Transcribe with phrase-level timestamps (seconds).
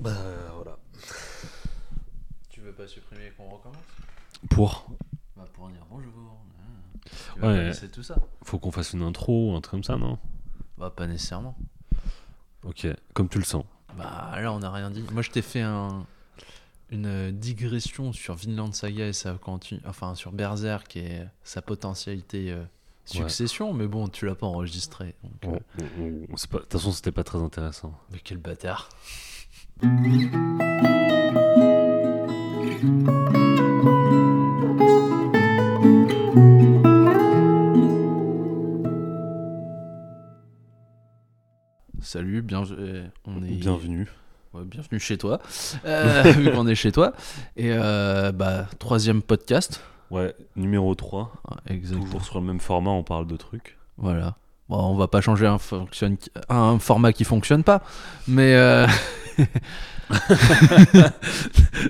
[0.00, 0.14] Bah
[0.54, 0.78] voilà.
[2.50, 3.76] Tu veux pas supprimer qu'on recommence?
[4.50, 4.86] Pour
[5.36, 6.12] Bah pour dire bonjour.
[7.34, 7.56] Tu Ouais.
[7.56, 10.18] vas laisser tout ça Faut qu'on fasse une intro, un truc comme ça, non?
[10.76, 11.56] Bah pas nécessairement.
[12.64, 13.64] Ok, comme tu le sens.
[13.96, 15.04] Bah là on n'a rien dit.
[15.12, 16.06] Moi je t'ai fait un
[16.90, 22.64] une digression sur Vinland Saga et sa continue, enfin sur Berserk et sa potentialité euh,
[23.04, 25.14] succession, mais bon tu l'as pas enregistré.
[25.42, 27.92] donc, euh, c'est De toute façon, c'était pas très intéressant.
[28.10, 28.88] Mais quel bâtard.
[29.80, 29.92] Salut,
[42.42, 44.08] bien, euh, on est Bienvenue.
[44.52, 45.38] Ouais, bienvenue chez toi,
[45.84, 47.12] euh, vu qu'on est chez toi.
[47.56, 49.80] Et euh, bah troisième podcast.
[50.10, 51.32] Ouais, numéro 3.
[51.50, 52.04] Ouais, Exactement.
[52.04, 53.78] Toujours sur le même format, on parle de trucs.
[53.96, 54.38] Voilà.
[54.68, 57.80] Bon, on va pas changer un format qui fonctionne pas,
[58.26, 58.86] mais euh,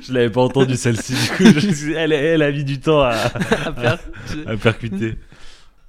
[0.03, 3.15] Je l'avais pas entendu celle-ci, du coup, je elle, elle a mis du temps à,
[4.47, 5.17] à percuter.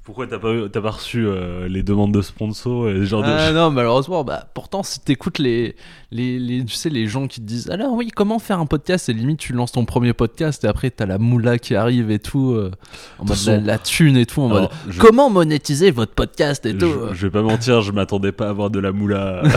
[0.03, 3.55] Pourquoi t'as pas, pas reçu euh, les demandes de sponsor et ce genre Ah de...
[3.55, 5.75] non, malheureusement, bah, pourtant, si t'écoutes les,
[6.09, 9.07] les, les, tu sais, les gens qui te disent Alors, oui, comment faire un podcast?
[9.09, 12.17] Et limite, tu lances ton premier podcast et après, t'as la moula qui arrive et
[12.17, 12.71] tout, euh,
[13.19, 13.51] en mode Attention.
[13.51, 16.65] la, la thune et tout, en Alors, mode je, Comment monétiser votre podcast?
[16.65, 19.43] et je- tout je vais pas mentir, je m'attendais pas à avoir de la moula.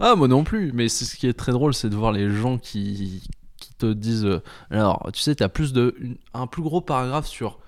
[0.00, 2.30] Ah, moi non plus, mais c'est ce qui est très drôle, c'est de voir les
[2.30, 3.22] gens qui,
[3.58, 4.24] qui te disent.
[4.24, 7.58] euh, alors, tu sais, t'as plus de, une- un plus gros paragraphe sur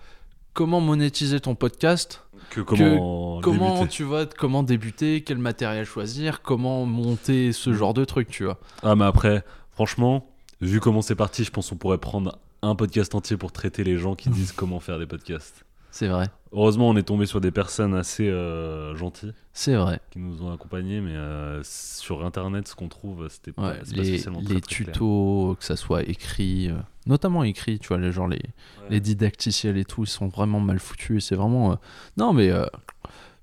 [0.54, 3.88] comment monétiser ton podcast que comment comment débuter.
[3.88, 8.58] tu vois comment débuter quel matériel choisir comment monter ce genre de truc tu vois
[8.82, 10.30] Ah, mais après, franchement,
[10.62, 13.98] vu comment c'est parti, je pense qu'on pourrait prendre un podcast entier pour traiter les
[13.98, 15.65] gens qui disent comment faire des podcasts.
[15.96, 20.18] C'est vrai Heureusement, on est tombé sur des personnes assez euh, gentilles c'est vrai qui
[20.18, 24.02] nous ont accompagnés, mais euh, sur internet, ce qu'on trouve, c'était pas, Ouais, c'est pas
[24.02, 24.92] les, spécialement très, les très clair.
[24.92, 26.74] tutos que ça soit écrit euh,
[27.06, 28.42] notamment écrit tu vois les genre les,
[28.90, 31.78] les didacticiels et tout ils sont vraiment mal foutus et c'est vraiment
[32.18, 32.50] non mais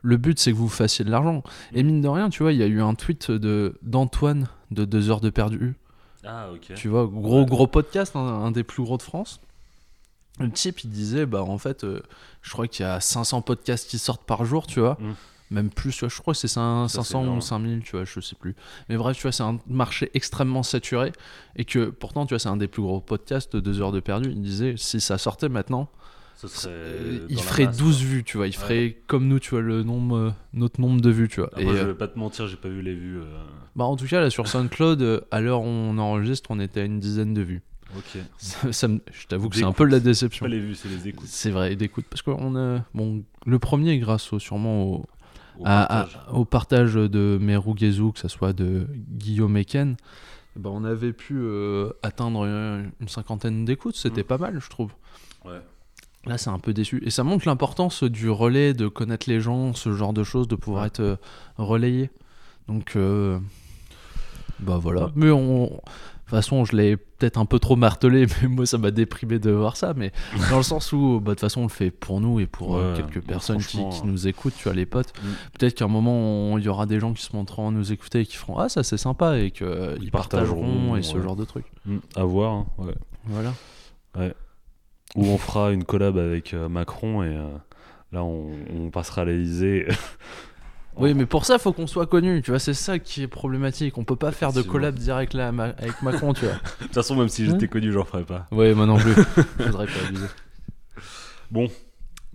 [0.03, 1.41] le but c'est que vous fassiez de l'argent
[1.73, 4.85] et mine de rien tu vois il y a eu un tweet de d'Antoine de
[4.85, 5.75] 2 heures de perdu
[6.25, 6.73] Ah, ok.
[6.75, 7.45] Tu vois, gros Ouais.
[7.45, 9.39] gros podcast, un, un des plus gros de France.
[10.39, 12.01] Le type, il disait, bah en fait, euh,
[12.41, 14.97] je crois qu'il y a 500 podcasts qui sortent par jour, tu vois.
[14.99, 15.13] Mm.
[15.51, 17.41] Même plus, tu vois, je crois que c'est cin- Ça, c'est 500 ou énorme.
[17.41, 18.55] 5000, tu vois, je sais plus.
[18.89, 21.11] Mais bref, tu vois, c'est un marché extrêmement saturé.
[21.55, 23.99] Et que pourtant, tu vois, c'est un des plus gros podcasts de 2 heures de
[23.99, 24.31] perdu.
[24.31, 25.89] Il disait, si ça sortait maintenant,
[27.29, 28.05] il ferait masse, 12 quoi.
[28.07, 28.47] vues, tu vois.
[28.47, 31.49] Il ferait comme nous, tu vois, le nombre, notre nombre de vues, tu vois.
[31.53, 33.19] Ah, et moi, je euh, vais pas te mentir, j'ai pas vu les vues.
[33.19, 33.25] euh,
[33.75, 36.85] bah, en tout cas, là, sur SoundCloud, à l'heure où on enregistre, on était à
[36.85, 37.61] une dizaine de vues.
[37.97, 38.21] Ok.
[38.37, 40.45] Ça, ça me- je t'avoue que c'est un peu de la C'est déception.
[40.45, 41.27] pas les vues, c'est les écoutes.
[41.27, 42.05] C'est vrai, d'écoute.
[42.09, 42.83] Parce qu'on a.
[42.93, 45.05] Bon, le premier, grâce au, sûrement au,
[45.59, 46.19] Au à- partage.
[46.27, 49.95] à- au partage de Merugezu, que ce soit de Guillaume Eken,
[50.55, 53.95] ben, on avait pu euh, atteindre une, une cinquantaine d'écoutes.
[53.95, 54.27] C'était Mm.
[54.27, 54.91] pas mal, je trouve.
[55.45, 55.59] Ouais.
[56.25, 57.03] Là, c'est un peu déçu.
[57.05, 60.55] Et ça montre l'importance du relais, de connaître les gens, ce genre de choses, de
[60.55, 60.87] pouvoir Ouais.
[60.87, 61.15] être euh,
[61.57, 62.09] relayé.
[62.69, 63.37] Donc, euh,
[64.59, 65.11] bah voilà.
[65.15, 65.81] Mais on.
[66.25, 69.39] De toute façon, je l'ai peut-être un peu trop martelé, mais moi, ça m'a déprimé
[69.39, 69.93] de voir ça.
[69.93, 70.11] Mais
[70.49, 72.77] dans le sens où, bah, de toute façon, on le fait pour nous et pour
[72.77, 75.13] euh, Ouais, quelques bah, personnes qui, qui nous écoutent, tu vois, les potes.
[75.21, 75.27] Mm.
[75.59, 78.21] Peut-être qu'à un moment, il y aura des gens qui se montreront à nous écouter
[78.21, 79.67] et qui feront Ah, ça c'est sympa et qu'ils
[80.01, 81.23] Ils partageront partageront, et ce ouais.
[81.23, 81.65] genre de trucs.
[81.85, 82.53] Mm, À voir.
[82.53, 82.95] hein, ouais.
[83.25, 83.53] Voilà.
[85.15, 87.47] Ou on fera une collab avec euh, Macron et euh,
[88.11, 89.87] là on, on passera à l'Elysée.
[90.97, 92.41] Oui, mais pour ça, faut qu'on soit connu.
[92.41, 93.97] Tu vois, c'est ça qui est problématique.
[93.97, 96.53] On peut pas faire de collab direct là avec Macron, tu vois.
[96.79, 98.47] De toute façon, même si j'étais connu, j'en ferais pas.
[98.51, 99.13] Ouais, moi non plus.
[99.59, 100.27] Je voudrais pas abuser.
[101.51, 101.67] Bon.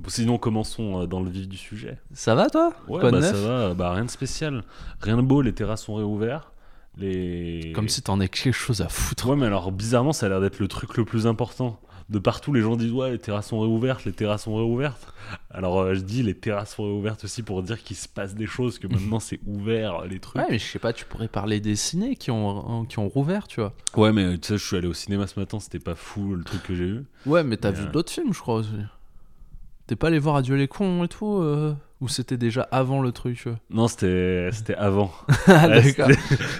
[0.06, 1.98] Sinon, commençons euh, dans le vif du sujet.
[2.12, 2.72] Ça va toi?
[2.86, 3.74] Ouais, Quoi de bah, ça va.
[3.74, 4.62] Bah, rien de spécial.
[5.00, 6.52] Rien de beau, les terrasses sont réouvertes.
[6.96, 7.72] Les...
[7.74, 9.28] Comme si t'en aies quelque chose à foutre.
[9.28, 11.80] Ouais, mais alors bizarrement, ça a l'air d'être le truc le plus important.
[12.08, 15.12] De partout, les gens disent Ouais, les terrasses sont réouvertes, les terrasses sont réouvertes.
[15.50, 18.46] Alors euh, je dis les terrasses sont réouvertes aussi pour dire qu'il se passe des
[18.46, 20.40] choses, que maintenant c'est ouvert, les trucs.
[20.40, 23.46] Ouais, mais je sais pas, tu pourrais parler des ciné qui ont, qui ont rouvert,
[23.46, 23.74] tu vois.
[23.96, 26.44] Ouais, mais tu sais, je suis allé au cinéma ce matin, c'était pas fou le
[26.44, 27.04] truc que j'ai eu.
[27.26, 28.70] Ouais, mais t'as vu euh, d'autres films, je crois aussi.
[29.88, 33.10] T'es pas allé voir Adieu les cons et tout euh, Ou c'était déjà avant le
[33.10, 35.10] truc euh Non, c'était avant.
[35.46, 35.82] Ah, Ouais,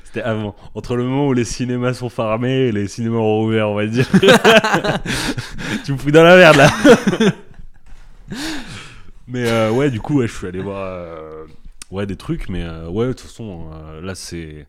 [0.03, 0.57] c'était- avant.
[0.75, 3.87] Entre le moment où les cinémas sont fermés et les cinémas ont rouvert, on va
[3.87, 4.09] dire.
[5.85, 6.71] tu me fous dans la merde là.
[9.27, 10.99] mais euh, ouais, du coup, ouais, je suis allé voir
[11.91, 13.69] ouais, des trucs, mais ouais, de toute façon,
[14.03, 14.67] là c'est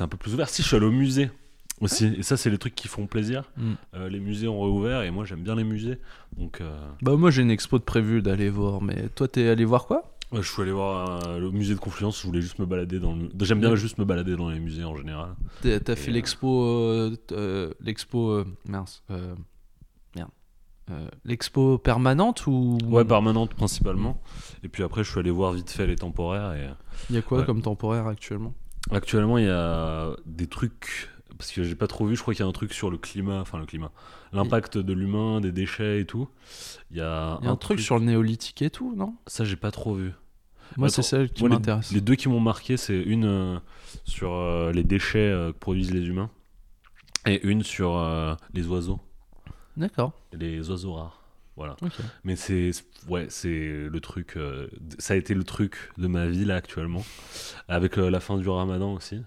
[0.00, 0.48] un peu plus ouvert.
[0.48, 1.30] Si, je suis allé au musée
[1.80, 3.50] aussi, et ça, c'est les trucs qui font plaisir.
[3.56, 3.72] Mm.
[3.94, 5.98] Euh, les musées ont réouvert et moi j'aime bien les musées.
[6.38, 9.64] Donc, euh, Bah, moi j'ai une expo de prévu d'aller voir, mais toi t'es allé
[9.64, 10.12] voir quoi?
[10.32, 12.98] Ouais, je suis allé voir euh, le musée de Confluence, je voulais juste me balader
[12.98, 13.28] dans le...
[13.42, 13.76] J'aime bien Ouais.
[13.76, 15.36] juste me balader dans les musées en général.
[15.62, 17.10] T'as fait l'expo.
[17.80, 18.42] l'expo.
[18.68, 19.02] mince.
[20.16, 20.30] merde.
[21.24, 22.78] L'expo permanente ou.
[22.86, 24.20] Ouais, permanente principalement.
[24.62, 26.52] Et puis après, je suis allé voir vite fait les temporaires.
[26.54, 26.68] Et...
[27.10, 27.44] Il y a quoi Ouais.
[27.44, 28.54] comme temporaire actuellement?
[28.90, 31.08] Actuellement, il y a des trucs.
[31.38, 32.96] Parce que j'ai pas trop vu, je crois qu'il y a un truc sur le
[32.98, 33.90] climat, enfin le climat,
[34.32, 36.28] l'impact de l'humain, des déchets et tout.
[36.90, 39.14] Il y a, Il y a un, truc, sur le néolithique et tout, non?
[39.26, 40.12] Ça, j'ai pas trop vu.
[40.76, 41.92] Moi, c'est celle qui les- m'intéresse.
[41.92, 43.58] Les deux qui m'ont marqué, c'est une euh,
[44.04, 46.30] sur euh, les déchets euh, que produisent les humains
[47.26, 47.98] et une sur
[48.54, 49.00] les oiseaux,
[49.76, 50.12] D'accord.
[50.32, 51.22] les oiseaux rares.
[51.56, 51.76] Voilà.
[52.22, 52.70] Mais c'est
[53.08, 54.38] ouais, c'est le truc.
[54.98, 57.04] ça a été le truc de ma vie là actuellement,
[57.68, 59.22] avec la fin du Ramadan aussi.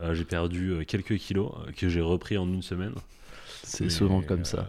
[0.00, 2.94] Euh, j'ai perdu euh, quelques kilos euh, que j'ai repris en une semaine.
[3.64, 4.68] C'est souvent comme ça.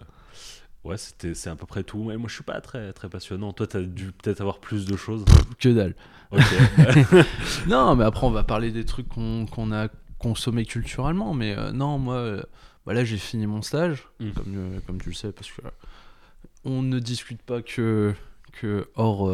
[0.82, 2.02] Ouais, c'était c'est à peu près tout.
[2.04, 3.52] Mais moi, je suis pas très très passionnant.
[3.52, 5.24] Toi, t'as dû peut-être avoir plus de choses.
[5.58, 5.94] Que dalle.
[7.66, 9.88] Non, mais après, on va parler des trucs qu'on qu'on a
[10.18, 11.34] consommés culturellement.
[11.34, 12.42] Mais euh, non, moi, euh,
[12.86, 14.30] bah là, j'ai fini mon stage, Mm.
[14.32, 15.62] comme, euh, comme tu le sais, parce que
[16.64, 18.14] on ne discute pas que,
[18.52, 19.30] que hors.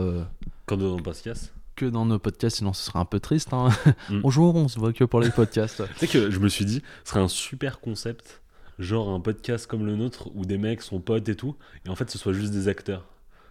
[0.67, 1.53] Quand on passe casse.
[1.77, 3.53] Que dans nos podcasts, sinon ce serait un peu triste.
[3.53, 3.69] hein.
[4.11, 4.21] Mm.
[4.23, 5.83] Bonjour, on se voit que pour les podcasts.
[5.99, 8.41] Tu sais que je me suis dit, ce serait un super concept,
[8.79, 11.95] genre un podcast comme le nôtre où des mecs sont potes et tout, et en
[11.95, 13.05] fait ce soit juste des acteurs.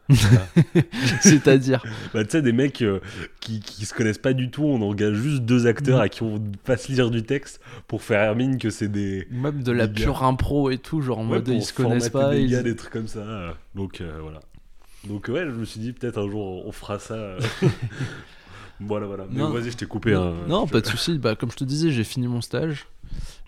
[1.21, 1.83] C'est-à-dire.
[2.13, 2.99] Bah, tu sais, des mecs euh,
[3.41, 6.41] qui, qui se connaissent pas du tout, on engage juste deux acteurs à qui on
[6.63, 9.27] fasse lire du texte pour faire mine que c'est des.
[9.31, 10.05] Même de la Des gars.
[10.05, 12.31] pure impro et tout, genre en Ouais, mode ils se connaissent pas.
[12.31, 13.55] Des ils- gars, des trucs comme ça.
[13.73, 14.39] Donc euh, voilà.
[15.07, 17.35] Donc ouais, je me suis dit peut-être un jour on fera ça.
[18.79, 19.25] voilà, voilà.
[19.29, 20.13] Mais vas-y, je t'ai coupé.
[20.13, 21.17] Non, hein, non, pas de souci.
[21.17, 22.87] Bah, comme je te disais, j'ai fini mon stage.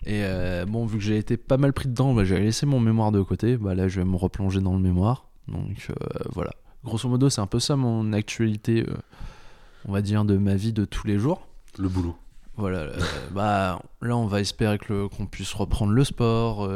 [0.06, 2.80] Et euh, bon, vu que j'ai été pas mal pris dedans, bah, j'ai laissé mon
[2.80, 3.56] mémoire de côté.
[3.56, 5.26] Bah, là, je vais me replonger dans le mémoire.
[5.48, 5.94] Donc euh,
[6.32, 6.50] voilà.
[6.84, 8.94] Grosso modo, c'est un peu ça mon actualité, euh,
[9.86, 11.46] on va dire, de ma vie de tous les jours.
[11.78, 12.16] Le boulot.
[12.56, 12.86] Voilà.
[13.32, 16.68] bah, là, on va espérer qu'on puisse reprendre le sport.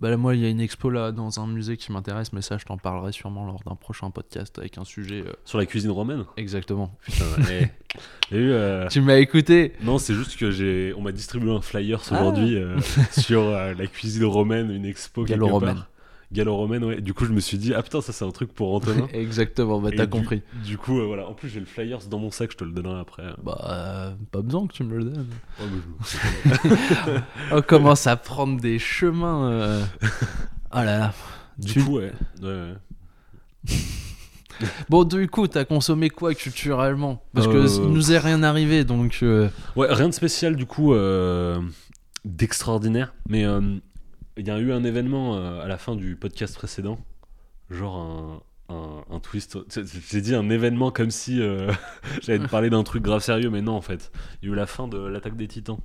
[0.00, 2.56] Bah, moi, il y a une expo là dans un musée qui m'intéresse, mais ça,
[2.56, 5.90] je t'en parlerai sûrement lors d'un prochain podcast avec un sujet euh, Sur la cuisine
[5.90, 6.96] romaine exactement.
[7.02, 7.64] Putain, eh.
[8.34, 12.00] Eu, euh, Tu m'as écouté Non, c'est juste que j'ai, on m'a distribué un flyer
[12.10, 12.14] Ah.
[12.14, 12.80] aujourd'hui euh,
[13.10, 15.84] sur la cuisine romaine, une expo Gallo-romaine.
[16.32, 17.00] Gallo-romaine, ouais.
[17.00, 19.08] Du coup, je me suis dit, ah putain, ça c'est un truc pour Antonin.
[19.12, 20.42] Exactement, bah, t'as compris.
[20.64, 21.26] Du coup, euh, voilà.
[21.28, 23.24] En plus, j'ai le flyer dans mon sac, je te le donnerai après.
[23.42, 25.26] Bah, euh, pas besoin que tu me le donnes.
[25.58, 27.20] Je-
[27.52, 29.50] On commence à prendre des chemins.
[29.50, 29.82] euh.
[30.72, 31.14] Oh là là.
[31.58, 32.12] Du Tu- coup, ouais.
[32.42, 32.74] ouais, ouais.
[34.90, 37.24] Bon, du coup, t'as consommé quoi culturellement?
[37.34, 39.18] Parce que Euh, il nous est rien arrivé, donc.
[39.22, 41.60] euh, Ouais, rien de spécial du coup, euh,
[42.26, 43.14] d'extraordinaire.
[43.28, 43.44] Mais
[44.40, 46.98] il y a eu un événement euh, à la fin du podcast précédent,
[47.70, 47.96] genre
[48.68, 49.58] un, un, un twist.
[50.10, 51.72] J'ai dit un événement comme si euh,
[52.22, 54.10] j'allais te parler d'un truc grave sérieux, mais non en fait.
[54.42, 55.78] Il y a eu la fin de l'attaque des titans.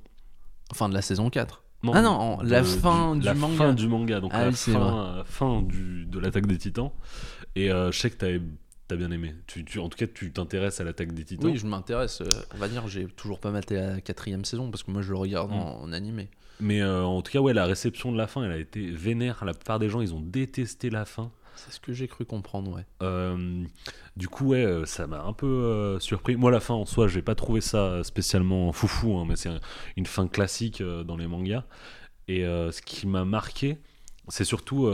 [0.72, 1.62] Enfin, de la saison 4.
[1.92, 3.56] Ah non, la fin du la manga.
[3.56, 6.90] fin du manga, donc Ah la oui, fin, euh, fin du, de l'attaque des titans.
[7.54, 9.34] Et euh, je sais que t'as as bien aimé.
[9.46, 11.48] Tu, tu- en tout cas, tu t'intéresses à l'attaque des titans.
[11.50, 12.22] Oui, je m'intéresse.
[12.22, 15.10] euh, on va dire, j'ai toujours pas maté la quatrième saison parce que moi je
[15.12, 16.28] le regarde en, en animé.
[16.60, 19.44] Mais euh, en tout cas, ouais, la réception de la fin, elle a été vénère.
[19.44, 21.30] La plupart des gens, ils ont détesté la fin.
[21.54, 22.84] C'est ce que j'ai cru comprendre, ouais.
[23.02, 23.64] Euh,
[24.16, 26.36] du coup, ouais, euh, ça m'a un peu euh, surpris.
[26.36, 29.60] Moi, la fin en soi, j'ai pas trouvé ça spécialement foufou, hein, mais c'est un-
[29.96, 31.64] une fin classique dans les mangas.
[32.28, 33.78] Et ce qui m'a marqué,
[34.28, 34.88] c'est surtout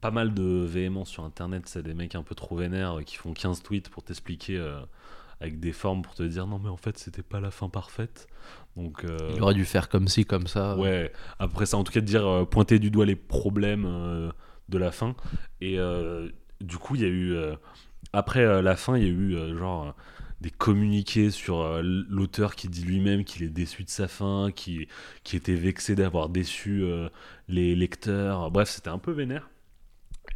[0.00, 1.64] pas mal de véhémence sur internet.
[1.66, 4.58] C'est des mecs un peu trop vénères qui font 15 tweets pour t'expliquer
[5.40, 8.28] avec des formes pour te dire non, mais en fait, c'était pas la fin parfaite.
[8.76, 10.76] Donc, euh, Il aurait dû faire comme ci, comme ça.
[10.76, 14.30] Ouais, après ça, en tout cas, de dire euh, pointer du doigt les problèmes euh,
[14.68, 15.14] de la fin.
[15.60, 15.78] Et
[16.60, 17.36] du coup, il y a eu.
[18.12, 19.94] après la fin, il y a eu genre
[20.40, 24.88] des communiqués sur l'auteur qui dit lui-même qu'il est déçu de sa fin, qui,
[25.22, 26.84] qui était vexé d'avoir déçu
[27.48, 28.50] les lecteurs.
[28.50, 29.50] Bref, c'était un peu vénère.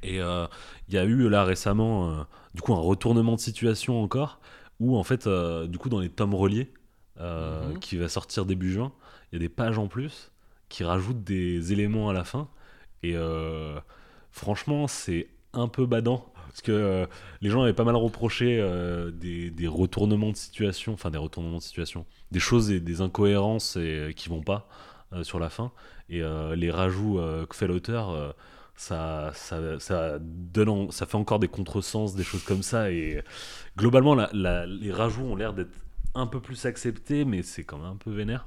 [0.02, 4.40] Et il y a eu là récemment, du coup, un retournement de situation encore,
[4.80, 5.28] où en fait,
[5.68, 6.72] du coup, dans les tomes reliés,
[7.20, 7.78] euh, Mhm.
[7.78, 8.92] qui va sortir début juin,
[9.32, 10.30] il y a des pages en plus
[10.68, 12.48] qui rajoutent des éléments à la fin.
[13.02, 13.78] Et euh,
[14.30, 16.32] franchement, c'est un peu badant.
[16.48, 17.06] Parce que euh,
[17.40, 18.60] les gens avaient pas mal reproché
[19.12, 23.76] des, des retournements de situation, enfin des retournements de situation, des choses et des incohérences
[23.76, 24.68] et, qui vont pas
[25.22, 25.72] sur la fin.
[26.08, 26.22] Et
[26.56, 28.34] les rajouts que fait l'auteur,
[28.76, 32.90] ça, ça, ça, donne en- ça fait encore des contresens, des choses comme ça.
[32.90, 33.22] Et
[33.76, 35.70] globalement, la- la- les rajouts ont l'air d'être
[36.14, 38.46] un peu plus acceptés, mais c'est quand même un peu vénère.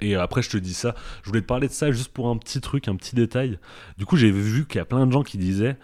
[0.00, 2.36] Et après, je te dis ça, je voulais te parler de ça juste pour un
[2.36, 3.58] petit truc, un petit détail.
[3.96, 5.78] Du coup, j'ai vu qu'il y a plein de gens qui disaient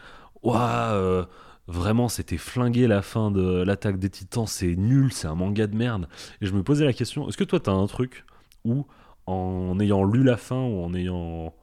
[0.44, 1.24] euh,
[1.68, 5.76] vraiment c'était flingué la fin de l'attaque des titans, c'est nul, c'est un manga de
[5.76, 6.08] merde.
[6.40, 8.24] Et je me posais la question, est-ce que toi t'as un truc
[8.64, 8.86] où
[9.26, 11.54] en ayant lu la fin ou en ayant,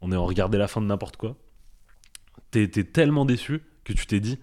[0.00, 1.36] en ayant regardé la fin de n'importe quoi,
[2.50, 4.38] t'es tellement déçu que tu t'es dit,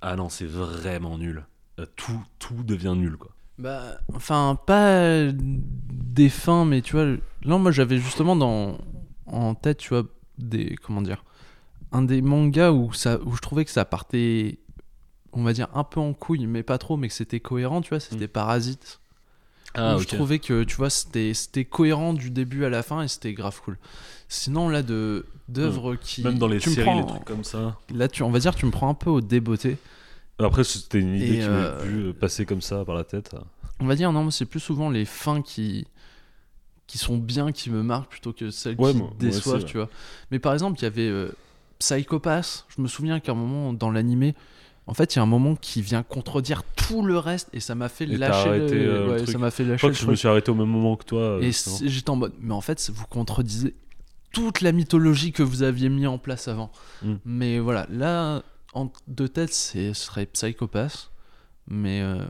[0.00, 1.46] ah non c'est vraiment nul,
[1.80, 3.30] Euh, tout, tout devient nul quoi.
[3.58, 7.04] Bah, enfin, pas des fins, mais tu vois,
[7.42, 8.78] là, moi, j'avais justement dans,
[9.26, 10.04] en tête, tu vois,
[10.38, 11.24] des, comment dire,
[11.92, 14.58] un des mangas où, ça, où je trouvais que ça partait,
[15.32, 17.90] on va dire, un peu en couille, mais pas trop, mais que c'était cohérent, tu
[17.90, 19.00] vois, c'était Parasite.
[19.74, 23.02] Ah où je trouvais que, tu vois, c'était c'était cohérent du début à la fin
[23.02, 23.78] et c'était grave cool.
[24.28, 26.22] Sinon, là, de d'œuvres qui.
[26.22, 27.78] Même dans les tu séries, prends- les trucs comme ça.
[27.94, 29.78] Là, tu, on va dire, tu me prends un peu au débeauté.
[30.38, 33.34] Après, c'était une idée qui euh, m'est vue passer comme ça par la tête.
[33.80, 35.86] On va dire, non, mais c'est plus souvent les fins qui,
[36.86, 39.66] qui sont bien, qui me marquent, plutôt que celles Ouais, qui moi- moi déçoivent, aussi,
[39.66, 39.88] tu vois.
[40.30, 41.30] Mais par exemple, il y avait euh,
[41.78, 42.66] Psychopass.
[42.76, 44.34] Je me souviens qu'à un moment, dans l'animé,
[44.86, 47.74] en fait, il y a un moment qui vient contredire tout le reste, et ça
[47.74, 48.72] m'a fait lâcher le...
[48.72, 51.04] euh, ça m'a fait Je lâcher que je me suis arrêté au même moment que
[51.04, 51.20] toi.
[51.20, 51.52] euh, Et
[51.88, 53.74] j'étais en mode, mais en fait, vous contredisez
[54.32, 56.72] toute la mythologie que vous aviez mis en place avant.
[57.02, 57.14] Mm.
[57.24, 61.10] Mais voilà, là, en de tête, c'est- ce serait Psychopass.
[61.68, 62.24] Mais euh,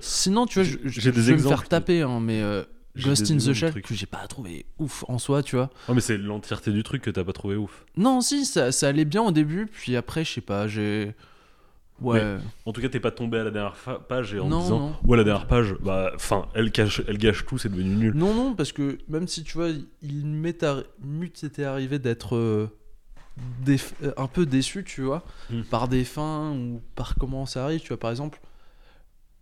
[0.00, 0.78] sinon, tu vois, je,
[1.10, 2.62] vais me exemples faire taper, hein, mais euh,
[2.96, 5.70] Ghost in the Shell, que j'ai pas trouvé ouf en soi, tu vois.
[5.88, 7.84] Ouais, mais c'est l'entièreté du truc que t'as pas trouvé ouf.
[7.96, 11.14] Non, si, ça, ça allait bien au début, puis après, je sais pas, j'ai.
[12.00, 12.36] Ouais.
[12.66, 13.74] En tout cas, t'es pas tombé à la dernière
[14.06, 14.96] page et en Non, disant non.
[15.06, 18.14] ouais la dernière page, bah enfin elle gâche, elle gâche tout, c'est devenu nul.
[18.14, 19.70] Non, non, parce que même si tu vois,
[20.02, 20.26] il
[20.60, 20.84] arri-
[21.42, 22.68] été arrivé d'être euh,
[23.68, 25.62] euh, un peu déçu, tu vois, Mm.
[25.62, 28.40] par des fins ou par comment ça arrive, tu vois, par exemple,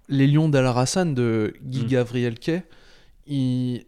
[0.08, 1.86] Les Lions d'Al-Rassan de Guy Mm.
[1.88, 2.62] Gavriel Kay,
[3.26, 3.84] il...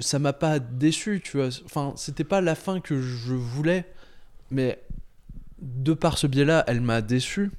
[0.00, 3.86] ça m'a pas déçu, tu vois, enfin, c'était pas la fin que je voulais,
[4.50, 4.78] mais
[5.62, 7.50] de par ce biais-là, elle m'a déçu.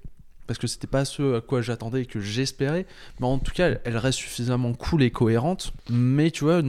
[0.48, 2.86] Parce que c'était pas ce à quoi j'attendais et que j'espérais.
[3.20, 5.74] Mais en tout cas, elle- reste suffisamment cool et cohérente.
[5.90, 6.62] Mais tu vois,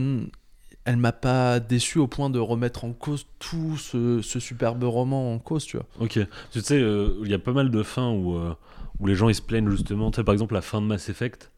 [0.87, 5.33] elle m'a pas déçu au point de remettre en cause tout ce, ce superbe roman
[5.33, 5.85] en cause, tu vois.
[5.99, 6.19] Ok.
[6.51, 8.53] Tu sais, euh, il y a pas mal de fins où euh,
[8.99, 10.09] où les gens ils se plaignent justement.
[10.11, 11.51] Tu sais par exemple la fin de Mass Effect.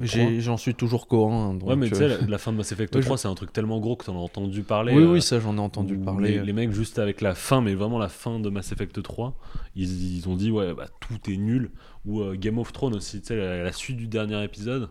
[0.00, 1.50] J'en suis toujours cohérent.
[1.52, 3.18] hein, ouais, mais tu sais euh, la, la fin de Mass Effect Ouais, je- 3
[3.18, 4.94] c'est un truc tellement gros que t'en as entendu parler.
[4.94, 6.38] Oui, euh, oui, ça j'en ai entendu parler.
[6.38, 9.36] Les, les mecs juste avec la fin, mais vraiment la fin de Mass Effect 3,
[9.74, 11.70] ils, ils ont dit ouais bah tout est nul.
[12.06, 14.90] Ou Game of Thrones aussi, tu sais la, la suite du dernier épisode,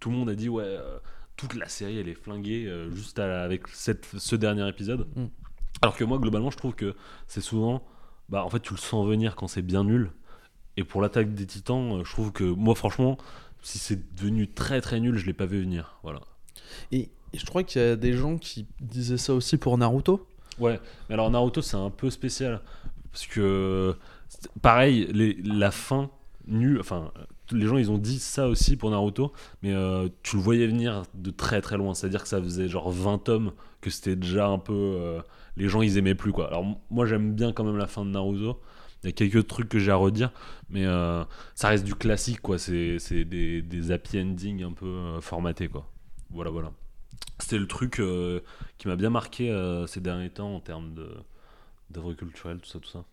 [0.00, 0.76] tout le monde a dit ouais
[1.36, 5.06] toute la série elle est flinguée euh, juste à- avec cette, ce dernier épisode.
[5.16, 5.24] Mm.
[5.82, 6.94] Alors que moi globalement je trouve que
[7.26, 7.84] c'est souvent
[8.28, 10.10] bah en fait tu le sens venir quand c'est bien nul.
[10.76, 13.16] Et pour l'attaque des titans, euh, je trouve que moi franchement
[13.62, 15.98] si c'est devenu très très nul, je l'ai pas vu venir.
[16.02, 16.20] Voilà.
[16.92, 20.26] Et, et je crois qu'il y a des gens qui disaient ça aussi pour Naruto.
[20.58, 22.60] Ouais, mais alors Naruto c'est un peu spécial
[23.10, 23.96] parce que
[24.62, 26.10] pareil, les- la fin
[26.46, 27.12] nulle, enfin
[27.52, 29.32] les gens ils ont dit ça aussi pour Naruto,
[29.62, 32.90] mais euh, tu le voyais venir de très très loin, c'est-à-dire que ça faisait genre
[32.90, 35.20] 20 tomes que c'était déjà un peu euh,
[35.56, 36.48] les gens ils aimaient plus quoi.
[36.48, 38.60] Alors moi j'aime bien quand même la fin de Naruto.
[39.02, 40.32] Il y a quelques trucs que j'ai à redire,
[40.70, 41.24] mais euh,
[41.54, 42.58] ça reste du classique quoi.
[42.58, 45.90] C'est des, des happy endings un peu formatés quoi.
[46.30, 46.72] Voilà voilà.
[47.38, 48.00] C'était le truc
[48.78, 49.52] qui m'a bien marqué
[49.86, 50.94] ces derniers temps en termes
[51.90, 53.04] d'œuvres culturelles, tout ça, tout ça.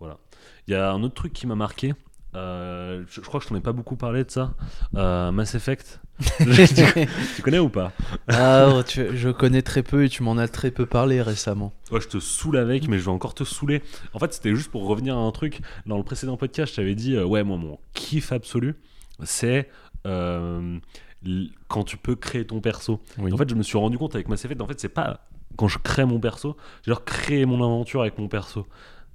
[0.00, 0.18] Voilà.
[0.66, 1.94] Il y a un autre truc qui m'a marqué.
[2.36, 4.54] Euh, je, je crois que je t'en ai pas beaucoup parlé de ça.
[4.94, 6.00] Euh, Mass Effect.
[6.38, 7.06] tu,
[7.36, 7.92] tu connais ou pas?
[8.28, 11.72] Ah, oh, tu- je connais très peu et tu m'en as très peu parlé récemment.
[11.90, 13.82] Ouais, je te saoule avec, mais je vais encore te saouler.
[14.12, 15.60] En fait, c'était juste pour revenir à un truc.
[15.86, 18.76] Dans le précédent podcast, je t'avais dit, euh, ouais, moi, mon kiff absolu,
[19.22, 19.68] c'est
[21.68, 23.00] quand tu peux créer ton perso.
[23.18, 23.32] Oui.
[23.32, 25.20] En fait, je me suis rendu compte avec Mass Effect, en fait, c'est pas
[25.56, 28.66] quand je crée mon perso, j'ai genre créer mon aventure avec mon perso.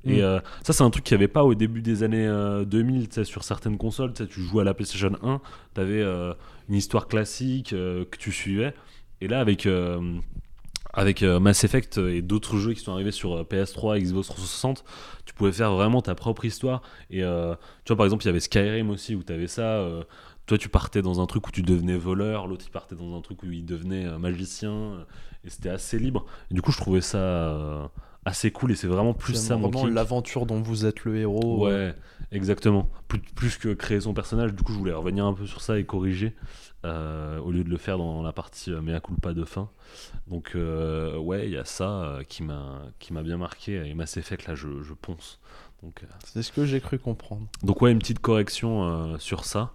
[0.05, 0.24] Et Mm.
[0.24, 3.09] euh, ça, c'est un truc qu'il n'y avait pas au début des années euh, 2000,
[3.09, 4.13] tu sais, sur certaines consoles.
[4.13, 5.41] Tu jouais à la PlayStation 1,
[5.74, 8.74] tu avais une histoire classique euh, que tu suivais.
[9.21, 10.00] Et là, avec, euh,
[10.93, 14.83] avec euh, Mass Effect et d'autres jeux qui sont arrivés sur euh, PS3, Xbox 360,
[15.25, 16.81] tu pouvais faire vraiment ta propre histoire.
[17.09, 19.62] Et euh, tu vois, par exemple, il y avait Skyrim aussi où tu avais ça.
[19.63, 20.03] euh,
[20.45, 23.21] toi, tu partais dans un truc où tu devenais voleur, l'autre il partait dans un
[23.21, 25.03] truc où il devenait euh, magicien, euh,
[25.43, 26.25] et c'était assez libre.
[26.51, 27.88] Et du coup, je trouvais ça euh,
[28.25, 31.65] assez cool, et c'est vraiment plus ça mon vraiment l'aventure dont vous êtes le héros.
[31.67, 31.94] Ouais,
[32.32, 32.89] exactement.
[33.08, 35.77] Plus, plus que créer son personnage, du coup, je voulais revenir un peu sur ça
[35.77, 36.34] et corriger,
[36.86, 39.70] euh, au lieu de le faire dans la partie euh, mea culpa de fin.
[40.27, 43.94] Donc, euh, ouais, il y a ça euh, qui m'a qui m'a bien marqué, et
[43.94, 45.39] Mass Effect, là, je, je ponce.
[45.84, 47.48] Donc, euh, C'est ce que j'ai cru comprendre.
[47.62, 49.74] donc ouais, une petite correction euh, sur ça.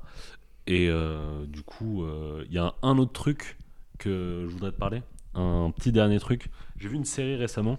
[0.67, 3.59] Et euh, du coup, euh, il y a un autre truc
[3.99, 5.03] que je voudrais te parler.
[5.35, 6.51] Un petit dernier truc.
[6.79, 7.79] J'ai vu une série récemment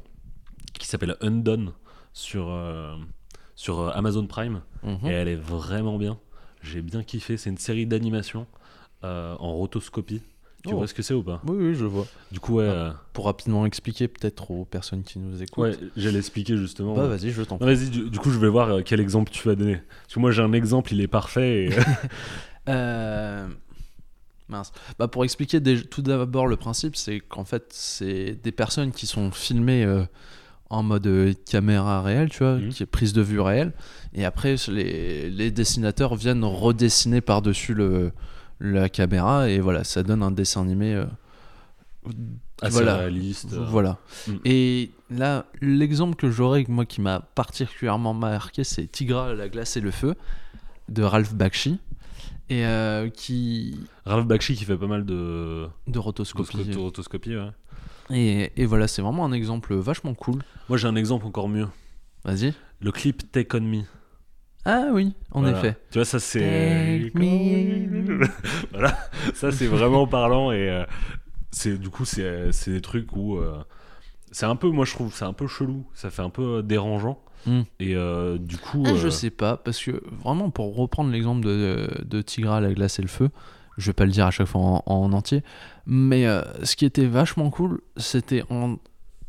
[0.82, 1.72] qui s'appelle Undone
[2.14, 2.96] sur, euh,
[3.56, 5.00] sur euh, Amazon Prime Mhm.
[5.06, 6.18] et elle est vraiment bien.
[6.64, 7.38] J'ai bien kiffé.
[7.38, 8.48] C'est une série d'animation
[9.04, 10.22] euh, en rotoscopie.
[10.64, 10.78] Tu Oh.
[10.78, 11.42] vois ce que c'est ou pas?
[11.48, 12.06] Oui, oui, je vois.
[12.32, 12.96] Du coup, ouais, Ah.
[13.14, 15.64] Pour rapidement expliquer peut-être aux personnes qui nous écoutent.
[15.64, 16.94] ouais j'allais expliquer justement.
[16.94, 17.66] Bah vas-y, je t'en prie.
[17.66, 19.82] vas-y, du, du coup, je vais voir quel exemple tu vas donner.
[20.04, 21.66] Parce que moi, j'ai un exemple, il est parfait.
[21.66, 21.70] Et...
[22.70, 23.48] Euh,
[24.50, 24.72] Mince.
[25.00, 29.32] Bah pour expliquer tout d'abord le principe, c'est qu'en fait, c'est des personnes qui sont
[29.32, 30.04] filmées euh,
[30.72, 32.70] en mode euh, caméra réelle, tu vois, Mhm.
[32.70, 33.74] qui est prise de vue réelle.
[34.14, 38.12] Et après, les, les dessinateurs viennent redessiner par-dessus le,
[38.60, 39.50] la caméra.
[39.50, 40.94] Et voilà, ça donne un dessin animé.
[40.96, 41.06] euh,
[42.62, 42.98] assez voilà.
[42.98, 43.54] réaliste.
[43.54, 43.66] euh.
[43.70, 43.98] Voilà.
[44.28, 44.32] Mm.
[44.46, 49.82] Et là, l'exemple que j'aurais, moi, qui m'a particulièrement marqué, c'est Tigra, la glace et
[49.82, 50.16] le feu
[50.90, 51.80] de Ralph Bakshi.
[52.50, 53.80] Et euh, qui.
[54.06, 56.58] Ralph Bakshi qui fait pas mal de de rotoscopie.
[56.58, 56.78] rotoscopie.
[56.78, 57.50] rotoscopie, ouais.
[58.12, 60.42] Et, et voilà, c'est vraiment un exemple vachement cool.
[60.70, 61.68] Moi, j'ai un exemple encore mieux.
[62.24, 62.54] Vas-y.
[62.80, 63.82] Le clip Take On Me.
[64.66, 65.58] Ah oui, en Voilà.
[65.58, 65.78] effet.
[65.92, 67.12] Tu vois, ça c'est.
[68.72, 68.98] Voilà,
[69.34, 70.84] ça c'est vraiment parlant et euh,
[71.52, 73.58] c'est du coup c'est des trucs où euh,
[74.32, 76.62] c'est un peu, moi je trouve, c'est un peu chelou, ça fait un peu euh,
[76.62, 77.62] dérangeant Hmm.
[77.80, 78.84] et euh, du coup.
[78.86, 83.00] Ah, je sais pas, parce que vraiment, pour reprendre l'exemple de, de Tigra, la glace
[83.00, 83.32] et le feu,
[83.80, 85.42] je vais pas le dire à chaque fois en, en entier,
[85.86, 88.78] mais euh, ce qui était vachement cool, c'était en.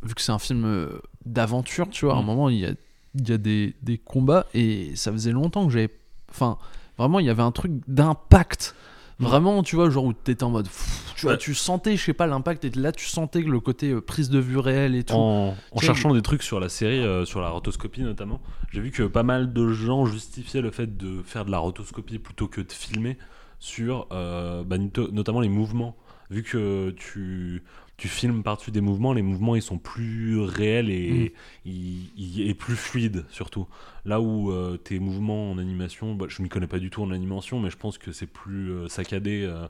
[0.03, 2.27] Vu que c'est un film euh, d'aventure, tu vois, à un Mm.
[2.27, 2.73] moment, il y a,
[3.15, 5.91] il y a des, des combats et ça faisait longtemps que j'avais.
[6.31, 6.59] Enfin,
[6.99, 8.75] vraiment, il y avait un truc d'impact.
[9.21, 9.25] Mm.
[9.25, 10.65] Vraiment, tu vois, genre où t'étais en mode.
[10.67, 11.39] pff, Tu vois, Ouais.
[11.39, 14.29] tu sentais, je sais pas, l'impact, et là, tu sentais que le côté euh, prise
[14.31, 15.15] de vue réelle et tout.
[15.15, 18.41] En, en Tu sais, cherchant des trucs sur la série, euh, sur la rotoscopie notamment,
[18.73, 22.19] j'ai vu que pas mal de gens justifiaient le fait de faire de la rotoscopie
[22.19, 23.17] plutôt que de filmer
[23.61, 24.77] sur euh, bah,
[25.13, 25.95] notamment les mouvements.
[26.33, 27.63] Vu que tu,
[27.99, 31.35] tu filmes par-dessus des mouvements, les mouvements ils sont plus réels et,
[31.67, 33.67] ils- ils- et plus fluides surtout.
[34.07, 37.11] Là où euh, tes mouvements en animation, bah, je m'y connais pas du tout en
[37.11, 39.43] animation, mais je pense que c'est plus euh, saccadé.
[39.45, 39.69] euh,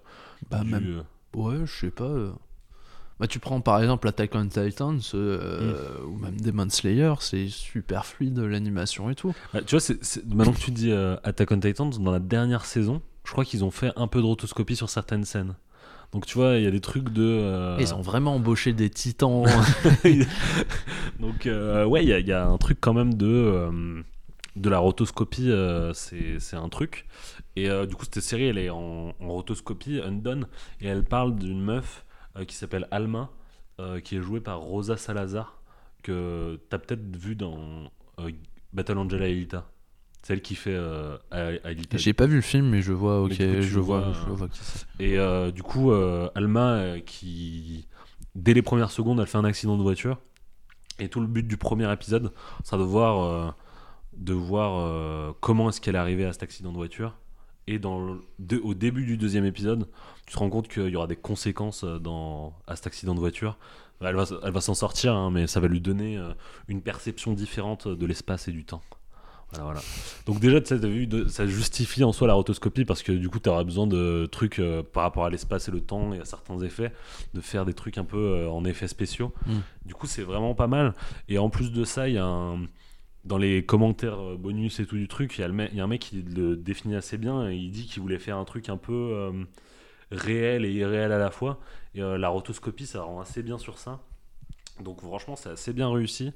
[0.50, 1.02] Bah, du, même
[1.34, 2.14] Ouais, je sais pas.
[3.18, 6.04] Bah, tu prends par exemple Attack on Titan euh, Mm.
[6.06, 9.34] ou même Demon Slayer, c'est super fluide l'animation et tout.
[9.52, 12.64] Bah, tu vois, c'est- maintenant que tu dis euh, Attack on Titan, dans la dernière
[12.64, 15.54] saison, je crois qu'ils ont fait un peu de rotoscopie sur certaines scènes.
[16.12, 17.22] Donc tu vois, il y a des trucs de.
[17.22, 19.44] euh, Ils ont vraiment embauché des titans.
[21.20, 24.02] Donc euh, ouais, il y, a- il y a un truc quand même de euh,
[24.56, 25.50] de la rotoscopie,
[25.94, 27.06] c'est c'est un truc.
[27.56, 30.46] Et du coup, cette série, elle est en, en rotoscopie, undone,
[30.80, 32.04] et elle parle d'une meuf
[32.46, 33.30] qui s'appelle Alma,
[34.04, 35.58] qui est jouée par Rosa Salazar,
[36.02, 37.90] que t'as peut-être vu dans
[38.74, 39.66] Battle Angel Alita.
[40.22, 41.16] Celle qui fait euh.
[41.94, 44.34] J'ai pas vu le film, mais je vois, ok, coup, je vois, vois, je euh,
[44.34, 44.86] vois qui c'est.
[45.00, 47.88] Et euh, du coup, euh, Alma, qui,
[48.36, 50.18] dès les premières secondes, elle fait un accident de voiture.
[51.00, 52.32] Et tout le but du premier épisode
[52.62, 53.56] sera de voir,
[54.16, 57.16] de voir comment est-ce qu'elle est arrivée à cet accident de voiture.
[57.66, 59.88] Et dans le- de- au début du deuxième épisode,
[60.26, 63.56] tu te rends compte qu'il y aura des conséquences dans, à cet accident de voiture.
[64.00, 66.20] Elle va, elle va s'en sortir, hein, mais ça va lui donner
[66.68, 68.82] une perception différente de l'espace et du temps.
[69.52, 69.80] Voilà, voilà.
[70.26, 73.50] Donc déjà, vu, de- ça justifie en soi la rotoscopie parce que du coup, tu
[73.50, 76.58] auras besoin de trucs euh, par rapport à l'espace et le temps et à certains
[76.60, 76.92] effets,
[77.34, 79.32] de faire des trucs un peu euh, en effets spéciaux.
[79.46, 79.58] Mm.
[79.84, 80.94] Du coup, c'est vraiment pas mal.
[81.28, 82.66] Et en plus de ça, il y a un...
[83.24, 86.00] Dans les commentaires euh, bonus et tout du truc, il y, a y un mec
[86.00, 88.92] qui le définit assez bien et il dit qu'il voulait faire un truc un peu
[88.92, 89.44] euh,
[90.10, 91.60] réel et irréel à la fois.
[91.94, 94.00] Et la rotoscopie, ça rend assez bien sur ça.
[94.80, 96.32] Donc franchement, c'est assez bien réussi.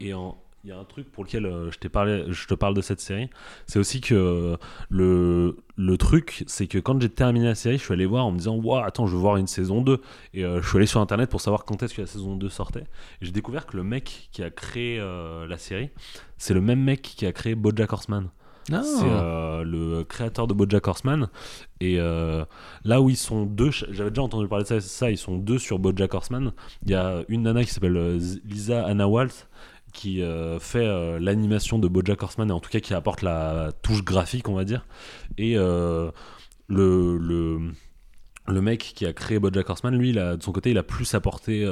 [0.00, 2.54] Et en- il y a un truc pour lequel euh, je, t'ai parlé, je te
[2.54, 3.30] parle de cette série,
[3.66, 4.56] c'est aussi que euh,
[4.88, 8.32] le, le truc, c'est que quand j'ai terminé la série, je suis allé voir en
[8.32, 10.00] me disant, waouh, attends, je veux voir une saison 2.
[10.34, 12.48] Et euh, je suis allé sur internet pour savoir quand est-ce que la saison 2
[12.48, 12.80] sortait.
[13.20, 15.90] Et j'ai découvert que le mec qui a créé la série,
[16.36, 18.28] c'est le même mec qui a créé Bojack Horseman.
[18.72, 21.28] Ah, C'est le créateur de BoJack Horseman.
[21.80, 25.38] Et là où ils sont deux, j'avais déjà entendu parler de ça, ça, ils sont
[25.38, 26.52] deux sur BoJack Horseman.
[26.84, 29.46] Il y a une nana qui s'appelle Lisa Anna Walt
[29.96, 33.72] qui euh, fait euh, l'animation de BoJack Horseman et en tout cas qui apporte la
[33.82, 34.86] touche graphique, on va dire.
[35.38, 36.10] Et euh,
[36.68, 37.72] le, le
[38.48, 40.84] le mec qui a créé BoJack Horseman, lui, il a- de son côté, il a
[40.84, 41.64] plus apporté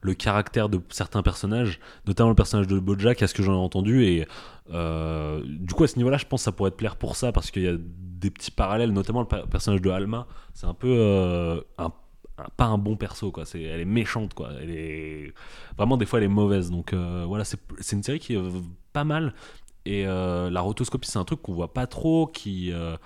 [0.00, 3.64] le caractère de certains personnages, notamment le personnage de BoJack, à ce que j'en ai
[3.64, 4.04] entendu.
[4.06, 4.26] Et
[4.72, 7.52] du coup, à ce niveau-là, je pense que ça pourrait te plaire pour ça, parce
[7.52, 10.26] qu'il y a des petits parallèles, notamment le per- personnage de Alma.
[10.52, 11.92] C'est un peu un,
[12.38, 13.44] un- pas un bon perso, quoi.
[13.44, 14.50] C'est, elle est méchante, quoi.
[14.60, 15.34] Elle est
[15.76, 16.70] vraiment des fois, elle est mauvaise.
[16.70, 18.40] Donc euh, voilà, c'est, c'est une série qui est
[18.92, 19.34] pas mal.
[19.84, 22.96] Et euh, la rotoscopie, c'est un truc qu'on voit pas trop, qui euh,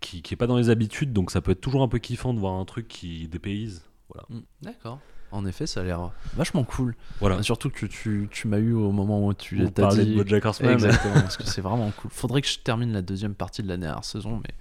[0.00, 2.32] qui, qui est pas dans les habitudes, donc ça peut être toujours un peu kiffant
[2.32, 3.84] de voir un truc qui dépayse.
[4.30, 4.98] Mm, D'accord.
[5.32, 6.96] En effet, ça a l'air vachement cool.
[7.20, 7.40] Voilà.
[7.42, 10.14] Surtout que tu, tu m'as eu au moment où tu parlait dit.
[10.16, 10.72] de BoJack Horseman.
[10.72, 12.10] Exactement, parce que c'est vraiment cool.
[12.10, 14.54] Faudrait que je termine la deuxième partie de la dernière saison, mais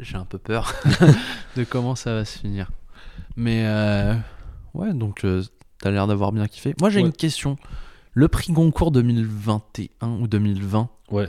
[0.00, 0.74] j'ai un peu peur
[1.56, 2.70] de comment ça va se finir.
[3.36, 4.14] Mais euh,
[4.74, 5.42] ouais, donc euh,
[5.80, 6.74] t'as l'air d'avoir bien kiffé.
[6.80, 7.06] Moi j'ai Ouais.
[7.06, 7.56] une question.
[8.12, 11.28] Le prix Goncourt 2021 ou 2020, Ouais.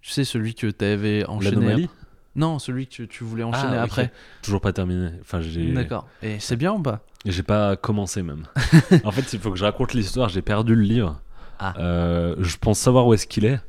[0.00, 1.88] tu sais celui que t'avais enchaîné
[2.34, 3.90] Non, celui que tu voulais enchaîner Ah, ok.
[3.90, 4.12] après.
[4.42, 5.10] Toujours pas terminé.
[5.20, 5.70] Enfin, j'ai.
[5.72, 6.08] D'accord.
[6.22, 7.00] Et c'est bien ou pas?
[7.26, 8.46] J'ai pas commencé même.
[9.04, 10.28] en fait, il faut que je raconte l'histoire.
[10.30, 11.20] J'ai perdu le livre.
[11.58, 11.74] Ah.
[11.78, 13.60] Euh, je pense savoir où est-ce qu'il est.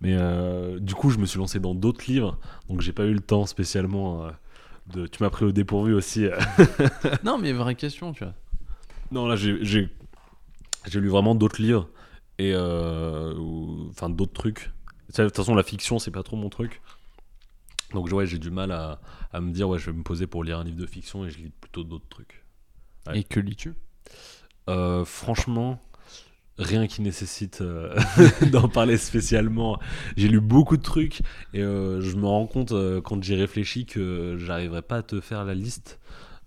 [0.00, 2.38] Mais euh, du coup, je me suis lancé dans d'autres livres.
[2.68, 4.30] Donc, j'ai pas eu le temps spécialement euh,
[4.94, 5.06] de.
[5.06, 6.24] Tu m'as pris au dépourvu aussi.
[6.26, 6.38] euh.
[7.24, 8.34] Non, mais vraie question, tu vois.
[9.12, 9.62] non, là, j'ai-
[11.00, 11.88] lu vraiment d'autres livres.
[12.38, 12.54] Et.
[13.90, 14.70] Enfin, d'autres trucs.
[15.16, 16.80] De toute façon, la fiction, c'est pas trop mon truc.
[17.92, 19.00] Donc, ouais, j'ai du mal à,
[19.32, 21.30] à me dire, ouais, je vais me poser pour lire un livre de fiction et
[21.30, 22.44] je lis plutôt d'autres trucs.
[23.08, 23.18] Ouais.
[23.18, 23.74] Et que lis-tu?
[24.68, 25.80] Euh, franchement,
[26.60, 27.94] rien qui nécessite euh,
[28.52, 29.78] d'en parler spécialement.
[30.16, 31.20] J'ai lu beaucoup de trucs
[31.54, 35.20] et euh, je me rends compte euh, quand j'y réfléchis que j'arriverai pas à te
[35.20, 35.98] faire la liste.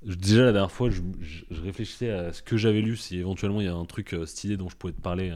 [0.05, 3.17] Je- Déjà la dernière fois, je, je- je réfléchissais à ce que j'avais lu, si
[3.17, 5.33] éventuellement il y a un truc stylé dont je pouvais te parler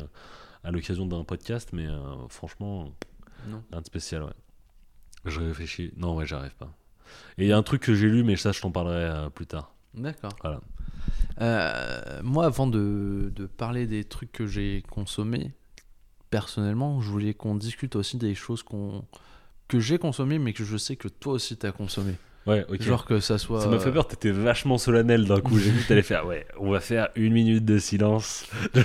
[0.64, 1.88] à l'occasion d'un podcast, mais
[2.30, 2.92] franchement,
[3.50, 3.64] Non.
[3.72, 4.34] rien de spécial, ouais.
[5.26, 5.92] Je réfléchis.
[5.98, 6.72] Non, ouais, j'arrive pas.
[7.38, 9.46] Et il y a un truc que j'ai lu, mais ça, je t'en parlerai plus
[9.48, 9.74] tard.
[9.94, 10.32] D'accord.
[10.42, 10.60] Voilà.
[11.42, 15.52] Euh, moi, avant de, de parler des trucs que j'ai consommés,
[16.30, 19.04] personnellement, je voulais qu'on discute aussi des choses qu'on
[19.68, 22.14] que j'ai consommées, mais que je sais que toi aussi t'as consommé.
[22.46, 22.82] Ouais, ok.
[22.82, 23.60] Genre que ça soit.
[23.62, 25.60] Ça m'a fait peur, t'étais vachement solennel d'un coup.
[25.60, 28.46] J'ai vu que t'allais faire, ouais, on va faire une minute de silence.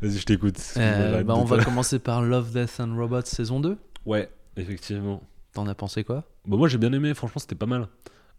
[0.00, 0.58] Vas-y, je t'écoute.
[0.76, 3.76] Euh, bah, on va commencer par Love, Death and Robots saison 2.
[4.06, 5.22] Ouais, effectivement.
[5.52, 6.24] T'en as pensé quoi?
[6.46, 7.88] Bon, moi j'ai bien aimé, franchement, c'était pas mal.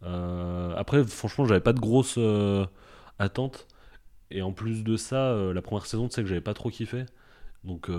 [0.03, 2.65] Euh, après, franchement, j'avais pas de grosses euh,
[3.19, 3.67] attentes.
[4.31, 6.69] Et en plus de ça, euh, la première saison, tu sais que j'avais pas trop
[6.69, 7.05] kiffé.
[7.63, 7.89] Donc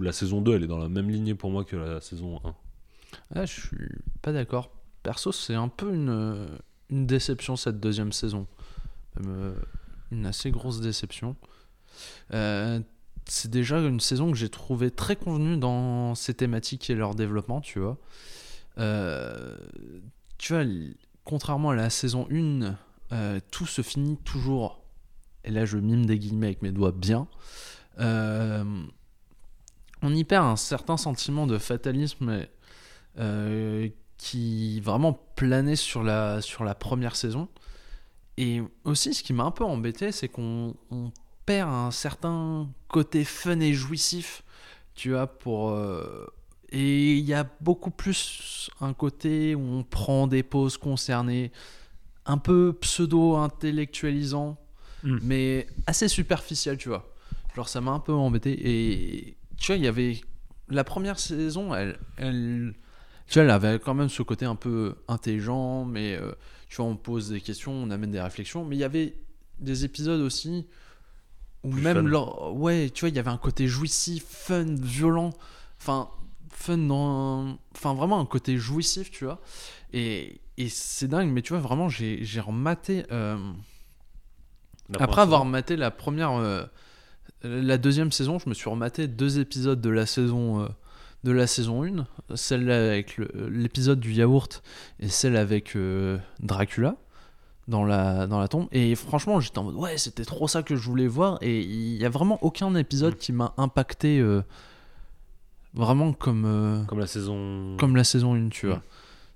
[0.00, 2.54] la saison 2, elle est dans la même lignée pour moi que la saison 1.
[3.34, 3.88] Ah, je suis
[4.22, 4.70] pas d'accord.
[5.02, 6.48] Perso, c'est un peu une,
[6.88, 8.46] une déception cette deuxième saison.
[10.10, 11.36] Une assez grosse déception.
[12.30, 17.60] C'est déjà une saison que j'ai trouvé très convenue dans ses thématiques et leur développement,
[17.60, 17.98] tu vois.
[20.38, 20.64] Tu vois,
[21.24, 22.76] contrairement à la saison 1,
[23.12, 24.82] euh, tout se finit toujours,
[25.44, 27.28] et là je mime des guillemets avec mes doigts bien,
[27.98, 28.64] euh,
[30.02, 32.46] on y perd un certain sentiment de fatalisme
[33.18, 37.48] euh, qui vraiment planait sur la, sur la première saison.
[38.36, 41.12] Et aussi, ce qui m'a un peu embêté, c'est qu'on on
[41.46, 44.42] perd un certain côté fun et jouissif,
[44.94, 45.78] tu vois, pour...
[46.74, 51.52] et il y a beaucoup plus un côté où on prend des pauses concernées,
[52.26, 54.58] un peu pseudo-intellectualisant,
[55.04, 55.18] Mm.
[55.22, 57.14] mais assez superficiel, tu vois.
[57.54, 58.52] Genre, ça m'a un peu embêté.
[58.64, 60.20] Et tu vois, il y avait.
[60.68, 61.98] La première saison, elle.
[62.16, 62.74] elle
[63.26, 66.32] tu vois, elle avait quand même ce côté un peu intelligent, mais euh,
[66.68, 68.64] tu vois, on pose des questions, on amène des réflexions.
[68.64, 69.14] Mais il y avait
[69.60, 70.66] des épisodes aussi
[71.62, 72.54] où Plus même leur.
[72.54, 75.30] Ouais, tu vois, il y avait un côté jouissif, fun, violent.
[75.78, 76.08] Enfin,
[76.64, 77.56] fun dans.
[77.74, 79.40] Enfin, vraiment un côté jouissif, tu vois.
[79.92, 83.04] Et, et c'est dingue, mais tu vois, vraiment, j'ai j'ai rematé.
[83.12, 83.36] euh,
[84.98, 86.64] après avoir maté la première, euh,
[87.42, 90.68] la deuxième saison, je me suis rematé deux épisodes de la saison, euh,
[91.24, 94.62] de la saison 1, celle avec le- l'épisode du yaourt
[95.00, 95.74] et celle avec
[96.40, 96.96] Dracula
[97.66, 98.68] dans la, dans la tombe.
[98.72, 101.38] Et franchement, j'étais en mode ouais, c'était trop ça que je voulais voir.
[101.40, 103.18] Et il y a vraiment aucun épisode Mm.
[103.18, 104.42] qui m'a impacté euh,
[105.74, 107.76] vraiment comme, euh, Comme la saison.
[107.78, 108.82] comme la saison 1, tu vois.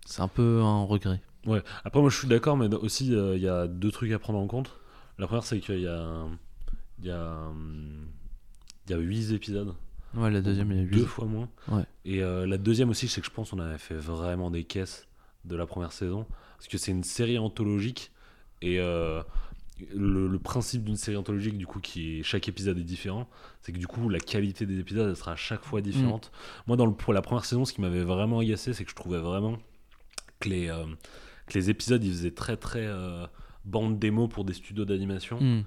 [0.06, 1.20] C'est un peu un regret.
[1.46, 1.62] Ouais.
[1.84, 4.38] Après, moi, je suis d'accord, mais aussi, euh, il y a deux trucs à prendre
[4.38, 4.70] en compte.
[5.18, 6.24] La première, c'est qu'il y a,
[7.00, 8.06] il y a, hum,
[8.86, 9.74] il y a huit épisodes,
[10.14, 11.06] Ouais, la deuxième, il y a deux huit.
[11.06, 11.48] fois moins.
[11.68, 11.84] Ouais.
[12.06, 15.06] Et euh, la deuxième aussi, c'est que je pense qu'on avait fait vraiment des caisses
[15.44, 16.24] de la première saison,
[16.56, 18.10] parce que c'est une série anthologique
[18.62, 19.22] et euh,
[19.94, 23.28] le, le principe d'une série anthologique, du coup, qui est chaque épisode est différent,
[23.62, 26.30] c'est que du coup, la qualité des épisodes, elle sera à chaque fois différente.
[26.66, 28.96] Moi, dans le, pour la première saison, ce qui m'avait vraiment agacé, c'est que je
[28.96, 29.58] trouvais vraiment
[30.40, 30.84] que les, euh,
[31.46, 33.26] que les épisodes, ils faisaient très très euh,
[33.64, 35.40] bande démo pour des studios d'animation.
[35.40, 35.64] Mm.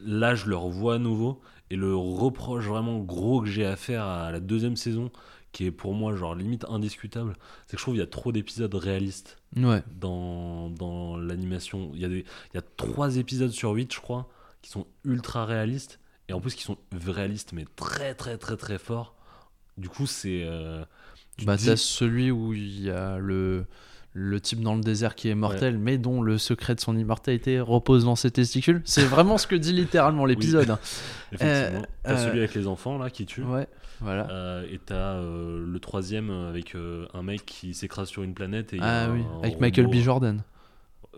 [0.00, 1.40] Là, je le revois à nouveau.
[1.70, 5.10] Et le reproche vraiment gros que j'ai à faire à la deuxième saison,
[5.52, 7.34] qui est pour moi genre limite indiscutable,
[7.66, 9.82] c'est que je trouve qu'il y a trop d'épisodes réalistes Ouais.
[9.98, 11.90] dans, dans l'animation.
[11.94, 14.28] Il y, a des- il y a trois épisodes sur 8, je crois,
[14.62, 16.00] qui sont ultra réalistes.
[16.28, 19.14] Et en plus, qui sont réalistes, mais très très très très forts.
[19.78, 20.42] Du coup, c'est.
[20.44, 20.84] euh,
[21.44, 23.64] Bah, dis- celui où il y a le,
[24.12, 27.60] le type dans le désert qui est mortel, mais dont le secret de son immortalité
[27.60, 28.82] repose dans ses testicules.
[28.84, 30.68] C'est vraiment ce que dit littéralement l'épisode.
[30.70, 30.78] hein.
[31.32, 31.80] Effectivement.
[31.82, 33.42] Euh, T'as euh, celui avec les enfants là qui tue.
[33.44, 33.66] Ouais,
[34.00, 34.30] voilà.
[34.30, 38.72] Euh, et t'as euh, le troisième avec euh, un mec qui s'écrase sur une planète.
[38.72, 39.60] Et Ah oui, avec robot.
[39.60, 39.94] Michael B.
[39.94, 40.42] Jordan.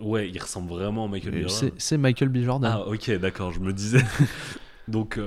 [0.01, 1.49] Ouais, il ressemble vraiment à Michael B.
[1.49, 1.71] Jordan.
[1.77, 2.39] C'est Michael B.
[2.39, 2.71] Jordan.
[2.73, 4.03] Ah ok, d'accord, je me disais.
[4.89, 5.19] Donc,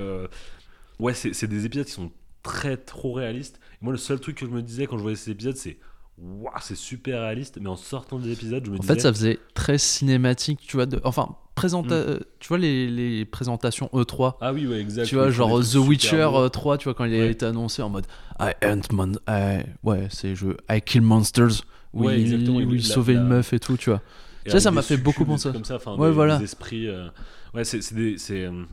[0.98, 2.10] ouais, c'est c'est des épisodes qui sont
[2.42, 3.60] très trop réalistes.
[3.74, 5.78] Et moi, le seul truc que je me disais quand je voyais ces épisodes, c'est
[6.18, 7.58] waouh, c'est super réaliste.
[7.60, 8.94] Mais en sortant des épisodes, je me En disais.
[8.94, 10.86] fait, ça faisait très cinématique, tu vois.
[10.86, 11.00] De...
[11.04, 11.94] Enfin, présenta...
[11.94, 11.98] Mm.
[12.08, 14.34] euh, tu vois les, les présentations E3.
[14.40, 15.04] Ah oui, ouais, exact.
[15.06, 16.38] Tu vois, genre The Witcher beaux.
[16.40, 17.30] euh, 3, tu vois, quand il a Ouais.
[17.30, 18.06] été annoncé en mode
[18.40, 19.12] I hunt mon...
[19.28, 20.48] I- Ouais, c'est je...
[20.70, 21.62] I kill monsters.
[21.92, 23.90] Où Ouais, il, exactement, où il- il la- sauvait la- une meuf et tout, tu
[23.90, 24.02] vois.
[24.46, 25.52] Et Ça, ça m'a fait beaucoup penser.
[25.52, 26.38] comme ça, enfin, Ouais, des, voilà.
[26.38, 26.88] des esprits.
[26.88, 27.06] euh,
[27.54, 28.64] Ouais, c'est c'est des, c'est, euh,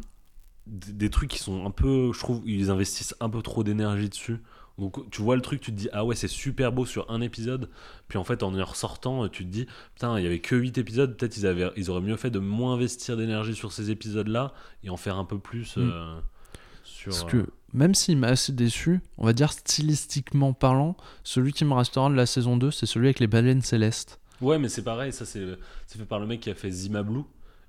[0.66, 2.12] des, des trucs qui sont un peu.
[2.14, 4.38] Je trouve ils investissent un peu trop d'énergie dessus.
[4.78, 7.22] Donc tu vois le truc, tu te dis ah ouais c'est super beau sur un
[7.22, 7.70] épisode,
[8.08, 10.78] puis en fait en y ressortant tu te dis putain il y avait que 8
[10.78, 14.28] épisodes, peut-être ils avaient ils auraient mieux fait de moins investir d'énergie sur ces épisodes
[14.28, 14.54] là
[14.84, 15.82] et en faire un peu plus Mm.
[15.82, 16.20] euh,
[16.84, 17.12] sur.
[17.12, 21.64] Parce euh, que même s'il m'a assez déçu, on va dire stylistiquement parlant, celui qui
[21.66, 24.20] me restera de la saison 2, c'est celui avec les baleines célestes.
[24.42, 25.46] Ouais mais c'est pareil, ça c'est
[25.86, 27.24] c'est fait par le mec qui a fait Zima Blue.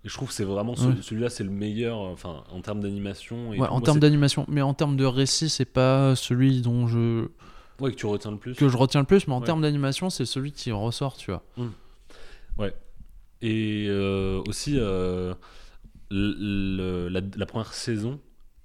[0.05, 0.95] Et je trouve que c'est vraiment ce- Ouais.
[1.01, 4.75] celui-là c'est le meilleur enfin en termes d'animation et Ouais, en termes d'animation, mais en
[4.75, 7.29] termes de récit, c'est pas celui dont je
[7.81, 8.55] ouais que tu retiens le plus.
[8.55, 9.47] que je retiens le plus, mais en Ouais.
[9.47, 11.45] termes d'animation, c'est celui qui ressort, tu vois.
[13.45, 15.35] Et euh, aussi, euh,
[16.11, 18.21] le- la, la première saison,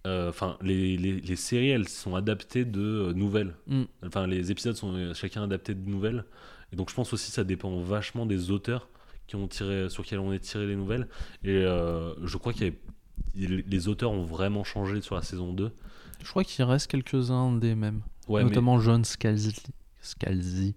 [0.06, 3.56] euh, enfin, les, les, les séries, elles sont adaptées de euh, nouvelles.
[3.66, 3.84] Mm.
[4.06, 6.26] Enfin, les épisodes sont euh, chacun adaptés de nouvelles.
[6.72, 8.88] Et donc, je pense aussi que ça dépend vachement des auteurs
[9.28, 11.08] qui ont tiré, sur lesquels on est tiré les nouvelles.
[11.44, 12.74] Et euh, je crois qu'il
[13.36, 15.72] il- les auteurs ont vraiment changé sur la saison 2.
[16.24, 19.54] Je crois qu'il reste quelques-uns des mêmes, Ouais, mais- notamment John Scalzi.
[20.02, 20.76] Scalzi.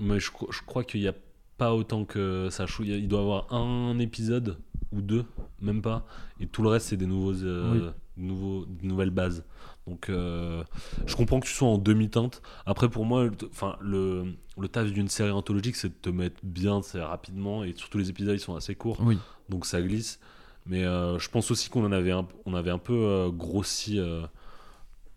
[0.00, 1.14] Mais je, cro- je crois qu'il n'y a
[1.56, 2.66] pas autant que ça.
[2.80, 4.58] Il doit y avoir un épisode
[4.92, 5.24] ou deux,
[5.60, 6.06] même pas.
[6.40, 9.44] Et tout le reste, c'est des nouveaux, euh, nouveaux, nouvelles bases.
[9.86, 10.62] Donc, euh,
[11.06, 12.42] je comprends que tu sois en demi-teinte.
[12.64, 16.80] Après, pour moi, enfin, le, le taf d'une série anthologique, c'est de te mettre bien
[16.94, 17.64] rapidement.
[17.64, 18.98] Et surtout, les épisodes, ils sont assez courts.
[19.00, 19.18] Oui.
[19.48, 20.20] Donc, ça glisse.
[20.66, 23.98] Mais euh, je pense aussi qu'on en avait un, on avait un peu euh, grossi
[23.98, 24.26] euh,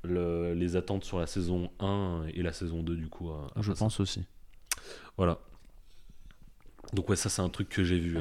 [0.04, 3.30] le- les attentes sur la saison 1 et la saison 2, du coup.
[3.32, 3.80] euh, Je ça.
[3.80, 4.24] pense aussi.
[5.18, 5.40] Voilà.
[6.94, 8.18] Donc ouais, ça c'est un truc que j'ai vu.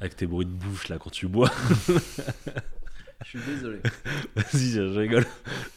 [0.00, 1.50] avec tes bruits de bouche là quand tu bois.
[3.24, 3.78] Je suis désolé.
[4.36, 5.26] Vas-y, je, je rigole.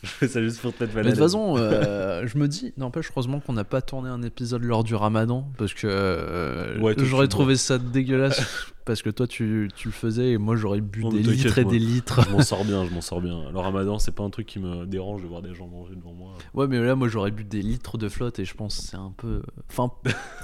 [0.03, 2.47] Je fais ça juste pour te mettre mal Mais de toute façon, euh, je me
[2.47, 6.79] dis, n'empêche, heureusement qu'on n'a pas tourné un épisode lors du ramadan, parce que euh,
[6.79, 10.37] Ouais, toi, tu j'aurais trouvé ça dégueulasse, parce que toi tu, tu le faisais et
[10.37, 11.71] moi j'aurais bu des mais t'inquiète, litres et moi.
[11.71, 12.21] des litres.
[12.25, 13.49] Je m'en sors bien, je m'en sors bien.
[13.51, 16.13] Le ramadan, c'est pas un truc qui me dérange de voir des gens manger devant
[16.13, 16.33] moi.
[16.53, 18.97] Ouais, mais là, moi j'aurais bu des litres de flotte et je pense que c'est
[18.97, 19.41] un peu.
[19.69, 19.91] Enfin,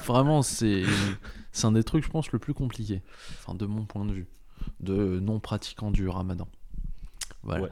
[0.05, 0.83] vraiment, c'est
[1.51, 3.01] c'est un des trucs, je pense, le plus compliqué.
[3.39, 4.27] Enfin, de mon point de vue,
[4.79, 6.47] de non-pratiquant du ramadan.
[7.47, 7.63] Voilà.
[7.63, 7.69] Ouais.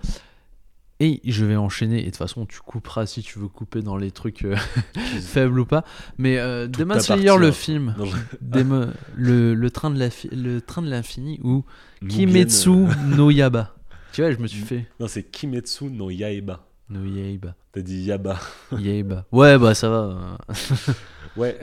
[1.01, 3.97] Et je vais enchaîner, et de toute façon, tu couperas si tu veux couper dans
[3.97, 4.55] les trucs euh,
[5.21, 5.83] faibles ou pas.
[6.17, 7.51] Mais euh, Demon Slayer, partie, le hein.
[7.51, 7.95] film,
[9.17, 11.65] le, le train de l'infini ou
[12.07, 13.75] Kimetsu euh, no Yaba.
[14.13, 16.65] Tu vois, je me suis fait Non, c'est Kimetsu no Yaiba.
[16.89, 17.55] no Yaiba.
[17.73, 18.39] T'as dit Yaba.
[18.71, 19.25] Yaiba.
[19.33, 20.37] Ouais, bah ça va.
[21.35, 21.59] Ouais.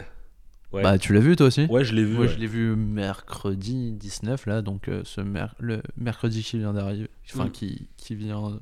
[0.73, 0.83] Ouais.
[0.83, 2.15] Bah, tu l'as vu toi aussi ouais, je l'ai vu.
[2.15, 2.29] Moi, ouais.
[2.33, 7.11] je l'ai vu mercredi 19, là, donc euh, ce mer- le mercredi qui vient d'arriver,
[7.33, 7.51] enfin, Mm.
[7.51, 8.59] qui, qui vient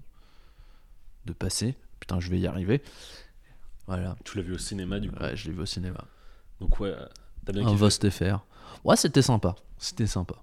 [1.27, 1.77] de passer.
[2.01, 2.83] Putain, je vais y arriver.
[3.87, 5.23] Voilà, Tu l'as vu au cinéma du coup.
[5.23, 6.05] ouais, je l'ai vu au cinéma.
[6.61, 6.95] Donc ouais,
[7.45, 7.75] t'as bien Un.
[7.75, 8.41] Vost FR.
[8.85, 9.55] Ouais, c'était sympa.
[9.79, 10.35] C'était sympa.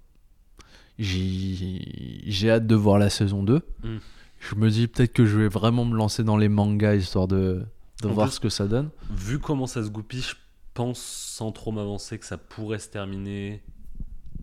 [0.98, 3.60] J'ai hâte de voir la saison 2.
[3.82, 3.96] Mm.
[4.40, 7.64] Je me dis peut-être que je vais vraiment me lancer dans les mangas histoire de,
[8.02, 8.90] de voir plus- ce que ça donne.
[9.10, 10.34] Vu comment ça se goupille, je
[10.78, 13.62] pense sans trop m'avancer que ça pourrait se terminer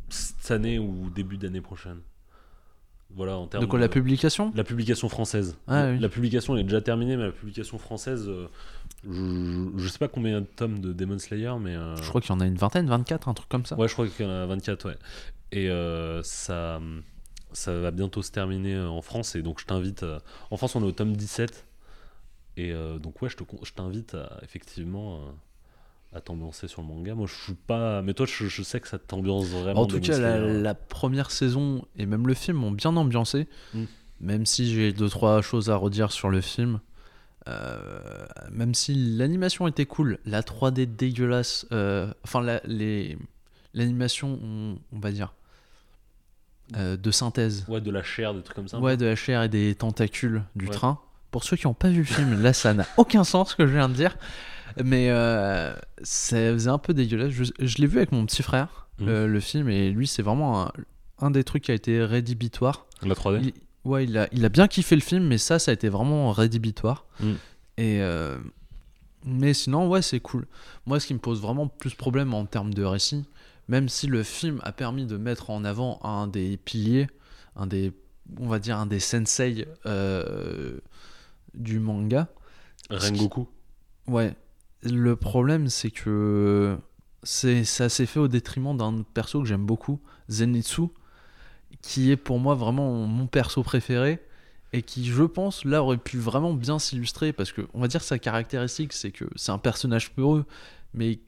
[0.10, 2.00] cette année ou début d'année prochaine.
[3.12, 4.52] Voilà, en termes De quoi la publication?
[4.56, 5.58] La publication française.
[5.68, 6.00] Ah la, oui.
[6.00, 8.48] la publication elle est déjà terminée, mais la publication française, euh,
[9.10, 11.76] je, je sais pas combien il y a de tomes de Demon Slayer, mais.
[11.76, 13.78] euh, Je crois qu'il y en a une vingtaine, 24, un truc comme ça.
[13.78, 14.98] Ouais, je crois qu'il y en a 24, ouais.
[15.54, 16.82] Et euh, ça,
[17.54, 20.06] ça va bientôt se terminer en France, et donc je t'invite.
[20.52, 21.66] En France, on est au tome 17.
[22.58, 25.20] Et donc, ouais, je te con- je t'invite à effectivement
[26.16, 27.14] à t'ambiancer sur le manga.
[27.14, 28.02] Moi, je suis pas.
[28.02, 29.82] Mais toi, je, je sais que ça t'ambiance vraiment.
[29.82, 30.62] En tout cas, la, Slayer.
[30.62, 33.48] la première saison et même le film m'ont bien ambiancé.
[33.74, 33.84] Mm.
[34.22, 36.80] Même si j'ai deux trois choses à redire sur le film.
[37.48, 41.68] Euh, même si l'animation était cool, la 3D dégueulasse.
[41.72, 43.18] euh, enfin, la- les
[43.74, 45.34] l'animation, on, on va dire,
[46.78, 47.66] euh, de synthèse.
[47.68, 48.80] Ouais, de la chair, des trucs comme ça.
[48.80, 50.72] Ouais, de la chair et des tentacules du Ouais.
[50.74, 51.00] train.
[51.32, 53.68] pour ceux qui n'ont pas vu le film, là, ça n'a aucun sens ce que
[53.68, 54.18] je viens de dire.
[54.84, 57.32] Mais euh, ça faisait un peu dégueulasse.
[57.32, 59.08] Je, je l'ai vu avec mon petit frère, Mhm.
[59.10, 60.72] euh, le film, et lui, c'est vraiment un,
[61.20, 62.86] un des trucs qui a été rédhibitoire.
[63.02, 63.54] La 3D Il,
[63.90, 66.32] ouais, il a, il a bien kiffé le film, mais ça, ça a été vraiment
[66.32, 67.06] rédhibitoire.
[67.20, 67.32] Mm.
[67.78, 68.38] Et euh,
[69.26, 70.46] mais sinon, ouais, c'est cool.
[70.86, 73.26] Moi, ce qui me pose vraiment plus problème en termes de récit,
[73.68, 77.08] même si le film a permis de mettre en avant un des piliers,
[77.56, 77.92] un des,
[78.40, 80.80] on va dire, un des sensei euh,
[81.54, 82.28] du manga.
[82.90, 83.48] Rengoku
[84.08, 84.36] Ouais.
[84.86, 86.78] Le problème, c'est que
[87.24, 90.84] c'est ça s'est fait au détriment d'un perso que j'aime beaucoup, Zenitsu,
[91.82, 94.20] qui est pour moi vraiment mon perso préféré
[94.74, 98.00] et qui, je pense, là aurait pu vraiment bien s'illustrer parce que on va dire
[98.02, 100.46] que sa caractéristique, c'est que c'est un personnage peureux,
[100.94, 101.20] mais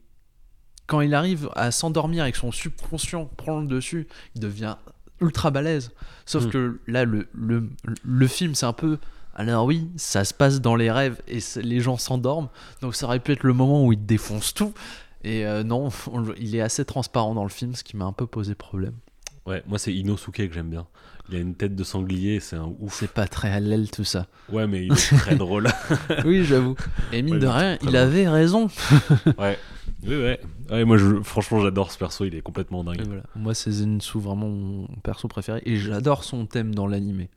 [0.86, 4.76] quand il arrive à s'endormir et que son subconscient prend le dessus, il devient
[5.20, 5.90] ultra balèze.
[6.26, 6.50] Sauf Mm.
[6.50, 7.68] que là, le, le,
[8.04, 8.98] le film, c'est un peu.
[9.38, 12.48] Alors oui, ça se passe dans les rêves et les gens s'endorment,
[12.82, 14.74] donc ça aurait pu être le moment où il défonce tout.
[15.24, 18.12] Et euh, non, on il est assez transparent dans le film, ce qui m'a un
[18.12, 18.94] peu posé problème.
[19.46, 20.86] Ouais, moi c'est Inosuke que j'aime bien.
[21.30, 22.94] Il a une tête de sanglier, c'est un ouf.
[22.98, 24.26] C'est pas très à l'aile tout ça.
[24.50, 25.68] Ouais, mais il est très drôle.
[26.24, 26.74] Oui, j'avoue.
[27.12, 27.94] Et mine Ouais, de rien, il bon.
[27.94, 28.68] avait raison.
[29.38, 29.58] ouais.
[30.06, 30.40] Oui, ouais.
[30.70, 33.02] Ouais, moi je, franchement j'adore ce perso, il est complètement dingue.
[33.06, 33.22] voilà.
[33.36, 37.30] Moi, c'est Zenitsu vraiment mon perso préféré et j'adore son thème dans l'animé.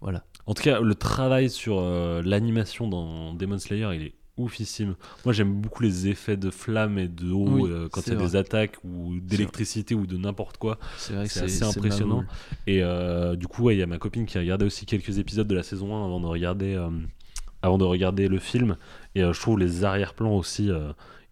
[0.00, 0.24] Voilà.
[0.48, 4.94] En tout cas, le travail sur euh, l'animation dans Demon Slayer, il est oufissime.
[5.24, 8.16] Moi j'aime beaucoup les effets de flammes et de eau Oui, euh, quand il y
[8.16, 10.78] a des attaques ou d'électricité ou de n'importe quoi.
[10.96, 12.24] C'est vrai que C'est assez impressionnant.
[12.66, 15.18] Et euh, du coup, ouais, il y a ma copine qui a regardé aussi quelques
[15.18, 16.88] épisodes de la saison 1 avant de regarder, euh,
[17.62, 18.76] avant de regarder le film.
[19.14, 20.70] Et je trouve les arrière-plans aussi,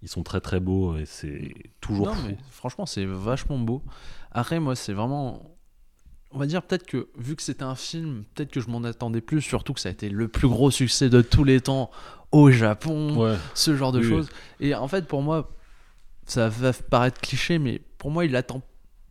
[0.02, 2.26] ils sont très très beaux et c'est toujours Non, fou.
[2.28, 3.82] mais franchement, c'est vachement beau.
[4.32, 5.55] Après, moi, c'est vraiment.
[6.32, 9.20] On va dire peut-être que, vu que c'était un film, peut-être que je m'en attendais
[9.20, 11.90] plus, surtout que ça a été le plus gros succès de tous les temps
[12.32, 14.28] au Japon, Ouais, ce genre de Oui, choses.
[14.60, 15.50] Et en fait, pour moi,
[16.26, 18.60] ça va paraître cliché, mais pour moi, il attend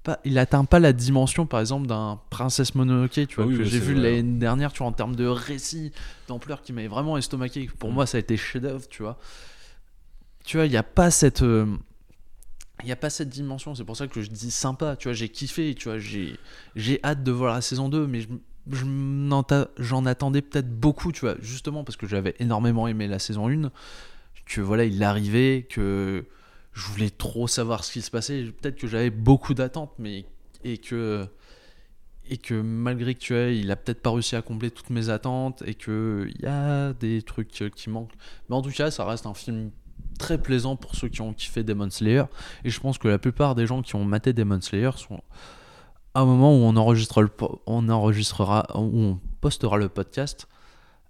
[0.03, 3.57] pas, il atteint pas la dimension, par exemple, d'un Princesse Mononoke, tu vois, Ah oui,
[3.57, 5.93] que j'ai vu l'année dernière, tu vois, en termes de récit,
[6.27, 7.69] d'ampleur, qui m'avait vraiment estomaqué.
[7.79, 7.93] Pour Mm.
[7.93, 9.17] moi, ça a été chef-d'œuvre, tu vois.
[10.43, 11.41] Tu vois, il n'y a pas cette.
[11.41, 11.65] euh,
[12.81, 15.13] il n'y a pas cette dimension, c'est pour ça que je dis sympa, tu vois,
[15.13, 16.37] j'ai kiffé, tu vois, j'ai
[16.75, 18.27] j'ai hâte de voir la saison 2, mais
[19.77, 23.71] j'en attendais peut-être beaucoup, tu vois, justement parce que j'avais énormément aimé la saison 1,
[24.45, 26.25] que voilà, il arrivait, que
[26.73, 30.25] je voulais trop savoir ce qui se passait, peut-être que j'avais beaucoup d'attentes, mais
[30.63, 31.29] et que
[32.61, 36.27] malgré que tu il a peut-être pas réussi à combler toutes mes attentes et que
[36.35, 38.15] il y a des trucs qui manquent.
[38.49, 39.71] Mais en tout cas, ça reste un film
[40.17, 42.23] très plaisant pour ceux qui ont kiffé Demon Slayer.
[42.63, 45.21] Et je pense que la plupart des gens qui ont maté Demon Slayer sont
[46.13, 47.29] à un moment où on enregistre le
[47.65, 50.47] on enregistrera où on postera le podcast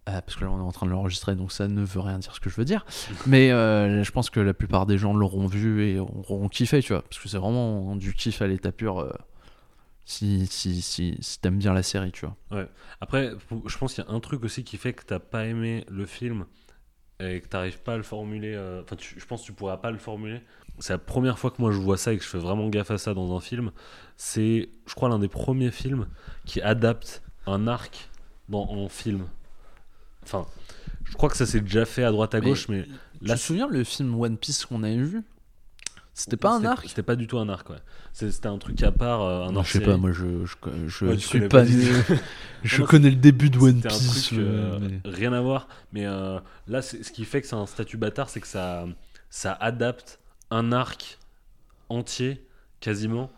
[0.09, 2.19] euh, parce que là on est en train de l'enregistrer donc ça ne veut rien
[2.19, 2.85] dire ce que je veux dire.
[3.27, 6.93] Mais euh, je pense que la plupart des gens l'auront vu et auront kiffé tu
[6.93, 9.11] vois parce que c'est vraiment du kiff à l'état pur euh,
[10.05, 12.67] si, si, si, si t'aimes bien la série tu vois.
[13.01, 13.31] Après,
[13.65, 16.05] je pense qu'il y a un truc aussi qui fait que t'as pas aimé le
[16.05, 16.45] film
[17.19, 18.53] et que t'arrives pas à le formuler.
[18.55, 20.41] euh, Enfin, je pense que tu pourras pas le formuler.
[20.79, 22.91] C'est la première fois que moi je vois ça et que je fais vraiment gaffe
[22.91, 23.71] à ça dans un film.
[24.17, 26.07] C'est, je crois, l'un des premiers films
[26.45, 28.09] qui adapte un arc
[28.49, 29.27] dans, en film.
[30.23, 30.45] Enfin,
[31.05, 32.89] je crois que ça s'est déjà fait à droite à gauche, mais tu
[33.21, 35.23] là, te souviens le film One Piece qu'on avait vu?
[36.15, 36.85] C'était pas un arc?
[36.87, 37.77] C'était pas du tout un arc, ouais.
[38.13, 40.55] C'était un truc à part, euh, un Non, hors je sais pas, moi je, je,
[40.87, 41.63] je Ouais, tu suis connais pas.
[42.63, 44.27] je Non, connais le début de One un Piece.
[44.27, 45.67] truc euh, euh, mais- rien à voir.
[45.93, 48.85] Mais euh, là, c'est- ce qui fait que c'est un statut bâtard, c'est que ça,
[49.29, 50.19] ça adapte
[50.51, 51.19] un arc
[51.89, 52.45] entier,
[52.79, 53.29] quasiment,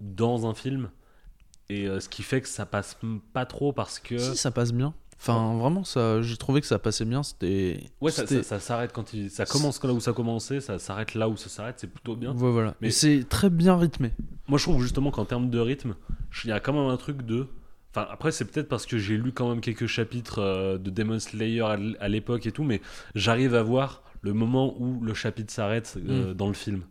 [0.00, 0.90] dans un film.
[1.68, 2.96] Et euh, ce qui fait que ça passe
[3.34, 4.16] pas trop parce que.
[4.18, 4.94] Si, ça passe bien.
[5.20, 7.22] Enfin, vraiment, ça, j'ai trouvé que ça passait bien.
[7.22, 7.80] C'était.
[8.00, 9.30] Ouais, ça, ça- ça s'arrête quand il.
[9.30, 12.32] Ça commence là où ça commençait, ça s'arrête là où ça s'arrête, c'est plutôt bien.
[12.34, 12.74] Ouais, voilà.
[12.80, 14.12] Mais- c'est très bien rythmé.
[14.46, 15.94] Moi, je trouve justement qu'en termes de rythme,
[16.44, 17.46] il y a quand même un truc de.
[17.94, 21.18] Enfin, après, c'est peut-être parce que j'ai lu quand même quelques chapitres euh, de Demon
[21.18, 21.62] Slayer
[21.98, 22.80] à l'époque et tout, mais
[23.14, 26.82] j'arrive à voir le moment où le chapitre s'arrête euh, dans le film.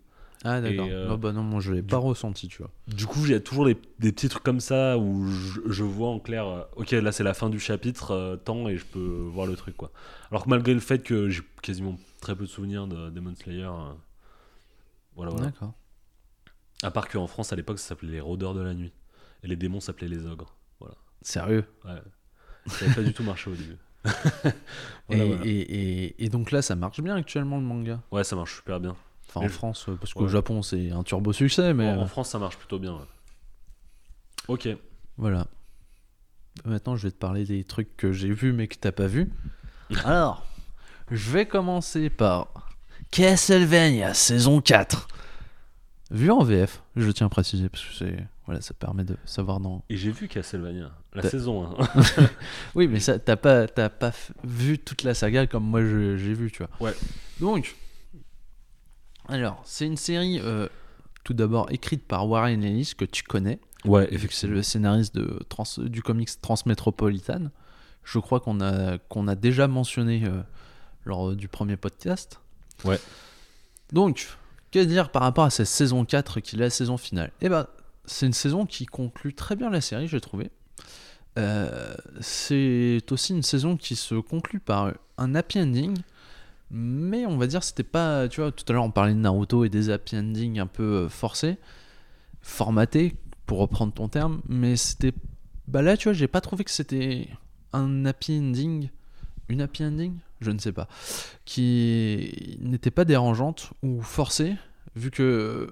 [0.50, 0.88] Ah, d'accord.
[0.90, 2.72] Euh, bah non, moi je l'ai pas ressenti, tu vois.
[2.88, 5.84] Du coup, il y a toujours des, des petits trucs comme ça où je, je
[5.84, 8.86] vois en clair, euh, ok, là c'est la fin du chapitre, euh, tant, et je
[8.86, 9.92] peux voir le truc, quoi.
[10.32, 13.64] Alors que malgré le fait que j'ai quasiment très peu de souvenirs de Demon Slayer,
[13.64, 13.94] euh,
[15.16, 15.48] voilà, voilà.
[15.48, 15.74] D'accord.
[16.84, 18.94] À part qu'en France, à l'époque, ça s'appelait les rôdeurs de la nuit.
[19.44, 20.56] Et les démons s'appelaient les ogres.
[21.22, 21.66] Sérieux?
[21.84, 23.78] Ça n'avait pas du tout marché au début.
[25.10, 25.46] Voilà, et, voilà.
[25.46, 28.02] Et, et, et donc là, ça marche bien actuellement le manga?
[28.12, 28.96] Ouais, ça marche super bien.
[29.30, 30.30] Enfin, Mais en France, euh, parce qu'au Ouais.
[30.30, 32.94] Japon, c'est un turbo succès, mais En, en euh, France, ça marche plutôt bien.
[32.94, 33.06] ouais.
[34.48, 34.70] Ok.
[35.18, 35.48] voilà.
[36.66, 39.32] Maintenant, je vais te parler des trucs que j'ai vus mais que t'as pas vu.
[40.06, 40.46] Alors,
[41.12, 42.48] je vais commencer par
[43.12, 45.08] Castlevania saison 4.
[46.10, 49.60] Vu en VF, je tiens à préciser parce que c'est voilà, ça permet de savoir
[49.60, 49.84] dans.
[49.90, 51.88] Et j'ai vu Castlevania, la saison 1.
[52.76, 54.12] Oui, mais t'as pas, pas
[54.46, 56.70] vu toute la saga comme moi j'ai vu, tu vois.
[56.80, 56.96] Ouais.
[57.42, 57.76] Donc,
[59.28, 60.68] alors, c'est une série euh,
[61.24, 63.60] tout d'abord écrite par Warren Ellis que tu connais.
[63.86, 67.52] ouais, vu que c'est le scénariste de Trans, du comics Transmétropolitane.
[68.04, 70.42] Je crois qu'on a, qu'on a déjà mentionné euh,
[71.06, 72.40] lors du premier podcast.
[72.86, 73.00] Ouais.
[73.92, 74.28] Donc,
[74.72, 77.32] que dire par rapport à cette saison 4 qui est la saison finale?
[77.42, 77.68] Eh ben,
[78.06, 80.50] c'est une saison qui conclut très bien la série, j'ai trouvé.
[81.38, 85.98] Euh, c'est aussi une saison qui se conclut par un happy ending,
[86.72, 89.64] mais on va dire c'était pas, tu vois, tout à l'heure on parlait de Naruto
[89.64, 91.58] et des happy endings un peu euh, forcés,
[92.42, 93.16] formatés,
[93.46, 95.14] pour reprendre ton terme, mais c'était,
[95.68, 97.30] bah là tu vois, j'ai pas trouvé que c'était
[97.74, 98.90] un happy ending,
[99.50, 100.88] une happy ending, je ne sais pas,
[101.46, 104.56] qui n'était pas dérangeante ou forcée,
[104.96, 105.70] vu que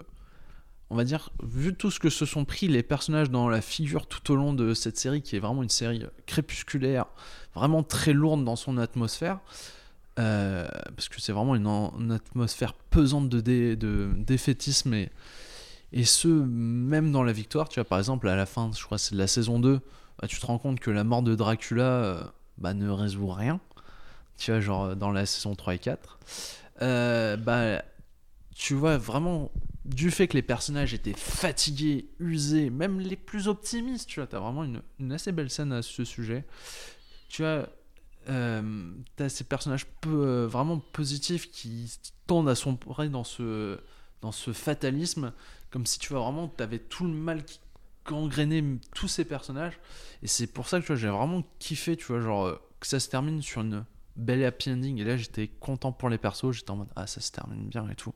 [0.90, 4.06] on va dire, vu tout ce que se sont pris les personnages dans la figure
[4.08, 7.08] tout au long de cette série, qui est vraiment une série crépusculaire,
[7.56, 9.40] vraiment très lourde dans son atmosphère,
[10.18, 14.94] euh, parce que c'est vraiment une, atmosphère pesante de, dé- de défaitisme,
[15.92, 18.98] et, ce, même dans la victoire, tu vois, par exemple, à la fin, je crois
[18.98, 19.80] c'est de la saison 2,
[20.20, 22.24] bah, tu te rends compte que la mort de Dracula euh,
[22.58, 23.60] bah, ne résout rien,
[24.38, 26.20] tu vois, genre dans la saison 3 et 4.
[26.82, 27.84] Euh, bah,
[28.56, 29.52] tu vois vraiment
[29.86, 34.40] du fait que les personnages étaient fatigués, usés, même les plus optimistes, tu vois, t'as
[34.40, 36.46] vraiment une, une assez belle scène à ce sujet.
[37.30, 37.70] Tu as,
[38.30, 41.92] euh, t'as ces personnages peu, euh, vraiment positifs qui
[42.28, 43.80] tendent à sombrer dans ce,
[44.22, 45.34] dans ce fatalisme,
[45.70, 47.60] comme si tu vois vraiment t'avais tout le mal qui
[48.06, 48.64] gangrénait
[48.94, 49.80] tous ces personnages.
[50.24, 52.88] Et c'est pour ça que tu vois, j'ai vraiment kiffé, tu vois, genre euh, que
[52.88, 55.00] ça se termine sur une belle happy ending.
[55.00, 57.90] Et là, j'étais content pour les persos, j'étais en mode ah ça se termine bien
[57.90, 58.14] et tout.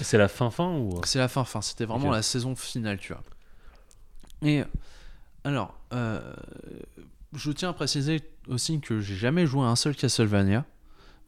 [0.00, 1.00] C'est la fin fin ou?
[1.04, 1.62] C'est la fin, fin.
[1.62, 3.22] C'était vraiment la saison finale, tu vois.
[4.42, 4.64] Et
[5.44, 6.34] alors, euh,
[7.34, 10.64] je tiens à préciser aussi que j'ai jamais joué à un seul Castlevania.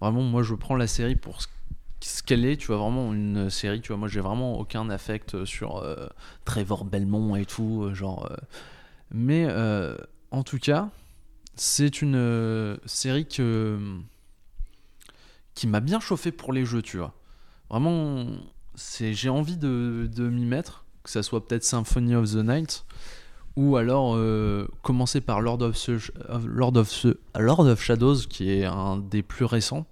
[0.01, 1.43] Vraiment, moi, je prends la série pour
[2.01, 2.57] ce qu'elle est.
[2.57, 3.81] Tu vois, vraiment une série.
[3.81, 6.09] Tu vois, moi, j'ai vraiment aucun affect sur euh,
[6.45, 8.29] Trevor Belmont et tout, euh, genre.
[8.31, 8.37] euh.
[9.13, 9.47] Mais
[10.31, 10.89] en tout cas,
[11.55, 13.43] c'est une série qui
[15.67, 17.15] m'a bien chauffé pour les jeux, tu vois.
[17.69, 18.27] Vraiment,
[18.75, 22.87] j'ai envie de, de m'y mettre, que ça soit peut-être Symphony of the Night
[23.57, 25.77] ou alors euh, commencer par Lord of,
[26.45, 27.07] Lord, of
[27.39, 29.87] Lord of Shadows qui est un des plus récents,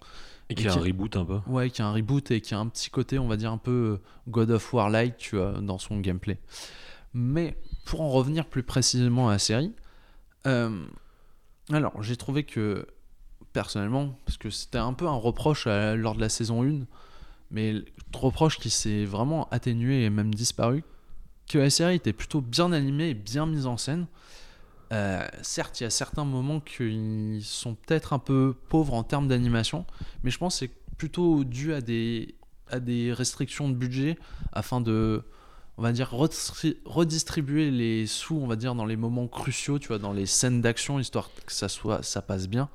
[0.49, 1.39] Et qui Et a un reboot un peu.
[1.47, 3.59] ouais, qui a un reboot et qui a un petit côté, on va dire un
[3.59, 6.39] peu euh, God of War like, tu vois, dans son gameplay.
[7.15, 9.73] Mais pour en revenir plus précisément à la série,
[10.47, 10.85] euh,
[11.71, 12.87] alors j'ai trouvé que
[13.53, 16.87] personnellement, parce que c'était un peu un reproche à- lors de la saison 1,
[17.51, 17.75] mais
[18.15, 20.85] reproche qui s'est vraiment atténué et même disparu,
[21.51, 24.07] que la série était plutôt bien animée et bien mise en scène.
[24.93, 29.29] Euh, certes, il y a certains moments qui sont peut-être un peu pauvres en termes
[29.29, 29.85] d'animation,
[30.23, 32.35] mais je pense que c'est plutôt dû à des,
[32.69, 34.19] à des restrictions de budget
[34.53, 35.23] afin de,
[35.77, 39.89] on va dire, redistri- redistribuer les sous, on va dire, dans les moments cruciaux, tu
[39.89, 42.69] vois, dans les scènes d'action, histoire que ça, soit, ça passe bien.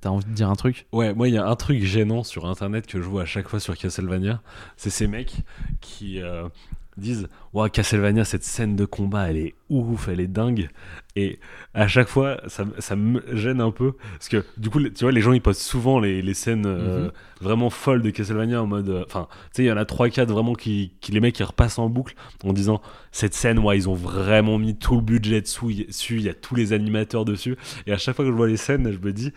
[0.00, 0.86] T'as envie de dire un truc?
[0.92, 3.46] Ouais, moi il y a un truc gênant sur internet que je vois à chaque
[3.46, 4.42] fois sur Castlevania,
[4.76, 5.36] c'est ces mecs
[5.80, 6.48] qui euh,
[6.96, 10.68] disent "Ouah, Castlevania cette scène de combat, elle est ouf, elle est dingue."
[11.16, 11.38] Et
[11.74, 15.04] à chaque fois, ça, me- ça me gêne un peu parce que du coup, tu
[15.04, 17.10] vois, les gens ils postent souvent les, les scènes euh, Mhm.
[17.40, 20.08] vraiment folles de Castlevania en mode euh, enfin, tu sais, il y en a 3
[20.08, 22.14] 4 vraiment qui, qui les mecs qui repassent en boucle
[22.44, 22.80] en disant
[23.10, 26.54] "Cette scène, ouais, ils ont vraiment mis tout le budget dessus, il y a tous
[26.54, 29.32] les animateurs dessus." Et à chaque fois que je vois les scènes, je me dis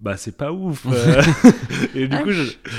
[0.00, 0.86] bah c'est pas ouf
[1.94, 2.30] et du Ah, coup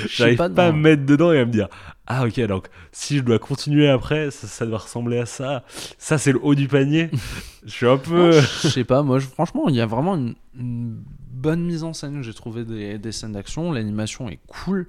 [0.08, 1.68] j'arrive pas, pas, à me mettre dedans et à me dire
[2.06, 5.64] ah ok donc si je dois continuer après ça, ça doit ressembler à ça
[5.98, 7.10] ça c'est le haut du panier
[7.64, 10.16] je suis un Non, peu je sais pas, moi je- franchement, il y a vraiment
[10.16, 12.22] une, une bonne mise en scène.
[12.22, 14.88] J'ai trouvé des, des scènes d'action, l'animation est cool.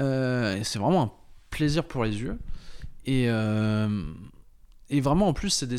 [0.00, 1.10] Euh, et c'est vraiment un
[1.50, 2.38] plaisir pour les yeux.
[3.06, 3.88] Et, euh,
[4.90, 5.78] et vraiment, en plus, c'est des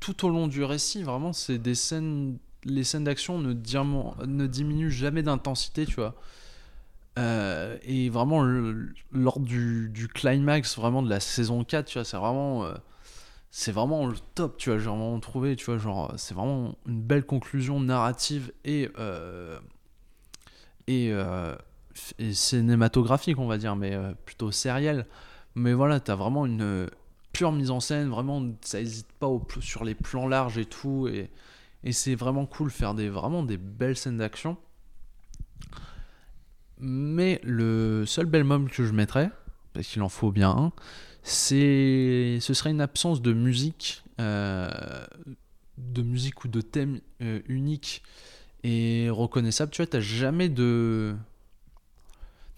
[0.00, 2.38] tout au long du récit, vraiment, c'est des scènes.
[2.64, 3.52] Les scènes d'action ne,
[4.46, 6.14] diminuent jamais d'intensité, tu vois.
[7.18, 8.42] Euh, et vraiment,
[9.12, 12.64] lors du, du climax vraiment de la saison 4, tu vois, c'est vraiment.
[12.64, 12.74] euh,
[13.68, 17.24] vraiment le top, tu vois, j'ai vraiment trouvé, tu vois, genre, c'est vraiment une belle
[17.26, 19.58] conclusion narrative et, euh,
[20.86, 21.12] et,
[22.32, 25.06] cinématographique, on va dire, mais plutôt sérielle.
[25.54, 26.88] Mais voilà, t'as vraiment une
[27.32, 31.08] pure mise en scène, vraiment, ça hésite pas au sur les plans larges et tout,
[31.08, 31.30] et,
[31.84, 34.56] et c'est vraiment cool faire des, vraiment des belles scènes d'action.
[36.78, 39.30] Mais le seul belmum que je mettrais,
[39.72, 40.72] parce qu'il en faut bien un,
[41.22, 44.68] c'est ce serait une absence de musique, euh,
[45.78, 48.02] de musique ou de thème euh, unique
[48.64, 49.70] et reconnaissable.
[49.70, 51.14] Tu vois, t'as jamais de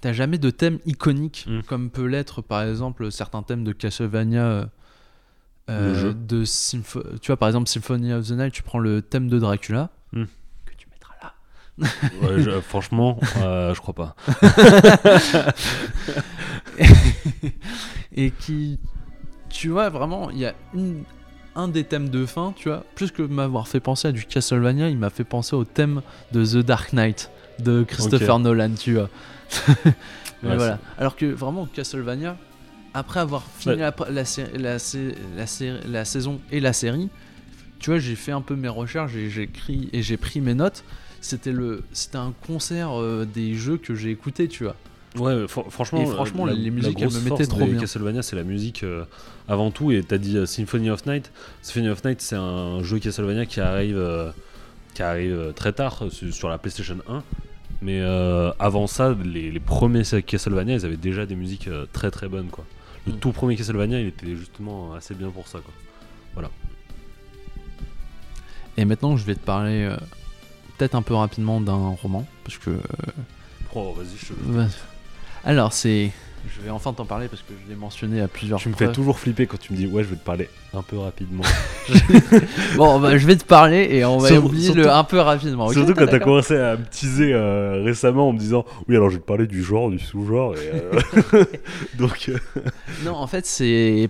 [0.01, 1.63] t'as jamais de thème iconique Mm.
[1.63, 4.71] comme peut l'être par exemple certains thèmes de Castlevania.
[5.71, 6.15] Euh, Le euh, jeu.
[6.15, 9.39] de Sympho- tu vois par exemple Symphony of the Night tu prends le thème de
[9.39, 10.25] Dracula Mm.
[10.67, 11.35] que tu mettras là
[12.23, 14.15] Ouais, je- franchement, euh, je crois pas.
[18.17, 18.79] et qui
[19.49, 21.03] tu vois vraiment il y a une
[21.57, 24.89] un des thèmes de fin tu vois plus que m'avoir fait penser à du Castlevania
[24.89, 26.03] il m'a fait penser au thème
[26.33, 28.39] de The Dark Knight de Christopher.
[28.41, 29.09] Nolan tu vois
[30.43, 32.37] Mais Ouais, voilà alors que vraiment Castlevania
[32.95, 33.81] après avoir fini Ouais.
[33.81, 33.95] la,
[35.87, 37.09] la, saison et la série
[37.79, 40.55] tu vois j'ai fait un peu mes recherches et j'ai écrit et j'ai pris mes
[40.55, 40.85] notes
[41.21, 44.77] c'était le c'était un concert euh, des jeux que j'ai écouté tu vois
[45.17, 47.79] Ouais, fr- franchement, Et franchement, la- les musiques, elles me mettaient trop bien.
[47.79, 49.05] Castlevania, c'est la musique euh,
[49.47, 49.93] avant tout.
[49.93, 51.31] Et t'as dit euh, Symphony of Night.
[51.63, 54.33] Symphony of Night, c'est un jeu Castlevania qui arrive, euh,
[54.93, 57.23] qui arrive très tard sur la PlayStation 1.
[57.81, 58.01] Mais
[58.59, 62.49] avant ça, les, les premiers Castlevania, ils avaient déjà des musiques très très bonnes.
[62.49, 62.65] Quoi.
[63.07, 65.59] Le tout premier Castlevania, il était justement assez bien pour ça.
[65.61, 65.73] Quoi.
[68.77, 69.97] Et maintenant, je vais te parler euh,
[70.79, 72.71] peut-être un peu rapidement d'un roman, parce que.
[72.71, 72.81] euh,
[73.75, 74.69] Oh, vas-y, je te-
[75.45, 76.11] alors, c'est.
[76.49, 78.87] Je vais enfin t'en parler parce que je l'ai mentionné à plusieurs Tu me fois.
[78.87, 81.43] fais toujours flipper quand tu me dis ouais, je vais te parler un peu rapidement.
[82.77, 85.19] Bon, bah, je vais te parler et on va Surtout- oublier surtout- le un peu
[85.19, 85.69] rapidement.
[85.71, 89.17] Surtout quand t'as commencé à me teaser euh, récemment en me disant oui alors je
[89.17, 91.01] vais te parler du genre, du sous-genre euh,
[91.99, 92.39] donc euh,
[93.05, 94.09] Non, en fait, c'est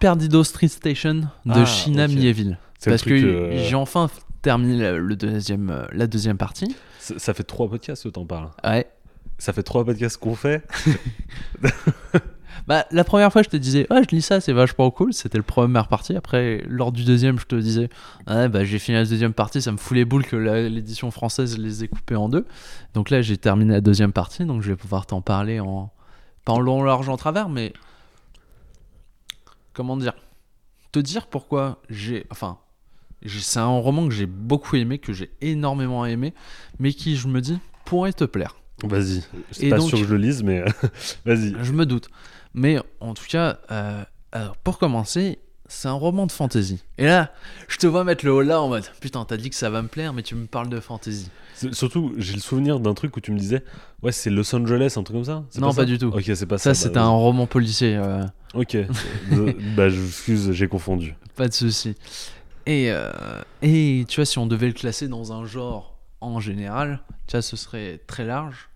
[0.00, 2.10] Perdido Street Station de Ah, Shina ok.
[2.12, 2.58] Mieville.
[2.84, 4.08] Parce que j'ai enfin
[4.42, 6.74] terminé le- deuxième, la deuxième partie.
[6.98, 8.50] ça ça fait trois podcasts que t'en parles.
[8.64, 8.86] Ouais.
[9.42, 10.64] Ça fait trois podcasts qu'on fait.
[12.68, 15.12] Bah, la première fois, je te disais, ah, je lis ça, c'est vachement cool.
[15.12, 16.14] C'était le première partie.
[16.14, 17.88] Après, lors du deuxième, je te disais,
[18.28, 19.60] ah, bah, j'ai fini la deuxième partie.
[19.60, 22.46] Ça me fout les boules que l'édition française les ait coupés en deux.
[22.94, 24.44] Donc là, j'ai terminé la deuxième partie.
[24.44, 25.90] Donc je vais pouvoir t'en parler en.
[26.44, 27.72] Pas en long, large, en travers, mais.
[29.72, 30.14] Comment dire?
[30.92, 32.26] Te dire pourquoi j'ai.
[32.30, 32.58] Enfin.
[33.26, 36.32] C'est un roman que j'ai beaucoup aimé, que j'ai énormément aimé,
[36.78, 38.61] mais qui, je me dis, pourrait te plaire.
[38.88, 39.22] Vas-y.
[39.50, 40.64] C'est pas donc- sûr que je le lise mais
[41.24, 41.54] vas-y.
[41.62, 42.08] Je me doute.
[42.54, 44.02] Mais en tout cas, euh,
[44.32, 46.82] alors, pour commencer, c'est un roman de fantasy.
[46.98, 47.32] Et là,
[47.68, 49.80] je te vois mettre le haut là en mode Putain, t'as dit que ça va
[49.80, 51.30] me plaire, mais tu me parles de fantasy.
[51.54, 53.62] C'est- Surtout j'ai le souvenir d'un truc où tu me disais
[54.02, 55.44] ouais c'est Los Angeles un truc comme ça.
[55.50, 56.08] C'est Non, pas du tout.
[56.08, 56.64] Ok c'est pas ça.
[56.64, 58.24] Ça, bah, c'était un roman policier, euh.
[58.54, 58.76] Ok.
[59.32, 61.14] Euh, bah je excuse j'ai confondu.
[61.36, 61.94] pas de souci.
[62.66, 63.10] Et, euh,
[63.62, 67.42] et tu vois, si on devait le classer dans un genre en général, tu vois,
[67.42, 68.68] ce serait très large.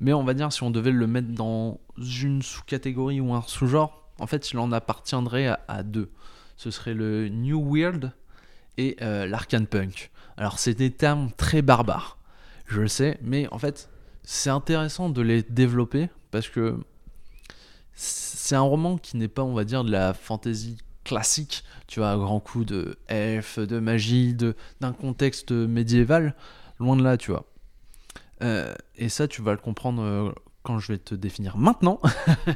[0.00, 4.10] Mais on va dire, si on devait le mettre dans une sous-catégorie ou un sous-genre,
[4.18, 6.10] en fait, il en appartiendrait à, deux.
[6.56, 8.12] Ce serait le New Weird
[8.76, 10.10] et euh, l'arcane punk.
[10.36, 12.18] Alors, c'est des termes très barbares,
[12.66, 13.88] je le sais, mais en fait,
[14.22, 16.78] c'est intéressant de les développer parce que
[17.94, 22.10] c'est un roman qui n'est pas, on va dire, de la fantasy classique, tu vois,
[22.10, 26.34] à grands coups de elfes, de magie, d'un contexte médiéval,
[26.78, 27.47] loin de là, tu vois.
[28.42, 30.32] Euh, et ça, tu vas le comprendre euh,
[30.62, 32.00] quand je vais te définir maintenant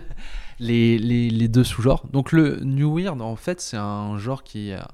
[0.60, 2.06] les, deux sous-genres.
[2.08, 4.90] Donc le New Weird, en fait, c'est un genre qui, a-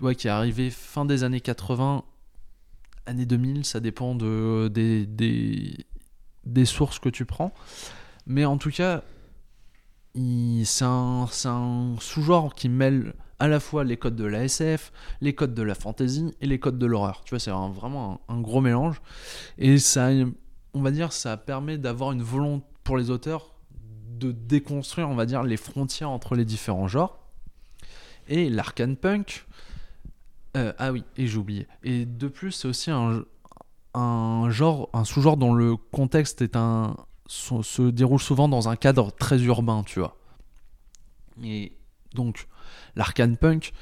[0.00, 2.04] ouais, qui est arrivé fin des années 80,
[3.06, 7.52] années 2000, ça dépend de, des, sources que tu prends.
[8.26, 9.02] Mais en tout cas,
[10.14, 11.26] c'est un
[12.00, 15.74] sous-genre qui mêle à la fois les codes de la SF, les codes de la
[15.74, 17.22] fantasy et les codes de l'horreur.
[17.24, 19.00] Tu vois, c'est vraiment un, gros mélange.
[19.58, 20.08] Et ça,
[20.74, 23.54] on va dire, ça permet d'avoir une volonté pour les auteurs
[24.18, 27.18] de déconstruire, on va dire, les frontières entre les différents genres.
[28.28, 29.46] Et l'arcane punk.
[30.56, 31.66] euh, ah oui, et j'ai oublié.
[31.82, 33.22] Et de plus, c'est aussi un,
[33.94, 38.76] un genre, un sous-genre dont le contexte est un, se, se déroule souvent dans un
[38.76, 40.16] cadre très urbain, tu vois.
[41.44, 41.76] Et
[42.14, 42.46] donc,
[42.96, 43.72] l'arcane punk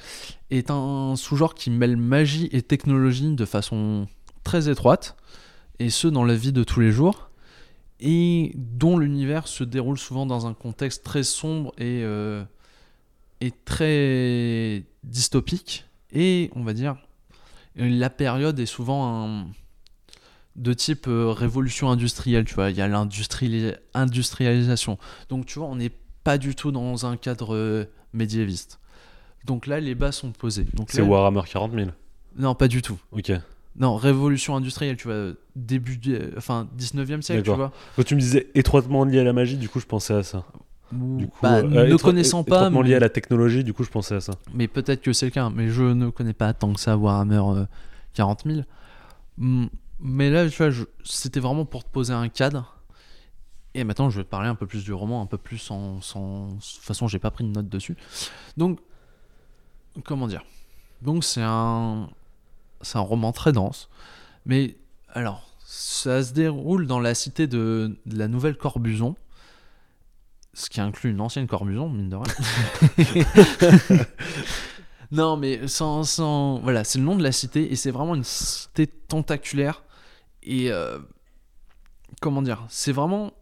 [0.50, 4.06] est un sous-genre qui mêle magie et technologie de façon
[4.42, 5.16] très étroite,
[5.78, 7.30] et ce dans la vie de tous les jours,
[8.00, 12.44] et dont l'univers se déroule souvent dans un contexte très sombre et, euh,
[13.64, 16.96] très dystopique, et on va dire,
[17.76, 19.46] la période est souvent
[20.56, 24.98] de type euh, révolution industrielle, tu vois, il y a l'industrialisation.
[25.28, 25.92] Donc tu vois, on n'est
[26.22, 28.78] pas du tout dans un cadre euh, médiéviste.
[29.44, 30.66] Donc là, les bases sont posées.
[30.74, 31.90] Donc C'est là- Warhammer 40 000.
[32.36, 32.98] Non, pas du tout.
[33.12, 33.32] Ok.
[33.78, 35.98] non, révolution industrielle, tu vois, début,
[36.36, 37.72] enfin 19e siècle, tu vois.
[37.96, 40.44] Quand tu me disais étroitement lié à la magie, du coup, je pensais à ça.
[40.92, 43.72] Du coup, bah, euh, ne étro- connaissant pas, étroitement mais, lié à la technologie, du
[43.72, 44.34] coup, je pensais à ça.
[44.52, 45.50] mais peut-être que c'est le cas.
[45.50, 47.64] Mais je ne connais pas tant que ça Warhammer euh,
[48.14, 48.60] 40 000.
[49.38, 49.66] Mm,
[50.00, 52.76] Mais là, tu vois, je- c'était vraiment pour te poser un cadre.
[53.74, 56.00] Et maintenant, je vais te parler un peu plus du roman, un peu plus en.
[56.00, 56.48] Sans...
[56.48, 57.96] De toute façon, j'ai pas pris de notes dessus.
[58.56, 58.78] Donc,
[60.04, 60.44] comment dire?
[61.02, 62.08] Donc, c'est un.
[62.80, 63.88] C'est un roman très dense.
[64.46, 64.76] Mais,
[65.08, 69.16] alors, ça se déroule dans la cité de, de la Nouvelle Corbuson.
[70.52, 72.34] Ce qui inclut une ancienne Corbuson, mine de rien.
[75.10, 78.24] non, mais sans, sans- Voilà, c'est le nom de la cité et c'est vraiment une
[78.24, 79.82] cité tentaculaire.
[80.42, 80.70] Et.
[80.70, 80.98] euh,
[82.20, 82.64] comment dire?
[82.68, 83.32] C'est vraiment.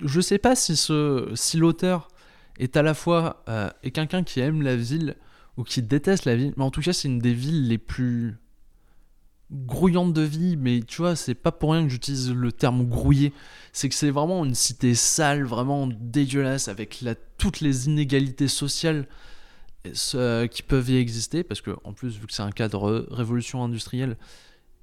[0.00, 2.08] Je sais pas si, ce, si l'auteur
[2.58, 3.42] est à la fois.
[3.48, 5.16] euh, est quelqu'un qui aime la ville
[5.56, 8.36] ou qui déteste la ville, mais en tout cas, c'est une des villes les plus
[9.50, 10.56] grouillantes de vie.
[10.56, 13.32] Mais tu vois, c'est pas pour rien que j'utilise le terme grouillé
[13.72, 19.08] c'est que c'est vraiment une cité sale, vraiment dégueulasse, avec la, toutes les inégalités sociales
[20.14, 23.64] euh, qui peuvent y exister, parce que en plus, vu que c'est un cadre révolution
[23.64, 24.16] industrielle,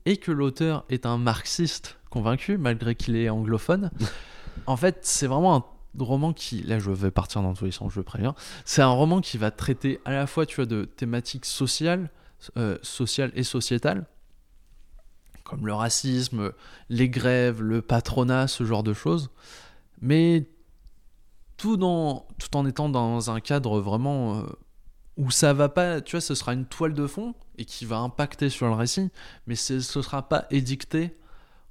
[0.06, 3.92] et que l'auteur est un marxiste convaincu, malgré qu'il est anglophone,
[4.66, 5.66] en fait, c'est vraiment un
[5.98, 8.36] roman qui, là je vais partir dans tous les sens, je préviens,
[8.66, 12.10] c'est un roman qui va traiter à la fois, tu vois, de thématiques sociales,
[12.58, 14.06] euh, sociales et sociétales,
[15.44, 16.52] comme le racisme,
[16.90, 19.30] les grèves, le patronat, ce genre de choses,
[20.02, 20.48] mais
[21.58, 24.44] tout, dans, tout en étant dans un cadre vraiment euh,
[25.18, 27.98] où ça va pas, tu vois, ce sera une toile de fond et qui va
[27.98, 29.10] impacter sur le récit,
[29.48, 31.14] mais ce sera pas édicté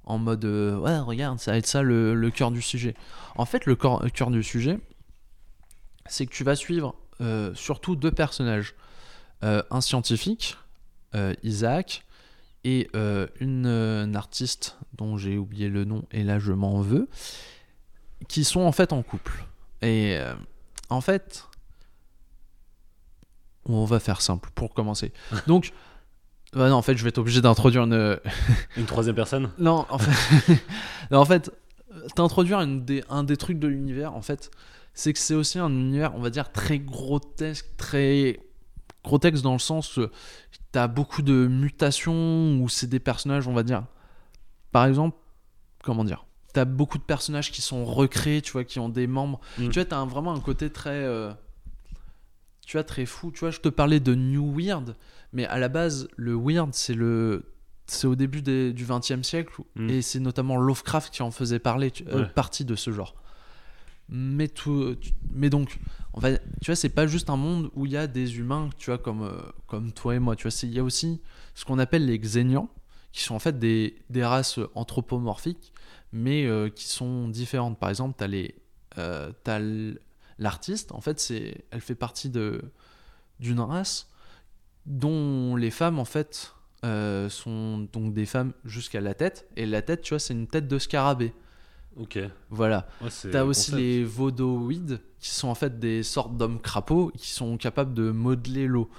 [0.09, 2.95] en mode euh, ouais, regarde, ça va être ça le, le cœur du sujet.
[3.35, 4.79] En fait, le cœur du sujet,
[6.07, 8.75] c'est que tu vas suivre euh, surtout deux personnages.
[9.43, 10.57] Euh, un scientifique,
[11.43, 12.03] Isaac,
[12.65, 12.89] et
[13.39, 17.07] une, une artiste dont j'ai oublié le nom et là je m'en veux,
[18.27, 19.45] qui sont en fait en couple.
[19.81, 20.19] Et
[20.89, 21.47] en fait,
[23.65, 25.13] on va faire simple pour commencer.
[25.47, 25.71] Donc,
[26.53, 28.19] bah non, en fait, je vais être obligé d'introduire une.
[28.77, 30.55] Une troisième personne Non, en fait,
[31.11, 31.51] non, en fait,
[32.15, 34.49] t'introduire des, un des trucs de l'univers, en fait,
[34.93, 38.39] c'est que c'est aussi un univers, on va dire, très grotesque, très
[39.03, 40.11] grotesque dans le sens que
[40.71, 43.83] t'as beaucoup de mutations où c'est des personnages, on va dire,
[44.71, 45.17] par exemple,
[45.83, 49.39] comment dire, t'as beaucoup de personnages qui sont recréés, tu vois, qui ont des membres.
[49.57, 49.69] Mm.
[49.69, 51.31] Tu vois, t'as un- vraiment un côté très, euh,
[52.65, 53.31] tu vois, très fou.
[53.31, 54.95] Tu vois, je te parlais de New Weird,
[55.33, 57.45] mais à la base, le weird, c'est le
[57.87, 59.89] c'est au début des- du XXe siècle Mm.
[59.89, 63.15] et c'est notamment Lovecraft qui en faisait parler tu- euh, partie de ce genre.
[64.09, 65.79] Mais tout, tu- mais donc,
[66.13, 68.69] on va, tu vois, c'est pas juste un monde où il y a des humains,
[68.77, 70.35] tu vois, comme euh, comme toi et moi.
[70.35, 71.21] Tu vois, il y a aussi
[71.55, 72.69] ce qu'on appelle les Xénians,
[73.11, 75.73] qui sont en fait des, des races anthropomorphiques,
[76.11, 77.79] mais euh, qui sont différentes.
[77.79, 78.55] Par exemple, t'as les,
[78.99, 79.59] euh, t'as
[80.39, 80.91] l'artiste.
[80.91, 82.61] En fait, c'est, elle fait partie de
[83.39, 84.09] d'une race
[84.89, 89.81] dont les femmes en fait euh, sont donc des femmes jusqu'à la tête et la
[89.81, 91.33] tête tu vois c'est une tête de scarabée
[91.97, 92.17] Ok.
[92.49, 93.77] voilà Ouais, t'as aussi concept.
[93.77, 98.67] les vaudoïdes qui sont en fait des sortes d'hommes crapauds qui sont capables de modeler
[98.67, 98.89] l'eau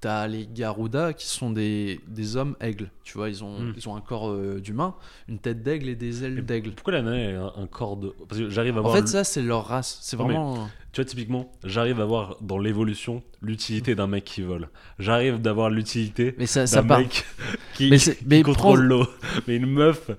[0.00, 3.74] t'as les garudas qui sont des, des hommes aigles tu vois ils ont, Mm.
[3.76, 4.94] ils ont un corps euh, d'humain
[5.28, 8.14] une tête d'aigle et des ailes d'aigle Pourquoi la nana a un, un corps de.
[8.28, 8.94] Parce que j'arrive à en voir.
[8.94, 12.36] fait le- ça c'est leur race c'est mais- vraiment Tu vois, typiquement, j'arrive à voir
[12.40, 14.68] dans l'évolution l'utilité d'un mec qui vole.
[14.98, 17.24] J'arrive d'avoir l'utilité d'un mec
[17.74, 19.06] qui, Mais qui mais contrôle prends- l'eau.
[19.46, 20.10] Mais une meuf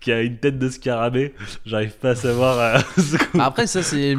[0.00, 1.34] qui a une tête de scarabée,
[1.66, 2.58] j'arrive pas à savoir.
[2.58, 2.80] euh,
[3.32, 4.14] qu'on- Après, ça, c'est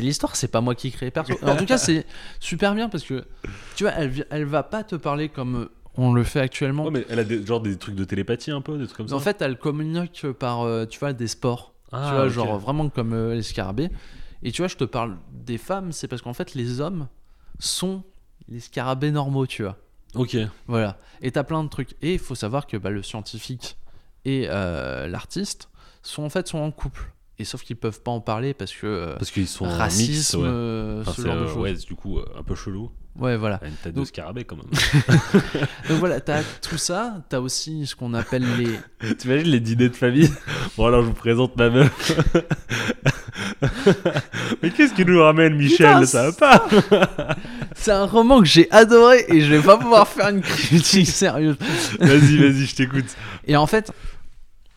[0.00, 1.34] l'histoire, c'est pas moi qui crée perso.
[1.42, 2.04] En tout cas, c'est
[2.40, 3.24] super bien parce que
[3.76, 6.84] tu vois, elle, elle va pas te parler comme on le fait actuellement.
[6.84, 9.08] Ouais, mais elle a des, genre des trucs de télépathie un peu, des trucs comme
[9.08, 9.14] ça.
[9.14, 11.74] en fait, elle communique par, euh, tu vois, des sports.
[11.92, 13.90] Ah, tu vois, genre vraiment comme euh, les scarabées.
[14.42, 17.06] Et tu vois, je te parle des femmes, c'est parce qu'en fait, les hommes
[17.60, 18.02] sont
[18.48, 19.76] les scarabées normaux, tu vois.
[20.16, 20.36] Ok.
[20.66, 20.98] Voilà.
[21.22, 21.92] Et t'as plein de trucs.
[22.02, 23.76] Et il faut savoir que bah, le scientifique
[24.24, 25.68] et euh, l'artiste
[26.02, 27.10] sont en fait sont en couple.
[27.40, 30.34] Et sauf qu'ils peuvent pas en parler parce que euh, Parce qu'ils sont racisme, mix,
[30.34, 30.42] ouais.
[30.44, 31.56] euh, Enfin, ce genre de choses.
[31.56, 32.90] ouais, du coup un peu chelou.
[33.18, 33.60] Ouais, voilà.
[33.64, 34.66] Une tête de Donc- scarabée quand même.
[35.88, 37.22] Donc voilà, t'as tout ça.
[37.28, 39.14] T'as aussi ce qu'on appelle les.
[39.16, 40.30] T'imagines les dîners de famille?
[40.76, 42.12] Bon alors je vous présente ma meuf.
[44.62, 45.94] Mais qu'est-ce qui nous ramène Michel?
[45.94, 46.68] Putain, Ça va pas
[47.74, 51.56] C'est un roman que j'ai adoré et je vais pas pouvoir faire une critique sérieuse.
[52.00, 53.06] Vas-y, vas-y, je t'écoute.
[53.46, 53.90] Et en fait.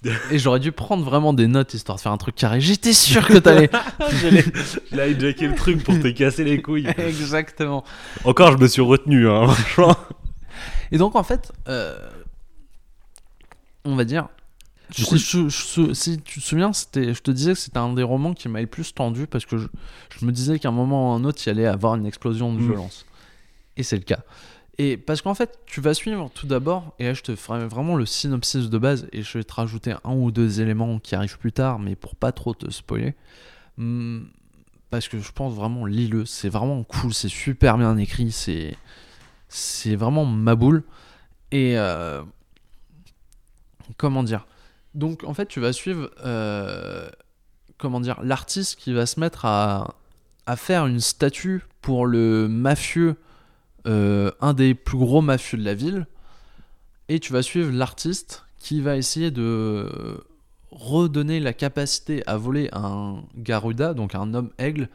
[0.31, 2.61] Et j'aurais dû prendre vraiment des notes histoire de faire un truc carré.
[2.61, 3.69] J'étais sûr que t'allais.
[4.91, 6.87] J'allais hijacker le truc pour te casser les couilles.
[6.97, 7.83] Exactement.
[8.23, 9.95] Encore, je me suis retenu, hein, franchement.
[10.91, 11.97] Et donc en fait, euh,
[13.85, 14.27] on va dire.
[14.91, 17.91] Si, coup, je- je- si tu te souviens, c'était, je te disais que c'était un
[17.91, 19.67] des romans qui m'a le plus tendu parce que je,
[20.25, 22.59] me disais qu'à un moment ou à un autre, il allait avoir une explosion de
[22.59, 22.65] Mm.
[22.67, 23.05] violence.
[23.75, 24.19] Et c'est le cas.
[24.79, 27.95] Et parce qu'en fait, tu vas suivre tout d'abord, et là je te ferai vraiment
[27.95, 31.39] le synopsis de base, et je vais te rajouter un ou deux éléments qui arrivent
[31.39, 33.15] plus tard, mais pour pas trop te spoiler.
[33.77, 34.25] Hmm,
[34.91, 38.77] Parce que je pense vraiment lis-le, c'est vraiment cool, c'est super bien écrit, c'est
[39.49, 40.83] c'est vraiment ma boule.
[41.51, 42.21] Et euh,
[43.97, 44.45] comment dire?
[44.93, 47.09] Donc en fait, tu vas suivre euh,
[47.77, 49.95] comment dire l'artiste qui va se mettre à,
[50.45, 53.15] à faire une statue pour le mafieux,
[53.87, 56.07] euh, un des plus gros mafieux de la ville.
[57.09, 60.21] Et tu vas suivre l'artiste qui va essayer de
[60.71, 64.89] redonner la capacité à voler un Garuda, donc un homme aigle,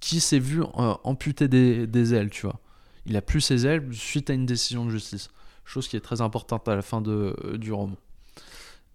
[0.00, 2.60] qui s'est vu euh, amputer des, ailes, tu vois.
[3.06, 5.30] Il a plus ses ailes suite à une décision de justice.
[5.64, 7.96] Chose qui est très importante à la fin de, euh, du roman.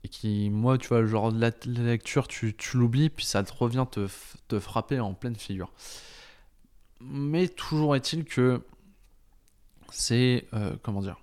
[0.05, 3.85] Et qui, moi, tu vois, genre la, lecture, tu, tu l'oublies, puis ça te revient
[3.91, 4.07] te,
[4.47, 5.71] te frapper en pleine figure.
[7.05, 8.61] Mais toujours est-il que
[9.91, 10.47] c'est.
[10.53, 11.17] euh, comment dire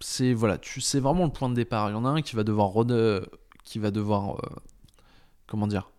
[0.00, 1.88] C'est voilà, tu c'est vraiment le point de départ.
[1.90, 3.26] Il y en a un qui va devoir rede-
[3.64, 4.48] qui va devoir euh,
[5.46, 5.90] comment dire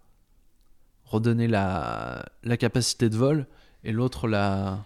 [1.06, 3.48] redonner la, la capacité de vol
[3.84, 4.80] et l'autre la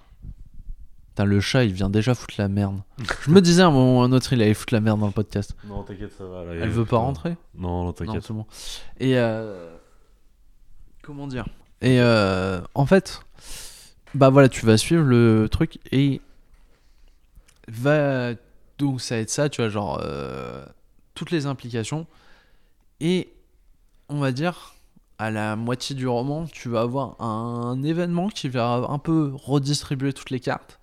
[1.10, 2.80] Putain, le chat il vient déjà foutre la merde.
[3.26, 5.08] Je me disais à un moment ou un autre il allait foutre la merde dans
[5.08, 5.56] le podcast.
[5.66, 6.46] Non, t'inquiète, ça va.
[6.46, 8.32] là, Elle veut pas rentrer Non, non, t'inquiète.
[8.32, 8.46] bon.
[9.00, 9.76] Et euh,
[11.02, 11.46] comment dire?
[11.82, 13.20] Et euh, en fait,
[14.16, 16.22] bah voilà, tu vas suivre le truc et
[17.68, 18.34] va
[18.78, 20.66] donc ça va être ça, tu vois, genre euh,
[21.16, 22.08] toutes les implications.
[23.00, 23.34] Et
[24.10, 24.76] on va dire
[25.18, 30.14] à la moitié du roman, tu vas avoir un événement qui va un peu redistribuer
[30.14, 30.80] toutes les cartes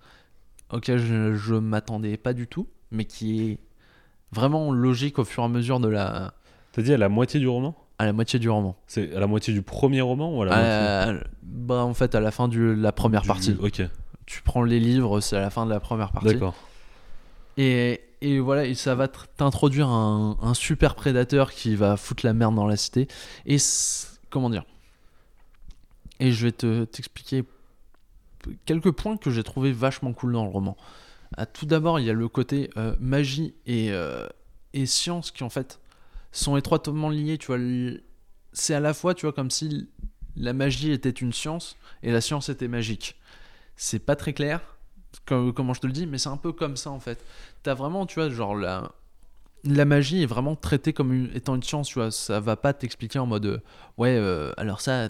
[0.71, 3.59] auquel je, je m'attendais pas du tout, mais qui est
[4.31, 6.33] vraiment logique au fur et à mesure de la
[6.71, 7.75] T'as dit à la moitié du roman?
[7.99, 8.75] À la moitié du roman.
[8.87, 12.15] C'est à la moitié du premier roman ou à la moitié Euh, bah en fait
[12.15, 13.55] à la fin de la première du- partie.
[13.61, 13.81] Ok,
[14.25, 16.33] Tu prends les livres, c'est à la fin de la première partie.
[16.33, 16.55] d'accord.
[17.57, 22.25] Et, et voilà, et ça va tr- t'introduire un, un super prédateur qui va foutre
[22.25, 23.07] la merde dans la cité.
[23.45, 23.57] Et
[24.29, 24.63] comment dire?
[26.21, 27.43] Et je vais te t'expliquer
[28.65, 30.77] quelques points que j'ai trouvé vachement cool dans le roman.
[31.37, 34.27] Ah, tout d'abord, il y a le côté euh, magie et, euh,
[34.73, 35.79] et science qui en fait
[36.31, 37.37] sont étroitement liés.
[37.37, 37.57] Tu vois,
[38.53, 39.89] c'est à la fois, tu vois, comme si
[40.35, 43.15] la magie était une science et la science était magique.
[43.75, 44.61] C'est pas très clair,
[45.25, 47.23] comme- comment je te le dis, mais c'est un peu comme ça en fait.
[47.63, 48.91] T'as vraiment, tu vois, genre la,
[49.63, 52.11] la magie est vraiment traitée comme une, étant une science, tu vois.
[52.11, 53.59] Ça va pas t'expliquer en mode, euh,
[53.97, 55.09] ouais, euh, alors ça,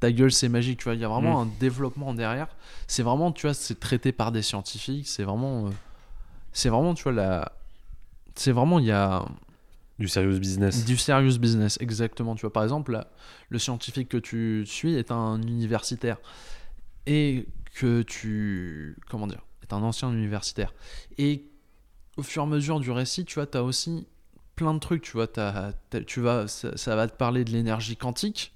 [0.00, 0.94] ta gueule c'est magique, tu vois.
[0.94, 2.48] Il y a vraiment un développement derrière.
[2.86, 5.08] C'est vraiment, tu vois, c'est traité par des scientifiques.
[5.08, 5.70] C'est vraiment, euh,
[6.52, 7.52] c'est vraiment, tu vois, la,
[8.34, 9.24] c'est vraiment, il y a
[9.98, 10.84] Du serious business.
[10.84, 12.34] du serious business, exactement.
[12.34, 13.08] Tu vois, par exemple, là,
[13.48, 16.16] le scientifique que tu suis est un universitaire
[17.06, 20.72] et que tu, comment dire, est un ancien universitaire.
[21.18, 21.44] Et
[22.16, 24.06] au fur et à mesure du récit, tu vois, tu as aussi
[24.56, 25.02] plein de trucs.
[25.02, 25.72] Tu vois, t'as-
[26.06, 28.52] tu vas, ça, ça va te parler de l'énergie quantique.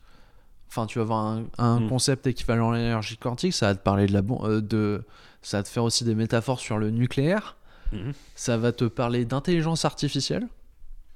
[0.68, 1.88] Enfin, tu vas avoir un, un Mm.
[1.88, 3.54] concept équivalent à l'énergie quantique.
[3.54, 5.02] Ça va te parler de la euh, de,
[5.42, 7.56] ça va te faire aussi des métaphores sur le nucléaire.
[7.92, 8.12] Mhm.
[8.34, 10.46] Ça va te parler d'intelligence artificielle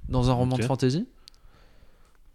[0.08, 1.06] dans un roman de fantasy.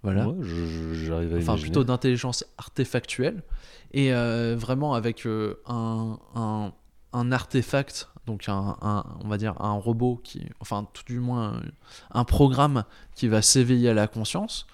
[0.03, 0.27] Voilà.
[0.27, 3.43] Ouais, je- je- j'arrive à enfin, plutôt d'intelligence artefactuelle.
[3.91, 6.71] Et euh, vraiment avec euh, un, un,
[7.13, 11.55] un artefact, donc un, un- on va dire un robot qui, enfin, tout du moins
[11.55, 12.83] un, un programme
[13.15, 14.67] qui va s'éveiller à la conscience.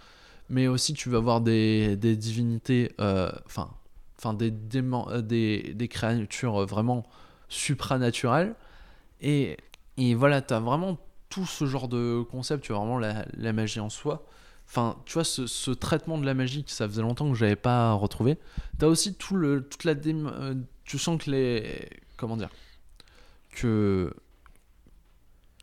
[0.50, 3.70] Mais aussi, tu vas voir des, des divinités, euh, enfin,
[4.20, 7.06] enfin des, euh, des, des créatures vraiment
[7.50, 8.56] supranaturelles.
[9.22, 9.58] Et,
[9.98, 10.98] et voilà, tu as vraiment
[11.34, 14.24] tout ce genre de concept, tu as vraiment la, magie en soi.
[14.68, 17.94] Enfin, tu vois, ce, traitement de la magie que ça faisait longtemps que j'avais pas
[17.94, 18.38] retrouvé.
[18.78, 20.54] T'as aussi tout le, toute la euh,
[20.84, 22.52] tu sens que les, comment dire,
[23.50, 24.14] que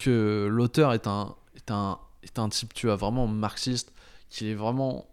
[0.00, 3.92] que l'auteur est un est un est un type, tu vois, vraiment marxiste,
[4.28, 5.06] qui est vraiment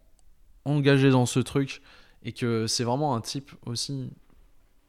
[0.66, 1.84] engagé dans ce truc
[2.24, 4.10] et que c'est vraiment un type aussi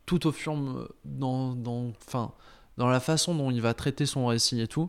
[0.06, 0.56] tout au fur
[1.04, 2.32] dans dans enfin
[2.78, 4.88] dans la façon dont il va traiter son récit et tout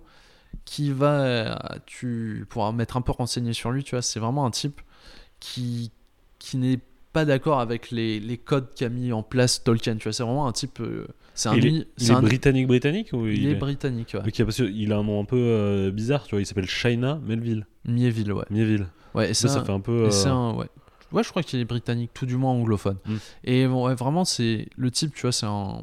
[0.65, 4.45] qui va euh, tu pourras mettre un peu renseigné sur lui tu vois c'est vraiment
[4.45, 4.81] un type
[5.39, 5.91] qui
[6.37, 6.79] qui n'est
[7.11, 10.47] pas d'accord avec les, les codes qu'a mis en place Tolkien tu vois c'est vraiment
[10.47, 13.55] un type euh, c'est un il est, il est un- britannique britannique ou il est
[13.55, 14.27] britannique ouais.
[14.27, 17.19] Ok, parce qu'il a un nom un peu euh, bizarre, tu vois, il s'appelle Shaina
[17.23, 17.65] Melville.
[17.85, 18.87] Mieville ouais Mieville.
[19.15, 20.09] ouais et Ça, ça fait un peu.
[20.11, 20.67] Euh, un, ouais.
[21.13, 22.97] Ouais, je crois qu'il est britannique, tout du moins anglophone.
[23.05, 23.15] Mm.
[23.45, 25.81] Et bon, ouais, vraiment, c'est le type, tu vois, c'est un,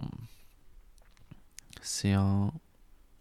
[1.80, 2.52] c'est un,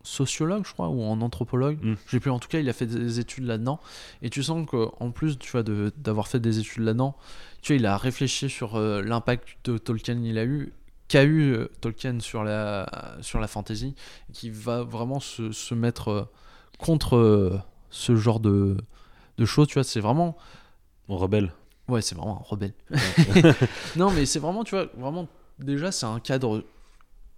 [0.06, 1.78] sociologue, je crois, ou en anthropologue.
[1.84, 1.96] Mm.
[2.10, 2.32] J'ai plus.
[2.32, 3.80] En tout cas, il a fait des études là-dedans.
[4.22, 7.16] Et tu sens qu'en plus, tu vois, de- d'avoir fait des études là-dedans,
[7.62, 10.72] tu vois, il a réfléchi sur euh, l'impact que Tolkien il a eu,
[11.08, 12.88] qu'a eu euh, Tolkien sur la
[13.22, 13.96] sur la fantasy,
[14.34, 16.24] qui va vraiment se, se mettre euh,
[16.80, 18.78] contre ce genre de
[19.38, 19.68] de choses.
[19.68, 20.38] Tu vois, c'est vraiment
[21.10, 21.52] On rebelle.
[21.88, 22.74] Ouais, c'est vraiment un rebelle.
[23.96, 25.28] non, mais c'est vraiment, tu vois, vraiment,
[25.60, 26.64] déjà, c'est un cadre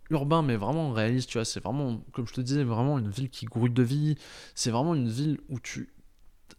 [0.10, 1.45] urbain, mais vraiment réaliste, tu vois.
[1.45, 4.16] C'est vraiment, comme je te disais, vraiment une ville qui grouille de vie.
[4.55, 5.89] C'est vraiment une ville où tu.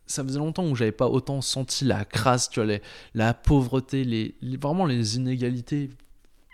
[0.06, 2.82] Ça faisait longtemps où j'avais pas autant senti la crasse, tu vois, les-
[3.14, 5.90] la pauvreté, les, les- vraiment les inégalités.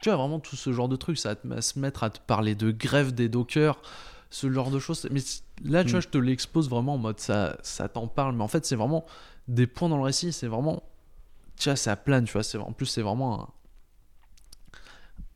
[0.02, 2.54] Tu vois, vraiment tout ce genre de trucs, ça va se mettre à te parler
[2.54, 3.80] de grève des dockers,
[4.30, 5.06] ce genre de choses.
[5.10, 5.20] Mais
[5.64, 5.92] là, tu Mm.
[5.92, 8.76] vois, je te l'expose vraiment en mode ça, ça t'en parle, mais en fait, c'est
[8.76, 9.04] vraiment
[9.48, 10.82] des points dans le récit, c'est vraiment
[11.56, 12.42] tu vois, ça plane, tu vois.
[12.42, 13.48] C'est, en plus, c'est vraiment un-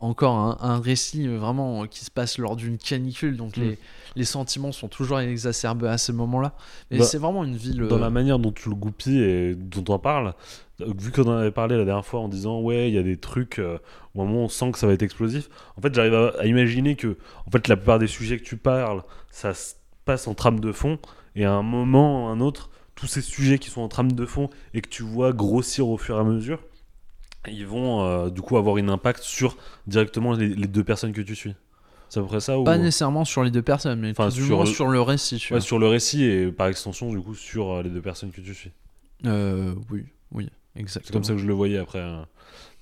[0.01, 3.63] encore un, un récit vraiment qui se passe lors d'une canicule, donc Mm.
[3.63, 3.79] les,
[4.17, 6.55] les sentiments sont toujours exacerbés à ce moment-là.
[6.91, 7.79] Mais Bah, c'est vraiment une ville.
[7.89, 10.35] Dans euh, la manière dont tu le goupilles et dont on parle,
[10.81, 13.03] euh, vu qu'on en avait parlé la dernière fois en disant ouais, il y a
[13.03, 13.79] des trucs euh,
[14.15, 15.49] au moment où on sent que ça va être explosif.
[15.77, 18.57] En fait, j'arrive à, à imaginer que en fait la plupart des sujets que tu
[18.57, 19.75] parles, ça se
[20.05, 20.99] passe en trame de fond
[21.35, 24.27] et à un moment ou un autre, tous ces sujets qui sont en trame de
[24.27, 26.61] fond et que tu vois grossir au fur et à mesure,
[27.47, 31.21] ils vont euh, du coup avoir un impact sur directement les, les deux personnes que
[31.21, 31.55] tu suis.
[32.09, 32.65] C'est à peu près ça ou...
[32.65, 35.01] Pas nécessairement sur les deux personnes, mais Enfin, tout du sur moins le- sur le
[35.03, 35.37] récit.
[35.37, 35.65] Tu Ouais, vois.
[35.67, 38.55] sur le récit et par extension du coup sur euh, les deux personnes que tu
[38.55, 38.73] suis.
[39.27, 41.13] Euh, oui, oui, C'est exactement.
[41.13, 42.01] comme ça que je le voyais après.
[42.01, 42.27] hein.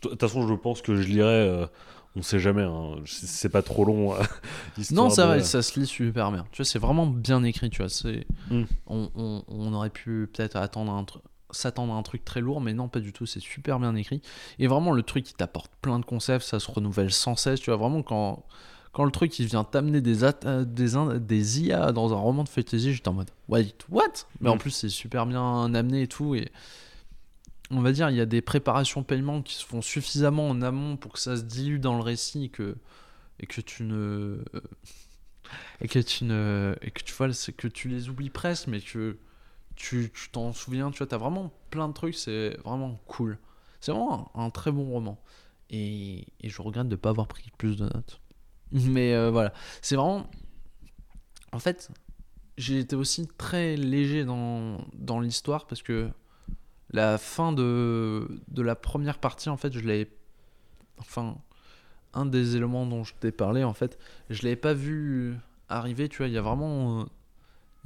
[0.03, 1.27] De toute façon, je pense que je lirai.
[1.29, 1.67] euh,
[2.15, 2.63] on sait jamais.
[2.63, 2.97] hein.
[3.05, 4.15] C'est c'est pas trop long.
[4.79, 6.47] histoire Non, ça de- va, ça se lit super bien.
[6.53, 7.89] Tu vois, c'est vraiment bien écrit, tu vois.
[7.89, 8.27] C'est...
[8.51, 8.63] Mm.
[8.87, 11.19] On, on- on aurait pu peut-être attendre un tr-
[11.57, 13.27] s'attendre à un truc très lourd, mais non, pas du tout.
[13.27, 14.23] C'est super bien écrit.
[14.59, 17.61] Et vraiment, le truc, il t'apporte plein de concepts, ça se renouvelle sans cesse.
[17.61, 18.45] Tu vois, vraiment, quand,
[18.93, 22.93] quand le truc, il vient t'amener des, euh, des, IA dans un roman de fantasy,
[22.95, 24.05] j'étais en mode, wait, what?
[24.41, 24.59] Mais en Mm.
[24.59, 26.35] plus, c'est super bien amené et tout.
[26.35, 26.51] Et
[27.71, 30.97] on va dire, il y a des préparations paiement qui se font suffisamment en amont
[30.97, 32.77] pour que ça se dilue dans le récit et que,
[33.41, 34.39] et que tu ne
[35.81, 38.81] et que tu ne et que tu vois c'est que tu les oublies presque mais
[38.81, 39.19] que
[39.77, 43.39] tu t'en souviens tu vois t'as vraiment plein de trucs c'est vraiment cool.
[43.81, 45.20] C'est vraiment un, un très bon roman.
[45.70, 48.20] Et, et je regrette de ne pas avoir pris plus de notes.
[48.72, 49.53] Mais euh, voilà.
[49.83, 50.29] C'est vraiment
[51.53, 51.91] en fait
[52.59, 56.09] j'ai été aussi très léger dans, dans l'histoire parce que
[56.91, 60.09] la fin de, de la première partie en fait je l'avais
[60.99, 61.37] enfin
[62.14, 63.99] un des éléments dont je t'ai parlé en fait
[64.31, 65.37] je l'avais pas vu
[65.68, 66.29] arriver tu vois.
[66.29, 67.05] Il y a vraiment euh,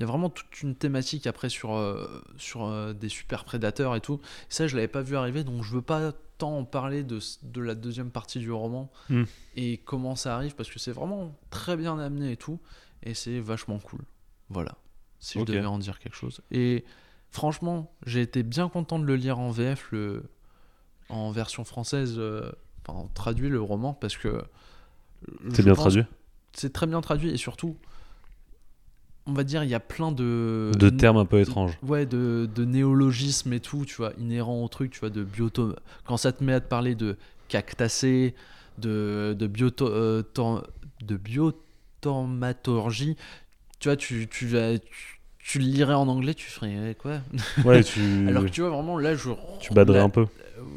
[0.01, 3.95] il y a vraiment toute une thématique après sur euh, sur euh, des super prédateurs
[3.97, 4.19] et tout.
[4.49, 7.61] Ça je l'avais pas vu arriver donc je veux pas tant en parler de, de
[7.61, 9.25] la deuxième partie du roman Hmm.
[9.57, 12.59] et comment ça arrive parce que c'est vraiment très bien amené et tout
[13.03, 14.01] et c'est vachement cool.
[14.49, 14.75] Voilà.
[15.19, 16.41] Si je devais en dire quelque chose.
[16.51, 16.87] Et
[17.31, 20.23] franchement j'ai été bien content de le lire en VF le
[21.11, 22.51] en version française euh,
[22.89, 24.43] enfin traduit le roman parce que
[25.53, 26.05] C'est bien traduit.
[26.55, 27.77] c'est très bien traduit et surtout
[29.31, 31.79] on va dire il y a plein de De termes un peu étranges.
[31.83, 35.75] ouais de, de néologismes et tout tu vois inhérents au truc tu vois de bioto
[36.05, 37.17] quand ça te met à te parler de
[37.49, 38.35] cactacées
[38.79, 40.23] de de bioto euh,
[41.03, 43.17] de biotormaturgie
[43.79, 47.21] tu vois tu tu, vas- tu, tu le lirais en anglais tu ferais quoi?
[47.65, 48.01] Ouais, tu.
[48.29, 50.27] alors que tu vois vraiment là je Tu baderais là- un peu.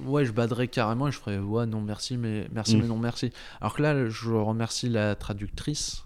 [0.06, 2.82] ouais je baderais carrément et je ferais ouais non merci mais merci Mm.
[2.82, 3.32] mais non merci
[3.62, 6.04] alors que là je remercie la traductrice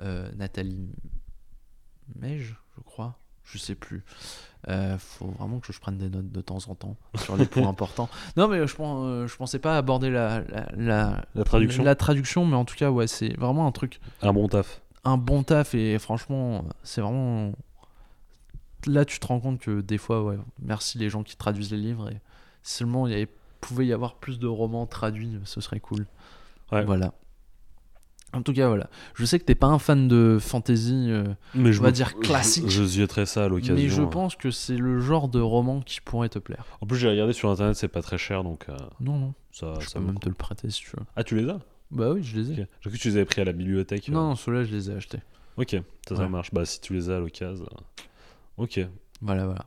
[0.00, 0.88] euh, Nathalie
[2.16, 4.04] Meige je crois je sais plus
[4.68, 7.68] euh, faut vraiment que je prenne des notes de temps en temps sur les points
[7.68, 11.82] importants non mais je, euh, je pensais pas aborder la, la, la, La traduction.
[11.82, 14.80] la traduction mais en tout cas ouais c'est vraiment un truc Un bon taf.
[15.04, 17.52] un bon taf et franchement c'est vraiment
[18.86, 21.78] là tu te rends compte que des fois ouais merci les gens qui traduisent les
[21.78, 22.20] livres et
[22.62, 23.28] seulement il y avait-
[23.60, 26.06] pouvait y avoir plus de romans traduits ce serait cool
[26.72, 26.84] Ouais.
[26.84, 27.12] voilà
[28.32, 31.24] en tout cas voilà je sais que t'es pas un fan de fantasy euh,
[31.54, 32.68] Mais je va me- dire classique.
[32.68, 33.74] Je, je ça à l'occasion.
[33.74, 34.06] mais je hein.
[34.06, 37.32] pense que c'est le genre de roman qui pourrait te plaire En plus, j'ai regardé
[37.32, 39.74] sur internet, c'est pas très cher donc euh, non non ça.
[39.80, 41.02] je ça peux même te le prêter si tu veux.
[41.16, 41.60] Ah, tu les as?
[41.90, 42.68] Bah oui je les ai Ok.
[42.80, 44.08] J'ai cru que tu les avais pris à la bibliothèque.
[44.08, 44.12] euh.
[44.12, 45.20] non non ceux-là je les ai achetés
[45.58, 45.76] Ok,
[46.08, 46.28] ça, ça Ouais.
[46.30, 46.50] marche.
[46.54, 47.66] Bah, si tu les as à l'occasion.
[48.56, 48.80] Ok,
[49.20, 49.66] voilà voilà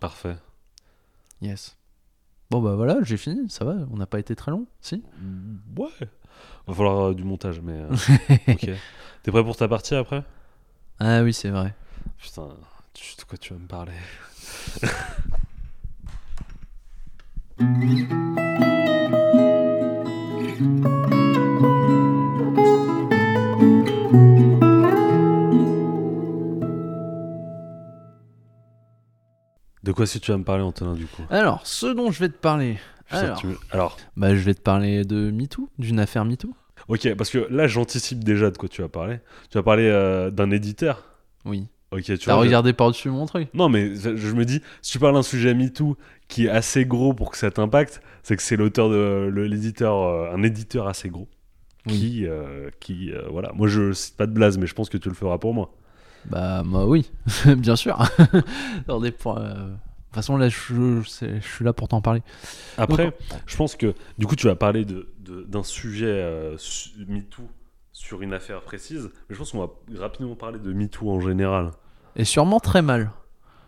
[0.00, 0.36] parfait.
[1.42, 1.76] yes
[2.50, 5.02] bon bah voilà j'ai fini ça va on n'a pas été très long si?
[5.76, 5.88] Ouais
[6.66, 7.78] va falloir euh, du montage, mais.
[7.78, 7.88] Euh,
[8.48, 8.70] ok.
[9.22, 10.22] T'es prêt pour ta partie après?
[11.00, 11.74] Ah oui, c'est vrai.
[12.18, 13.92] Putain, de quoi tu vas me parler
[29.84, 31.22] De quoi si tu vas me parler, Antonin, du coup?
[31.28, 32.78] Alors, ce dont je vais te parler,
[33.10, 36.54] alors, tu veux- Alors, bah, je vais te parler de MeToo, d'une affaire MeToo.
[36.88, 39.18] ok, parce que là, j'anticipe déjà de quoi tu vas parler.
[39.50, 41.04] Tu vas parler euh, d'un éditeur.
[41.44, 41.66] Oui.
[41.92, 44.98] Ok, tu T'as je- regardé par-dessus mon truc Non, mais je, me dis, si tu
[44.98, 45.96] parles d'un sujet MeToo
[46.26, 50.34] qui est assez gros pour que ça t'impacte, c'est que c'est l'auteur de l'éditeur, euh,
[50.34, 51.28] un éditeur assez gros.
[51.86, 51.92] Oui.
[51.98, 53.52] Qui, euh, qui euh, voilà.
[53.54, 55.70] Moi, je cite pas de blase, mais je pense que tu le feras pour moi.
[56.24, 57.10] Bah, moi, oui,
[57.58, 57.98] bien sûr.
[58.88, 59.76] Dans des points.
[60.14, 62.22] De toute façon, là, je, je suis là pour t'en parler.
[62.78, 63.14] Après, Donc,
[63.46, 67.42] je pense que du coup, tu vas parler de- de- d'un sujet euh, su- MeToo
[67.90, 71.72] sur une affaire précise, mais je pense qu'on va rapidement parler de MeToo en général.
[72.14, 73.10] Et sûrement très mal.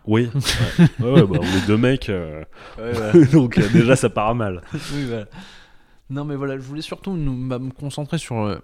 [0.05, 0.29] Oui,
[1.01, 2.45] ouais, ouais, ouais, bah, on est deux mecs, euh,
[3.33, 4.61] donc euh, déjà ça part mal.
[4.93, 5.25] oui, voilà.
[6.09, 8.57] Non, mais voilà, je voulais surtout nous- bah, me concentrer sur euh,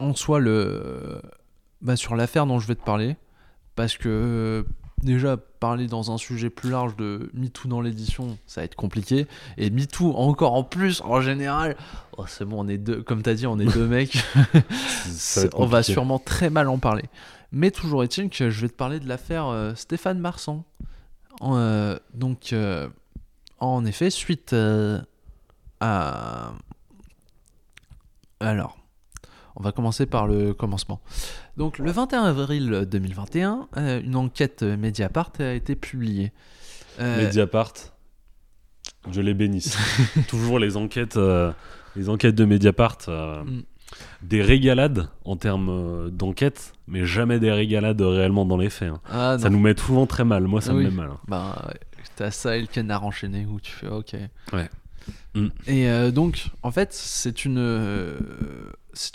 [0.00, 1.22] en soi le
[1.82, 3.14] bah, sur l'affaire dont je vais te parler,
[3.76, 4.62] parce que euh,
[5.02, 9.26] déjà parler dans un sujet plus large de MeToo dans l'édition, ça va être compliqué,
[9.58, 11.76] et MeToo encore en plus en général,
[12.16, 15.66] oh, c'est bon, on est deux, comme t'as dit, on est deux mecs, va on
[15.66, 17.04] va sûrement très mal en parler.
[17.52, 20.64] Mais toujours est-il que je vais te parler de l'affaire euh, Stéphane Marsan.
[21.40, 22.88] En, euh, donc, euh,
[23.60, 24.54] en effet, suite
[25.80, 26.52] à.
[28.40, 28.76] Alors,
[29.54, 31.00] on va commencer par le commencement.
[31.56, 36.32] Donc, le 21 avril 2021, euh, une enquête Mediapart a été publiée.
[37.00, 37.72] Euh, Mediapart,
[39.10, 39.76] je les bénisse.
[40.28, 41.52] Toujours les enquêtes, euh,
[41.96, 43.60] les enquêtes de Mediapart, Mm.
[44.22, 48.90] des régalades en termes d'enquête, mais jamais des régalades réellement dans les faits.
[48.90, 49.00] hein.
[49.10, 50.44] ah, Ça nous met souvent très mal.
[50.44, 50.84] Moi, ça Oui.
[50.84, 51.10] me met mal.
[51.30, 51.54] hein.
[51.68, 51.80] Ouais,
[52.16, 54.14] t'as ça et le canard enchaîné où tu fais ok.
[54.52, 54.68] Ouais.
[55.34, 55.46] Mm.
[55.66, 58.18] Et euh, donc, en fait, c'est une, euh,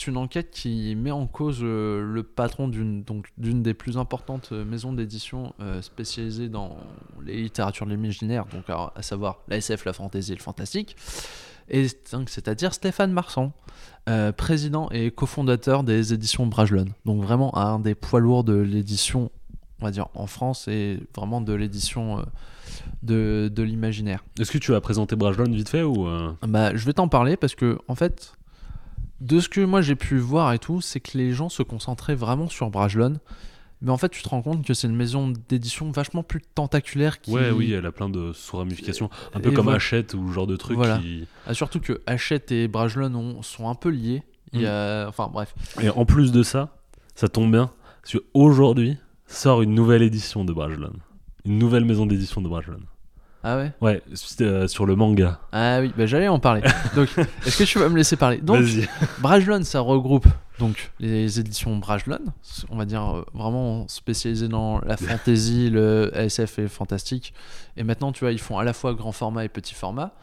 [0.07, 3.03] une enquête qui met en cause euh, le patron d'une,
[3.37, 6.77] des plus importantes maisons d'édition spécialisées dans
[7.25, 10.95] les littératures de l'imaginaire, donc à, à savoir la SF, la fantasy et le fantastique.
[12.27, 13.53] C'est-à-dire Stéphane Marsan,
[14.35, 16.87] président et cofondateur des éditions Brajlon.
[17.05, 19.31] Donc vraiment un des poids lourds de l'édition,
[19.79, 22.25] on va dire en France et vraiment de l'édition
[23.03, 24.23] de, de l'imaginaire.
[24.39, 27.37] Est-ce que tu vas présenter Brajlon vite fait ou euh, Bah, je vais t'en parler
[27.37, 28.33] parce que en fait,
[29.19, 32.15] de ce que moi j'ai pu voir et tout, c'est que les gens se concentraient
[32.15, 33.19] vraiment sur Brajlon.
[33.83, 37.19] Mais en fait, tu te rends compte que c'est une maison d'édition vachement plus tentaculaire
[37.19, 37.31] qui.
[37.31, 39.09] Ouais, oui, elle a plein de sous-ramifications.
[39.33, 39.77] Un peu Et comme voilà.
[39.77, 40.99] Hachette ou ce genre de truc Voilà.
[40.99, 41.25] qui...
[41.47, 44.21] Ah, surtout que Hachette et Brajlon ont- sont un peu liés.
[44.53, 45.07] Il y a...
[45.07, 45.55] Enfin bref.
[45.81, 46.77] Et en plus de ça,
[47.15, 47.71] ça tombe bien,
[48.03, 50.93] parce qu'aujourd'hui sort une nouvelle édition de Brajlon.
[51.45, 52.81] Une nouvelle maison d'édition de Brajlon.
[53.43, 54.01] Ah ouais Ouais,
[54.41, 55.39] euh, sur le manga.
[55.51, 56.61] Ah oui, bah, j'allais en parler.
[56.95, 57.09] Donc,
[57.45, 58.37] est-ce que tu vas me laisser parler?
[58.37, 58.65] Donc.
[59.19, 60.27] Brajlon, ça regroupe
[60.59, 62.19] donc les éditions Brajlon,
[62.69, 67.33] on va dire euh, vraiment spécialisées dans la fantasy, le SF et le fantastique.
[67.77, 70.13] Et maintenant, tu vois, ils font à la fois grand format et petit format.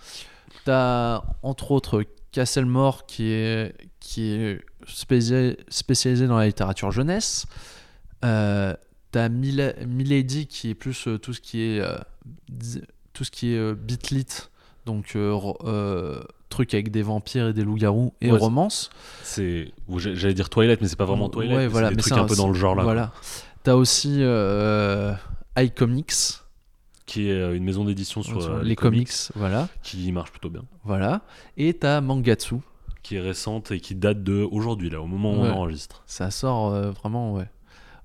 [0.64, 7.46] T'as entre autres Castlemore qui est, qui est spécialisé, spécialisé dans la littérature jeunesse.
[8.24, 8.74] Euh,
[9.10, 11.80] T'as Mila- Milady qui est plus euh, tout ce qui est
[13.18, 14.26] tout ce qui est euh, bitlit,
[14.86, 18.90] donc euh, euh, truc avec des vampires et des loups-garous et Ouais, romance.
[19.24, 21.56] C'est, j'allais dire Twilight, mais c'est pas vraiment Twilight.
[21.56, 22.84] Ouais, voilà, c'est des mais trucs c'est un peu dans le genre là.
[22.84, 23.12] Voilà.
[23.64, 25.12] T'as aussi euh,
[25.56, 26.12] iComics,
[27.06, 30.62] Qui est une maison d'édition sur euh, les comics, voilà, qui marche plutôt bien.
[30.84, 31.22] voilà.
[31.56, 32.56] Et t'as Mangatsu,
[33.02, 35.48] Qui est récente et qui date de aujourd'hui, là, au moment où Ouais.
[35.50, 36.04] on enregistre.
[36.06, 37.48] ça sort euh, vraiment, ouais.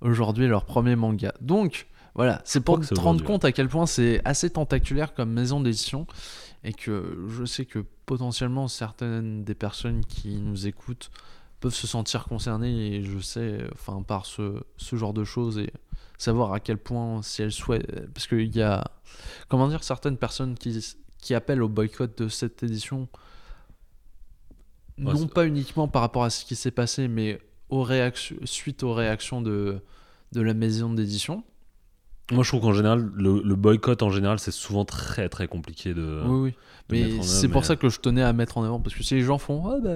[0.01, 1.33] Aujourd'hui, leur premier manga.
[1.39, 1.85] Donc,
[2.15, 6.05] voilà, c'est pour te rendre compte à quel point c'est assez tentaculaire comme maison d'édition
[6.63, 11.09] et que je sais que potentiellement certaines des personnes qui nous écoutent
[11.59, 15.71] peuvent se sentir concernées et je sais, enfin, par ce, ce genre de choses et
[16.17, 18.11] savoir à quel point si elles souhaitent.
[18.13, 18.83] Parce qu'il y a,
[19.47, 23.07] comment dire, certaines personnes qui, qui appellent au boycott de cette édition.
[24.99, 27.39] Ouais, non pas uniquement par rapport à ce qui s'est passé, mais
[27.69, 29.81] aux réactions, suite aux réactions de,
[30.33, 31.43] de la maison d'édition.
[32.31, 35.93] Moi, je trouve qu'en général, le, le boycott en général, c'est souvent très très compliqué
[35.93, 36.21] de.
[36.25, 36.51] oui, oui.
[36.51, 36.55] de
[37.17, 38.79] Mais c'est pour mais- ça que je tenais à mettre en avant.
[38.79, 39.95] Parce que si les gens font Ah bah,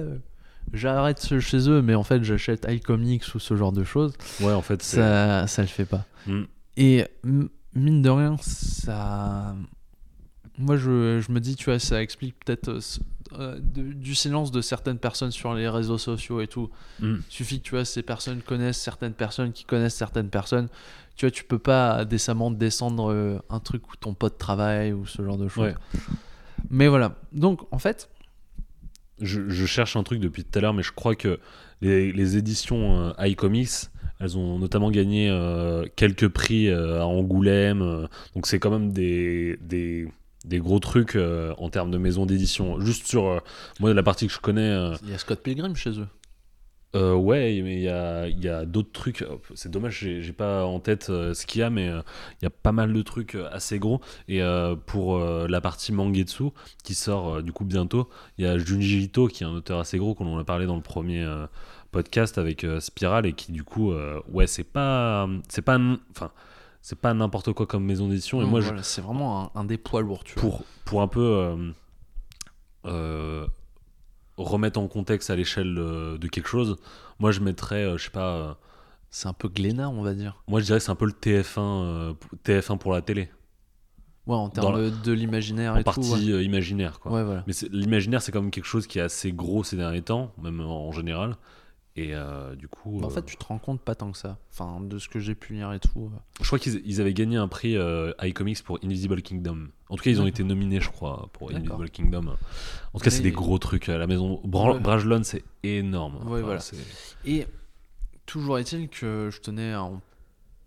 [0.74, 4.60] j'arrête chez eux, mais en fait j'achète iComics ou ce genre de choses, Ouais, en
[4.62, 6.04] fait, ça, ça le fait pas.
[6.26, 6.42] Mm.
[6.76, 7.04] Et
[7.74, 9.54] mine de rien, ça.
[10.58, 12.80] Moi je, je me dis, tu vois, ça explique peut-être euh,
[13.38, 16.68] euh, du silence de certaines personnes sur les réseaux sociaux et tout.
[17.00, 17.16] Mm.
[17.28, 20.68] suffit que tu vois ces personnes connaissent certaines personnes qui connaissent certaines personnes
[21.18, 25.04] tu vois tu peux pas décemment descendre euh, un truc où ton pote travaille ou
[25.04, 25.74] ce genre de choses Ouais.
[26.70, 28.08] mais voilà donc en fait
[29.20, 31.40] Je, je cherche un truc depuis tout à l'heure, mais je crois que
[31.80, 33.90] les, les éditions euh, iComics,
[34.20, 38.08] Elles ont notamment gagné euh, quelques prix euh, à Angoulême.
[38.34, 40.08] donc c'est quand même des, des,
[40.44, 42.78] des gros trucs euh, en termes de maison d'édition.
[42.80, 43.38] Juste sur euh,
[43.80, 46.06] moi la partie que je connais, euh, Il y a Scott Pilgrim chez eux.
[46.94, 49.24] Euh, ouais, mais il y a, y a d'autres trucs.
[49.54, 52.00] C'est dommage, j'ai pas en tête euh, ce qu'il y a, mais euh,
[52.40, 54.00] il y a pas mal de trucs assez gros.
[54.28, 54.40] Et
[54.86, 56.44] pour la partie Mangetsu,
[56.84, 58.08] qui sort du coup bientôt,
[58.38, 60.66] il y a Junji Ito, qui est un auteur assez gros, qu'on en a parlé
[60.66, 61.26] dans le premier
[61.90, 63.92] podcast avec Spiral, et qui du coup,
[64.32, 65.28] ouais, c'est pas.
[65.48, 65.78] C'est pas.
[66.10, 66.30] Enfin.
[66.80, 68.40] C'est pas n'importe quoi comme maison d'édition.
[68.40, 70.48] Et Non, moi, je, voilà, c'est vraiment un, un des poids lourds, tu vois.
[70.48, 71.70] pour, pour un peu euh,
[72.86, 73.46] euh,
[74.38, 76.76] remettre en contexte à l'échelle de, de quelque chose,
[77.18, 78.54] moi je mettrais, euh, je sais pas, euh,
[79.10, 80.42] C'est un peu Glénat, on va dire.
[80.48, 82.14] moi je dirais que c'est un peu le TF1, euh,
[82.44, 83.28] TF1 pour la télé,
[84.26, 85.84] Ouais, en termes de l'imaginaire et tout.
[85.84, 87.00] partie Ouais, euh, imaginaire.
[87.00, 87.12] Quoi.
[87.12, 87.44] Ouais, voilà.
[87.46, 90.60] Mais l'imaginaire c'est quand même quelque chose qui est assez gros ces derniers temps, même
[90.60, 91.36] en général.
[92.00, 94.18] Et euh, du coup, Bah, en euh, fait, tu te rends compte pas tant que
[94.18, 94.38] ça.
[94.52, 96.10] Enfin, de ce que j'ai pu lire et tout.
[96.14, 96.18] euh.
[96.40, 99.68] je crois qu'ils ils avaient gagné un prix euh, iComics pour Invisible Kingdom.
[99.88, 101.50] En tout cas, ils ont été nominés, je crois, pour.
[101.50, 102.36] Invisible Kingdom.
[102.92, 103.88] En tout cas, c'est des gros trucs.
[103.88, 104.78] La maison Bra-.
[104.78, 106.28] Brajlon, c'est énorme.
[106.28, 106.60] Ouais, voilà.
[106.60, 106.76] c'est-
[107.24, 107.46] Et
[108.26, 110.00] toujours est-il que je tenais à en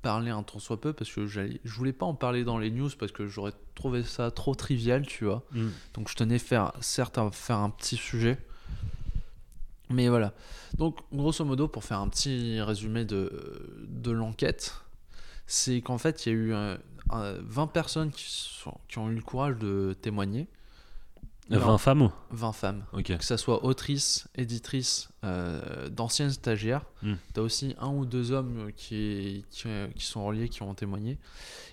[0.02, 2.90] parler un tant soit peu parce que je voulais pas en parler dans les news
[3.00, 5.44] parce que j'aurais trouvé ça trop trivial, tu vois.
[5.52, 5.68] Mm.
[5.94, 8.38] Donc je tenais faire, certes à faire un petit sujet.
[9.94, 10.34] Mais voilà.
[10.78, 14.74] Donc grosso modo, pour faire un petit résumé de, de l'enquête,
[15.48, 16.78] c'est qu'en fait, il y a eu euh,
[17.10, 20.48] un- 20 personnes qui, sont- qui ont eu le courage de témoigner.
[21.50, 22.86] 20 femmes 20 femmes.
[23.04, 26.86] Que ça soit autrice, éditrice, euh, d'anciennes stagiaires.
[27.04, 27.16] Hmm.
[27.34, 31.18] T'as aussi un ou deux hommes qui, qui, qui sont reliés, qui ont témoigné.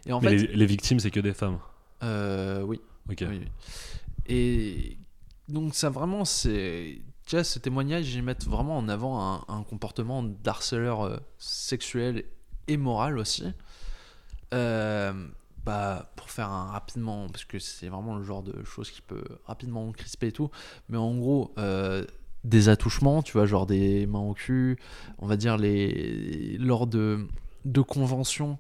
[0.07, 1.61] Et en Mais fait, les, les victimes, c'est que des femmes?
[2.03, 3.19] euh, oui, Ok.
[3.29, 3.47] oui, oui.
[4.27, 4.97] Et
[5.49, 7.01] donc ça vraiment, c'est...
[7.29, 12.25] Tu vois, ces témoignages, ils mettent vraiment en avant un, un comportement d'harceleur euh, sexuel
[12.69, 13.45] et moral aussi.
[14.55, 15.13] Euh,
[15.67, 19.25] bah, pour faire un rapidement, parce que c'est vraiment le genre de choses qui peut
[19.45, 20.51] rapidement crisper et tout,
[20.89, 22.03] mais en gros, euh,
[22.45, 24.79] des attouchements, tu vois, genre des mains au cul,
[25.19, 27.29] on va dire les lors de,
[27.67, 28.59] de conventions,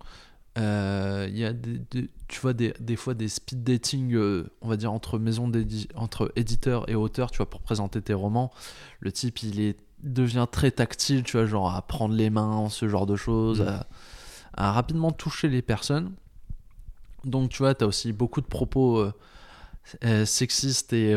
[0.59, 4.51] euh, il y a des, des- tu vois des, des fois des speed dating, euh,
[4.61, 5.51] on va dire entre maisons
[5.95, 8.51] entre éditeurs et auteurs, tu vois, pour présenter tes romans.
[9.01, 12.89] Le type, il est devient très tactile, tu vois, genre à prendre les mains, ce
[12.89, 13.69] genre de choses, Mm.
[13.69, 13.87] à,
[14.69, 16.13] à rapidement toucher les personnes.
[17.25, 19.13] Donc, tu vois, tu as aussi beaucoup de propos euh,
[20.05, 21.15] euh, sexistes et,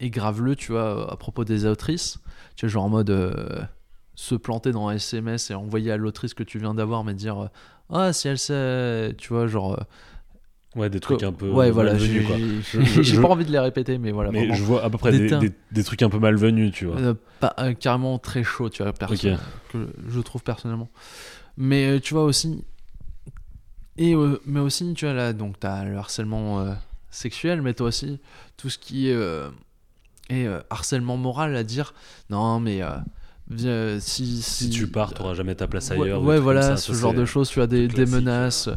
[0.00, 2.18] et graveleux, tu vois, à propos des autrices.
[2.56, 3.68] Tu vois, genre en mode
[4.16, 7.48] se planter dans un SMS et envoyer à l'autrice que tu viens d'avoir, mais dire
[7.92, 9.74] Ah, si elle sait, tu vois, genre.
[9.74, 9.84] euh,
[10.76, 11.50] Ouais, des trucs un peu.
[11.50, 11.98] ouais, voilà,
[13.02, 14.30] j'ai pas envie de les répéter, mais voilà.
[14.30, 14.54] Mais vraiment.
[14.54, 15.38] je vois à peu près Des des, teints.
[15.40, 16.96] des- des trucs un peu malvenus, tu vois.
[17.00, 19.34] Euh, pas, euh, carrément très chaud, tu vois, perso, Ok.
[19.72, 20.88] que je trouve personnellement.
[21.56, 22.64] Mais tu vois aussi,
[23.98, 26.76] et euh, mais aussi, tu vois là, donc t'as le harcèlement
[27.10, 28.20] sexuel, mais t'as aussi
[28.56, 29.18] tout ce qui est,
[30.28, 31.94] est, harcèlement moral à dire,
[32.30, 32.80] non mais
[34.00, 36.22] si, Si tu pars, t'auras jamais ta place ailleurs.
[36.22, 36.76] ouais, voilà, ça.
[36.76, 38.68] ce Ça, genre de choses, tu as des, menaces.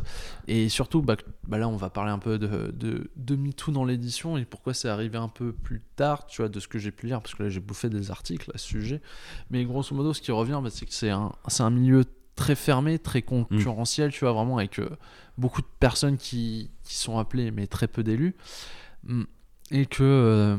[0.47, 1.15] Et surtout, bah,
[1.47, 4.73] bah là, on va parler un peu de, de, de MeToo dans l'édition et pourquoi
[4.73, 7.35] c'est arrivé un peu plus tard, tu vois, de ce que j'ai pu lire, parce
[7.35, 9.01] que là, j'ai bouffé des articles à ce sujet.
[9.51, 12.03] Mais grosso modo, ce qui revient, bah, c'est que c'est un, un milieu
[12.35, 14.89] très fermé, très concurrentiel, tu vois, vraiment, avec euh,
[15.37, 18.35] beaucoup de personnes qui, qui sont appelées, mais très peu d'élus.
[19.03, 19.23] Mm.
[19.71, 20.03] Et que.
[20.03, 20.57] euh,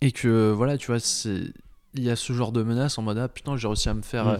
[0.00, 1.52] et que, voilà, tu vois, c'est
[1.94, 4.02] il y a ce genre de menace en mode ah putain j'ai réussi à me
[4.02, 4.28] faire Mm.
[4.28, 4.38] euh,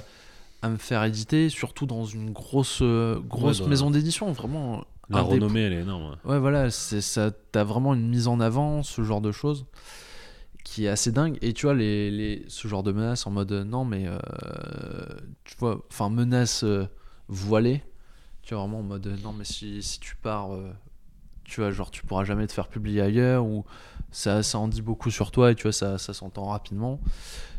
[0.62, 4.84] à me faire éditer surtout dans une grosse euh, grosse Ouais, dans- maison d'édition vraiment
[5.08, 6.16] La un des- renommée, elle est énorme.
[6.24, 6.32] ouais.
[6.32, 9.66] ouais voilà c'est ça t'as vraiment une mise en avant ce genre de choses
[10.64, 13.52] qui est assez dingue et tu vois les, les ce genre de menace en mode
[13.52, 14.18] euh, non mais euh,
[15.44, 16.86] tu vois enfin menace euh,
[17.28, 17.82] voilée
[18.42, 20.70] tu vois vraiment en mode euh, non mais si, si tu pars euh,
[21.48, 23.64] tu vois genre tu pourras jamais te faire publier ailleurs ou
[24.10, 27.00] ça, ça en dit beaucoup sur toi et tu vois ça, ça s'entend rapidement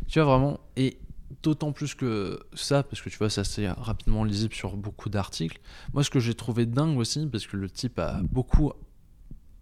[0.08, 0.98] tu vois vraiment et
[1.44, 5.60] d'autant plus que ça parce que tu vois ça c'est rapidement lisible sur beaucoup d'articles
[5.94, 8.72] moi ce que j'ai trouvé dingue aussi parce que le type a beaucoup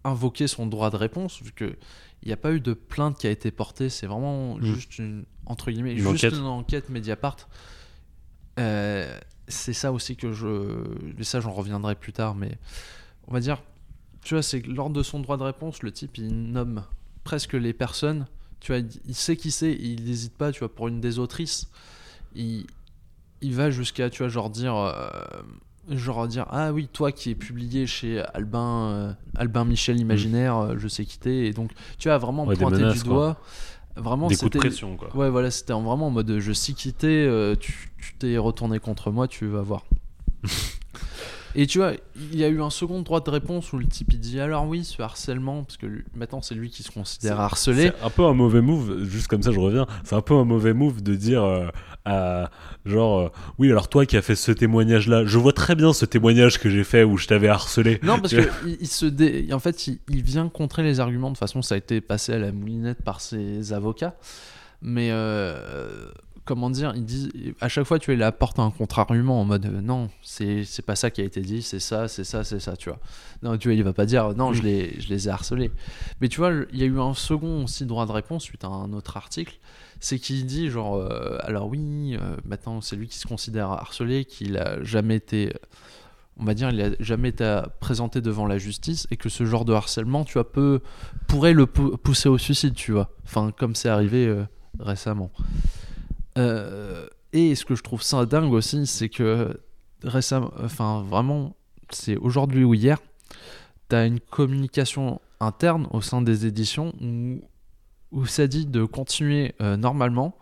[0.04, 1.76] invoqué son droit de réponse vu que
[2.22, 4.62] il n'y a pas eu de plainte qui a été portée c'est vraiment Mm.
[4.62, 6.34] juste une entre guillemets Une juste enquête.
[6.34, 7.36] une enquête Mediapart
[8.58, 10.46] Euh, c'est ça aussi que je
[11.16, 12.58] mais ça j'en reviendrai plus tard mais
[13.28, 13.62] on va dire
[14.28, 16.84] tu vois c'est que lors de son droit de réponse le type il nomme
[17.24, 18.26] presque les personnes
[18.60, 21.68] tu vois il- sait qui c'est il n'hésite pas tu vois pour une des autrices
[22.34, 22.66] il,
[23.40, 25.08] il va jusqu'à tu vois genre dire euh,
[25.88, 30.74] genre dire ah oui toi qui es publié chez Albin euh, Albin Michel Imaginaire euh,
[30.76, 33.12] je sais qui t'es et donc tu as vraiment Ouais, pointé menaces, du quoi.
[33.14, 33.36] doigt
[33.96, 35.16] vraiment Des coups de c'était pression, quoi.
[35.16, 38.78] Ouais, voilà, c'était en- vraiment en mode je sais quitter, euh, tu tu t'es retourné
[38.78, 39.84] contre moi, tu vas voir.
[41.60, 41.92] Et tu vois,
[42.32, 44.68] il y a eu un second droit de réponse où le type il dit alors
[44.68, 47.90] oui, ce harcèlement, parce que lui- maintenant c'est lui qui se considère harcelé.
[47.98, 50.44] C'est un peu un mauvais move, juste comme ça je reviens, c'est un peu un
[50.44, 51.66] mauvais move de dire euh,
[52.04, 52.50] à
[52.86, 53.28] genre euh,
[53.58, 56.60] oui alors toi qui as fait ce témoignage là, je vois très bien ce témoignage
[56.60, 57.98] que j'ai fait où je t'avais harcelé.
[58.04, 61.30] Non, parce que il, il se dé- en fait, il, il vient contrer les arguments.
[61.30, 64.14] De toute façon, ça a été passé à la moulinette par ses avocats.
[64.80, 66.08] Mais euh,
[66.48, 69.66] comment dire, il dit à chaque fois, tu vois, il apporte un contre-argument en mode
[69.66, 72.76] euh, non, c'est pas ça qui a été dit, c'est ça, c'est ça, c'est ça,
[72.76, 72.98] tu vois.
[73.42, 75.70] Non, tu vois, il va pas dire non, je les, je les ai harcelés.
[76.20, 78.68] Mais tu vois, il y a eu un second aussi droit de réponse suite à
[78.68, 79.58] un autre article.
[80.00, 84.24] C'est qu'il dit genre euh, alors oui, euh, maintenant c'est lui qui se considère harcelé,
[84.24, 85.52] qu'il a jamais été
[86.40, 89.64] on va dire, il a jamais été présenté devant la justice et que ce genre
[89.64, 90.80] de harcèlement, tu vois, peut,
[91.26, 93.10] pourrait le pou- pousser au suicide, tu vois.
[93.24, 94.44] Enfin, comme c'est arrivé euh,
[94.78, 95.32] récemment.
[96.38, 99.60] Euh, et ce que je trouve ça dingue aussi, c'est que
[100.02, 101.56] récemment, enfin, vraiment,
[101.90, 102.98] c'est aujourd'hui ou hier,
[103.90, 107.40] tu as une communication interne au sein des éditions où,
[108.12, 110.36] où ça dit de continuer euh, normalement,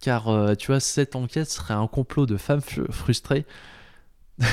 [0.00, 3.46] car euh, tu vois, cette enquête serait un complot de femmes frustrées.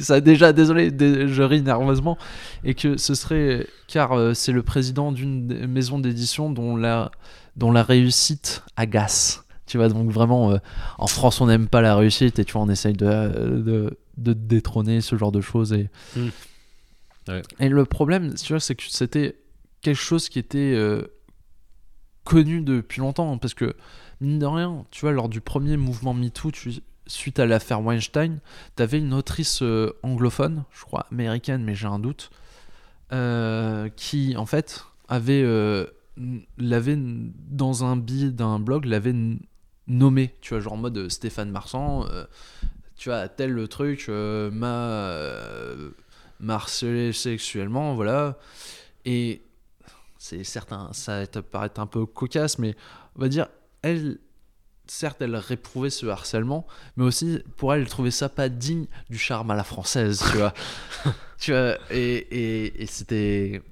[0.00, 2.18] Ça déjà désolé dé- je ris nerveusement
[2.64, 7.12] et que ce serait car c'est le président d'une maison d'édition dont la
[7.54, 10.58] dont la réussite agace tu vois donc vraiment euh,
[10.98, 14.32] en France on n'aime pas la réussite et tu vois on essaye de de, de
[14.32, 16.28] détrôner ce genre de choses et Mm.
[17.28, 17.42] Ouais.
[17.60, 19.36] et le problème tu vois c'est que c'était
[19.82, 21.02] quelque chose qui était euh,
[22.24, 23.74] connu depuis longtemps hein, parce que
[24.20, 26.72] mine de rien tu vois lors du premier mouvement MeToo tu
[27.06, 28.38] suite à l'affaire Weinstein,
[28.76, 32.30] t'avais une autrice euh, anglophone, je crois américaine, mais j'ai un doute,
[33.12, 35.86] euh, qui en fait avait euh,
[36.58, 39.14] l'avait dans un billet d'un blog l'avait
[39.88, 42.24] nommé, tu vois, genre en mode euh, Stéphane Marsan, euh,
[42.96, 45.90] tu vois, tel truc euh, m'a euh,
[46.46, 48.38] harcelé sexuellement, voilà,
[49.04, 49.42] et
[50.18, 52.76] c'est certain, ça te paraît un peu cocasse, mais
[53.16, 53.48] on va dire,
[53.82, 54.18] elle
[54.90, 56.66] certes, elle réprouvait ce harcèlement,
[56.96, 60.38] mais aussi pour elle, elle trouvait ça pas digne du charme à la française, tu
[60.38, 60.54] vois.
[61.38, 63.62] tu vois, et, et c'était.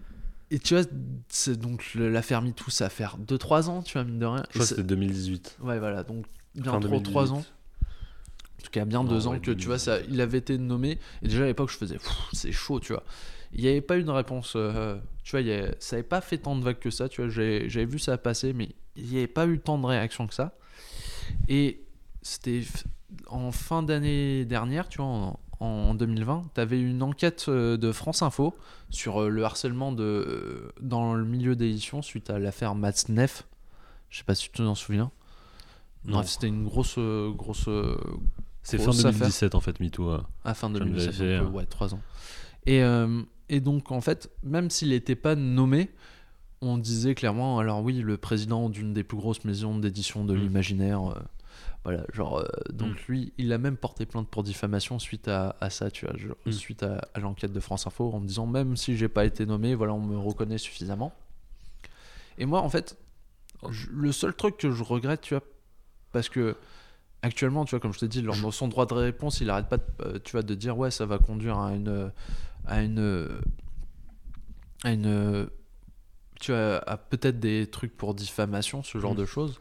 [0.50, 0.84] Et tu vois,
[1.28, 4.42] c'est donc l'affaire MeToo, ça va faire 2-3 ans, tu vois, mine de rien.
[4.44, 5.56] Je crois que c'est- c'était 2018.
[5.62, 6.24] ouais, voilà, donc
[6.54, 7.02] bien trop 2018.
[7.10, 7.44] 3 ans.
[7.88, 10.56] En tout cas, bien Non, 2 ans ouais, que tu vois, ça, il avait été
[10.58, 10.98] nommé.
[11.22, 11.98] Et déjà à l'époque, je faisais,
[12.32, 13.02] c'est chaud, tu vois.
[13.52, 14.54] Il n'y avait pas eu de réponse.
[14.56, 17.30] euh, tu vois, il ça n'avait pas fait tant de vagues que ça, tu vois.
[17.30, 20.56] J'avais vu ça passer, mais il n'y avait pas eu tant de réactions que ça.
[21.48, 21.82] Et
[22.22, 22.62] c'était
[23.28, 27.92] en fin d'année dernière, tu vois, en, en 2020, tu avais une enquête euh, de
[27.92, 28.54] France Info
[28.90, 33.46] sur euh, le harcèlement de, euh, dans le milieu d'édition suite à l'affaire Matzneff.
[34.10, 35.10] Je sais pas si tu t'en souviens.
[36.04, 36.18] Non.
[36.18, 37.68] Bref, c'était une grosse, grosse,
[38.62, 39.12] C'est fin grosse affaire.
[39.20, 40.12] 2017 en fait, MeToo.
[40.12, 40.20] ouais.
[40.44, 41.50] à fin Je viens de 2017, vérifier, donc, hein.
[41.52, 42.00] euh, ouais, 3 ans.
[42.66, 45.90] Et, euh, et donc, en fait, même s'il n'était pas nommé,
[46.60, 50.38] on disait clairement, alors oui, le président d'une des plus grosses maisons d'édition de Mm.
[50.40, 51.20] l'imaginaire, euh,
[51.86, 52.96] voilà, genre, euh, donc Mm.
[53.12, 56.34] lui, il a même porté plainte pour diffamation suite à, à ça, tu vois, genre,
[56.44, 56.50] Mm.
[56.50, 59.46] suite à, à l'enquête de France Info, en me disant, même si j'ai pas été
[59.46, 61.12] nommé, voilà, on me reconnaît suffisamment.
[62.38, 62.96] Et moi, en fait,
[63.70, 65.44] je- le seul truc que je regrette, tu vois,
[66.10, 66.56] parce que
[67.22, 69.68] actuellement, tu vois, comme je te dis, lors de son droit de réponse, il arrête
[69.68, 72.10] pas, de, euh, tu vois, de dire ouais, ça va conduire à une,
[72.66, 73.28] à une,
[74.82, 75.48] à une,
[76.40, 79.18] tu vois, à peut-être des trucs pour diffamation, ce genre Mm.
[79.18, 79.60] de choses.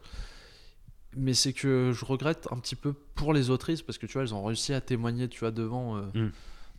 [1.16, 4.24] Mais c'est que je regrette un petit peu pour les autrices parce que tu vois,
[4.24, 5.98] elles ont réussi à témoigner, tu vois, devant.
[5.98, 6.32] euh, Mm.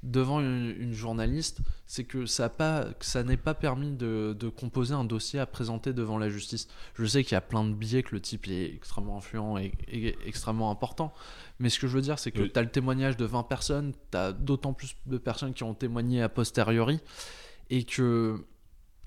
[0.02, 4.36] devant une, une journaliste, c'est que ça a pas, que ça n'est pas permis de,
[4.38, 6.68] de composer un dossier à présenter devant la justice.
[6.94, 9.72] Je sais qu'il y a plein de billets que le type est extrêmement influent et,
[9.88, 11.12] et extrêmement important,
[11.58, 12.52] mais ce que je veux dire, c'est que Oui.
[12.52, 15.74] tu as le témoignage de 20 personnes, tu as d'autant plus de personnes qui ont
[15.74, 17.00] témoigné a posteriori,
[17.70, 18.44] et que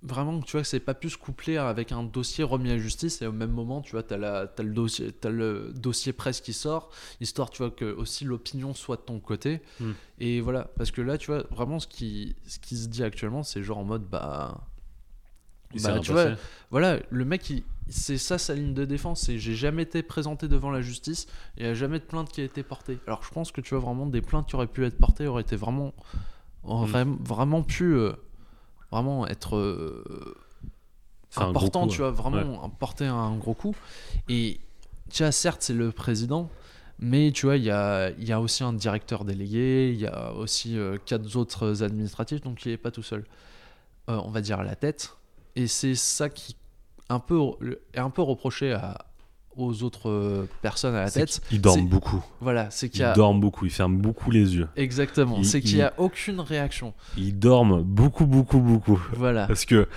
[0.02, 3.28] vraiment, tu vois, c'est pas pu se coupler avec un dossier remis à justice, et
[3.28, 6.90] au même moment, tu vois, tu as, le, dossier, t'as le dossier presse qui sort,
[7.22, 9.62] histoire, tu vois, que aussi l'opinion soit de ton côté.
[9.80, 9.92] Mm.
[10.20, 13.44] Et voilà, parce que là, tu vois, vraiment, ce qui, ce qui se dit actuellement,
[13.44, 14.66] c'est genre en mode, bah.
[15.84, 16.32] Bah, tu vois,
[16.72, 20.48] voilà, le mec, il- c'est ça sa ligne de défense, c'est j'ai jamais été présenté
[20.48, 21.28] devant la justice
[21.58, 23.00] et il n'y a jamais de plainte qui a été portée.
[23.08, 25.42] Alors je pense que tu vois vraiment des plaintes qui auraient pu être portées auraient
[25.42, 25.94] été vraiment,
[26.64, 28.14] auraient vraiment pu euh,
[28.92, 30.36] vraiment être euh,
[31.38, 33.76] important, coup, tu vois, vraiment porter un gros coup.
[34.28, 34.60] Et
[35.12, 36.50] tu vois, certes, c'est le président,
[37.00, 40.34] mais tu vois, il y a, y a aussi un directeur délégué, il y a
[40.34, 43.26] aussi euh, quatre autres administratifs, donc il n'est pas tout seul,
[44.10, 45.16] euh, on va dire, à la tête.
[45.56, 46.56] Et c'est ça qui,
[47.10, 47.40] un peu,
[47.94, 49.06] est un peu reproché à,
[49.58, 51.42] aux autres euh, personnes à la tête.
[51.50, 52.24] qu'ils dorment beaucoup.
[52.40, 53.14] Voilà, c'est qu'il Ils a.
[53.14, 53.66] dorment beaucoup.
[53.66, 54.68] Ils ferment beaucoup les yeux.
[54.78, 56.94] Exactement, c'est qu'il il- n'y a aucune réaction.
[57.18, 59.02] Ils dorment beaucoup, beaucoup, beaucoup.
[59.14, 59.48] Voilà.
[59.48, 59.88] Parce que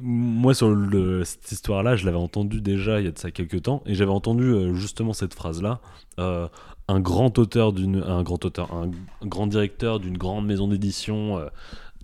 [0.00, 3.62] moi, sur le- cette histoire-là, je l'avais entendu déjà il y a de ça quelques
[3.62, 5.80] temps, et j'avais entendu euh, justement cette phrase-là.
[6.18, 6.48] Euh,
[6.88, 8.90] un grand auteur d'une, un grand auteur, un,
[9.26, 11.46] grand directeur d'une grande maison d'édition euh,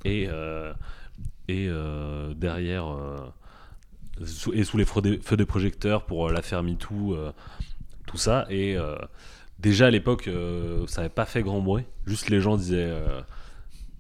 [0.05, 0.73] et euh,
[1.49, 1.69] et
[2.37, 2.95] derrière
[4.53, 7.33] et sous les feux des projecteurs pour euh, l'affaire MeToo, euh,
[8.07, 8.47] tout ça.
[8.51, 8.97] Et euh,
[9.59, 10.29] déjà à l'époque,
[10.87, 11.85] ça n'avait pas fait grand bruit.
[12.07, 12.93] Juste les gens disaient.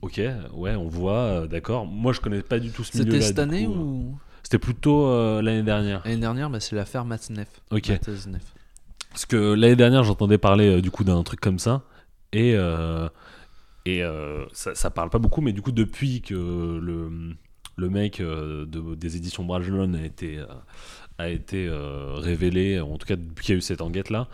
[0.01, 0.21] Ok,
[0.53, 1.85] ouais, on voit, d'accord.
[1.85, 3.13] Moi, je connais pas du tout ce milieu-là.
[3.15, 6.03] C'était cette année coup, ou C'était plutôt l'année dernière.
[6.05, 7.49] l'année dernière bah, C'est l'affaire Matzneff.
[7.71, 7.89] Ok.
[7.89, 8.55] Matzneff.
[9.11, 11.83] Parce que l'année dernière, j'entendais parler du coup d'un truc comme ça.
[12.33, 12.57] Et,
[13.89, 17.35] et euh, ça, ça parle pas beaucoup, mais du coup, depuis que le,
[17.79, 20.47] le mec euh, de, des éditions Brajlon a été, euh,
[21.19, 24.29] a été euh, révélé, en tout cas depuis qu'il y a eu cette enquête-là,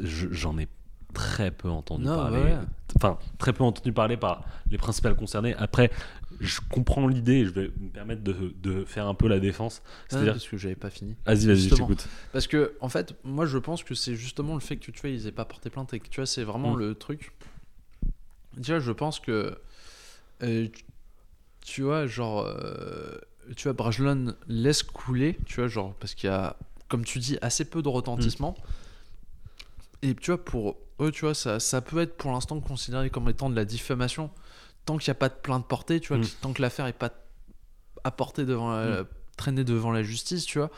[0.00, 0.68] j'en ai
[1.14, 2.38] très peu entendu Non, parler.
[2.42, 2.58] ouais.
[2.96, 5.54] Enfin, très peu entendu parler par les principales concernés.
[5.54, 5.90] Après,
[6.40, 9.82] je comprends l'idée et je vais me permettre de, de faire un peu la défense.
[9.84, 11.14] Ah, C'est-à-dire, parce que j'avais pas fini.
[11.26, 12.08] vas-y, vas-y, je t'écoute.
[12.32, 15.10] Parce que, en fait, moi je pense que c'est justement le fait que tu vois,
[15.10, 16.78] ils aient pas porté plainte et que tu vois, c'est vraiment Mm.
[16.78, 17.32] le truc.
[18.56, 19.56] Déjà, je pense que.
[20.42, 20.68] euh,
[21.64, 22.44] tu- vois, genre.
[22.46, 23.16] euh,
[23.56, 26.56] tu vois, Brajlon laisse couler, tu vois, genre, parce qu'il y a,
[26.88, 28.56] comme tu dis, assez peu de retentissement.
[30.02, 33.28] Et tu vois, pour eux, tu vois, ça, ça peut être pour l'instant considéré comme
[33.28, 34.30] étant de la diffamation.
[34.84, 36.26] Tant qu'il n'y a pas de plainte portée, tu vois, Mm.
[36.40, 37.10] tant que l'affaire n'est pas
[38.04, 39.04] apportée devant la,
[39.36, 40.70] traînée devant la justice, tu vois,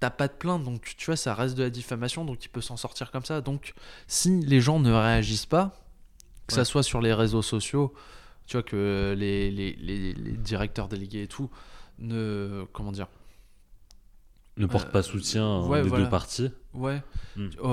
[0.00, 2.60] t'as pas de plainte, donc tu vois, ça reste de la diffamation, donc il peut
[2.60, 3.40] s'en sortir comme ça.
[3.40, 3.74] Donc,
[4.06, 5.74] si les gens ne réagissent pas,
[6.46, 7.92] que ça soit sur les réseaux sociaux,
[8.48, 11.50] tu vois, que les, les, les, directeurs délégués et tout,
[11.98, 12.64] ne.
[12.72, 13.08] Comment dire
[14.58, 16.04] Ne porte Euh, pas soutien ouais, des voilà.
[16.04, 16.50] deux parties.
[16.74, 17.02] Ouais,
[17.36, 17.46] Mm.
[17.62, 17.68] au-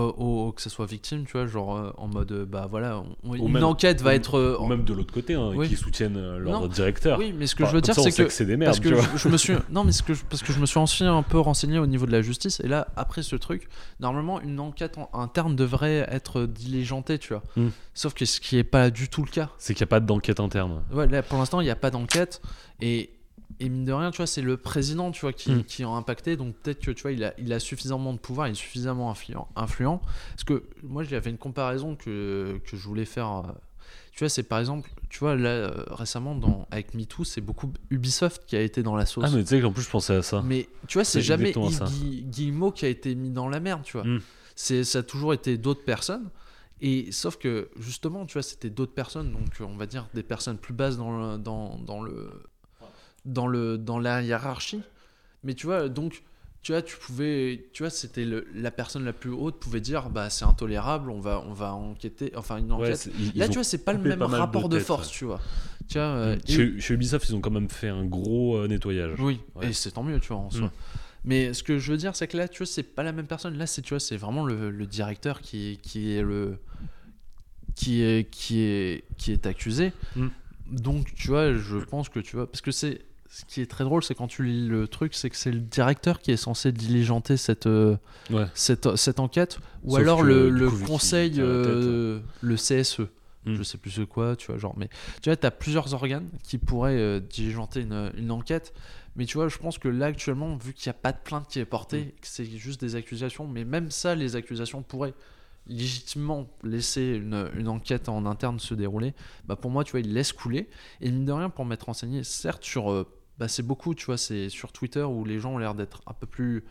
[0.47, 3.33] au- que ça soit victime, tu vois, genre euh, en mode, euh, bah voilà, on-
[3.35, 4.57] une même- enquête va ou- être.
[4.59, 5.67] Ou même de l'autre côté, hein, Oui.
[5.67, 6.67] qui soutiennent leur Non.
[6.67, 7.19] directeur.
[7.19, 8.23] Oui, mais ce que Enfin, je veux dire, c'est que.
[8.23, 9.03] que c'est des merdes, Parce que tu vois.
[9.13, 11.03] je, je me suis non mais ce que je- parce que je me suis aussi
[11.03, 13.67] un peu renseigné au niveau de la justice et là après ce truc
[13.99, 17.69] normalement une enquête en- interne devrait être diligentée tu vois Hmm.
[17.93, 19.99] sauf que ce qui est pas du tout le cas C'est qu'il n'y a pas
[19.99, 20.83] d'enquête interne.
[20.93, 22.41] ouais là pour l'instant il n'y a pas d'enquête
[22.81, 23.09] et
[23.59, 25.63] et mine de rien tu vois c'est le président tu vois qui, Hmm.
[25.63, 28.47] qui est impacté donc peut-être que tu vois il a, il a suffisamment de pouvoir
[28.47, 30.01] il est suffisamment influent, influent
[30.31, 33.51] parce que moi j'avais une comparaison que, que je voulais faire euh,
[34.11, 37.71] tu vois c'est par exemple tu vois là euh, récemment dans avec MeToo c'est beaucoup
[37.89, 40.15] Ubisoft qui a été dans la sauce Ah, mais tu sais qu'en plus, je pensais
[40.15, 40.41] à ça.
[40.41, 41.83] mais tu vois, c'est jamais Yves
[42.29, 44.05] Guillemot qui a été mis dans la merde, tu vois.
[44.05, 44.21] Mm.
[44.55, 46.29] C'est, ça a toujours été d'autres personnes.
[46.81, 50.57] Et sauf que justement, tu vois, c'était d'autres personnes, donc on va dire des personnes
[50.57, 52.43] plus basses dans le, dans, dans le,
[53.25, 54.81] dans le, dans la hiérarchie.
[55.43, 56.23] Mais tu vois, donc,
[56.61, 58.25] tu vois, tu pouvais, tu vois, c'était
[58.55, 62.31] la personne la plus haute pouvait dire, bah c'est intolérable, on va, on va enquêter,
[62.35, 63.07] enfin une enquête.
[63.19, 65.09] ils- Là, ils tu vois, c'est pas le même pas mal de rapport de, force,
[65.11, 65.39] tu vois.
[65.87, 68.67] Tu vois, euh, et- chez, chez Ubisoft, ils ont quand même fait un gros euh,
[68.67, 69.19] nettoyage.
[69.19, 69.69] oui, Ouais.
[69.69, 70.67] et c'est tant mieux, tu vois, en soi.
[70.67, 70.71] Mm.
[71.27, 73.25] Mais ce que je veux dire, c'est que là, tu vois, c'est pas la même
[73.27, 73.57] personne.
[73.57, 76.57] Là, c'est, tu vois, c'est vraiment le, le directeur qui, qui est le.
[77.75, 79.91] qui est, qui est, qui est accusé.
[80.15, 80.27] Mm.
[80.71, 82.49] Donc, tu vois, je pense que tu vois.
[82.49, 83.01] Parce que c'est.
[83.29, 85.59] Ce qui est très drôle, c'est quand tu lis le truc, c'est que c'est le
[85.59, 87.97] directeur qui est censé diligenter cette, euh,
[88.29, 88.45] Ouais.
[88.53, 93.01] cette, cette enquête, ou Sauf alors que, le, coup, conseil, tête, euh, le CSE.
[93.45, 93.55] Mm.
[93.55, 94.89] Je sais plus c'est quoi, tu vois, genre, mais
[95.21, 98.73] tu vois, tu as plusieurs organes qui pourraient euh, diligenter une, une enquête,
[99.15, 101.47] mais tu vois, je pense que là, actuellement, vu qu'il n'y a pas de plainte
[101.49, 102.21] qui est portée, Mm.
[102.21, 105.13] que c'est juste des accusations, mais même ça, les accusations pourraient
[105.67, 109.13] légitimement laisser une, une enquête en interne se dérouler,
[109.45, 110.69] bah pour moi, tu vois, ils laissent couler,
[111.01, 112.91] et mine de rien, pour m'être renseigné, certes, sur.
[112.91, 116.01] euh, bah, c'est beaucoup, tu vois, c'est sur Twitter où les gens ont l'air d'être
[116.07, 116.63] un peu plus,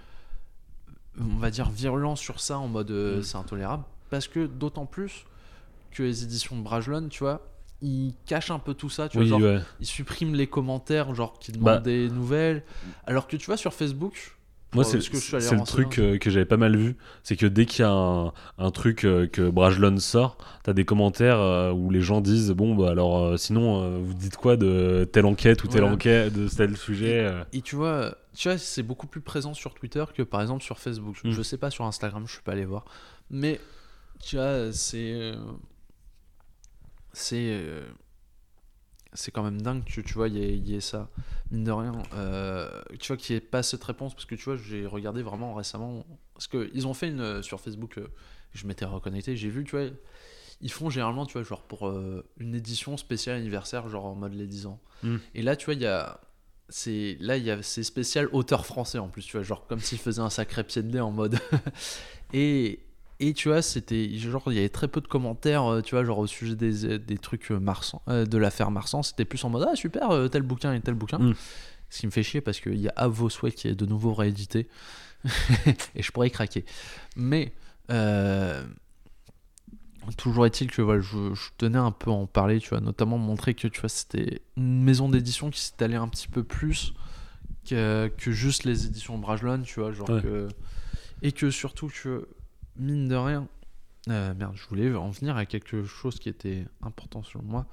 [1.20, 3.22] on va dire, virulents sur ça, en mode euh, Mm.
[3.22, 5.24] c'est intolérable, parce que d'autant plus
[5.92, 7.46] que les éditions de Brajlon, tu vois,
[7.82, 9.60] ils cachent un peu tout ça, tu vois, Oui, genre, ouais.
[9.80, 11.80] ils suppriment les commentaires, genre qui demandent Bah.
[11.80, 12.62] des nouvelles,
[13.06, 14.36] alors que tu vois sur Facebook,
[14.74, 16.96] Moi, c'est le truc euh, que j'avais pas mal vu.
[17.22, 20.84] C'est que dès qu'il y a un, un truc euh, que Brajlon sort, t'as des
[20.84, 25.26] commentaires euh, où les gens disent Bon, bah alors, sinon, vous dites quoi de telle
[25.26, 25.94] enquête ou telle Voilà.
[25.94, 27.30] enquête, de tel sujet.
[27.52, 30.78] Et tu vois, tu vois, c'est beaucoup plus présent sur Twitter que par exemple sur
[30.78, 31.16] Facebook.
[31.24, 31.30] Mm.
[31.30, 32.84] Je sais pas sur Instagram, je suis pas allé voir.
[33.30, 33.60] Mais
[34.22, 35.32] tu vois, c'est
[37.12, 37.60] c'est
[39.14, 41.08] c'est quand même dingue que tu vois, il y, y ait ça.
[41.50, 44.44] Mine de rien, euh, tu vois qu'il n'y ait pas cette réponse parce que tu
[44.44, 46.04] vois, j'ai regardé vraiment récemment
[46.34, 47.98] parce que ils ont fait une euh, sur Facebook.
[47.98, 48.08] euh,
[48.52, 49.86] je m'étais reconnecté, j'ai vu, tu vois.
[50.60, 54.34] Ils font généralement, tu vois, genre pour euh, une édition spéciale anniversaire, genre en mode
[54.34, 54.80] les 10 ans.
[55.02, 55.16] Mm.
[55.34, 56.20] Et là, tu vois, il y a,
[56.68, 59.80] c'est là il y a c'est spécial auteur français en plus tu vois genre comme
[59.80, 61.38] s'il faisait un sacré pied de nez en mode
[62.32, 62.80] et
[63.28, 66.04] et tu vois c'était genre il y avait très peu de commentaires euh, tu vois
[66.04, 69.50] genre au sujet des, des trucs euh, Marsan euh, de l'affaire Marsan c'était plus en
[69.50, 71.34] mode ah super euh, tel bouquin et tel bouquin Mm.
[71.90, 73.86] ce qui me fait chier parce qu'il y a À vos souhaits qui est de
[73.86, 74.68] nouveau réédité
[75.94, 76.64] et je pourrais y craquer
[77.16, 77.52] mais
[77.90, 78.64] euh,
[80.18, 83.16] toujours est-il que voilà, je, je tenais un peu à en parler, tu vois, notamment
[83.16, 86.92] montrer que tu vois, c'était une maison d'édition qui s'est allée un petit peu plus
[87.68, 90.20] que, que juste les éditions Brajlon, tu vois, genre Ouais.
[90.20, 90.48] que-
[91.22, 92.28] et que surtout que
[92.76, 93.46] mine de rien,
[94.08, 97.66] euh, merde, je voulais en venir à quelque chose qui était important selon moi.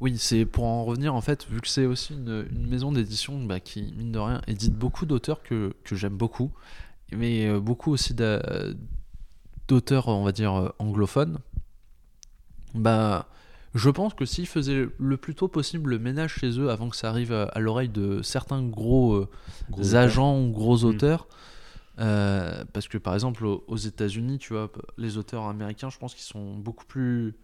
[0.00, 3.42] Oui, c'est pour en revenir en fait, vu que c'est aussi une, une maison d'édition
[3.44, 6.50] bah, qui, mine de rien, édite beaucoup d'auteurs que, que j'aime beaucoup,
[7.12, 8.42] mais euh, beaucoup aussi d'a-
[9.66, 11.38] d'auteurs, on va dire, euh, anglophones.
[12.74, 13.28] Bah,
[13.74, 16.96] je pense que s'ils faisaient le plus tôt possible le ménage chez eux avant que
[16.96, 19.28] ça arrive à, à l'oreille de certains gros, euh,
[19.70, 20.84] Gros agents ou gros Mm.
[20.86, 21.26] auteurs,
[21.98, 26.14] euh, parce que par exemple aux, aux États-Unis, tu vois, les auteurs américains, je pense
[26.14, 27.34] qu'ils sont beaucoup plus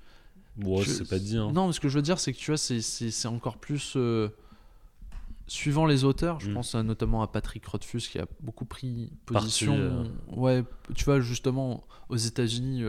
[0.57, 1.37] Bon, je- c'est pas dit.
[1.37, 1.51] Hein.
[1.53, 3.95] non, mais ce que je veux dire, c'est que tu vois, c'est- encore plus.
[3.97, 4.29] euh,
[5.47, 6.55] suivant les auteurs, je Mm.
[6.55, 9.75] pense notamment à Patrick Rothfuss qui a beaucoup pris Parti, position.
[9.77, 10.05] euh.
[10.29, 10.65] Ouais,
[10.95, 12.85] tu vois, justement, aux États-Unis,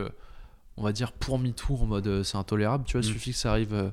[0.78, 2.86] on va dire pour MeToo en mode c'est intolérable.
[2.86, 3.14] Tu vois, il Mm.
[3.14, 3.92] suffit que ça arrive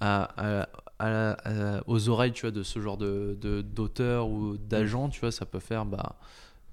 [0.00, 0.68] à, à-
[0.98, 5.32] à- à- aux oreilles tu vois, de ce genre de, d'auteurs ou d'agents, tu vois,
[5.32, 6.16] ça peut faire bah,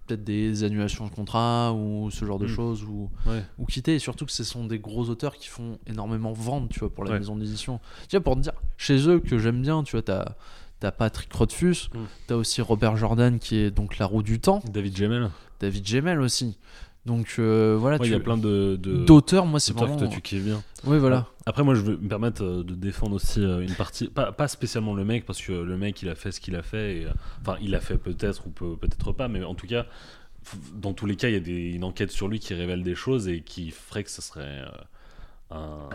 [0.05, 2.49] peut-être des annulations de contrat ou ce genre de Mm.
[2.49, 2.83] choses.
[2.83, 3.43] Ou Ouais.
[3.57, 6.79] ou quitter et surtout que ce sont des gros auteurs qui font énormément vendre tu
[6.79, 7.19] vois pour la Ouais.
[7.19, 10.35] maison d'édition tu vois pour te dire chez eux que j'aime bien tu vois t'as
[10.79, 11.97] t'as Patrick Rothfuss Mm.
[12.27, 15.29] t'as aussi Robert Jordan qui est donc la roue du temps David Gemmel.
[15.59, 16.57] David Gemmel aussi
[17.05, 18.75] donc euh, voilà Ouais, il tu y a plein de.
[18.77, 20.63] d'auteurs moi c'est vraiment que toi tu kiffes bien.
[20.85, 24.07] oui voilà Après, moi, je veux me permettre euh, de défendre aussi euh, une partie,
[24.07, 26.61] pas, pas spécialement le mec, parce que le mec, il a fait ce qu'il a
[26.63, 26.97] fait.
[27.01, 27.07] et,
[27.41, 29.85] Enfin, il a fait peut-être ou peut- peut-être pas, mais en tout cas,
[30.73, 32.95] dans tous les cas, il y a des, une enquête sur lui qui révèle des
[32.95, 34.61] choses et qui ferait que ce serait
[35.51, 35.89] un,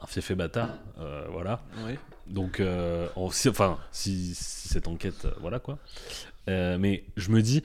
[0.00, 0.70] un fiefé bâtard.
[1.00, 1.64] euh, voilà.
[1.84, 1.94] oui
[2.28, 5.78] Donc, euh, si, enfin, si, si cette enquête, voilà quoi.
[6.46, 7.62] Mais je me dis,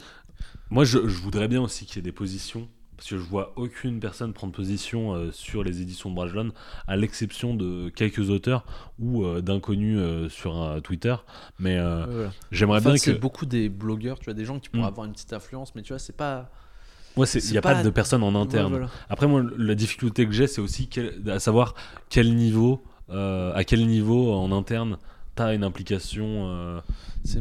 [0.72, 2.68] moi, je, je voudrais bien aussi qu'il y ait des positions,
[2.98, 6.52] parce que je vois aucune personne prendre position euh, sur les éditions de Brajlon,
[6.88, 8.66] à l'exception de quelques auteurs
[9.00, 11.16] ou euh, d'inconnus euh, sur Twitter.
[11.60, 13.20] Mais Ouais, j'aimerais En fait, bien c'est que.
[13.20, 14.88] beaucoup des blogueurs tu vois des gens qui pourraient Mm.
[14.88, 16.50] avoir une petite influence mais tu vois c'est pas
[17.16, 17.74] Ouais, c'est- il c'est n'y a pas...
[17.76, 18.66] pas- de personnes en interne.
[18.74, 18.92] Ouais, voilà.
[19.10, 21.74] Après, moi, la difficulté que j'ai, c'est aussi quel- à savoir
[22.10, 24.98] quel niveau, à quel niveau en interne
[25.38, 26.50] t'as une implication.
[26.50, 26.80] euh.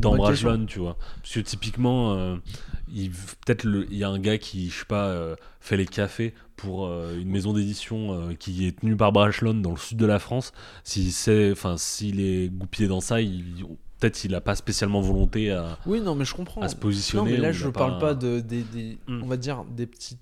[0.01, 0.97] Brajlon, tu vois.
[1.23, 2.37] Parce que typiquement, euh,
[2.93, 6.35] il- peut-être il y a un gars qui, je sais pas, euh, fait les cafés
[6.57, 10.19] pour euh, une maison d'édition qui est tenue par Brajlon dans le sud de la
[10.19, 10.53] France.
[10.83, 13.65] Si c'est, enfin, s'il est goupillé dans ça, il-
[14.01, 16.81] peut-être il a pas spécialement volonté à, oui non mais je comprends à se non
[16.81, 17.31] positionner.
[17.33, 19.23] mais là je a parle pas de des, des- Mm.
[19.23, 20.19] on va dire des petites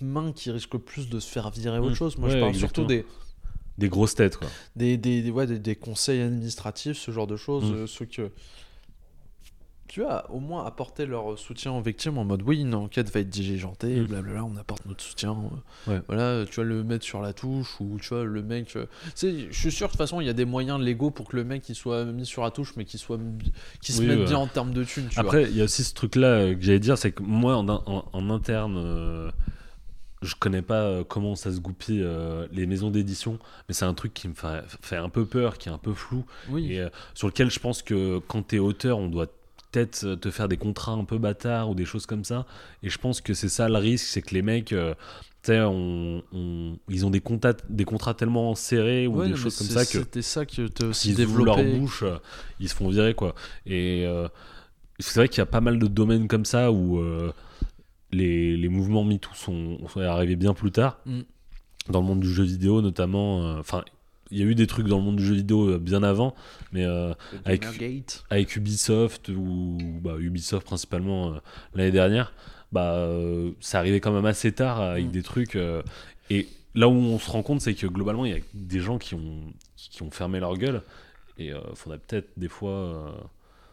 [0.00, 1.94] mains qui risquent plus de se faire virer autre Mm.
[1.96, 2.86] chose moi je parle exactement.
[2.86, 3.04] surtout des
[3.78, 4.48] des grosses têtes, quoi.
[4.76, 7.74] des, des, des- ouais, des, des conseils administratifs, ce genre de choses, Mm.
[7.74, 8.30] euh, ceux que
[9.88, 13.20] tu as au moins apporté leur soutien aux victimes en mode oui, une enquête va
[13.20, 14.06] être diligentée, Mm.
[14.06, 15.30] blablabla, on apporte notre soutien.
[15.88, 16.02] euh, Ouais.
[16.08, 18.74] Voilà, tu vas le mettre sur la touche ou tu vois le mec.
[18.74, 20.80] euh, tu sais, je suis sûr que de toute façon il y a des moyens
[20.80, 23.18] légaux pour que le mec il soit mis sur la touche, mais qu'il soit
[23.80, 24.24] qui se Oui, mette ouais.
[24.24, 25.06] bien en termes de thunes.
[25.08, 25.20] Tu.
[25.20, 28.08] Après, il y a aussi ce truc-là que j'allais dire, c'est que moi, en, en-
[28.12, 29.30] en interne, euh,
[30.26, 33.38] je connais pas euh, comment ça se goupille euh, les maisons d'édition,
[33.68, 35.94] mais c'est un truc qui me fait, fait un peu peur, qui est un peu
[35.94, 36.72] flou, oui.
[36.72, 39.26] et euh, sur lequel je pense que quand t'es auteur, on doit
[39.72, 42.46] peut-être te faire des contrats un peu bâtards ou des choses comme ça,
[42.82, 44.72] et je pense que c'est ça le risque, c'est que les mecs...
[44.72, 44.94] euh,
[45.42, 49.36] tu sais, on- on- ils ont des, contrats, des contrats tellement serrés ou Ouais, des
[49.36, 51.78] choses comme ça que C'était ça que tu aussi s'ils ouvrent leur développé.
[51.78, 52.02] bouche,
[52.58, 53.34] ils se font virer quoi.
[53.64, 54.04] Et
[54.98, 57.00] c'est vrai qu'il y a pas mal de domaines comme ça où
[58.16, 60.98] les, les mouvements MeToo sont, sont arrivés bien plus tard.
[61.06, 61.20] Mm.
[61.90, 63.42] Dans le monde du jeu vidéo notamment.
[63.46, 63.84] euh, Enfin,
[64.32, 66.34] il y a eu des trucs dans le monde du jeu vidéo euh, bien avant,
[66.72, 67.14] mais euh,
[67.44, 71.38] Avec- Ubisoft ou bah, Ubisoft principalement euh,
[71.74, 72.32] l'année dernière,
[72.72, 75.10] bah, euh, ça arrivait quand même assez tard avec Mm.
[75.12, 75.56] des trucs.
[75.56, 75.82] euh,
[76.30, 78.98] et là où on se rend compte, c'est que globalement, il y a des gens
[78.98, 80.82] qui ont, qui ont fermé leur gueule.
[81.38, 83.14] Et il faudrait peut-être des fois.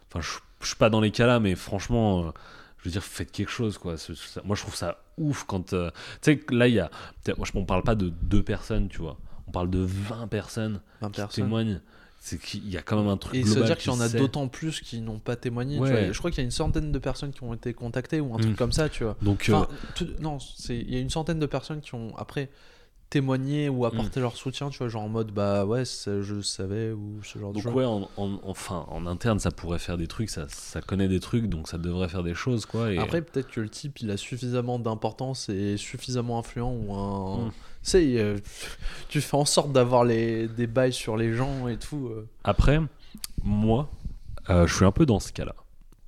[0.10, 2.32] Enfin, je je suis pas dans les cas là, mais franchement, euh,
[2.84, 3.96] je veux dire, faites quelque chose quoi.
[4.44, 5.74] Moi, je trouve ça ouf quand.
[5.74, 5.90] euh,
[6.22, 6.92] tu sais, là, il y a.
[7.38, 9.18] Moi, je- on parle pas de deux personnes, tu vois.
[9.48, 11.46] On parle de 20 personnes 20 qui personnes.
[11.46, 11.82] témoignent.
[12.20, 13.96] C'est qu'il y a quand même un truc Et ça veut global dire qu'il y
[13.96, 15.76] en a d'autant plus qui n'ont pas témoigné.
[15.76, 15.90] tu Ouais.
[16.06, 16.12] vois.
[16.14, 18.38] Je crois qu'il y a une centaine de personnes qui ont été contactées ou un
[18.38, 18.56] truc Mm.
[18.56, 19.18] comme ça, tu vois.
[19.22, 20.38] Donc, euh, Enfin, tout- non,
[20.70, 22.50] il y a une centaine de personnes qui ont après
[23.14, 26.92] témoigner ou apporter leur soutien, tu vois, genre en mode bah ouais, ça, je savais
[26.92, 27.74] ou ce genre de Donc choses.
[27.76, 31.20] ouais, en, en- enfin, en interne, ça pourrait faire des trucs, ça, ça connaît des
[31.20, 32.92] trucs, donc ça devrait faire des choses, quoi.
[32.92, 32.98] Et...
[32.98, 37.46] Après, peut-être que le type il a suffisamment d'importance et suffisamment influent ou un.
[37.46, 37.50] Mm.
[37.52, 37.54] Tu
[37.84, 38.38] sais, euh,
[39.10, 42.08] tu fais en sorte d'avoir les, des bails sur les gens et tout.
[42.08, 42.28] euh.
[42.44, 42.80] Après,
[43.44, 43.92] moi,
[44.50, 45.54] euh, je suis un peu dans ce cas-là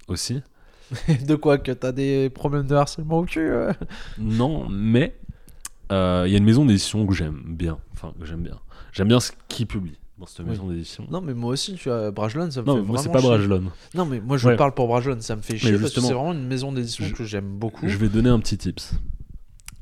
[0.07, 0.41] aussi.
[1.27, 3.51] de quoi Que t'as des problèmes de harcèlement au cul
[4.17, 5.15] Non, mais
[5.91, 7.77] euh, il y a une maison d'édition que j'aime bien.
[7.93, 8.59] Enfin, que j'aime bien.
[8.91, 10.51] J'aime bien ce qu'ils publient dans cette Oui.
[10.51, 11.05] maison d'édition.
[11.11, 13.27] Non, mais moi aussi, tu vois, Brajlon, ça me Non, fait moi, c'est pas chier.
[13.29, 13.63] Brajlon.
[13.93, 14.55] Non, mais moi je Ouais.
[14.55, 17.13] parle pour Brajlon, ça me fait chier parce que c'est vraiment une maison d'édition je-
[17.13, 17.87] que j'aime beaucoup.
[17.87, 18.93] Je vais donner un petit tips.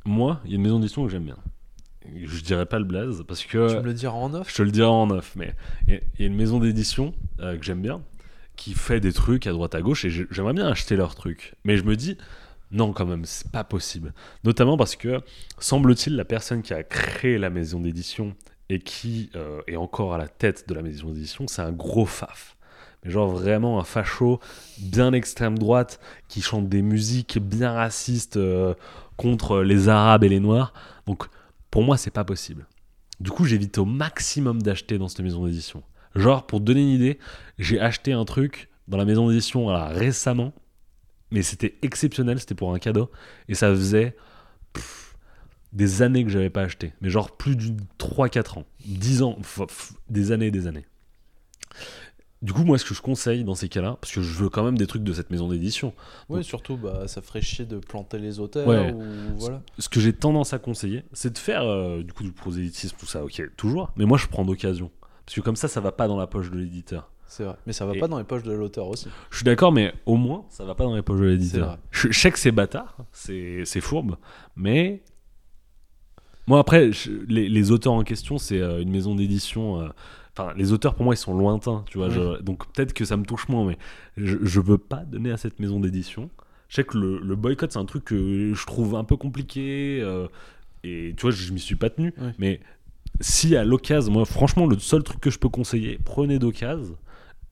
[0.05, 1.37] Moi, il y a une maison d'édition que j'aime bien.
[2.25, 3.69] Je dirais pas le blaze parce que.
[3.69, 5.55] Tu me le diras en off Je te le dirai en neuf, mais
[5.87, 8.01] il y a- une maison d'édition euh, que j'aime bien,
[8.57, 11.55] qui fait des trucs à droite à gauche, et j'ai- j'aimerais bien acheter leurs trucs.
[11.63, 12.17] Mais je me dis,
[12.73, 14.13] non, quand même, c'est pas possible.
[14.43, 15.21] Notamment parce que,
[15.59, 18.35] semble-t-il, la personne qui a créé la maison d'édition
[18.69, 22.07] et qui euh, est encore à la tête de la maison d'édition, c'est un gros
[22.07, 22.57] faf.
[23.03, 24.39] Mais genre vraiment un facho
[24.79, 28.73] bien extrême droite qui chante des musiques bien racistes euh,
[29.17, 30.73] contre les Arabes et les Noirs.
[31.05, 31.27] Donc
[31.69, 32.65] pour moi, c'est pas possible.
[33.19, 35.83] Du coup, j'évite au maximum d'acheter dans cette maison d'édition.
[36.15, 37.19] Genre, pour donner une idée,
[37.59, 40.53] j'ai acheté un truc dans la maison d'édition récemment,
[41.33, 43.11] mais c'était exceptionnel, c'était pour un cadeau,
[43.49, 44.15] et ça faisait
[44.71, 45.15] pff,
[45.73, 46.93] des années que j'avais pas acheté.
[47.01, 49.37] Mais genre plus de 3-4 ans, 10 ans,
[50.09, 50.85] des années et des années.
[52.43, 54.65] Du coup, moi, ce que je conseille dans ces cas-là, parce que je veux quand
[54.65, 55.93] même des trucs de cette maison d'édition,
[56.27, 58.91] Oui, surtout, bah, ça ferait chier de planter les auteurs Ouais.
[58.91, 59.01] ou
[59.37, 59.61] voilà.
[59.79, 63.05] ce que j'ai tendance à conseiller, c'est de faire euh, du coup du prosélytisme, tout
[63.05, 64.91] ça, ok, toujours, mais moi je prends d'occasion.
[65.25, 67.09] Parce que comme ça, ça va pas dans la poche de l'éditeur.
[67.35, 67.55] C'est vrai.
[67.65, 69.07] Mais ça va Et- pas dans les poches de l'auteur aussi.
[69.31, 71.79] Je suis d'accord, mais au moins, ça va pas dans les poches de l'éditeur.
[71.89, 74.17] Je, je sais que c'est bâtard, c'est c'est fourbe,
[74.55, 75.01] mais.
[76.45, 79.79] Moi, après, je- les, les auteurs en question, c'est euh, une maison d'édition.
[79.81, 79.87] euh,
[80.35, 82.07] Enfin, les auteurs, pour moi, ils sont lointains, tu vois.
[82.07, 82.13] Oui.
[82.15, 83.77] je- donc, peut-être que ça me touche moins, mais
[84.17, 86.29] je, je veux pas donner à cette maison d'édition.
[86.69, 89.99] Je sais que le, le boycott, c'est un truc que je trouve un peu compliqué.
[90.01, 90.27] euh,
[90.83, 92.13] et tu vois, je m'y suis pas tenu.
[92.19, 92.29] Oui.
[92.39, 92.59] Mais
[93.21, 96.97] si à l'occasion, moi, franchement, le seul truc que je peux conseiller, prenez d'occasion.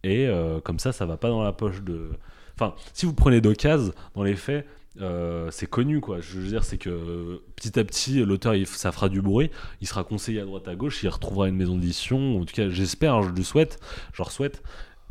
[0.03, 2.09] Et euh, comme ça, ça va pas dans la poche de.
[2.55, 4.65] Enfin, si vous prenez d'occasion, dans les faits,
[4.99, 6.19] euh, c'est connu, quoi.
[6.21, 9.49] Je veux dire, c'est que petit à petit, l'auteur, ça fera du bruit.
[9.79, 11.01] Il sera conseillé à droite à gauche.
[11.03, 12.39] Il retrouvera une maison d'édition.
[12.39, 13.79] En tout cas, j'espère, je le souhaite.
[14.13, 14.61] Je leur souhaite.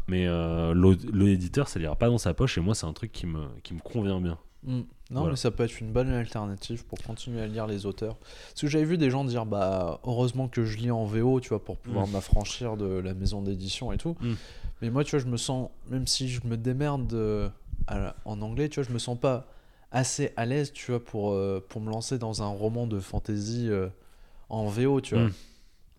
[0.08, 0.74] Mais euh,
[1.12, 2.58] l'éditeur, ça n'ira pas dans sa poche.
[2.58, 4.38] Et moi, c'est un truc qui me, qui me convient bien.
[4.64, 4.80] Mm.
[5.12, 5.30] Non, Voilà.
[5.32, 8.16] mais ça peut être une bonne alternative pour continuer à lire les auteurs.
[8.18, 11.48] Parce que j'avais vu des gens dire, bah, heureusement que je lis en VO, tu
[11.48, 12.10] vois, pour pouvoir Mm.
[12.12, 14.16] m'affranchir de la maison d'édition et tout.
[14.20, 14.32] Mm.
[14.82, 17.48] Mais moi, tu vois, je me sens, même si je me démerde euh,
[17.86, 19.46] à en anglais, tu vois, je me sens pas
[19.92, 23.68] assez à l'aise, tu vois, pour, euh, pour me lancer dans un roman de fantasy
[23.68, 23.88] euh,
[24.48, 25.24] en VO, tu vois.
[25.24, 25.32] Mm.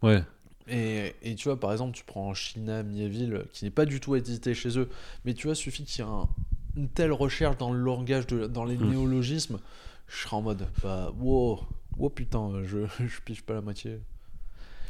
[0.04, 0.24] Ouais.
[0.68, 4.16] Et, et tu vois, par exemple, tu prends China Mieville, qui n'est pas du tout
[4.16, 4.90] édité chez eux,
[5.26, 6.30] mais tu vois, suffit qu'il y ait un-
[6.78, 8.90] une telle recherche dans le langage, de, dans les Mm.
[8.90, 9.60] néologismes,
[10.08, 11.60] je serais en mode, bah, wow,
[11.98, 14.00] wow putain, je, je pige pas la moitié.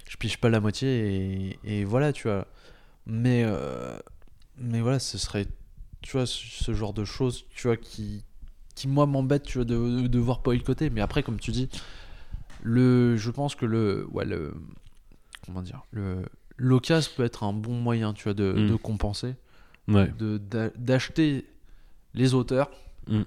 [0.08, 2.46] Je pige pas la moitié, et, et voilà, tu vois.
[3.14, 3.98] Mais, euh,
[4.58, 5.46] mais voilà, ce serait,
[6.02, 8.24] tu vois, ce, genre de choses, tu vois, qui,
[8.74, 10.90] qui moi, m'embête, tu vois, de, de devoir boycotter.
[10.90, 11.68] Mais après, comme tu dis,
[12.64, 14.54] le, je pense que le, ouais, le,
[15.46, 16.24] comment dire, le,
[16.56, 18.70] l'occasion peut être un bon moyen, tu vois, de, Mm.
[18.70, 19.36] de compenser,
[19.90, 20.08] Ouais.
[20.18, 21.46] de, d'a- d'acheter
[22.14, 22.72] les auteurs,
[23.10, 23.24] Mm.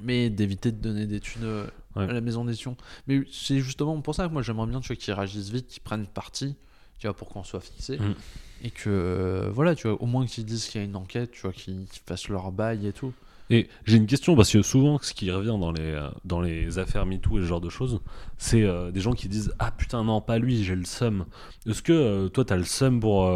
[0.00, 2.04] mais d'éviter de donner des thunes euh, Ouais.
[2.08, 2.76] à la maison d'édition.
[3.06, 5.82] Mais c'est justement pour ça que moi j'aimerais bien, tu vois, qu'ils réagissent vite, qu'ils
[5.82, 6.56] prennent parti,
[7.00, 7.98] tu vois, pour qu'on soit fixé.
[7.98, 8.14] Mm.
[8.62, 11.32] Et que, euh, voilà, tu vois, au moins qu'ils disent qu'il y a une enquête,
[11.32, 13.12] tu vois, qu'ils, fassent leur bail et tout.
[13.52, 16.78] Et j'ai une question parce que souvent, ce qui revient dans les, euh, dans les
[16.78, 18.00] affaires MeToo et ce genre de choses,
[18.38, 21.24] c'est euh, des gens qui disent Ah putain, non, pas lui, j'ai le seum.
[21.66, 23.28] Est-ce que euh, toi, t'as le seum pour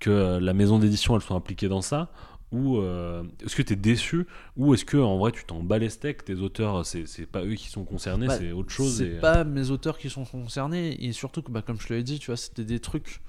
[0.00, 2.10] que la maison d'édition elle soit impliquée dans ça?
[2.54, 4.26] Ou euh, est-ce que t'es déçu
[4.56, 7.44] Ou est-ce que en vrai, tu t'en bats les steaks Tes auteurs, c'est c'est pas
[7.44, 8.96] eux qui sont concernés, Bah, c'est autre chose.
[8.98, 11.92] C'est et- pas mes auteurs qui sont concernés, et surtout que, bah, comme je te
[11.94, 13.20] l'ai dit, tu vois, c'était des trucs.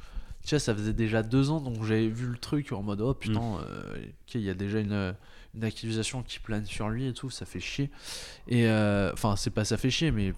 [0.46, 3.16] Tu vois, ça faisait déjà deux ans, donc j'avais vu le truc en mode oh
[3.16, 3.60] putain, Mm.
[3.68, 3.96] euh,
[4.28, 5.16] ok, il y a déjà une,
[5.56, 7.90] une accusation qui plane sur lui et tout, ça fait chier.
[8.48, 10.34] Et euh, enfin, c'est pas ça fait chier, mais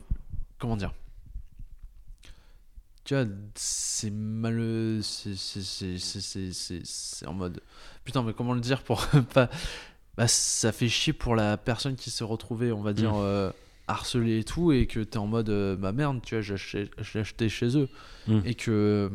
[0.59, 0.93] comment dire
[3.07, 3.23] Tu vois,
[3.55, 4.99] c'est mal.
[5.01, 5.55] C'est
[7.25, 7.61] en mode
[8.03, 9.49] putain, mais comment le dire pour pas.
[10.17, 13.13] Bah, ça fait chier pour la personne qui s'est retrouvée, on va dire.
[13.13, 13.21] Mm.
[13.21, 13.51] euh,
[13.87, 16.55] harcelé et tout et que t'es en mode euh, bah merde tu vois j'ai
[17.15, 17.87] acheté, chez eux
[18.27, 18.41] Mm.
[18.43, 19.09] et que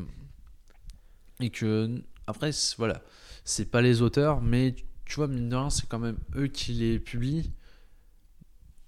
[1.40, 3.02] et que après voilà
[3.44, 4.74] c'est pas les auteurs mais
[5.04, 7.52] tu vois mine de rien c'est quand même eux qui les publient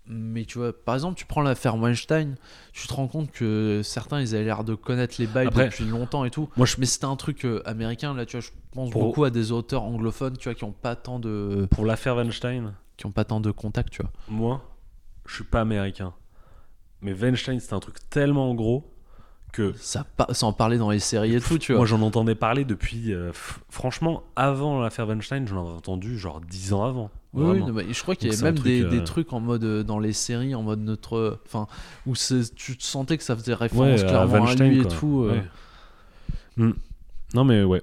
[0.06, 2.36] Mais tu vois, par exemple, tu prends l'affaire Weinstein,
[2.74, 5.85] tu te rends compte que certains, ils avaient l'air de connaître les bails Après, depuis
[5.86, 6.51] longtemps et tout.
[6.59, 9.24] Moi, je, Mais c'était un truc euh, américain, là, tu vois, je pense Pour- beaucoup
[9.24, 13.06] à des auteurs anglophones, tu vois, qui ont pas tant de, pour l'affaire Weinstein, qui
[13.06, 14.12] ont pas tant de contacts, tu vois.
[14.28, 14.62] moi,
[15.26, 16.12] je suis pas américain.
[17.01, 18.90] Mais Weinstein, c'est un truc tellement gros
[19.52, 21.78] que Ça, pa- sans parler dans les séries et tout, tu vois.
[21.78, 23.14] moi, j'en entendais parler depuis.
[23.14, 23.31] euh,
[23.70, 27.10] franchement, avant l'affaire Weinstein, j'en avais entendu genre 10 ans avant.
[27.35, 29.40] Oui, non, mais je crois qu'il y avait même truc, des, euh, des trucs en
[29.40, 31.39] mode euh, dans les séries, en mode notre.
[31.47, 31.66] Enfin,
[32.06, 34.90] où tu te sentais que ça faisait référence à clairement à Weinstein, lui et quoi.
[34.93, 35.24] tout.
[35.28, 35.40] euh.
[36.56, 36.73] Hmm.
[37.35, 37.82] Non, mais ouais.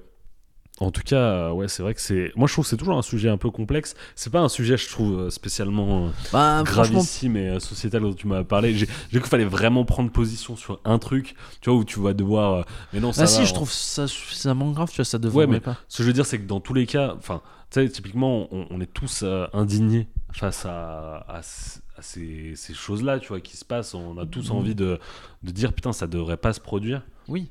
[0.80, 2.32] En tout cas, ouais, c'est vrai que c'est.
[2.34, 3.94] Moi, je trouve que c'est toujours un sujet un peu complexe.
[4.16, 8.26] C'est pas un sujet, je trouve, spécialement Bah, franchement, gravissime et euh, sociétal dont tu
[8.26, 8.74] m'as parlé.
[8.74, 12.14] J'ai cru qu'il fallait vraiment prendre position sur un truc, tu vois, où tu vas
[12.14, 12.64] devoir.
[12.92, 15.44] Mais non, ça ah va, si, je trouve ça suffisamment grave, tu vois, ça devrait
[15.44, 15.76] Ouais, mais- pas.
[15.88, 17.42] Ce que je veux dire, c'est que dans tous les cas, enfin,
[17.72, 22.54] tu sais, typiquement, on, on est tous euh, indignés face à, à c- à ces,
[22.56, 23.94] ces choses-là, tu vois, qui se passent.
[23.94, 24.56] On a tous Mhm.
[24.56, 24.98] envie de,
[25.42, 27.02] de dire, putain, ça devrait pas se produire.
[27.28, 27.48] Oui.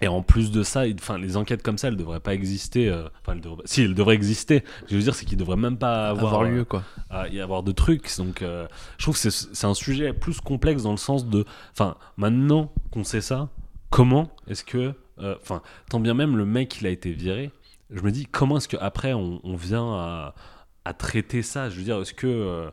[0.00, 2.88] Et en plus de ça, enfin, les enquêtes comme ça, elles devraient pas exister.
[2.88, 4.64] euh, Enfin, si, elles devraient exister.
[4.80, 6.82] Ce que je veux dire, c'est qu'ils devraient même pas avoir, Avoir euh, lieu, quoi.
[7.30, 8.14] y avoir de trucs.
[8.18, 8.66] Donc, euh,
[8.98, 13.04] je trouve que c'est un sujet plus complexe dans le sens de, enfin, maintenant qu'on
[13.04, 13.48] sait ça,
[13.90, 17.52] comment est-ce que, enfin, tant bien même le mec il a été viré,
[17.94, 20.34] je me dis comment est-ce que après on, on vient à,
[20.84, 21.70] à traiter ça?
[21.70, 22.70] Je veux dire, est-ce que euh,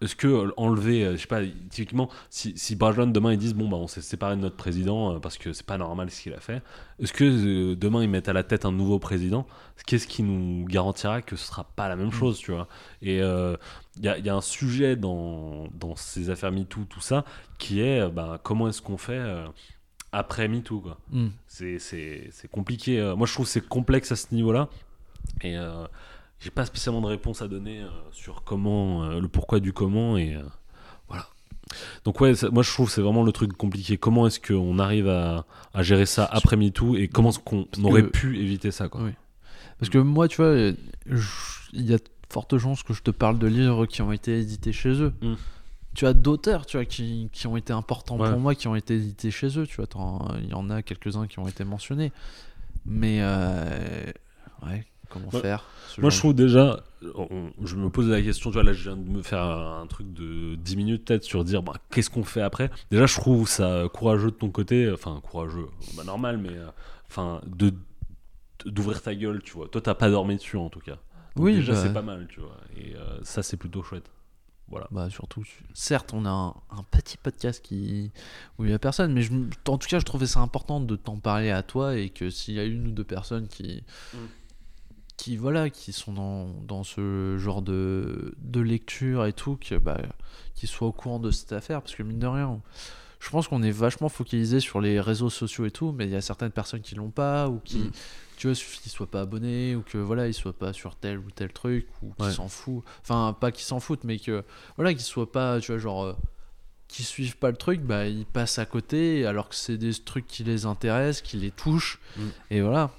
[0.00, 1.40] est-ce que euh, enlever, euh, je sais pas,
[1.70, 5.18] typiquement, si, si Barjot demain ils disent bon bah on s'est séparé de notre président
[5.20, 6.62] parce que c'est pas normal ce qu'il a fait,
[6.98, 9.46] est-ce que euh, demain ils mettent à la tête un nouveau président,
[9.86, 12.68] qu'est-ce qui nous garantira que ce sera pas la même chose, tu vois?
[13.02, 13.56] Et euh,
[13.96, 17.24] il y, a, il y a un sujet dans, dans ces affaires MeToo, tout ça,
[17.58, 19.46] qui est bah, comment est-ce qu'on fait euh,
[20.14, 20.98] après MeToo, quoi.
[21.10, 21.28] Hmm.
[21.46, 21.78] C'est-
[22.50, 22.98] compliqué.
[23.00, 24.68] euh, Moi, je trouve que c'est complexe à ce niveau-là.
[25.42, 25.86] Et euh,
[26.40, 30.16] j'ai pas spécialement de réponse à donner euh, sur comment, euh, le pourquoi du comment.
[30.16, 30.36] Et
[31.08, 31.26] voilà.
[32.04, 33.96] Donc, ouais, ça- moi, je trouve que c'est vraiment le truc compliqué.
[33.96, 38.02] Comment est-ce qu'on arrive à, à gérer ça après MeToo et comment est-ce qu'on aurait
[38.02, 39.02] que- pu éviter ça, quoi?
[39.02, 39.10] Oui.
[39.78, 43.38] Parce que moi, tu vois, il y a de fortes chances que je te parle
[43.38, 45.12] de livres qui ont été édités chez eux.
[45.22, 45.34] Mm.
[45.94, 48.28] Tu as d'auteurs, tu vois, qui, qui ont été importants Ouais.
[48.30, 49.66] pour moi, qui ont été édités chez eux.
[49.66, 49.86] Tu vois,
[50.42, 52.12] il y en a quelques-uns qui ont été mentionnés.
[52.86, 54.04] Mais, euh,
[54.66, 55.40] ouais, comment Ouais.
[55.40, 55.64] faire
[55.98, 56.82] Moi, je trouve déjà,
[57.14, 59.86] on- je me pose la question, tu vois, là, je viens de me faire un,
[59.86, 63.48] truc de 10 minutes peut-être sur dire, bah, qu'est-ce qu'on fait après Déjà, je trouve
[63.48, 66.66] ça courageux de ton côté, enfin, courageux, bah, normal, mais, euh,
[67.08, 67.72] enfin, de
[68.66, 69.68] d'ouvrir ta gueule, tu vois.
[69.68, 70.96] Toi, t'as pas dormi dessus, en tout cas.
[71.36, 72.56] Donc, Oui, déjà, bah, c'est pas mal, tu vois.
[72.78, 74.10] Et euh, ça, c'est plutôt chouette.
[74.74, 74.88] Voilà.
[74.90, 78.10] Bah surtout, certes, on a un, un petit podcast qui
[78.58, 79.32] où il y a personne, mais je,
[79.68, 82.54] en tout cas, je trouvais ça important de t'en parler à toi et que s'il
[82.54, 84.16] y a une ou deux personnes qui, Mm.
[85.16, 90.00] qui voilà, qui sont dans, dans ce genre de, de lecture et tout, que bah,
[90.56, 92.60] qu'ils soient au courant de cette affaire, parce que mine de rien,
[93.20, 96.16] je pense qu'on est vachement focalisé sur les réseaux sociaux et tout, mais il y
[96.16, 97.90] a certaines personnes qui l'ont pas ou qui Mm.
[98.36, 101.30] Tu vois, qu'ils soient pas abonnés ou que voilà, ils soient pas sur tel ou
[101.30, 102.32] tel truc ou qu'ils Ouais.
[102.32, 102.84] s'en foutent.
[103.02, 104.44] Enfin, pas qu'ils s'en foutent, mais que
[104.76, 106.14] voilà, qu'ils soient pas, tu vois, genre, euh,
[106.88, 110.26] qui suivent pas le truc, bah ils passent à côté alors que c'est des trucs
[110.26, 111.98] qui les intéressent, qui les touchent.
[112.16, 112.22] Mm.
[112.50, 112.90] Et voilà,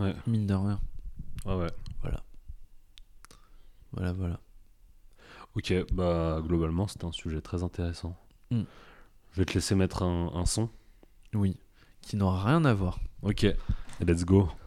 [0.00, 0.80] Ouais, mine de rien.
[1.46, 1.66] ouais, ouais.
[3.92, 4.38] Voilà, voilà.
[5.56, 8.16] Ok, bah, globalement, c'était un sujet très intéressant.
[8.50, 8.62] Mm.
[9.32, 10.68] Je vais te laisser mettre un, un son.
[11.34, 11.56] Oui,
[12.02, 12.98] qui n'aura rien à voir.
[13.22, 13.46] Ok,
[14.00, 14.57] let's go.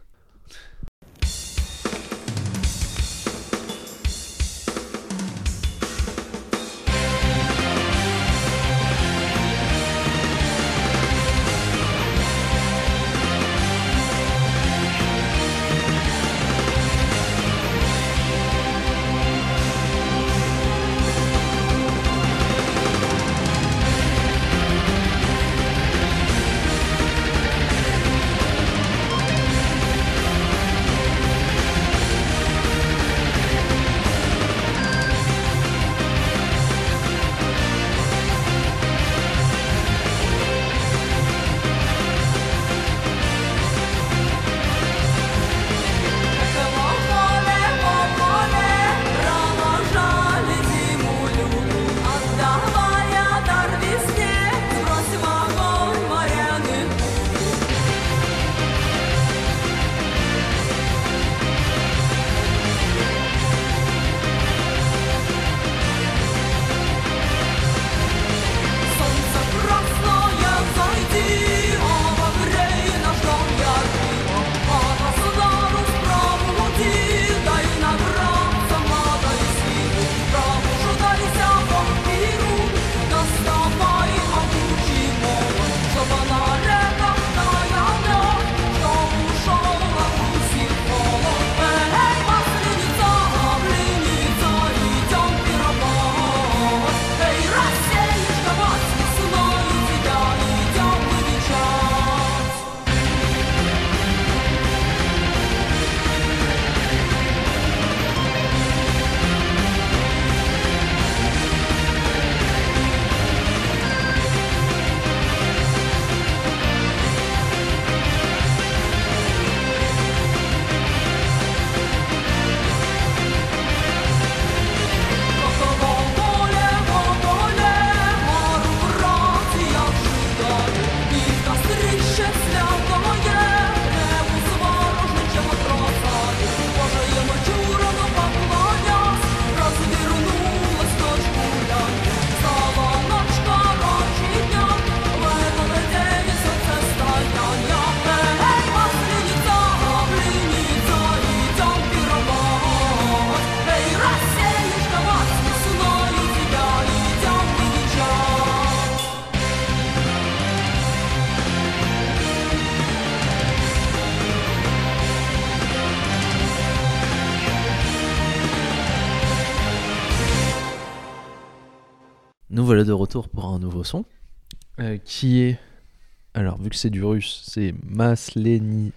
[176.82, 178.91] C'est du russe, c'est Maslenitsa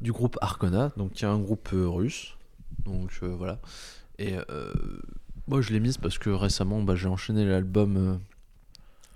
[0.00, 2.38] du groupe Arcona, donc qui est un groupe euh, russe.
[2.86, 3.58] Donc euh, voilà.
[4.18, 4.72] Et euh,
[5.46, 8.18] moi je l'ai mise parce que récemment bah, j'ai enchaîné l'album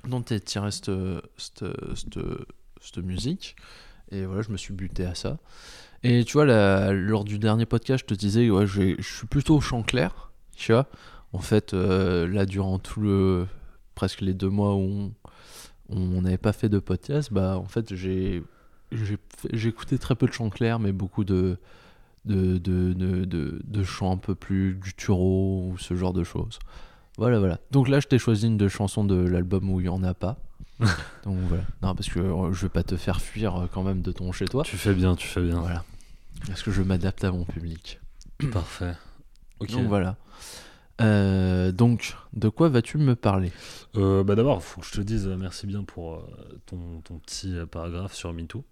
[0.06, 0.90] dont est tirée cette,
[1.38, 3.56] cette, musique.
[4.10, 5.38] Et voilà, je me suis buté à ça.
[6.02, 6.44] Et tu vois,
[6.92, 10.72] lors du dernier podcast, je te disais, ouais, je suis plutôt au chant clair, tu
[10.72, 10.86] vois.
[11.32, 13.46] En fait, là, durant tout le.
[13.94, 15.12] presque les deux mois où on
[15.88, 18.42] on n'avait pas fait de podcast, bah en fait, j'ai
[19.52, 21.58] écouté très peu de chant clair, mais beaucoup de.
[22.26, 26.58] De, de, de, chants un peu plus gutturaux ou ce genre de choses.
[27.18, 27.60] Voilà, voilà.
[27.70, 30.14] Donc là, je t'ai choisi une de chansons de l'album où il n'y en a
[30.14, 30.38] pas.
[31.24, 31.64] Donc voilà.
[31.82, 34.32] Non, parce que euh, je vais pas te faire fuir euh, quand même de ton
[34.32, 34.62] chez toi.
[34.64, 35.60] Tu fais bien, tu fais bien.
[35.60, 35.84] Voilà.
[36.46, 38.00] Parce que je m'adapte à mon public.
[38.52, 38.94] Parfait.
[39.60, 39.70] Ok.
[39.72, 40.16] Donc voilà.
[41.00, 43.52] Euh, donc, de quoi vas-tu me parler?
[43.96, 46.20] Euh, bah d'abord, faut que je te dise euh, merci bien pour euh,
[46.66, 48.64] ton, ton petit paragraphe sur MeToo.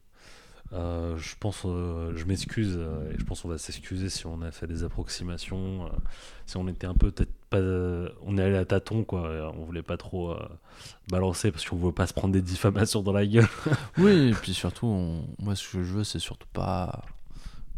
[0.73, 2.79] Je pense, je m'excuse
[3.11, 5.91] et je pense qu'on va s'excuser si on a fait des approximations,
[6.47, 7.59] si on était un peu peut-être pas,
[8.23, 10.35] on est allé à tâtons quoi, on voulait pas trop
[11.11, 13.49] balancer parce qu'on veut pas se prendre des diffamations dans la gueule.
[13.99, 17.05] Oui, et puis surtout, on- moi, ce que je veux, c'est surtout pas.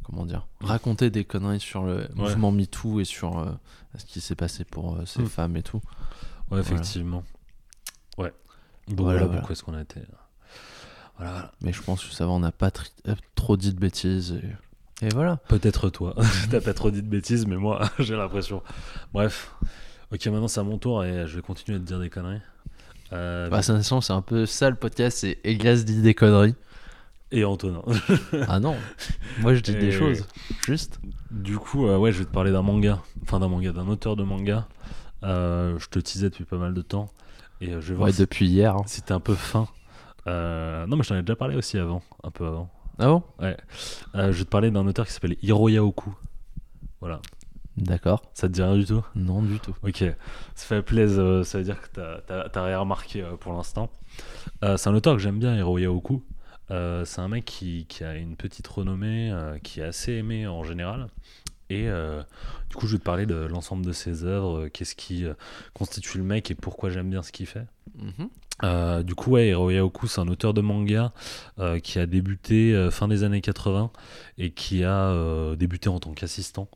[0.04, 3.46] Comment dire Raconter des conneries sur le mouvement MeToo et sur euh,
[3.96, 5.26] ce qui s'est passé pour euh, ces Mm.
[5.28, 5.80] femmes et tout.
[6.50, 7.24] Ouais, effectivement.
[8.18, 8.32] Ouais.
[8.88, 10.00] Donc Voilà, voilà, est-ce qu'on a été.
[11.16, 11.52] Voilà, voilà.
[11.62, 12.70] Mais je pense que ça va, on n'a pas
[13.08, 14.38] euh, trop dit de bêtises.
[15.00, 15.36] Et, et voilà.
[15.48, 16.14] Peut-être toi.
[16.50, 18.62] T'as pas trop dit de bêtises, mais moi, j'ai l'impression.
[19.12, 19.54] Bref.
[20.12, 22.40] Ok, maintenant c'est à mon tour et je vais continuer de dire des conneries.
[23.12, 26.54] Euh, Bah, c'est un peu ça le podcast, c'est Elias dit des conneries.
[27.34, 27.82] Et Antonin.
[28.48, 28.76] ah non,
[29.40, 30.26] moi je dis des choses.
[30.66, 31.00] Juste.
[31.30, 33.00] du coup, euh, ouais, je vais te parler d'un manga.
[33.22, 34.66] Enfin, d'un manga, d'un auteur de manga.
[35.22, 37.10] Euh, je te teasais depuis pas mal de temps.
[37.60, 38.76] Et euh, je vais voir Ouais, si, depuis hier.
[38.76, 38.82] hein.
[38.86, 39.66] si t'es un peu fin.
[40.26, 42.02] Euh, non, mais je t'en ai déjà parlé aussi avant.
[42.22, 42.70] Un peu avant.
[42.98, 43.22] Ah bon?
[43.42, 43.54] Euh,
[44.14, 46.14] je vais te parler d'un auteur qui s'appelle Hiro Yaoku.
[47.00, 47.20] Voilà.
[47.76, 48.22] D'accord.
[48.34, 49.02] Ça te dit rien du tout?
[49.16, 49.74] Non, du tout.
[49.82, 51.88] Ok, ça fait plaisir, ça veut dire que
[52.22, 53.90] t'as- rien remarqué pour l'instant.
[54.62, 56.22] C'est un auteur que j'aime bien, Hiro Yaoku.
[56.70, 60.46] Euh, c'est un mec qui, qui a une petite renommée, euh, qui est assez aimé
[60.46, 61.08] en général.
[61.70, 62.22] Et euh,
[62.68, 65.24] du coup, je vais te parler de l'ensemble de ses œuvres, qu'est-ce qui
[65.72, 67.66] constitue le mec et pourquoi j'aime bien ce qu'il fait.
[67.96, 68.28] Mhm.
[69.04, 71.12] Du coup, ouais, Hiro Yaoku, c'est un auteur de manga
[71.82, 73.90] qui a débuté fin des années 80
[74.38, 76.68] et qui a débuté en tant qu'assistant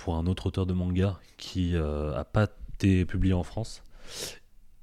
[0.00, 3.82] pour un autre auteur de manga qui euh, a pas été publié en France.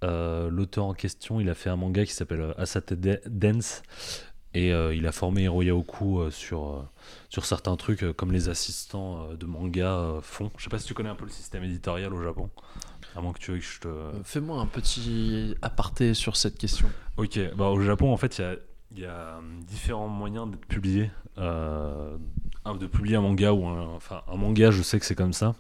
[0.04, 3.82] L'auteur en question, il a fait un manga qui s'appelle Asate Dance
[4.58, 6.82] et euh, il a formé Hiro Yaoku euh, sur, euh,
[7.30, 10.50] sur certains trucs comme les assistants de manga font.
[10.58, 12.50] Je sais pas si tu connais un peu le système éditorial au Japon.
[13.16, 13.88] À moins que tu veux que je te.
[14.24, 16.90] Fais-moi un petit aparté sur cette question.
[17.18, 18.56] Ok, bah au Japon en fait il y a,
[18.96, 22.18] il y a, différents moyens d'être publié, euh,
[22.80, 25.54] de publier un manga ou un, enfin un manga je sais que c'est comme ça.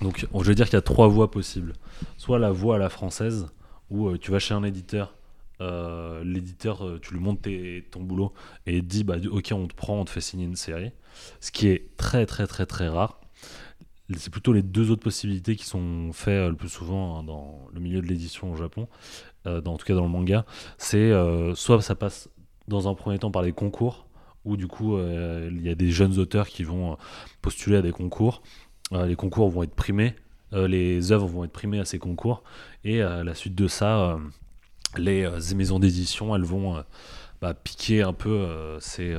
[0.00, 1.74] Donc je veux dire qu'il y a trois voies possibles.
[2.16, 3.48] Soit la voie à la française
[3.90, 5.14] où euh, tu vas chez un éditeur,
[5.60, 8.32] euh, l'éditeur euh, tu lui montres tes- ton boulot
[8.66, 10.92] et il dit bah ok on te prend, on te fait signer une série,
[11.40, 13.20] ce qui est très très très très rare.
[14.16, 17.66] C'est plutôt les deux autres possibilités qui sont faites euh, le plus souvent hein, dans
[17.72, 18.88] le milieu de l'édition au Japon,
[19.44, 20.44] dans, en tout cas dans le manga.
[20.78, 21.10] C'est
[21.54, 22.28] soit ça passe
[22.68, 24.06] dans un premier temps par les concours,
[24.44, 26.98] où du coup il y a des jeunes auteurs qui vont
[27.42, 28.42] postuler à des concours.
[28.92, 30.14] Les concours vont être primés,
[30.52, 32.42] les œuvres vont être primées à ces concours,
[32.84, 34.18] et à la suite de ça,
[35.00, 36.82] les euh, maisons d'édition, elles vont euh,
[37.40, 39.14] bah, piquer un peu euh, ces,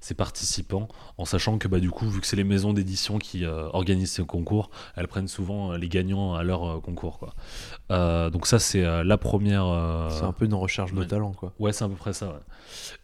[0.00, 0.88] ces participants,
[1.18, 4.24] en sachant que bah, du coup, vu que c'est les maisons d'édition qui organisent ces
[4.24, 7.18] concours, elles prennent souvent les gagnants à leur concours.
[7.18, 8.30] Quoi.
[8.30, 10.08] Donc ça, c'est la première...
[10.10, 11.52] C'est un peu une recherche de talent, quoi.
[11.58, 12.28] Ouais, c'est à peu près ça.
[12.28, 12.32] ouais.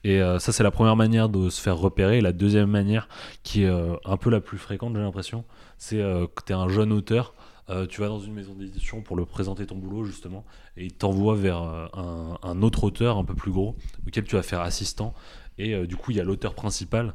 [0.04, 2.18] Et ça, c'est la première manière de se faire repérer.
[2.18, 3.08] Et la deuxième manière,
[3.42, 3.70] qui est
[4.04, 5.44] un peu la plus fréquente, j'ai l'impression,
[5.76, 7.34] c'est que tu es un jeune auteur.
[7.68, 10.44] Euh, tu vas dans une maison d'édition pour le présenter ton boulot, justement,
[10.76, 13.76] et t'envoie vers euh, un, autre auteur un peu plus gros,
[14.06, 15.14] auquel tu vas faire assistant.
[15.58, 17.14] Et euh, du coup, il y a l'auteur principal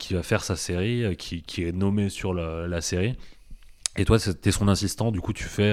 [0.00, 3.14] qui va faire sa série, qui, est nommé sur la, série.
[3.96, 5.72] Et toi, tu es son assistant, du coup, tu fais.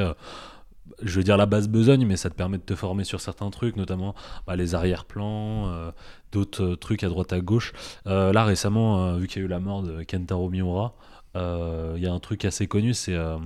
[1.02, 3.50] je veux dire la base besogne, mais ça te permet de te former sur certains
[3.50, 4.14] trucs, notamment
[4.46, 5.92] bah, les arrière-plans,
[6.32, 7.74] d'autres trucs à droite à gauche.
[8.06, 10.94] Là récemment, vu qu'il y a eu la mort de Kentaro Miura,
[11.36, 13.38] il y a un truc assez connu, c'est euh,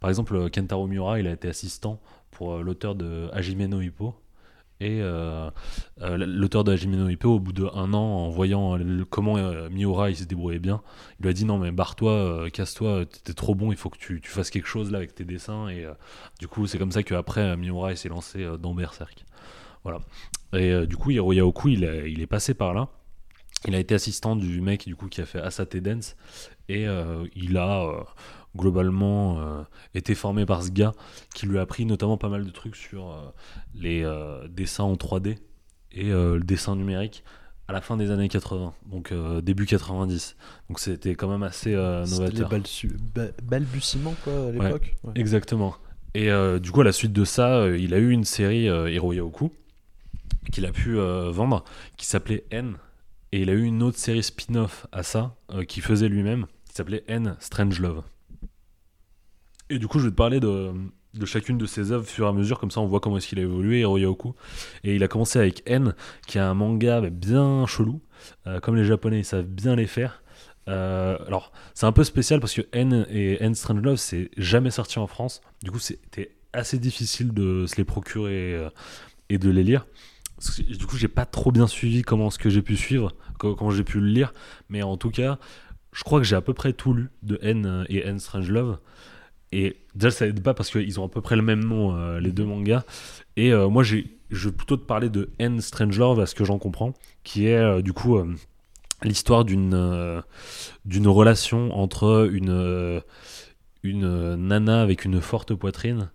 [0.00, 2.00] par exemple Kentaro Miura, il a été assistant
[2.30, 4.14] pour euh, l'auteur de Hajime no Hippo.
[4.82, 5.50] Et euh,
[6.00, 8.78] euh, l'auteur de Hajime no Ippo, au bout d'un an, en voyant
[9.10, 10.80] comment euh, Miura il se débrouillait bien,
[11.18, 13.98] il lui a dit non mais barre-toi, euh, casse-toi, t'es trop bon, il faut que
[13.98, 15.68] tu, tu fasses quelque chose là avec tes dessins.
[15.68, 15.92] Et euh,
[16.38, 19.26] du coup, c'est comme ça qu'après, euh, Miura il s'est lancé euh, dans Berserk.
[19.84, 20.00] Voilà.
[20.54, 22.88] Et euh, du coup, Hiro Yaoku, il, il est passé par là.
[23.66, 26.16] Il a été assistant du mec du coup qui a fait Asate Dance
[26.70, 28.00] et euh, il a euh,
[28.56, 29.62] globalement euh,
[29.94, 30.92] été formé par ce gars
[31.34, 33.16] qui lui a appris notamment pas mal de trucs sur euh,
[33.74, 35.38] les euh, dessins en 3D
[35.92, 37.24] et le dessin numérique
[37.66, 40.36] à la fin des années 80, donc début 90.
[40.68, 43.32] Donc c'était quand même assez euh, C'était les novateur.
[43.42, 44.94] balbutiements, quoi, à l'époque.
[45.02, 45.12] Ouais.
[45.16, 45.74] Exactement.
[46.14, 46.30] Et
[46.60, 49.52] du coup, à la suite de ça, il a eu une série Hiro Yaoku
[50.52, 51.64] qu'il a pu vendre
[51.96, 52.76] qui s'appelait N.
[53.32, 55.36] Et il a eu une autre série spin-off à ça
[55.68, 58.02] qu'il faisait lui-même qui s'appelait N Strange Love.
[59.68, 60.72] Et du coup, je vais te parler de,
[61.24, 63.38] chacune de ses œuvres fur et à mesure, comme ça on voit comment est-ce qu'il
[63.40, 64.34] a évolué, Hiro Yaoku.
[64.84, 65.94] Et il a commencé avec N,
[66.26, 68.00] qui est un manga bien chelou,
[68.46, 70.22] euh, comme les Japonais ils savent bien les faire.
[70.68, 74.70] Euh, alors, c'est un peu spécial parce que N et N Strange Love, c'est jamais
[74.70, 75.40] sorti en France.
[75.62, 78.70] Du coup, c'était assez difficile de se les procurer euh,
[79.28, 79.86] et de les lire.
[80.68, 83.70] Du coup, j'ai pas trop bien suivi comment ce que j'ai pu suivre, co- comment
[83.70, 84.32] j'ai pu le lire.
[84.68, 85.38] Mais en tout cas,
[85.92, 88.78] je crois que j'ai à peu près tout lu de N et N Strange Love.
[89.52, 92.20] Et déjà, ça aide pas parce qu'ils ont à peu près le même nom, euh,
[92.20, 92.84] les deux mangas.
[93.36, 96.36] Et euh, moi, j'ai, je vais plutôt te parler de N Strange Love, à ce
[96.36, 96.94] que j'en comprends,
[97.24, 98.32] qui est euh, du coup euh,
[99.02, 100.20] l'histoire d'une euh,
[100.84, 103.00] d'une relation entre une euh,
[103.82, 106.10] une euh, nana avec une forte poitrine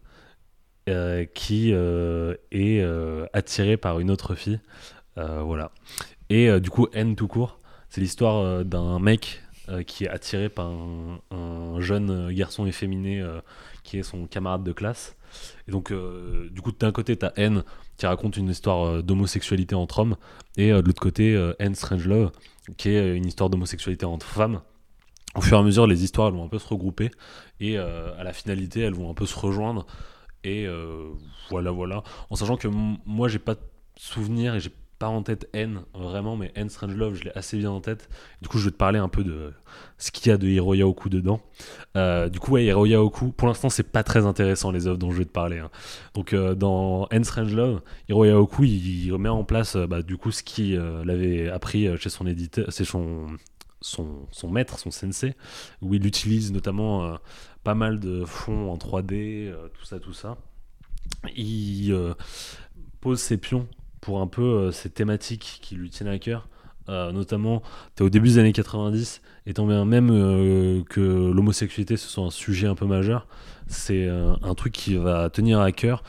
[0.88, 4.60] euh, qui euh, est euh, attirée par une autre fille.
[5.18, 5.72] Euh, voilà.
[6.30, 10.10] Et euh, du coup, N tout court, c'est l'histoire euh, d'un mec euh, qui est
[10.10, 13.40] attiré par un, un jeune garçon efféminé euh,
[13.84, 15.16] qui est son camarade de classe.
[15.68, 17.64] Et donc, euh, du coup, d'un côté, t'as N
[17.98, 20.18] qui raconte une histoire d'homosexualité entre hommes,
[20.58, 22.32] et de l'autre côté, N Strange Love
[22.78, 24.62] qui est une histoire d'homosexualité entre femmes.
[25.34, 27.10] Au fur et à mesure, les histoires vont un peu se regrouper,
[27.62, 29.86] et à la finalité, elles vont un peu se rejoindre.
[30.44, 30.68] Et
[31.50, 32.04] voilà, voilà.
[32.30, 33.62] En sachant que moi, j'ai pas de
[33.98, 37.58] souvenir et j'ai pas en tête N vraiment, mais N Strange Love, je l'ai assez
[37.58, 38.10] bien en tête.
[38.42, 39.52] Du coup, je vais te parler un peu de
[39.98, 41.42] ce qu'il y a de Hiro Yaoku dedans.
[41.98, 45.12] Euh, du coup, ouais, Hiro Yaoku, pour l'instant, c'est pas très intéressant les œuvres dont
[45.12, 45.60] je vais te parler.
[45.60, 45.70] hein.
[46.14, 48.26] Donc, euh, dans N Strange Love, Hiro
[48.64, 52.26] il, il met en place euh, bah, du coup ce qu'il avait appris chez son
[52.26, 53.28] éditeur, c'est son,
[53.82, 55.36] son, maître, son sensei,
[55.82, 57.18] où il utilise notamment
[57.64, 60.38] pas mal de fonds en 3D, euh, tout ça, tout ça.
[61.36, 61.96] Il
[63.02, 63.68] pose ses pions
[64.06, 66.48] pour un peu euh, ces thématiques qui lui tiennent à cœur.
[66.90, 67.64] Euh, notamment,
[67.96, 71.02] tu es au début des années 90, et tant bien même euh, que
[71.32, 73.28] l'homosexualité ce soit un sujet un peu majeur,
[73.66, 76.04] c'est un truc qui va tenir à cœur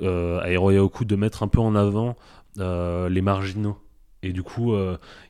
[0.00, 2.14] à Hiro Yaoku de mettre un peu en avant
[2.56, 3.76] les marginaux.
[4.22, 4.76] Et du coup,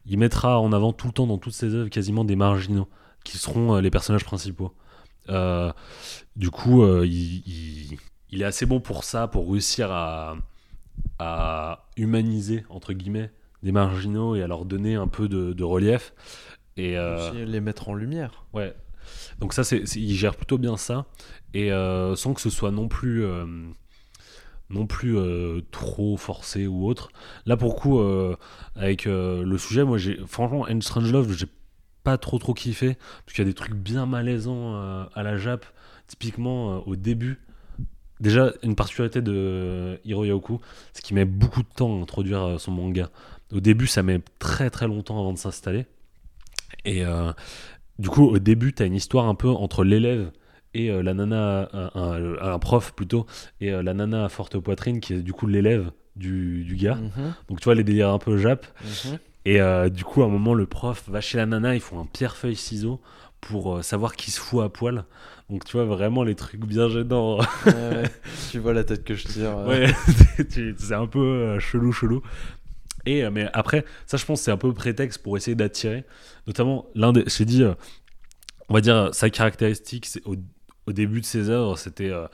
[0.05, 2.87] il mettra en avant tout le temps dans toutes ses œuvres quasiment des marginaux
[3.25, 4.75] qui seront les personnages principaux.
[6.37, 7.99] Du coup, il-
[8.31, 10.37] il est assez bon pour ça, pour réussir à,
[11.21, 13.31] à humaniser, entre guillemets,
[13.63, 16.15] des marginaux et à leur donner un peu de, de relief.
[16.79, 18.47] Et, euh, les mettre en lumière.
[18.55, 18.75] Ouais.
[19.39, 21.07] Donc ça, c'est, il gère plutôt bien ça,
[21.53, 23.45] et euh, sans que ce soit non plus, euh,
[24.71, 25.17] non plus
[25.71, 27.11] trop forcé ou autre.
[27.45, 28.01] Là, pour coup,
[28.75, 31.49] avec le sujet, moi, j'ai, franchement, End Strange Love, j'ai
[32.03, 34.75] pas trop trop kiffé, parce qu'il y a des trucs bien malaisants
[35.13, 35.67] à la Jap,
[36.07, 37.41] typiquement au début.
[38.21, 40.61] Déjà, une particularité de Hiro Yaoku,
[40.93, 43.11] c'est qu'il met beaucoup de temps à introduire euh, son manga.
[43.53, 45.87] Au début, ça met très très longtemps avant de s'installer.
[46.85, 47.33] Et euh,
[47.99, 50.31] du coup, au début, tu as une histoire un peu entre l'élève
[50.75, 53.27] et euh, la nana, un, prof plutôt,
[53.61, 56.95] et euh, la nana à forte poitrine qui est du coup l'élève du, du gars.
[56.97, 58.67] Mhm, Donc tu vois les délires un peu jap.
[58.85, 59.19] mhm.
[59.47, 61.99] Et euh, du coup, à un moment, le prof va chez la nana, ils font
[61.99, 63.01] un pierre-feuille-ciseau
[63.41, 65.05] pour savoir qui se fout à poil.
[65.51, 67.39] Donc tu vois vraiment les trucs bien gênants.
[67.41, 68.11] Ouais, ouais.
[68.51, 69.59] tu vois la tête que je tire.
[69.59, 69.67] euh.
[69.69, 69.95] Ouais,
[70.79, 72.23] c'est un peu euh, chelou, chelou.
[73.07, 76.05] Et euh, mais après, ça, je pense, c'est un peu prétexte pour essayer d'attirer.
[76.47, 77.75] Notamment, l'un des, j'ai dit, euh,
[78.69, 80.37] on va dire, sa caractéristique, c'est au,
[80.87, 82.27] au début de ses œuvres, c'était euh,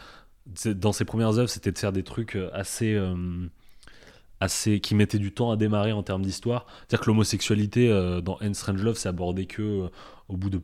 [0.74, 3.16] dans ses premières œuvres, c'était de faire des trucs euh, assez, euh,
[4.40, 6.66] assez, qui mettaient du temps à démarrer en termes d'histoire.
[6.80, 9.88] C'est-à-dire que l'homosexualité euh, dans End Strange Love, c'est abordé que euh,
[10.28, 10.60] au bout de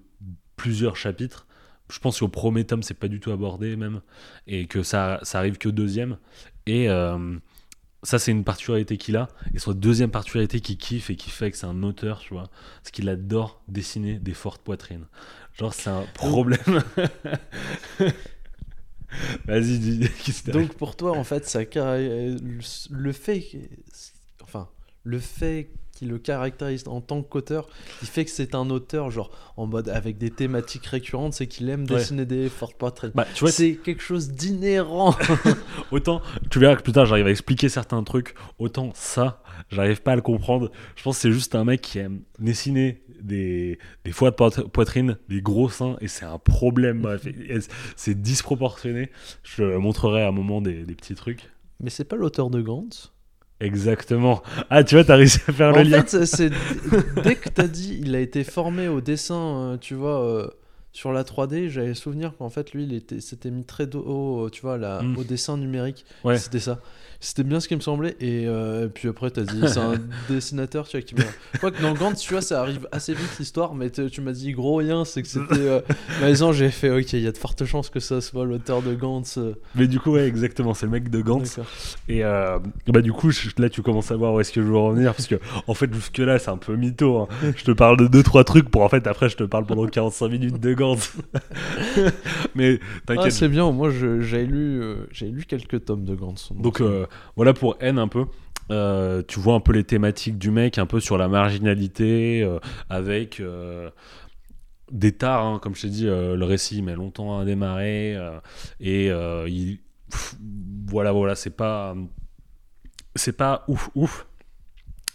[0.56, 1.46] plusieurs chapitres.
[1.90, 4.00] Je pense qu'au premier tome, c'est pas du tout abordé même,
[4.46, 6.16] et que ça, ça arrive que au deuxième.
[6.66, 7.36] Et euh,
[8.02, 9.28] ça, c'est une particularité qu'il a.
[9.54, 12.48] Et son deuxième particularité qu'il kiffe et qui fait que c'est un auteur, tu vois,
[12.82, 15.06] c'est qu'il adore dessiner des fortes poitrines.
[15.58, 16.82] Genre, c'est un problème.
[19.46, 20.08] Vas-y, dis.
[20.52, 23.58] Donc pour toi, en fait, ça le fait, que-
[24.42, 24.68] enfin,
[25.04, 25.70] le fait
[26.02, 27.68] qui le caractérise en tant qu'auteur,
[28.00, 31.68] qui fait que c'est un auteur genre en mode avec des thématiques récurrentes, c'est qu'il
[31.68, 31.98] aime Ouais.
[31.98, 33.12] dessiner des fortes portraits.
[33.14, 35.14] Bah, tu vois, c'est quelque chose d'inhérent.
[35.92, 36.20] autant,
[36.50, 40.16] tu verras que plus tard j'arrive à expliquer certains trucs, autant ça, j'arrive pas à
[40.16, 40.70] le comprendre.
[40.96, 44.68] Je pense que c'est juste un mec qui aime dessiner des, des foies de poit-
[44.72, 47.06] poitrine, des gros seins, et c'est un problème.
[47.96, 49.10] C'est disproportionné.
[49.44, 51.48] Je montrerai à un moment des, des petits trucs.
[51.80, 53.11] Mais c'est pas l'auteur de Gantz?
[53.62, 54.42] Exactement.
[54.70, 56.02] Ah, tu vois, t'as réussi à faire En le lien.
[56.02, 56.50] fait, c'est
[57.22, 59.34] dès que t'as dit il a été formé au dessin,
[59.72, 60.46] euh, tu vois, euh,
[60.92, 64.62] sur la 3D, j'avais souvenir qu'en fait lui, il était, s'était mis très haut, tu
[64.62, 65.16] vois, là, Mm.
[65.16, 66.04] au dessin numérique.
[66.24, 66.36] Ouais.
[66.38, 66.80] C'était ça.
[67.24, 68.16] C'était bien ce qui me semblait.
[68.20, 69.94] Et euh, puis après, t'as dit c'est un
[70.28, 71.22] dessinateur, tu vois, qui m'a.
[71.52, 74.32] Je crois que dans Gantz, tu vois, ça arrive assez vite l'histoire, mais tu m'as
[74.32, 75.54] dit gros rien, c'est que c'était.
[75.60, 75.80] Euh...
[76.20, 78.92] Maison, j'ai fait ok, il y a de fortes chances que ça soit l'auteur de
[78.94, 79.38] Gantz.
[79.38, 81.60] euh, Mais du coup, ouais, exactement, c'est le mec de Gantz.
[82.08, 82.58] Et euh,
[82.88, 85.14] bah du coup, je- là, tu commences à voir où est-ce que je veux revenir,
[85.14, 85.36] parce que
[85.68, 87.18] en fait, jusque là, c'est un peu mytho.
[87.20, 87.28] hein.
[87.56, 89.86] Je te parle de deux trois trucs pour en fait, après, je te parle pendant
[89.86, 91.12] 45 minutes de Gantz.
[92.54, 93.32] Mais Ah, t'inquiète.
[93.32, 96.50] c'est bien, moi j'ai lu, euh, j'ai lu quelques tomes de Gantz.
[96.52, 98.26] Donc euh, voilà pour N un peu.
[98.70, 102.58] Euh, tu vois un peu les thématiques du mec, un peu sur la marginalité, euh,
[102.88, 103.90] avec euh,
[104.90, 108.16] des tares, hein, comme je t'ai dit, le récit met longtemps à démarrer,
[108.80, 109.78] et il,
[110.86, 111.94] voilà, voilà, c'est pas,
[113.16, 114.26] c'est pas ouf, ouf.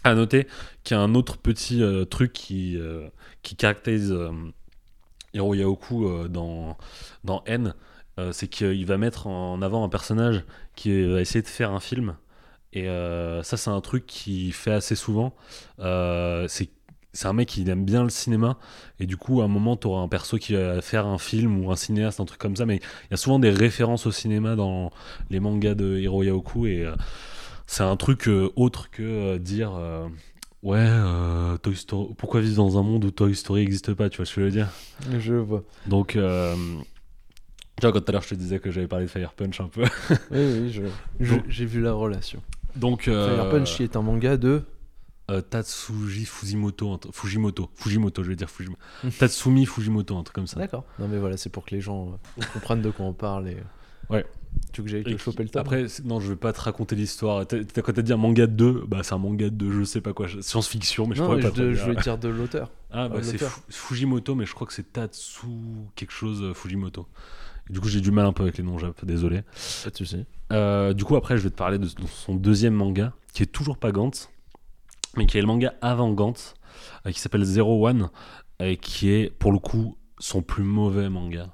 [0.04, 0.46] À noter
[0.84, 2.78] qu'il y a un autre petit truc qui,
[3.56, 4.16] caractérise
[5.34, 6.76] Hiro Yaoku dans,
[7.24, 7.74] dans N,
[8.32, 12.16] c'est qu'il va mettre en avant un personnage qui va essayer de faire un film.
[12.72, 15.34] Et euh, ça, c'est un truc qu'il fait assez souvent.
[15.80, 16.68] Euh, c'est
[17.14, 18.58] c'est un mec qui aime bien le cinéma.
[19.00, 21.64] Et du coup, à un moment, tu auras un perso qui va faire un film
[21.64, 22.66] ou un cinéaste, un truc comme ça.
[22.66, 24.90] Mais il y a souvent des références au cinéma dans
[25.30, 26.66] les mangas de Hiro Yaoku.
[26.66, 26.94] Et euh,
[27.66, 29.72] c'est un truc euh, autre que euh, dire.
[29.76, 30.06] euh,
[30.62, 32.14] Ouais, euh, Toy Story.
[32.18, 34.46] Pourquoi vivre dans un monde où Toy Story n'existe pas Tu vois ce que je
[34.46, 34.68] veux dire?
[35.18, 35.62] Je vois.
[35.86, 36.54] Donc, euh,
[37.80, 39.60] tu vois, quand tout à l'heure je te disais que j'avais parlé de Fire Punch
[39.60, 39.82] un peu.
[40.30, 40.82] Oui, oui, je-
[41.24, 42.42] je- j'ai vu la relation.
[42.76, 44.62] Donc, euh, Fire Punch est un manga de.
[45.30, 48.80] euh, Tatsuji Fujimoto, Fujimoto, Fujimoto, je vais dire Fujimoto.
[49.18, 50.58] Tatsumi Fujimoto, un truc comme ça.
[50.58, 50.84] D'accord.
[50.98, 53.48] Non, mais voilà, c'est pour que les gens euh, comprennent de quoi on parle.
[53.48, 53.56] Et...
[54.10, 54.24] Ouais.
[54.72, 56.60] Tu veux que j'aille te choper le tome Après, c'est- non, je vais pas te
[56.62, 57.44] raconter l'histoire.
[57.46, 60.14] Quand t'as dit un manga de 2, bah c'est un manga de je sais pas
[60.14, 61.94] quoi, science-fiction, mais je Non, pourrais mais pas je, te je dire.
[61.94, 62.70] vais dire de l'auteur.
[62.90, 63.38] Ah, bah euh, c'est
[63.68, 65.46] Fujimoto, mais je crois que c'est Tatsu
[65.94, 67.06] quelque chose euh, Fujimoto.
[67.70, 69.42] Du coup, j'ai du mal un peu avec les noms jap, désolé.
[69.84, 70.24] Pas de soucis.
[70.52, 73.76] Euh, du coup, après, je vais te parler de son deuxième manga, qui est toujours
[73.76, 74.30] pas Gantz,
[75.16, 76.54] mais qui est le manga avant Gantz,
[77.06, 78.10] euh, qui s'appelle Zero One,
[78.60, 81.48] et qui est, pour le coup, son plus mauvais manga.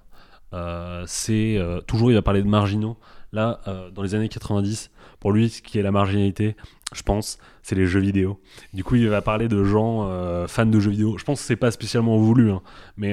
[0.52, 2.96] Euh, c'est toujours, il va parler de marginaux.
[3.32, 3.60] Là,
[3.92, 6.54] dans les années 90, pour lui, ce qui est la marginalité,
[6.94, 8.40] je pense, c'est les jeux vidéo.
[8.72, 10.08] Du coup, il va parler de gens
[10.46, 11.18] fans de jeux vidéo.
[11.18, 12.62] Je pense que c'est pas spécialement voulu, hein,
[12.96, 13.12] mais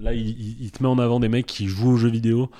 [0.00, 2.50] là, il, te met en avant des mecs qui jouent aux jeux vidéo.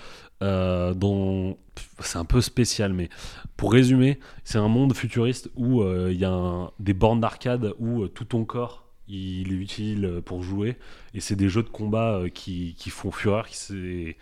[0.42, 1.58] euh, dont
[1.98, 3.10] c'est un peu spécial, mais
[3.58, 8.04] pour résumer, c'est un monde futuriste où euh, il y a des bornes d'arcade où
[8.04, 10.78] euh, tout ton corps il est utile pour jouer
[11.12, 13.48] et c'est des jeux de combat qui, font fureur.
[13.48, 14.16] qui C'est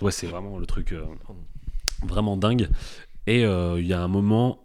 [0.00, 0.94] ouais, c'est vraiment le truc
[2.04, 2.68] vraiment dingue.
[3.26, 4.60] Et il y a un moment,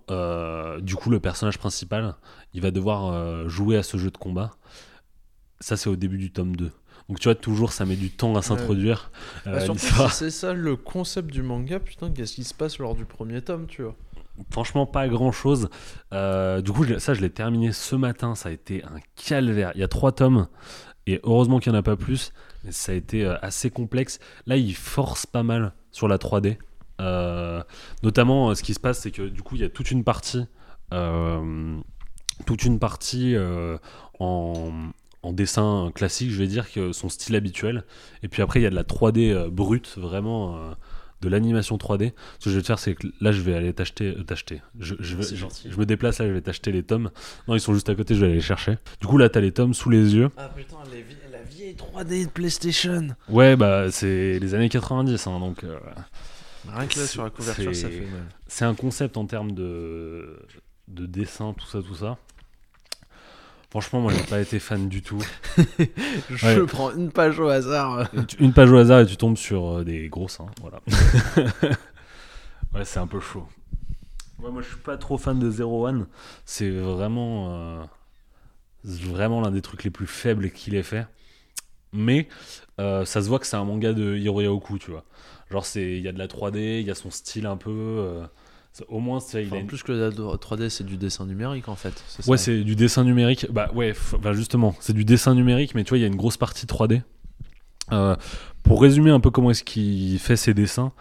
[0.81, 2.15] du coup, le personnage principal,
[2.53, 4.51] il va devoir jouer à ce jeu de combat.
[5.61, 6.69] Ça, c'est au début du tome 2.
[7.09, 9.11] Donc, tu vois, toujours, ça met du temps à s'introduire.
[9.47, 12.95] euh, Bah, si c'est ça le concept du manga, putain, qu'est-ce qui se passe lors
[12.95, 13.95] du premier tome, tu vois
[14.51, 15.69] Franchement, pas grand chose.
[16.11, 18.35] du coup, ça, je l'ai terminé ce matin.
[18.35, 19.71] Ça a été un calvaire.
[19.75, 20.47] Il y a trois tomes.
[21.05, 22.31] Et heureusement qu'il n'y en a pas plus.
[22.63, 24.19] Mais ça a été euh, assez complexe.
[24.47, 26.57] Là, il force pas mal sur la 3D.
[27.01, 27.61] Euh,
[28.03, 30.03] notamment, euh, ce qui se passe, c'est que du coup, il y a toute une
[30.05, 30.45] partie.
[30.93, 31.77] euh,
[32.47, 33.77] toute une partie euh,
[34.19, 34.71] en,
[35.23, 37.83] en dessin classique, je vais dire, que son style habituel.
[38.21, 40.57] Et puis après, il y a de la 3D euh, brute, vraiment.
[40.57, 40.73] euh,
[41.21, 42.11] de l'animation 3D.
[42.39, 44.13] Ce que je vais te faire, c'est que là, je vais aller t'acheter.
[44.17, 44.61] euh, t'acheter.
[44.77, 45.69] Je, je, vais- C'est je- gentil.
[45.71, 47.11] je me déplace là, je vais t'acheter les tomes.
[47.47, 48.77] Non, ils sont juste à côté, je vais aller les chercher.
[48.99, 50.29] Du coup, là, t'as les tomes sous les yeux.
[50.35, 50.75] Ah putain,
[51.31, 55.79] la vieille 3D de PlayStation Ouais, bah, c'est les années 90, hein, donc euh,
[56.67, 58.25] Rien que là, sur la couverture, ça fait mal.
[58.47, 60.39] c'est un concept en termes de,
[60.89, 62.17] de dessin, tout ça, tout ça.
[63.73, 65.17] Franchement, moi, j'ai pas été fan du tout.
[66.29, 66.65] Je Ouais.
[66.67, 68.07] prends une page au hasard.
[68.39, 70.79] Une page au hasard et tu tombes sur euh, des gros seins, voilà.
[72.75, 73.47] ouais, c'est un peu chaud.
[74.39, 76.05] Ouais, moi, je suis pas trop fan de Zero One.
[76.45, 77.83] C'est vraiment, euh,
[78.83, 81.07] vraiment l'un des trucs les plus faibles qu'il ait fait.
[81.93, 82.27] Mais
[82.79, 85.03] euh, ça se voit que c'est un manga de Hiro Yaoku, tu vois.
[85.49, 87.71] Genre, il y a de la 3D, il y a son style un peu.
[87.71, 88.25] euh,
[88.73, 91.25] Ça- Au moins, ça, il Enfin, a une- plus que la 3D, c'est du dessin
[91.27, 91.93] numérique en fait.
[92.27, 93.45] Ouais, c'est du dessin numérique.
[93.51, 96.15] Bah ouais, bah justement, c'est du dessin numérique, mais tu vois, il y a une
[96.15, 97.03] grosse partie 3D.
[97.91, 98.15] Euh,
[98.63, 100.91] pour résumer un peu comment est-ce qu'il fait ses dessins,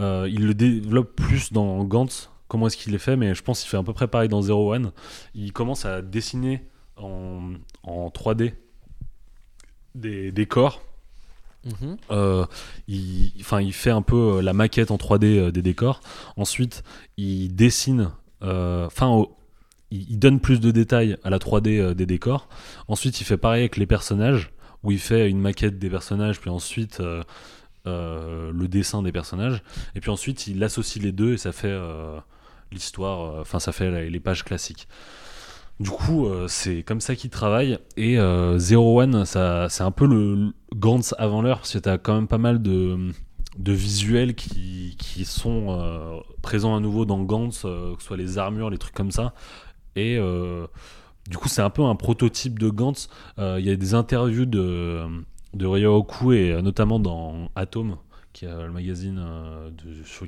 [0.00, 3.60] euh, il le développe plus dans Gantz, comment est-ce qu'il les fait, mais je pense
[3.60, 4.90] qu'il fait à peu près pareil dans Zero One.
[5.36, 6.64] Il commence à dessiner
[6.96, 7.52] en,
[7.84, 8.54] en 3D
[9.94, 10.82] des décors.
[11.64, 11.96] Mhm.
[12.10, 12.46] Euh,
[12.88, 16.00] il, fait un peu euh, la maquette en 3D euh, des décors.
[16.36, 16.82] Ensuite,
[17.16, 18.10] il dessine.
[18.42, 19.24] Enfin,
[19.90, 22.48] il, donne plus de détails à la 3D euh, des décors.
[22.88, 24.50] Ensuite, il fait pareil avec les personnages,
[24.82, 27.02] où il fait une maquette des personnages, puis ensuite
[27.84, 29.62] le dessin des personnages.
[29.94, 31.78] Et puis ensuite, il associe les deux et ça fait
[32.72, 33.40] l'histoire.
[33.40, 34.88] Enfin, ça fait les pages classiques.
[35.80, 37.78] Du coup, euh, c'est comme ça qu'il travaille.
[37.96, 41.96] Et euh, Zero One, ça, c'est un peu le, Gantz avant l'heure, parce que t'as
[41.96, 42.98] quand même pas mal de,
[43.56, 44.94] visuels qui,
[45.24, 48.94] sont euh, présents à nouveau dans Gantz, euh, que ce soit les armures, les trucs
[48.94, 49.32] comme ça.
[49.96, 50.18] Et
[51.28, 53.08] du coup, c'est un peu un prototype de Gantz.
[53.38, 55.02] Il y a des interviews de,
[55.54, 57.96] de Ryoku, et notamment dans Atom,
[58.32, 59.20] qui est le magazine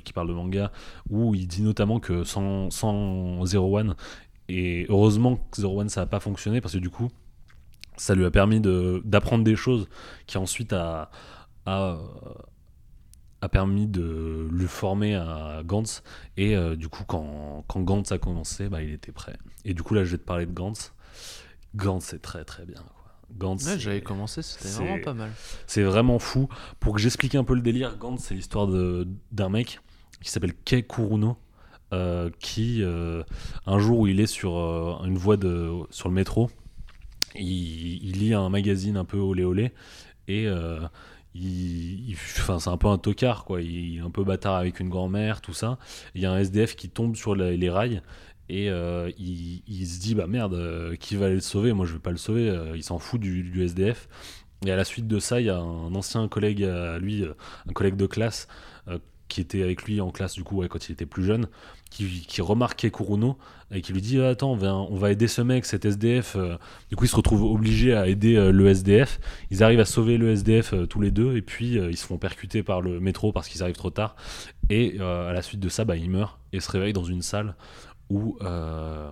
[0.03, 0.71] qui parle de manga,
[1.09, 3.95] où il dit notamment que sans, sans Zero One,
[4.49, 7.09] et heureusement que Zero One ça n'a pas fonctionné parce que du coup
[7.97, 9.87] ça lui a permis de- d'apprendre des choses
[10.27, 11.09] qui ensuite a,
[11.65, 11.97] a,
[13.41, 16.03] a permis de lui former à Gantz
[16.37, 19.83] et euh, du coup quand, quand Gantz a commencé bah, il était prêt et du
[19.83, 20.93] coup là je vais te parler de Gantz
[21.75, 22.99] Gantz c'est très très bien quoi.
[23.35, 25.31] Gantz Ouais, j'avais commencé, c'était vraiment pas mal.
[25.65, 26.47] c'est vraiment fou.
[26.79, 29.79] Pour que j'explique un peu le délire, Gantz, c'est l'histoire d'un mec
[30.21, 31.37] qui s'appelle Kei Kuruno,
[31.93, 33.21] euh, qui, euh,
[33.67, 36.49] un jour où il est sur euh, une voie de, sur le métro,
[37.35, 39.73] il, lit un magazine un peu olé olé,
[40.27, 40.47] et
[41.35, 43.61] il, enfin, c'est un peu un tocard, quoi.
[43.61, 45.77] Il est un peu bâtard avec une grand-mère, tout ça.
[46.15, 48.01] Il y a un SDF qui tombe sur les rails.
[48.49, 51.73] Et il, se dit bah merde qui va aller le sauver?
[51.73, 54.09] Moi je vais pas le sauver il s'en fout du, SDF
[54.65, 57.25] et à la suite de ça, il y a un ancien collègue à lui,
[57.67, 58.47] un collègue de classe,
[59.27, 61.47] qui était avec lui en classe du coup ouais, quand il était plus jeune,
[61.93, 63.37] qui, qui remarque Kuruno
[63.71, 66.35] et qui lui dit Ah, Attends, on va, on va aider ce mec, cet SDF.
[66.35, 66.57] euh.
[66.89, 69.19] Du coup, il se retrouve obligé à aider euh, le SDF.
[69.51, 72.17] Ils arrivent à sauver le SDF euh, tous les deux et puis ils se font
[72.17, 74.15] percuter par le métro parce qu'ils arrivent trop tard.
[74.69, 77.21] Et euh, à la suite de ça, bah, il meurt et se réveille dans une
[77.21, 77.55] salle
[78.09, 78.37] où.
[78.41, 79.09] euh,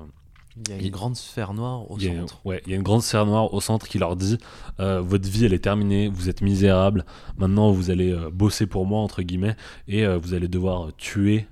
[0.58, 2.42] Il y a une Il- grande sphère noire au centre.
[2.44, 4.38] ouais, il y a une grande sphère noire au centre qui leur dit
[4.82, 7.06] euh, votre vie elle est terminée, vous êtes misérable,
[7.38, 9.56] maintenant vous allez bosser pour moi entre guillemets
[9.88, 11.48] et vous allez devoir tuer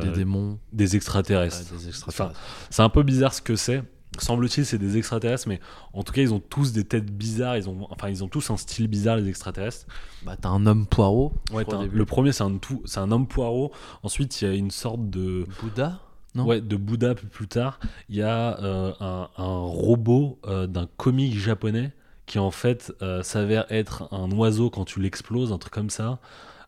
[0.00, 1.72] Des démons, des extraterrestres.
[1.74, 2.40] des extraterrestres.
[2.70, 3.82] C'est un peu bizarre ce que c'est.
[4.18, 5.58] Semble-t-il c'est des extraterrestres, mais
[5.94, 8.50] en tout cas ils ont tous des têtes bizarres, ils ont enfin ils ont tous
[8.50, 9.86] un style bizarre les extraterrestres.
[10.26, 11.32] Bah, t'as un homme poireau.
[11.50, 13.72] Ouais, un- le premier c'est un tout, c'est un homme poireau.
[14.02, 15.98] Ensuite il y a une sorte de Bouddha
[16.34, 16.44] Non?
[16.44, 17.80] Ouais, de Bouddha plus, plus tard.
[18.10, 21.92] Il y a euh, un, un robot euh, d'un comique japonais
[22.26, 26.18] qui en fait euh, s'avère être un oiseau quand tu l'exploses, un truc comme ça.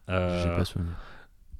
[0.09, 0.93] Euh, J'ai pas souvenir.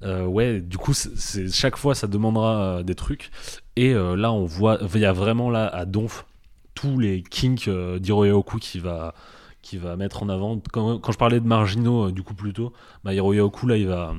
[0.03, 3.31] Euh, ouais, du coup, c'est- chaque fois ça demandera euh, des trucs.
[3.75, 6.25] Et euh, là, on voit, il y a vraiment là à Donf
[6.75, 9.13] tous les kinks d'Hiroyaoku qui va
[9.61, 10.61] qui va mettre en avant.
[10.71, 12.73] Quand, je parlais de marginaux, du coup plutôt,
[13.03, 14.13] bah, Hiroyaoku là, il va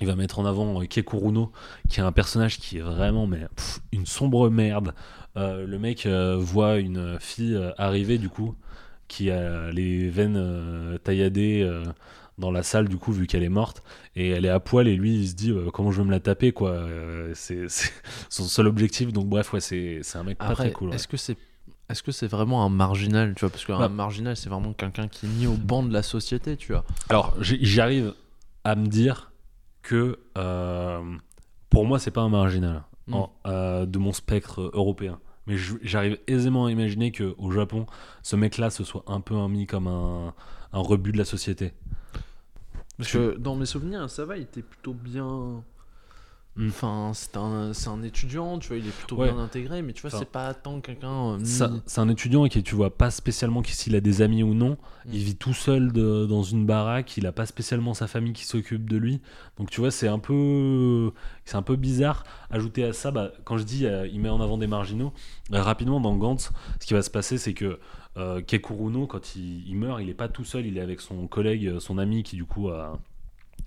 [0.00, 1.52] il va mettre en avant Kekuruno,
[1.88, 3.46] qui est un personnage qui est vraiment mais
[3.92, 4.94] une sombre merde.
[5.36, 8.54] Le mec voit une fille arriver du coup
[9.08, 11.66] qui a les veines tailladées
[12.38, 13.82] dans la salle du coup vu qu'elle est morte
[14.14, 16.10] et elle est à poil et lui il se dit euh, comment je vais me
[16.10, 17.66] la taper quoi Euh, c'est
[18.28, 20.94] son seul objectif donc bref ouais c'est un mec pas très cool ouais.
[20.96, 21.36] est-ce que c'est
[21.88, 23.88] est-ce que c'est vraiment un marginal, tu vois Parce qu'un Bah.
[23.88, 26.84] marginal, c'est vraiment quelqu'un qui est mis au banc de la société, tu vois.
[27.10, 28.12] alors j'y j'y arrive
[28.64, 29.30] à me dire
[29.82, 31.00] que euh,
[31.70, 33.14] pour moi c'est pas un marginal Mm.
[33.14, 37.86] en- de mon spectre européen mais j'arrive aisément à imaginer que au Japon
[38.24, 40.34] ce mec là se soit un peu mis comme un,
[40.72, 41.72] un rebut de la société
[42.98, 45.62] Parce que dans mes souvenirs, ça va, il était plutôt bien.
[46.58, 46.68] Mm.
[46.68, 49.30] Enfin, c'est un, un étudiant, tu vois, il est plutôt Ouais.
[49.30, 51.34] bien intégré, mais tu vois, Enfin, c'est pas tant quelqu'un.
[51.34, 51.38] euh,
[51.84, 55.10] c'est un étudiant qui tu vois pas spécialement s'il a des amis ou non Mm.
[55.12, 58.46] il vit tout seul de- dans une baraque il a pas spécialement sa famille qui
[58.46, 59.20] s'occupe de lui
[59.58, 61.12] donc tu vois c'est un peu
[61.44, 64.40] c'est un peu bizarre ajouté à ça bah, quand je dis euh, il met en
[64.40, 65.12] avant des marginaux
[65.52, 66.50] euh, rapidement dans Gantz
[66.80, 67.78] ce qui va se passer c'est que
[68.16, 71.26] euh, Kekuruno quand il, il meurt il est pas tout seul il est avec son
[71.26, 72.98] collègue euh, son ami qui du coup a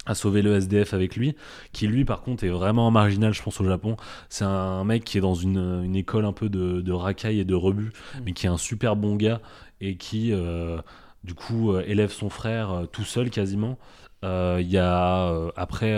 [0.06, 1.36] a sauvé le SDF avec lui,
[1.74, 3.98] qui lui par contre est vraiment marginal je pense au Japon.
[4.30, 7.46] C'est un mec qui est dans une, une école un peu de, de racaille et
[7.46, 8.20] de rebut, Mm.
[8.26, 9.42] mais qui est un super bon gars
[9.82, 10.80] et qui euh,
[11.24, 13.78] du coup euh, élève son frère tout seul quasiment.
[14.24, 15.96] Il y a après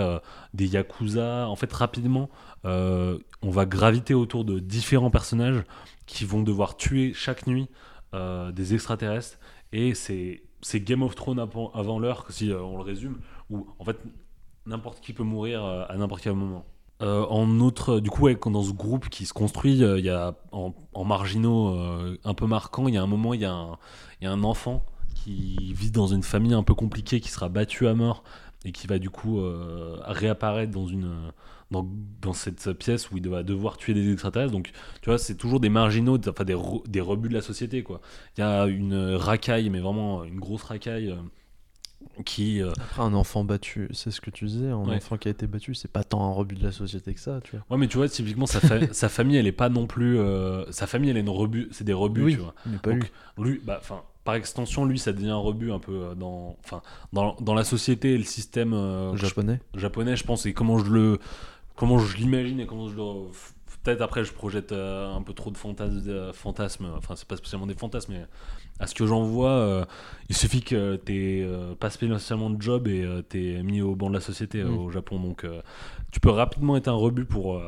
[0.54, 1.48] des yakuza.
[1.48, 2.30] En fait, rapidement,
[2.64, 5.64] on va graviter autour de différents personnages
[6.06, 7.68] qui vont devoir tuer chaque nuit
[8.14, 9.40] des extraterrestres.
[9.74, 13.20] Et c'est Game of Thrones avant, l'heure, si on le résume,
[13.50, 13.98] où en fait
[14.66, 16.66] n'importe qui peut mourir à n'importe quel moment.
[17.02, 20.36] Euh, en autre, du coup, dans ce groupe qui se construit, euh, il y a
[20.52, 20.74] en,
[21.04, 23.78] marginaux euh, un peu marquant, il y a un moment, il y, a
[24.22, 24.86] un enfant
[25.16, 28.24] qui vit dans une famille un peu compliquée, qui sera battu à mort
[28.66, 29.42] et qui va du coup
[30.04, 31.32] réapparaître dans une
[31.72, 31.90] dans,
[32.22, 34.52] dans, cette pièce où il va devoir tuer des extraterrestres.
[34.52, 34.72] Donc,
[35.02, 36.58] tu vois, c'est toujours des marginaux, enfin des,
[36.88, 38.02] des rebuts de la société, quoi.
[38.38, 41.16] Il y a une racaille, mais vraiment une grosse racaille
[42.26, 45.32] qui euh, après un enfant battu c'est ce que tu disais un enfant qui a
[45.32, 47.66] été battu c'est pas tant un rebut de la société que ça tu vois.
[47.70, 48.60] Ouais mais tu vois typiquement sa,
[48.94, 51.84] sa famille elle est pas non plus euh, sa famille elle est une rebut c'est
[51.84, 52.54] des rebuts tu vois.
[52.66, 53.04] mais pas lui.
[53.38, 56.82] lui bah enfin par extension lui ça devient un rebut un peu euh, dans enfin
[57.14, 59.60] dans, dans, la société et le système japonais.
[59.76, 61.20] japonais je pense et comment je le
[61.76, 63.04] comment je l'imagine et comment je le
[63.84, 67.74] peut-être après je projette un peu trop de fantasmes, fantasmes enfin c'est pas spécialement des
[67.74, 68.26] fantasmes mais
[68.82, 69.86] à ce que j'en vois, euh,
[70.28, 73.96] il suffit que tu euh, pas spécialement de job et euh, tu es mis au
[73.96, 74.76] banc de la société mm.
[74.76, 75.20] au Japon.
[75.20, 75.46] Donc
[76.12, 77.62] tu peux rapidement être un rebut pour,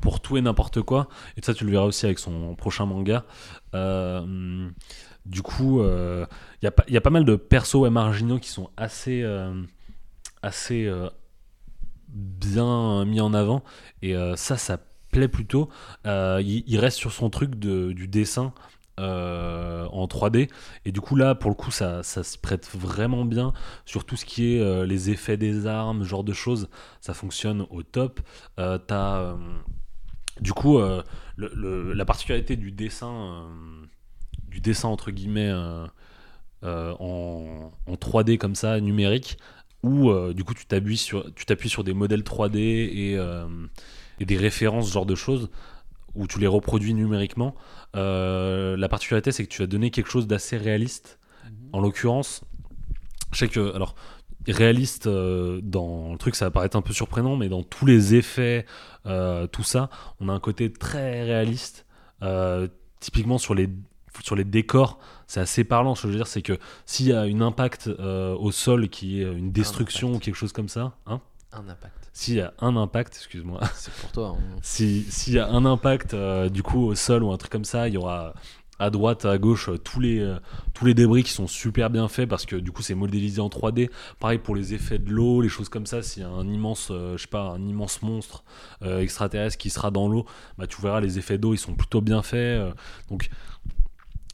[0.00, 1.08] pour tout et n'importe quoi.
[1.36, 3.24] Et ça, tu le verras aussi avec son prochain manga.
[3.72, 6.26] du coup, il
[6.62, 9.24] y, a, y, a pas mal de persos marginaux qui sont assez,
[10.42, 10.92] assez
[12.16, 13.62] bien mis en avant.
[14.02, 14.78] Et ça, ça
[15.10, 15.68] plaît plutôt.
[16.04, 18.52] Il, il, reste sur son truc de, du dessin.
[18.98, 20.48] Euh, en 3D.
[20.86, 23.52] Et du coup, là, pour le coup, ça, ça se prête vraiment bien
[23.84, 26.70] sur tout ce qui est euh, les effets des armes, genre de choses.
[27.02, 28.20] Ça fonctionne au top.
[28.58, 29.36] Euh,
[30.40, 30.80] du coup,
[31.36, 33.50] la particularité du dessin,
[34.48, 35.52] du dessin entre guillemets
[36.62, 39.36] en, 3D comme ça, numérique,
[39.82, 43.18] où du coup tu t'appuies sur, tu t'appuies sur des modèles 3D et,
[44.20, 45.48] et des références, ce genre de choses
[46.16, 47.54] où tu les reproduis numériquement.
[47.94, 51.18] Euh, la particularité, c'est que tu as donné quelque chose d'assez réaliste.
[51.44, 51.50] Mhm.
[51.72, 52.42] En l'occurrence,
[53.32, 53.94] je sais que, alors,
[54.48, 58.14] réaliste euh, dans le truc, ça va paraître un peu surprenant, mais dans tous les
[58.14, 58.64] effets,
[59.06, 59.90] euh, tout ça,
[60.20, 61.86] on a un côté très réaliste.
[62.98, 63.68] typiquement sur les
[64.22, 65.94] sur les décors, c'est assez parlant.
[65.94, 69.20] Ce que je veux dire, c'est que s'il y a un impact au sol qui
[69.20, 71.20] est une destruction ou quelque chose comme ça, hein
[71.52, 73.60] un impact s'il y a un impact, excuse-moi.
[73.74, 74.38] C'est pour toi.
[74.38, 74.58] Hein.
[74.62, 77.88] S'il y a un impact euh, du coup au sol ou un truc comme ça,
[77.88, 78.32] il y aura
[78.78, 80.38] à droite, à gauche, euh, tous les, euh,
[80.72, 83.50] tous les débris qui sont super bien faits parce que du coup c'est modélisé en
[83.50, 83.90] 3D.
[84.18, 86.00] Pareil pour les effets de l'eau, les choses comme ça.
[86.00, 88.44] S'il y a un immense, je sais pas, un immense monstre
[88.82, 90.24] extraterrestre qui sera dans l'eau,
[90.56, 92.62] bah tu verras les effets d'eau, ils sont plutôt bien faits.
[93.10, 93.28] donc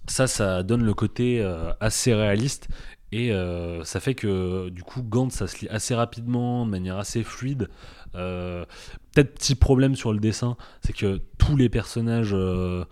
[0.07, 1.43] ça, ça donne le côté
[1.81, 2.69] assez réaliste
[3.13, 6.97] et euh, ça fait que du coup, Gantz, ça se lit assez rapidement, de manière
[6.97, 7.69] assez fluide.
[8.15, 8.65] Euh,
[9.13, 12.87] peut-être petit problème sur le dessin, c'est que tous les personnages euh,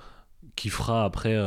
[0.57, 1.39] qu'il fera après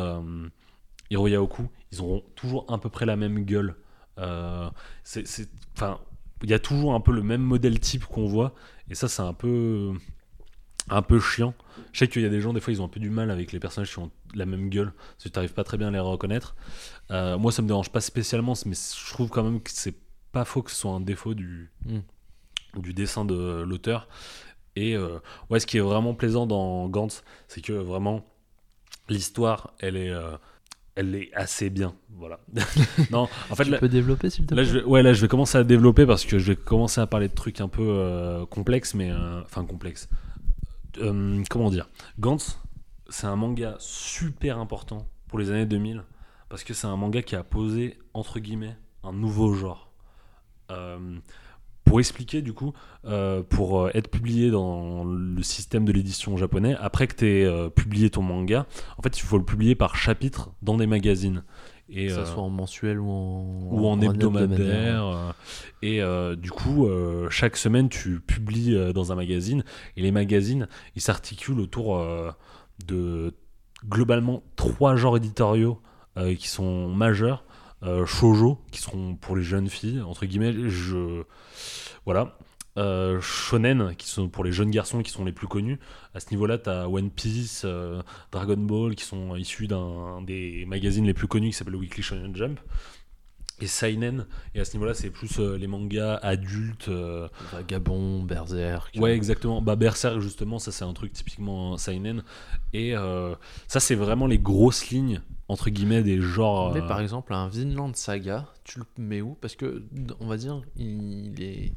[1.11, 3.75] Hiroya Oku, ils auront toujours à peu près la même gueule.
[4.17, 8.55] il y a toujours un peu le même modèle type qu'on voit,
[8.89, 9.93] et ça, c'est un peu
[10.89, 11.53] un peu chiant.
[11.93, 13.29] Je sais qu'il y a des gens, des fois, ils ont un peu du mal
[13.29, 15.89] avec les personnages qui ont la même gueule, parce que tu n'arrives pas très bien
[15.89, 16.55] à les reconnaître.
[17.11, 19.95] Euh, moi, ça me dérange pas spécialement, mais je trouve quand même que c'est
[20.31, 21.99] pas faux que ce soit un défaut du, hmm.
[22.79, 24.09] du dessin de l'auteur.
[24.75, 25.19] Et euh,
[25.51, 28.25] ouais, ce qui est vraiment plaisant dans Gantz, c'est que vraiment,
[29.07, 30.09] l'histoire, elle est.
[30.09, 30.35] Euh,
[30.95, 32.39] elle est assez bien, voilà.
[33.09, 34.63] non, en fait, tu peux développer s'il te plaît.
[34.63, 37.01] Là, je vais, ouais, là, je vais commencer à développer parce que je vais commencer
[37.01, 39.11] à parler de trucs un peu complexes, mais
[39.43, 40.07] enfin complexes.
[41.49, 41.89] Comment dire
[42.19, 42.59] Gantz,
[43.09, 46.03] c'est un manga super important pour les années 2000
[46.49, 49.91] parce que c'est un manga qui a posé entre guillemets un nouveau genre.
[50.71, 51.17] Euh,
[51.83, 52.73] pour expliquer du coup,
[53.05, 58.09] euh, pour euh, être publié dans le système de l'édition japonais, après que tu publié
[58.09, 58.65] ton manga,
[58.97, 61.43] en fait il faut le publier par chapitre dans des magazines.
[61.95, 65.35] Et, que ça soit en mensuel ou en, ou en, hebdomadaire.
[65.81, 66.01] et
[66.37, 66.87] du coup,
[67.29, 69.63] chaque semaine, tu publies dans un magazine.
[69.95, 72.03] Et les magazines, ils s'articulent autour
[72.87, 73.33] de
[73.87, 75.81] globalement trois genres éditoriaux
[76.17, 77.43] euh, qui sont majeurs.
[77.83, 80.53] Euh, shoujo, qui sont pour les jeunes filles, entre guillemets.
[80.69, 81.23] Je...
[82.05, 82.37] Voilà.
[82.75, 85.79] Euh, shonen, qui sont pour les jeunes garçons qui sont les plus connus.
[86.15, 87.65] À ce niveau-là, tu as One Piece,
[88.31, 92.35] Dragon Ball, qui sont issus d'un des magazines les plus connus qui s'appelle Weekly Shonen
[92.35, 92.59] Jump
[93.61, 94.25] et Seinen.
[94.55, 96.89] Et à ce niveau-là, c'est plus euh, les mangas adultes.
[96.89, 98.93] Euh, Vagabond, Berserk.
[98.97, 99.61] Ouais, exactement.
[99.61, 102.23] Bah, Berserk, justement, ça, c'est un truc typiquement Seinen.
[102.73, 103.35] Et euh,
[103.67, 106.73] ça, c'est vraiment les grosses lignes entre guillemets des genres.
[106.73, 109.37] Mais euh, par exemple, un Vinland Saga, tu le mets où?
[109.39, 109.83] Parce que,
[110.19, 111.73] on va dire, il est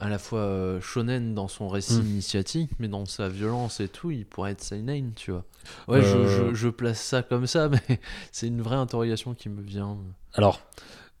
[0.00, 2.06] à la fois euh, shonen dans son récit Hmm.
[2.06, 5.44] initiatique, mais dans sa violence et tout, il pourrait être seinen, tu vois.
[5.88, 6.50] Ouais, je, Euh.
[6.50, 8.00] je- je place ça comme ça, mais
[8.32, 9.96] c'est une vraie interrogation qui me vient.
[10.34, 10.60] Alors,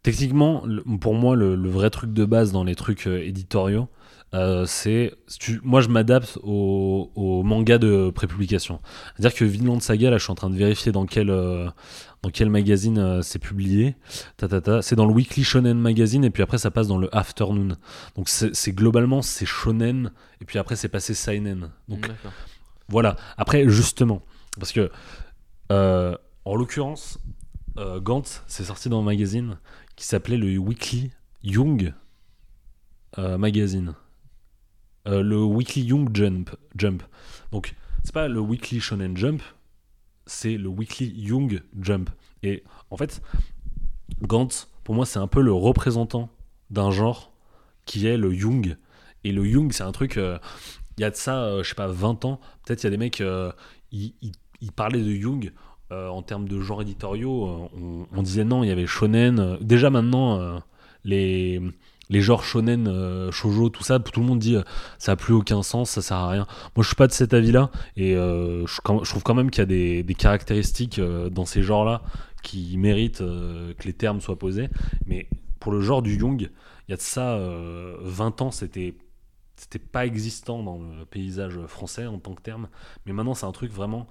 [0.02, 0.62] techniquement,
[1.00, 3.88] pour moi, le, le vrai truc de base dans les trucs euh, éditoriaux,
[4.34, 5.14] euh, c'est.
[5.62, 8.80] Moi, je m'adapte au, au manga de prépublication.
[9.16, 11.68] C'est-à-dire que Vinland Saga, là, je suis en train de vérifier dans quel, euh,
[12.22, 13.96] dans quel magazine euh, c'est publié.
[14.38, 17.76] C'est dans le Weekly Shonen Magazine, et puis après, ça passe dans le Afternoon.
[18.16, 21.70] Donc, c'est globalement, c'est shonen, et puis après, c'est passé seinen.
[21.88, 22.10] Donc,
[22.88, 23.16] voilà.
[23.38, 24.22] Après, justement,
[24.58, 24.90] parce que,
[25.70, 27.18] en l'occurrence,
[28.02, 29.58] Gantz, c'est sorti dans un magazine
[29.96, 31.94] qui s'appelait le Weekly Young
[33.16, 33.94] Magazine.
[35.08, 36.50] Euh, le Weekly Young Jump.
[36.76, 37.02] Jump.
[37.50, 37.74] Donc,
[38.04, 39.42] c'est pas le Weekly Shonen Jump,
[40.26, 42.10] c'est le Weekly Young Jump.
[42.42, 43.20] Et en fait,
[44.22, 46.28] Gantz, pour moi, c'est un peu le représentant
[46.70, 47.32] d'un genre
[47.84, 48.76] qui est le Young.
[49.24, 50.16] Et le Young, c'est un truc.
[50.16, 50.38] euh,
[50.98, 52.90] il y a de ça, euh, je sais pas, 20 ans, peut-être il y a
[52.90, 53.52] des mecs, euh,
[53.92, 54.12] ils,
[54.74, 55.52] parlaient de
[55.92, 57.70] euh, en termes de genres éditoriaux.
[57.80, 59.58] on, on disait non, il y avait shonen.
[59.60, 60.60] déjà maintenant,
[61.04, 61.62] les,
[62.10, 64.62] les genres shonen, euh, shoujo, tout ça, tout le monde dit euh,
[64.98, 66.46] ça a plus aucun sens, ça sert à rien.
[66.74, 69.62] Moi, je suis pas de cet avis-là et euh, je, trouve quand même qu'il y
[69.62, 72.02] a des, des caractéristiques euh, dans ces genres-là
[72.42, 74.68] qui méritent que les termes soient posés.
[75.06, 75.28] Mais
[75.60, 78.94] pour le genre du Jung, il y a de ça euh, 20 ans, c'était
[79.56, 82.68] c'était pas existant dans le paysage français en tant que terme,
[83.04, 84.06] mais maintenant c'est un truc vraiment,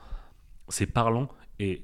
[0.68, 1.84] c'est parlant et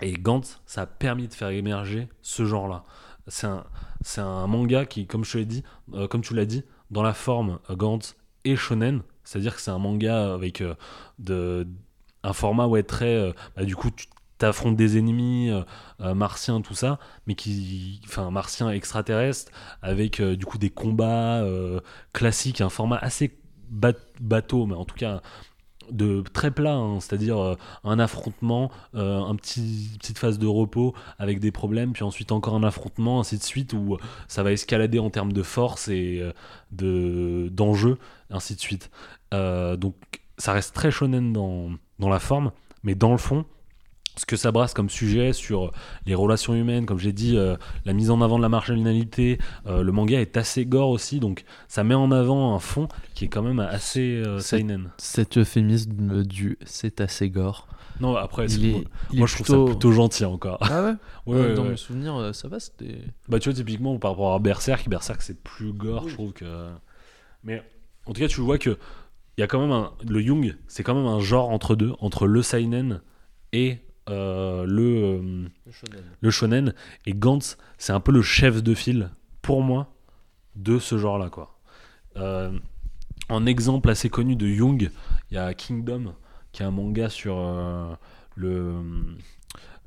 [0.00, 2.84] et Gantz, ça a permis de faire émerger ce genre-là.
[3.28, 3.46] C'est
[4.20, 5.62] un, manga qui, comme je l'ai dit,
[5.94, 9.78] euh, comme tu l'as dit, dans la forme Gantz et shonen, c'est-à-dire que c'est un
[9.78, 11.64] manga avec euh,
[12.22, 14.06] un format ouais très, euh, bah, du coup tu
[14.38, 15.50] t'affrontes des ennemis
[15.98, 19.50] martiens tout ça, mais qui, enfin martiens extraterrestres
[19.82, 21.44] avec du coup des combats
[22.12, 23.36] classiques, un format assez
[23.68, 25.22] bat- bateau, mais en tout cas
[25.90, 27.54] de très plat, hein, c'est-à-dire euh,
[27.84, 32.54] un affrontement, euh, un petit petite phase de repos avec des problèmes, puis ensuite encore
[32.54, 36.32] un affrontement, ainsi de suite, où ça va escalader en termes de force et euh,
[36.72, 37.98] de d'enjeu,
[38.30, 38.90] ainsi de suite.
[39.34, 39.94] Euh, donc
[40.36, 42.52] ça reste très shonen dans, dans la forme,
[42.82, 43.44] mais dans le fond,
[44.18, 45.70] ce que ça brasse comme sujet sur
[46.06, 49.82] les relations humaines, comme j'ai dit, euh, la mise en avant de la marginalité, euh,
[49.82, 53.28] le manga est assez gore aussi, donc ça met en avant un fond qui est
[53.28, 54.90] quand même assez euh, seinen.
[54.98, 57.68] Cet euphémisme du c'est assez gore.
[58.00, 60.58] Non, après, est, moi, je trouve ça plutôt gentil encore.
[60.60, 60.92] Ah ouais,
[61.26, 61.70] Ouais, Euh, ouais, Dans ouais.
[61.70, 62.98] mes souvenirs, ça va, c'était.
[63.28, 66.10] Bah, tu vois, typiquement, par rapport à Berserk, Berserk c'est plus gore, Oui.
[66.10, 66.68] je trouve que.
[67.42, 67.60] Mais
[68.06, 68.78] en tout cas, tu vois que
[69.36, 69.92] il y a quand même un.
[70.08, 73.00] Le Jung, c'est quand même un genre entre deux, entre le Seinen
[73.52, 73.78] et
[74.08, 75.48] euh, le.
[76.20, 76.74] le shonen
[77.06, 79.10] et Gantz c'est un peu le chef de file
[79.42, 79.94] pour moi
[80.56, 81.58] de ce genre là quoi
[82.16, 82.50] Euh,
[83.28, 84.90] un exemple assez connu de Jung
[85.30, 86.14] il y a Kingdom
[86.52, 87.94] qui est un manga sur euh,
[88.34, 88.74] le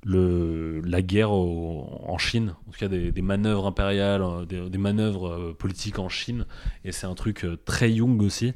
[0.04, 4.78] le, la guerre au- en Chine, en tout cas des, des manœuvres impériales, des, des
[4.80, 6.46] manœuvres politiques en Chine,
[6.84, 8.54] et c'est un truc très Jung aussi.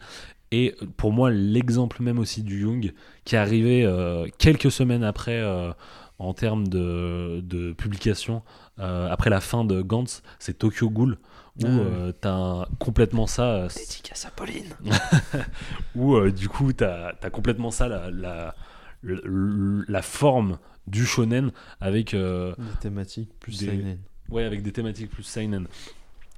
[0.57, 2.93] Et pour moi, l'exemple même aussi du Jung,
[3.25, 5.71] qui est arrivé euh, quelques semaines après euh,
[6.17, 8.41] en termes de, de publication,
[8.79, 11.17] euh, après la fin de Gantz, c'est Tokyo Ghoul,
[11.61, 14.75] où Ah euh, t'as un- complètement ça, euh, Dédicace à Pauline.
[15.95, 18.55] où euh, du coup t'as as complètement ça, la, la,
[19.03, 20.57] la forme
[20.87, 21.51] du shonen
[21.81, 23.97] avec euh, Des thématiques plus Des- seinen.
[24.29, 25.67] Ouais, avec des thématiques plus seinen.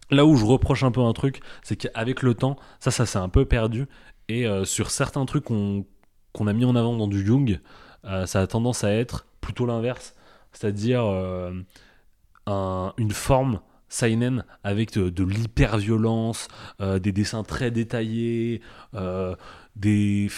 [0.10, 3.18] Là où je reproche un peu un truc, c'est qu'avec le temps, ça, ça s'est
[3.20, 3.88] un peu perdu.
[4.30, 5.86] Et euh, sur certains trucs qu'on
[6.48, 7.60] a mis en avant dans du Jung,
[8.06, 10.16] euh, ça a tendance à être plutôt l'inverse.
[10.54, 11.52] C'est-à-dire euh,
[12.46, 13.60] un- une forme
[13.90, 18.62] seinen avec de, de l'hyper-violence, des dessins très détaillés,
[19.78, 20.30] des,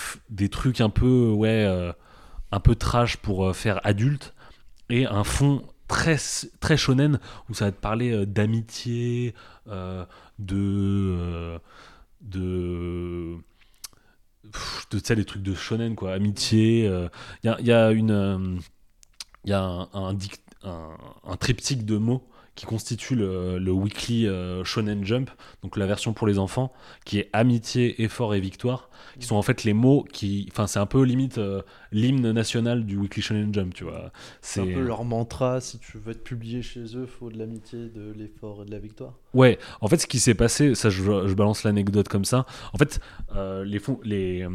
[0.52, 1.36] trucs un peu,
[2.52, 4.36] un peu trash pour faire adulte,
[4.90, 6.18] et un fond très,
[6.61, 9.34] très shonen où ça va te parler euh, d'amitié,
[9.68, 10.06] euh,
[10.40, 10.56] de.
[10.56, 11.60] euh,
[12.22, 13.38] de.
[14.91, 16.14] de tu sais, les trucs de shonen, quoi.
[16.14, 16.86] Amitié.
[17.44, 18.61] Il y, a, y a une.
[19.45, 22.28] Il y a un triptyque de mots
[22.60, 25.30] qui constitue le, le weekly euh, Shonen Jump,
[25.64, 26.73] donc la version pour les enfants,
[27.06, 30.45] qui est amitié, effort et victoire, qui sont en fait les mots qui.
[30.52, 31.61] Enfin, c'est un peu limite euh,
[31.94, 34.11] l'hymne national du weekly Shonen Jump, tu vois.
[34.41, 35.61] C'est un peu leur mantra.
[35.61, 38.80] Si tu veux être publié chez eux, faut de l'amitié, de l'effort et de la
[38.80, 39.14] victoire.
[39.34, 42.45] Ouais, en fait, ce qui s'est passé, ça, je, je balance l'anecdote comme ça.
[42.73, 42.99] En fait,
[43.38, 44.45] euh, les, fon- les,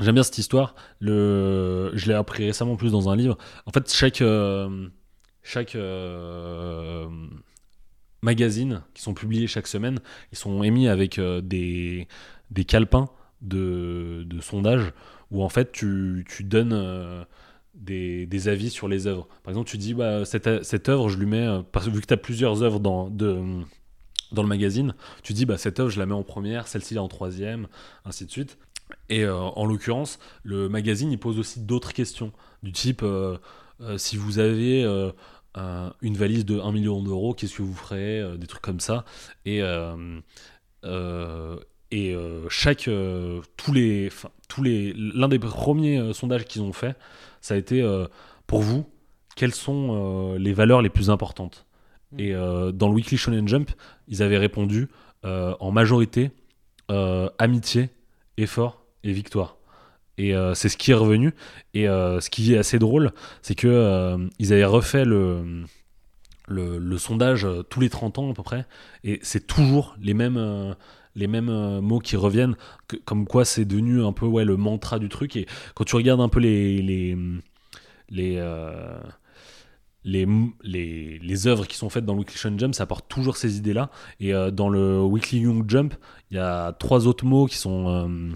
[0.00, 0.74] J'aime bien cette histoire.
[1.00, 3.38] Le, je l'ai appris récemment plus dans un livre.
[3.64, 4.88] En fait, chaque euh,
[5.46, 7.08] chaque euh,
[8.20, 10.00] magazine qui sont publiés chaque semaine,
[10.32, 12.08] ils sont émis avec euh, des
[12.50, 13.08] des calepins
[13.42, 14.92] de, de sondage
[15.30, 17.24] où en fait tu, tu donnes euh,
[17.74, 19.28] des, des avis sur les œuvres.
[19.44, 22.14] Par exemple, tu dis bah, cette, cette œuvre, je lui mets parce vu que tu
[22.14, 23.40] as plusieurs œuvres dans de
[24.32, 27.06] dans le magazine, tu dis bah cette œuvre je la mets en première, celle-ci en
[27.06, 27.68] troisième,
[28.04, 28.58] ainsi de suite.
[29.08, 32.32] Et en l'occurrence, le magazine il pose aussi d'autres questions
[32.62, 33.04] du type
[33.96, 34.84] si vous avez
[35.56, 38.62] euh, un- une valise de 1 million d'euros, qu'est-ce que vous ferez Euh, Des trucs
[38.62, 39.04] comme ça.
[39.44, 41.56] Et, euh,
[41.90, 42.14] et
[42.48, 42.88] chaque,
[43.56, 44.10] tous les,
[44.48, 46.96] tous les, l'un des premiers sondages qu'ils ont fait,
[47.40, 47.84] ça a été
[48.46, 48.84] pour vous,
[49.36, 51.62] quelles sont les valeurs les plus importantes
[52.12, 52.20] Mm.
[52.20, 52.32] Et
[52.72, 53.68] dans le Weekly Shonen Jump,
[54.06, 54.88] ils avaient répondu
[55.24, 56.30] en majorité
[57.38, 57.90] amitié,
[58.36, 59.55] effort et victoire.
[60.18, 61.34] Et euh, c'est ce qui est revenu.
[61.74, 63.12] Et euh, ce qui est assez drôle,
[63.42, 65.64] c'est que euh, ils avaient refait le,
[66.48, 68.66] le, sondage tous les 30 ans à peu près.
[69.04, 70.74] Et c'est toujours les mêmes,
[71.14, 72.56] les mêmes mots qui reviennent.
[73.04, 75.36] comme quoi c'est devenu un peu ouais, le mantra du truc.
[75.36, 76.82] Et quand tu regardes un peu les.
[76.82, 77.16] les,
[78.10, 78.42] les
[80.08, 80.24] les,
[80.62, 83.58] les, les œuvres qui sont faites dans le Weekly Shonen Jump, ça apporte toujours ces
[83.58, 83.90] idées-là.
[84.20, 85.94] Et dans le Weekly Young Jump,
[86.30, 88.30] il y a trois autres mots qui sont,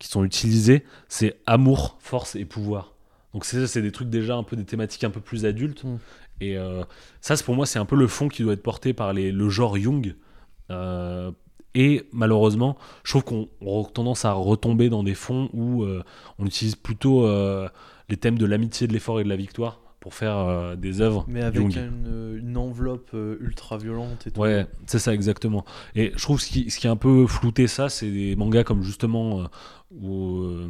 [0.00, 0.84] qui sont utilisés.
[1.08, 2.94] C'est amour, force et pouvoir.
[3.32, 5.84] Donc c'est c'est des trucs déjà un peu des thématiques un peu plus adultes.
[5.84, 5.98] Mm.
[6.40, 6.82] Et euh,
[7.20, 9.30] ça, c'est pour moi, c'est un peu le fond qui doit être porté par les,
[9.30, 10.16] le genre Young.
[10.70, 11.30] Euh,
[11.74, 16.02] et malheureusement, je trouve qu'on on a tendance à retomber dans des fonds où euh,
[16.38, 17.68] on utilise plutôt euh,
[18.08, 21.24] les thèmes de l'amitié, de l'effort et de la victoire pour faire euh, des œuvres.
[21.28, 21.76] Mais avec Young.
[21.76, 24.40] une, une enveloppe euh, ultra violente et tout.
[24.40, 25.64] Ouais, c'est ça exactement.
[25.94, 28.64] Et je trouve ce qui, ce qui a un peu flouté ça, c'est des mangas
[28.64, 29.44] comme justement euh,
[30.02, 30.68] euh,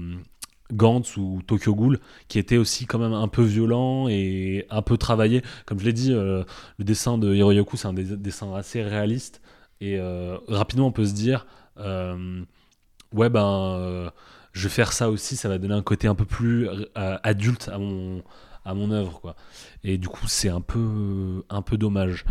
[0.72, 1.98] Gantz ou Tokyo Ghoul,
[2.28, 5.42] qui étaient aussi quand même un peu violents et un peu travaillés.
[5.66, 6.44] Comme je l'ai dit, euh,
[6.78, 9.40] le dessin de Hiroyoku, c'est un des- dessin assez réaliste.
[9.80, 11.46] Et euh, rapidement, on peut se dire,
[11.78, 12.42] euh,
[13.14, 14.10] ouais, ben, euh,
[14.52, 17.68] je vais faire ça aussi, ça va donner un côté un peu plus euh, adulte
[17.72, 18.22] à mon,
[18.64, 19.36] à mon œuvre, quoi.
[19.84, 22.24] Et du coup, c'est un peu, un peu dommage.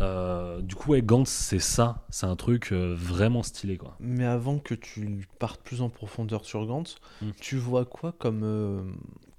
[0.00, 2.04] Euh, du coup, ouais, Gantz, c'est ça.
[2.10, 3.96] C'est un truc euh, vraiment stylé, quoi.
[4.00, 7.30] Mais avant que tu partes plus en profondeur sur Gantz, Mm.
[7.40, 8.82] tu vois quoi comme, euh,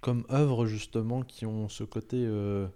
[0.02, 2.68] comme œuvres justement qui ont ce côté, euh,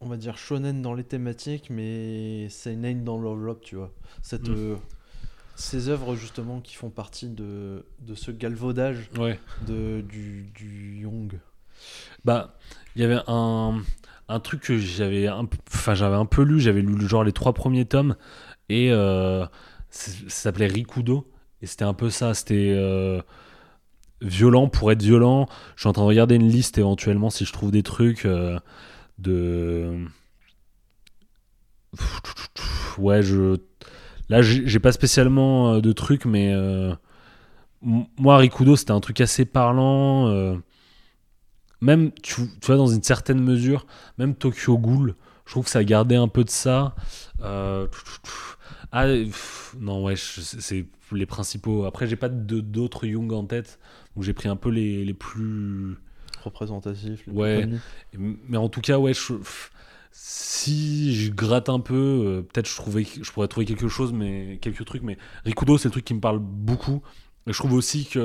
[0.00, 3.92] on va dire, shonen dans les thématiques, mais seinen dans l'enveloppe, tu vois.
[4.22, 4.76] Cette, Mm.
[5.54, 9.38] ces œuvres justement qui font partie de, de ce galvaudage Ouais.
[9.66, 11.38] de, du, du Young.
[12.24, 12.56] Bah,
[12.96, 13.82] il y avait un,
[14.42, 16.60] truc que j'avais un, enfin, j'avais un peu lu.
[16.60, 18.16] J'avais lu genre les trois premiers tomes
[18.68, 19.44] et euh,
[19.90, 21.30] ça s'appelait Rikudo.
[21.62, 22.34] Et c'était un peu ça.
[22.34, 23.20] C'était euh,
[24.22, 25.46] violent pour être violent.
[25.76, 28.58] Je suis en train de regarder une liste éventuellement si je trouve des trucs euh,
[29.18, 30.06] de.
[32.98, 33.58] Ouais, je.
[34.30, 36.50] Là, j'ai pas spécialement de trucs, mais
[37.82, 40.58] moi, Rikudo, c'était un truc assez parlant.
[41.80, 43.86] Même, tu, tu vois, dans une certaine mesure,
[44.18, 46.94] même Tokyo Ghoul, je trouve que ça gardait un peu de ça.
[47.42, 47.86] Euh,
[48.92, 51.84] ah, pff, non, ouais, c'est les principaux.
[51.84, 53.78] Après, j'ai pas d'autres Young en tête,
[54.14, 55.96] donc j'ai pris un peu les, les plus.
[56.42, 57.68] Représentatif, les Ouais.
[58.16, 59.70] Mais en tout cas, ouais, je- pff,
[60.12, 64.58] si je gratte un peu, euh, peut-être je, trouvais- je pourrais trouver quelque chose, mais
[64.62, 65.02] quelques trucs.
[65.02, 67.02] Mais Rikudo, c'est le truc qui me parle beaucoup.
[67.46, 68.18] Et je trouve aussi que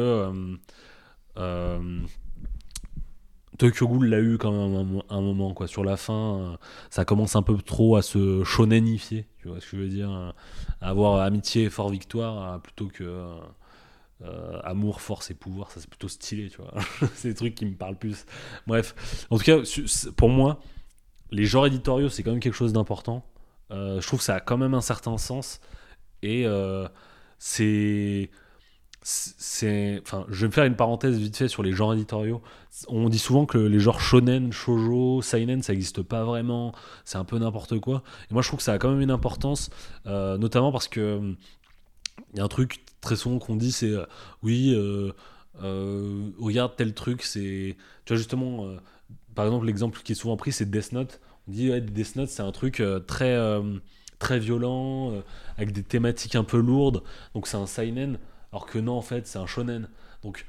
[1.38, 2.00] euh,
[3.62, 5.68] Tokyo l'a eu quand même un, un moment, quoi.
[5.68, 6.58] Sur la fin, euh,
[6.90, 10.10] ça commence un peu trop à se shonenifier, tu vois ce que je veux dire
[10.10, 10.34] à
[10.82, 13.04] Avoir amitié, fort victoire, euh, plutôt que.
[14.24, 16.74] euh, amour, force et pouvoir, ça c'est plutôt stylé, tu vois.
[17.16, 18.26] c'est des trucs qui me parlent plus.
[18.68, 19.58] Bref, en tout cas,
[20.18, 20.60] pour moi,
[21.32, 23.26] les genres éditoriaux, c'est quand même quelque chose d'important.
[23.72, 25.62] Je trouve que ça a quand même un certain sens.
[26.24, 26.46] Et
[27.40, 28.30] c'est.
[29.04, 32.42] C'est enfin je vais me faire une parenthèse vite fait sur les genres éditoriaux.
[32.88, 36.74] On dit souvent que les genres shonen shojo seinen ça n'existe pas vraiment.
[37.04, 38.04] C'est un peu n'importe quoi.
[38.30, 39.72] Et moi je trouve que ça a quand même une importance
[40.06, 41.36] euh, notamment parce que
[42.34, 44.06] il y a un truc très souvent qu'on dit c'est euh,
[44.44, 45.12] oui euh,
[46.40, 48.68] regarde tel truc c'est tu vois justement
[49.34, 51.20] par exemple l'exemple qui est souvent pris c'est Death Note.
[51.48, 53.36] On dit ouais, Death Note c'est un truc très
[54.20, 55.24] très violent
[55.58, 57.02] avec des thématiques un peu lourdes.
[57.34, 58.20] Donc c'est un seinen
[58.52, 59.88] alors que non en fait c'est un shonen
[60.24, 60.46] donc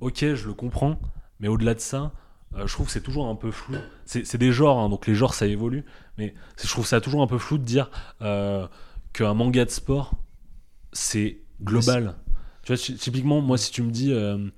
[0.00, 0.98] ok je le comprends
[1.40, 2.12] mais au-delà de ça
[2.54, 5.14] euh, je trouve que c'est toujours un peu flou c'est des genres hein, donc les
[5.14, 5.84] genres ça évolue
[6.18, 7.90] mais je trouve ça toujours un peu flou de dire
[8.22, 8.66] euh,
[9.12, 10.12] qu'un manga de sport
[10.92, 12.14] c'est global
[12.62, 14.48] tu vois ty- typiquement moi si tu me dis euh,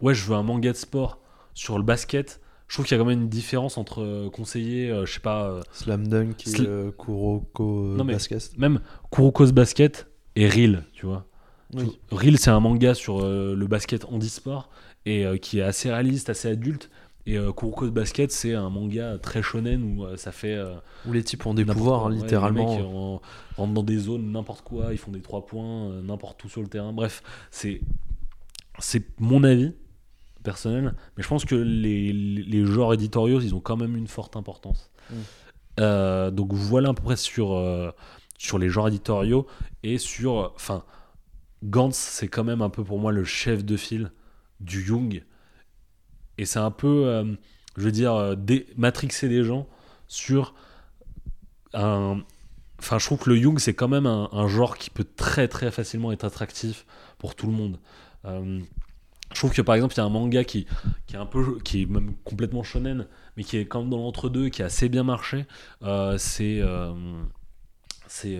[0.00, 1.18] ouais, je veux un manga de sport
[1.54, 4.90] sur le basket, je trouve qu'il y a quand même une différence entre euh, conseiller,
[4.90, 8.56] euh, je sais pas, euh, Slam Dunk et Sl- Kuroko Non, mais- Basket.
[8.58, 8.80] même
[9.10, 10.06] Kuroko's Basket
[10.36, 11.26] et Reel, tu vois.
[11.74, 11.98] Oui.
[12.10, 14.70] Reel, c'est un manga sur euh, le basket handisport
[15.06, 16.90] et euh, qui est assez réaliste, assez adulte.
[17.26, 20.58] Et euh, Kuroko's Basket, c'est un manga très shonen où euh, ça fait.
[21.06, 22.08] Où les types ont des pouvoirs, quoi.
[22.10, 22.70] hein, Ouais, littéralement.
[22.70, 23.20] Les mecs en-
[23.58, 26.68] rentrent dans des zones, n'importe quoi, ils font des trois points, n'importe où sur le
[26.68, 26.92] terrain.
[26.94, 27.80] Bref, c'est
[28.78, 29.72] c'est mon avis
[30.44, 34.36] personnel, mais je pense que les, les- genres éditoriaux, ils ont quand même une forte
[34.36, 34.90] importance.
[35.10, 36.30] Mm.
[36.30, 37.60] Donc voilà à peu près sur,
[38.38, 39.46] sur les genres éditoriaux
[39.82, 40.52] et sur.
[40.56, 40.82] Enfin,
[41.62, 44.12] Gantz, c'est quand même un peu pour moi le chef de file
[44.60, 45.22] du Jung.
[46.36, 47.24] Et c'est un peu, euh,
[47.76, 48.36] je veux dire, euh,
[48.76, 49.66] matrixer des gens
[50.06, 50.54] sur
[51.74, 52.22] un.
[52.78, 55.72] Enfin, je trouve que le Jung, c'est quand même un, genre qui peut très très
[55.72, 56.86] facilement être attractif
[57.18, 57.78] pour tout le monde.
[58.24, 58.60] Euh,
[59.32, 60.66] je trouve que par exemple, il y a un manga qui,
[61.12, 64.48] est un peu, qui est même complètement shonen, mais qui est quand même dans l'entre-deux,
[64.48, 65.46] qui a assez bien marché.
[66.18, 66.62] C'est
[68.06, 68.38] c'est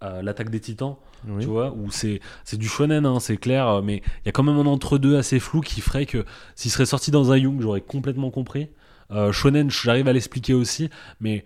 [0.00, 0.96] l'attaque des Titans
[1.26, 1.42] Oui.
[1.42, 2.20] tu vois, où c'est
[2.52, 5.40] du shonen, hein, c'est clair, euh, mais il y a quand même un entre-deux assez
[5.40, 8.68] flou qui ferait que s'il serait sorti dans un Young, j'aurais complètement compris.
[9.10, 11.44] Euh, shonen, j'arrive à l'expliquer aussi, mais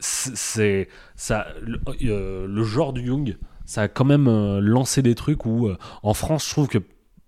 [0.00, 5.14] c'est ça, le, euh, le genre du Young, ça a quand même euh, lancé des
[5.14, 5.68] trucs où,
[6.02, 6.78] en France, je trouve que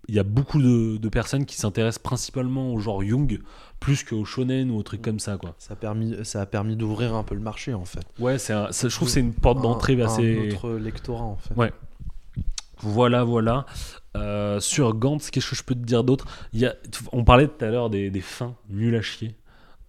[0.07, 3.39] il y a beaucoup de, de personnes qui s'intéressent principalement au genre Young
[3.81, 5.55] plus qu'au shonen ou aux trucs comme ça, quoi.
[5.57, 8.05] Ça a permis, ça a permis d'ouvrir un peu le marché en fait.
[8.19, 10.37] Ouais, c'est un- c'est- je trouve que c'est une porte d'entrée assez.
[10.39, 11.53] Un autre lectorat en fait.
[11.55, 11.73] Ouais.
[12.79, 13.65] Voilà, voilà.
[14.17, 16.25] Euh, sur Gantz, qu'est-ce que je peux te dire d'autre?
[17.11, 19.35] On parlait tout à l'heure des, des fins nulles à chier.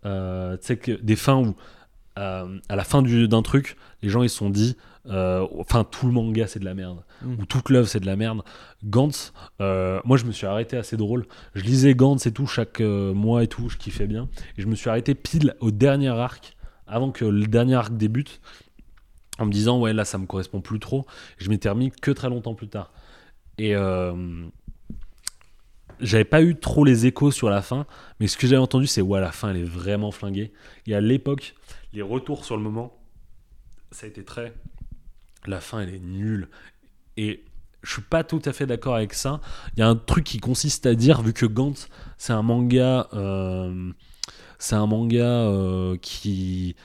[0.04, 1.54] Euh, tu sais que des fins où,
[2.18, 4.76] euh, à la fin du- d'un truc, les gens ils se sont dit,
[5.08, 7.34] enfin tout le manga c'est de la merde, Mm.
[7.40, 8.42] ou toute l'œuvre c'est de la merde.
[8.84, 11.26] Gantz, euh, moi je me suis arrêté assez drôle.
[11.54, 14.28] Je lisais Gantz et tout chaque euh, mois et tout, je kiffais bien.
[14.56, 16.56] Et je me suis arrêté pile au dernier arc,
[16.86, 18.40] avant que le dernier arc débute,
[19.38, 21.04] en me disant ouais là ça me correspond plus trop.
[21.38, 22.92] Je m'étais remis que très longtemps plus tard.
[23.58, 24.46] Et euh,
[26.00, 27.86] j'avais pas eu trop les échos sur la fin,
[28.18, 30.52] mais ce que j'avais entendu c'est ouais la fin elle est vraiment flinguée.
[30.86, 31.54] Et à l'époque,
[31.92, 32.96] les retours sur le moment,
[33.90, 34.54] ça a été très.
[35.46, 36.48] La fin elle est nulle.
[37.16, 37.44] Et
[37.82, 39.40] je suis pas tout à fait d'accord avec ça.
[39.76, 43.08] Il y a un truc qui consiste à dire, vu que Gantz c'est un manga,
[43.12, 43.90] euh,
[44.58, 46.76] c'est un manga euh, qui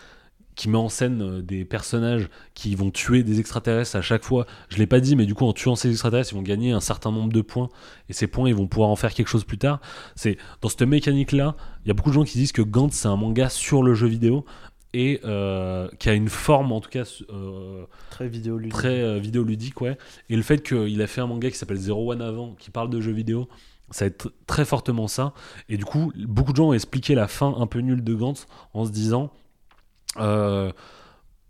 [0.66, 4.48] met en scène euh, des personnages qui vont tuer des extraterrestres à chaque fois.
[4.70, 6.80] Je l'ai pas dit, mais du coup, en tuant ces extraterrestres, ils vont gagner un
[6.80, 7.70] certain nombre de points.
[8.10, 9.80] Et ces points, ils vont pouvoir en faire quelque chose plus tard.
[10.16, 11.56] C'est dans cette mécanique-là,
[11.86, 13.94] il y a beaucoup de gens qui disent que Gantz, c'est un manga sur le
[13.94, 14.46] jeu vidéo
[14.94, 18.74] et euh, qui a une forme, en tout cas, euh, Très vidéoludique.
[18.74, 19.98] très euh, vidéoludique, ouais.
[20.30, 22.90] Et le fait qu'il a fait un manga qui s'appelle Zero One avant, qui parle
[22.90, 23.48] de jeux vidéo,
[23.92, 25.34] ça va être très fortement ça.
[25.70, 28.48] Et du coup, beaucoup de gens ont expliqué la fin un peu nulle de Gantz
[28.74, 29.32] en se disant,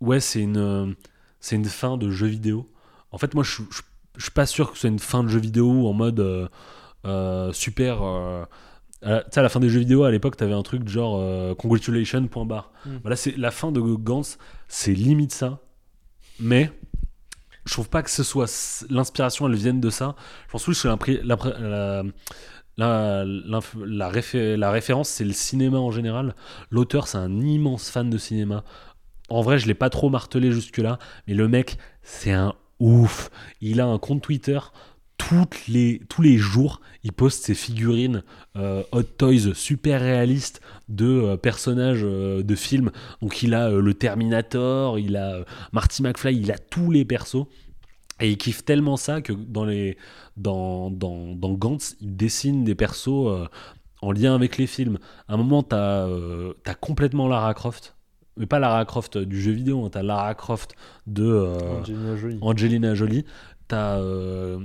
[0.00, 0.94] ouais, c'est une,
[1.40, 2.70] c'est une fin de jeu vidéo.
[3.12, 3.82] En fait, moi, je, suis- je,
[4.16, 6.50] je suis pas sûr que ce soit une fin de jeu vidéo en mode
[7.52, 7.98] super.
[9.02, 11.54] Tu sais, à la fin des jeux vidéo, à l'époque, t'avais un truc genre euh,
[11.54, 12.72] congratulations, point barre.
[12.84, 12.96] Mm.
[13.02, 14.38] Voilà, c'est la fin de Gantz,
[14.68, 15.60] c'est limite ça.
[16.40, 16.70] Mais
[17.64, 20.16] je trouve pas que ce soit l'inspiration, elle vienne de ça.
[20.46, 22.02] Je pense plus que la,
[22.76, 26.34] la, l'inf- la réfé- la référence, c'est le cinéma en général.
[26.70, 28.64] L'auteur, c'est un immense fan de cinéma.
[29.28, 33.30] En vrai, je l'ai pas trop martelé jusque-là, mais le mec, c'est un ouf.
[33.60, 34.58] Il a un compte Twitter.
[35.18, 38.22] Toutes les, tous les jours, il poste ses figurines
[38.56, 42.90] euh, Hot Toys super réalistes de euh, personnages euh, de films.
[43.20, 47.46] Donc il a le Terminator, il a Marty McFly, il a tous les persos.
[48.20, 49.96] Et il kiffe tellement ça que dans, les,
[50.36, 53.48] dans, dans, dans Gantz, il dessine des persos
[54.00, 54.98] en lien avec les films.
[55.28, 56.08] À un moment, t'as
[56.64, 57.96] t'as complètement Lara Croft.
[58.38, 60.74] Mais pas Lara Croft du jeu vidéo, hein, t'as Lara Croft
[61.06, 62.38] de euh, Angelina Jolie.
[62.40, 63.24] Angelina Jolie.
[63.66, 64.60] T'as euh,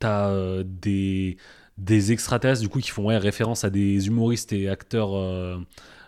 [0.00, 1.36] t'as, euh, des,
[1.78, 5.58] des extraterrestres du coup qui font référence à des humoristes et acteurs euh,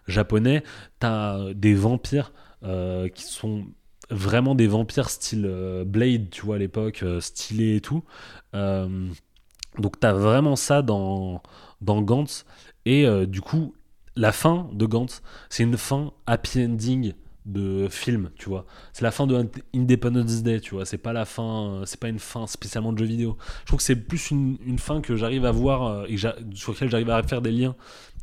[0.09, 0.65] japonais.
[0.99, 2.33] T'as des vampires
[2.65, 3.67] euh, qui sont
[4.11, 8.03] vraiment des vampires style Blade, tu vois, à l'époque, stylé et tout.
[8.53, 11.43] Donc t'as vraiment ça dans,
[11.81, 12.45] dans Gantz.
[12.85, 13.75] Et du coup,
[14.17, 17.15] la fin de Gantz, c'est une fin happy ending
[17.47, 18.67] de film, tu vois.
[18.93, 20.87] C'est la fin de Independence Day, tu vois.
[20.87, 23.37] C'est pas la fin, euh, c'est pas une fin spécialement de jeu vidéo.
[23.63, 26.91] Je trouve que c'est plus une, fin que j'arrive à voir euh, et sur laquelle
[26.91, 27.75] j'arrive à faire des liens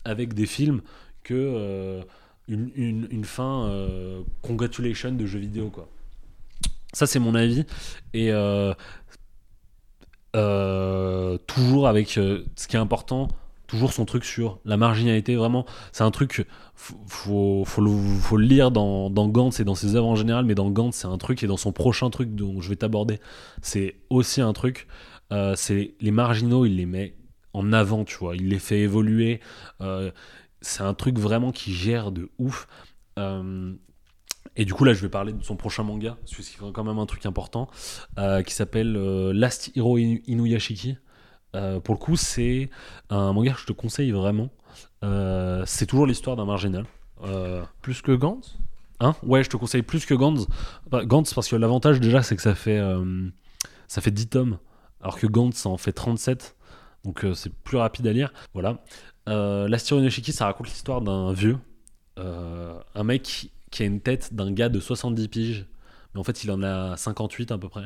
[0.06, 0.82] avec des films
[1.24, 2.02] que euh,
[2.48, 2.72] une,
[3.12, 3.70] une- fin
[4.42, 5.88] congratulation de jeu vidéo, quoi.
[6.94, 7.66] Ça, c'est mon avis.
[8.14, 8.32] Et
[11.48, 13.28] toujours avec ce qui est important,
[13.70, 15.36] toujours son truc sur la marginalité.
[15.36, 20.08] Vraiment, c'est un truc, faut, faut, le, lire dans, dans Gantz et dans ses œuvres
[20.08, 22.70] en général, mais dans Gantz, c'est un truc, et dans son prochain truc dont je
[22.70, 23.20] vais t'aborder,
[23.62, 24.88] c'est aussi un truc.
[25.32, 27.16] Euh, c'est les marginaux, il les met
[27.54, 29.40] en avant, tu vois, il les fait évoluer.
[29.82, 30.12] Euh,
[30.62, 32.68] c'est un truc vraiment qui gère de ouf.
[33.18, 33.74] Euh,
[34.56, 36.84] et du coup, là, je vais parler de son prochain manga, parce que c'est quand
[36.84, 37.70] même un truc important,
[38.46, 38.94] qui s'appelle
[39.32, 40.98] Last Hero Inu- Inuyashiki.
[41.56, 42.70] Euh, pour le coup, c'est
[43.10, 44.50] un manga que je te conseille vraiment.
[45.04, 46.86] Euh, c'est toujours l'histoire d'un marginal.
[47.24, 48.58] Euh, Plus que Gantz?
[49.00, 49.16] Hein?
[49.24, 50.48] Ouais, je te conseille plus que Gantz.
[50.90, 52.82] Bah, Gantz, parce que l'avantage déjà, c'est que ça fait,
[53.88, 54.58] ça fait 10 tomes,
[55.02, 56.56] alors que Gantz ça en fait 37.
[57.06, 58.34] Donc c'est plus rapide à lire.
[58.54, 58.84] Voilà.
[59.26, 61.58] L'Astiro Inoshiki, ça raconte l'histoire d'un vieux,
[62.18, 65.66] un mec qui, qui a une tête d'un gars de 70 piges,
[66.14, 67.86] mais en fait il en a 58 à peu près,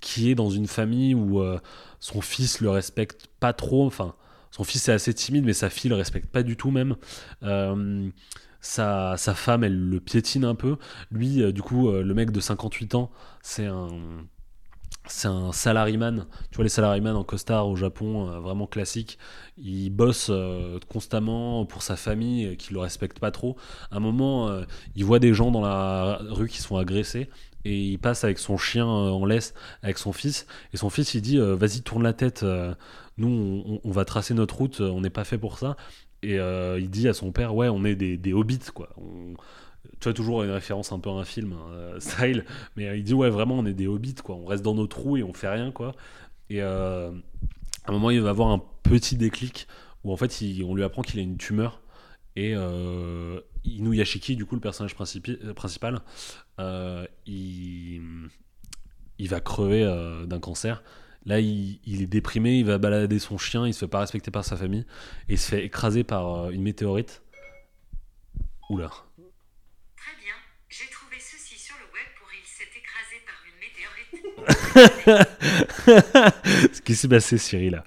[0.00, 1.58] qui est dans une famille où euh,
[2.00, 3.86] son fils le respecte pas trop.
[3.86, 4.14] Enfin,
[4.50, 6.96] son fils est assez timide, mais sa fille le respecte pas du tout même.
[7.42, 8.08] Euh,
[8.60, 10.76] sa, sa femme, elle le piétine un peu.
[11.10, 13.10] Lui, euh, du coup, le mec de 58 ans,
[13.42, 13.88] c'est un,
[15.06, 16.26] c'est un salaryman.
[16.50, 19.18] Tu vois, les salaryman en costard au Japon, vraiment classique.
[19.56, 20.30] Il bosse
[20.88, 23.56] constamment pour sa famille, qui le respecte pas trop.
[23.90, 24.50] À un moment,
[24.94, 27.30] il voit des gens dans la rue qui se font agresser.
[27.64, 30.46] Et il passe avec son chien euh, en laisse, avec son fils.
[30.72, 32.42] Et son fils, il dit euh, Vas-y, tourne la tête.
[32.42, 32.74] euh,
[33.18, 34.80] nous, on, va tracer notre route.
[34.80, 35.76] On n'est pas fait pour ça.
[36.22, 38.90] Et il dit à son père Ouais, on est des, hobbits, quoi.
[39.98, 42.44] Tu vois, toujours une référence un peu à un film, hein, style.
[42.76, 44.36] Mais il dit Ouais, vraiment, on est des hobbits, quoi.
[44.36, 45.94] On reste dans nos trous et on fait rien, quoi.
[46.48, 47.10] Et à
[47.86, 49.66] un moment, il va avoir un petit déclic
[50.02, 51.82] où en fait, on lui apprend qu'il a une tumeur.
[52.36, 52.54] Et
[53.64, 56.00] Inuyashiki, du coup, le personnage principi- euh, principal,
[56.58, 58.00] euh, il,
[59.18, 60.82] il va crever euh, d'un cancer.
[61.26, 64.30] Là, il, il est déprimé, il va balader son chien, il se fait pas respecter
[64.30, 64.86] par sa famille,
[65.28, 67.22] et il se fait écraser par euh, une météorite.
[68.70, 68.88] Oula.
[68.88, 70.32] Très bien,
[70.70, 74.24] j'ai trouvé ceci sur le web pour il s'est écrasé par une météorite.
[76.74, 77.84] Ce qui s'est passé, Cyril, là.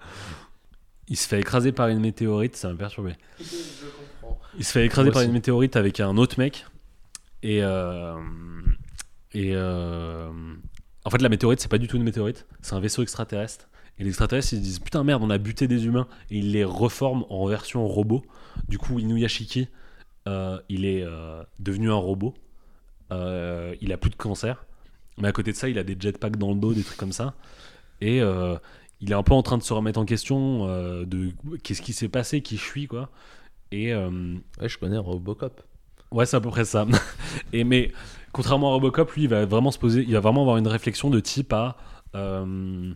[1.08, 3.14] Il se fait écraser par une météorite, ça m'a perturbé.
[4.58, 6.66] Il se fait écraser par une météorite avec un autre mec.
[7.42, 7.64] Et.
[7.64, 8.16] euh,
[9.34, 9.52] et.
[9.56, 10.30] euh,
[11.06, 13.68] en fait, la météorite, c'est pas du tout une météorite, c'est un vaisseau extraterrestre.
[14.00, 16.08] Et les extraterrestres, ils se disent Putain, merde, on a buté des humains.
[16.32, 18.24] Et ils les reforment en version robot.
[18.68, 19.68] Du coup, Inuyashiki,
[20.28, 21.06] euh, il est
[21.60, 22.34] devenu un robot.
[23.12, 24.66] Il a plus de cancer.
[25.20, 27.12] Mais à côté de ça, il a des jetpacks dans le dos, des trucs comme
[27.12, 27.36] ça.
[28.02, 28.18] Et
[29.02, 30.66] il est un peu en train de se remettre en question
[31.06, 31.32] de
[31.64, 33.12] qu'est-ce qui s'est passé, qui je suis, quoi.
[33.74, 33.94] Et.
[33.94, 35.62] euh, Ouais, je connais Robocop.
[36.12, 36.86] Ouais, c'est à peu près ça.
[37.54, 37.92] Et mais
[38.32, 41.10] contrairement à Robocop, lui, il va vraiment se poser, il va vraiment avoir une réflexion
[41.10, 41.78] de type à
[42.16, 42.94] euh,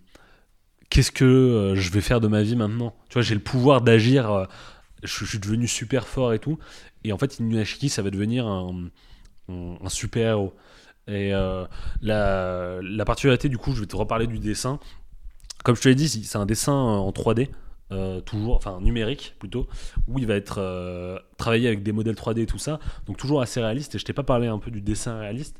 [0.89, 2.95] qu'est-ce que euh, je vais faire de ma vie maintenant?
[3.09, 4.31] Tu vois, j'ai le pouvoir d'agir.
[4.31, 4.45] euh,
[5.03, 6.59] je, je suis devenu super fort et tout.
[7.03, 8.89] Et en fait, Inuyashiki, ça va devenir un,
[9.49, 10.53] un, un super héros.
[11.07, 11.31] Et
[12.01, 14.79] la, la particularité, du coup, je vais te reparler du dessin.
[15.63, 17.49] Comme je te l'ai dit, c'est un dessin en 3D.
[17.93, 19.67] Euh, toujours, enfin numérique plutôt,
[20.07, 23.41] où il va être euh, travaillé avec des modèles 3D et tout ça, donc toujours
[23.41, 23.95] assez réaliste.
[23.95, 25.57] Et je t'ai pas parlé un peu du dessin réaliste.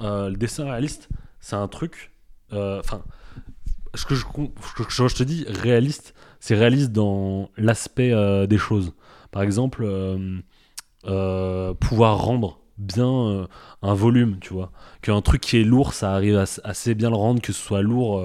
[0.00, 1.08] Euh, le dessin réaliste,
[1.40, 2.12] c'est un truc.
[2.52, 3.02] Enfin,
[3.94, 8.14] ce que je, te dis réaliste, c'est réaliste dans l'aspect
[8.46, 8.92] des choses.
[9.32, 9.84] Par exemple,
[11.80, 13.48] pouvoir rendre bien
[13.82, 14.70] un volume, tu vois.
[15.02, 17.82] Qu'un truc qui est lourd, ça arrive à- assez bien le rendre, que ce soit
[17.82, 18.22] lourd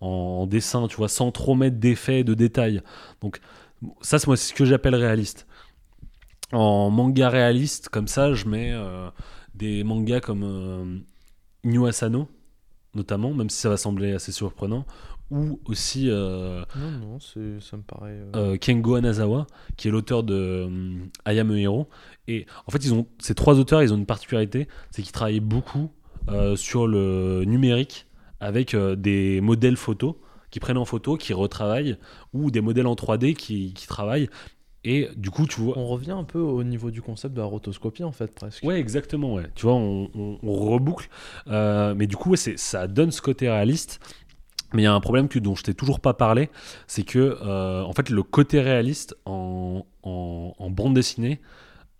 [0.00, 2.82] en, dessin, tu vois, sans trop mettre d'effets, de détails.
[3.20, 3.40] Donc,
[4.00, 5.46] ça, c'est moi, c'est ce que j'appelle réaliste.
[6.52, 9.08] En manga réaliste, comme ça, je mets euh,
[9.54, 12.28] des mangas comme euh, Asano,
[12.94, 14.84] notamment, même si ça va sembler assez surprenant,
[15.30, 18.10] ou aussi euh, Non, non, ça me paraît.
[18.10, 19.46] euh, euh, Kengo Anazawa,
[19.76, 20.68] qui est l'auteur de
[21.26, 21.88] I Am a Hero.
[22.26, 25.40] Et en fait, ils ont, ces trois auteurs, ils ont une particularité, c'est qu'ils travaillent
[25.40, 25.90] beaucoup
[26.54, 28.06] sur le numérique
[28.40, 30.14] avec euh, des modèles photos
[30.50, 31.96] qui prennent en photo, qui retravaillent,
[32.32, 34.28] ou des modèles en 3D qui, qui travaillent.
[34.84, 37.46] Et du coup, tu vois, On revient un peu au niveau du concept de la
[37.46, 38.64] rotoscopie, en fait, presque.
[38.64, 39.44] Ouais, exactement, ouais.
[39.54, 41.08] Tu vois, on, on- on reboucle.
[41.48, 44.00] Euh, mais du coup, ouais, ça donne ce côté réaliste.
[44.72, 46.48] Mais il y a un problème que, dont je t'ai toujours pas parlé,
[46.86, 51.40] c'est que, euh, en fait, le côté réaliste en, en- en bande dessinée,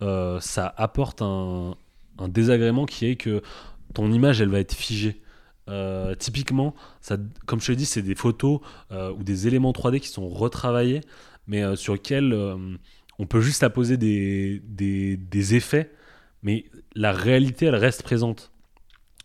[0.03, 1.75] euh, ça apporte un,
[2.19, 3.41] un désagrément qui est que
[3.93, 5.20] ton image, elle va être figée.
[5.71, 8.59] Euh, typiquement, ça, comme je te dit, c'est des photos
[8.91, 11.01] euh, ou des éléments 3D qui sont retravaillés,
[11.47, 12.33] mais euh, sur lesquels
[13.19, 15.91] on peut juste apposer des, des, effets
[16.43, 18.51] mais la réalité, elle reste présente.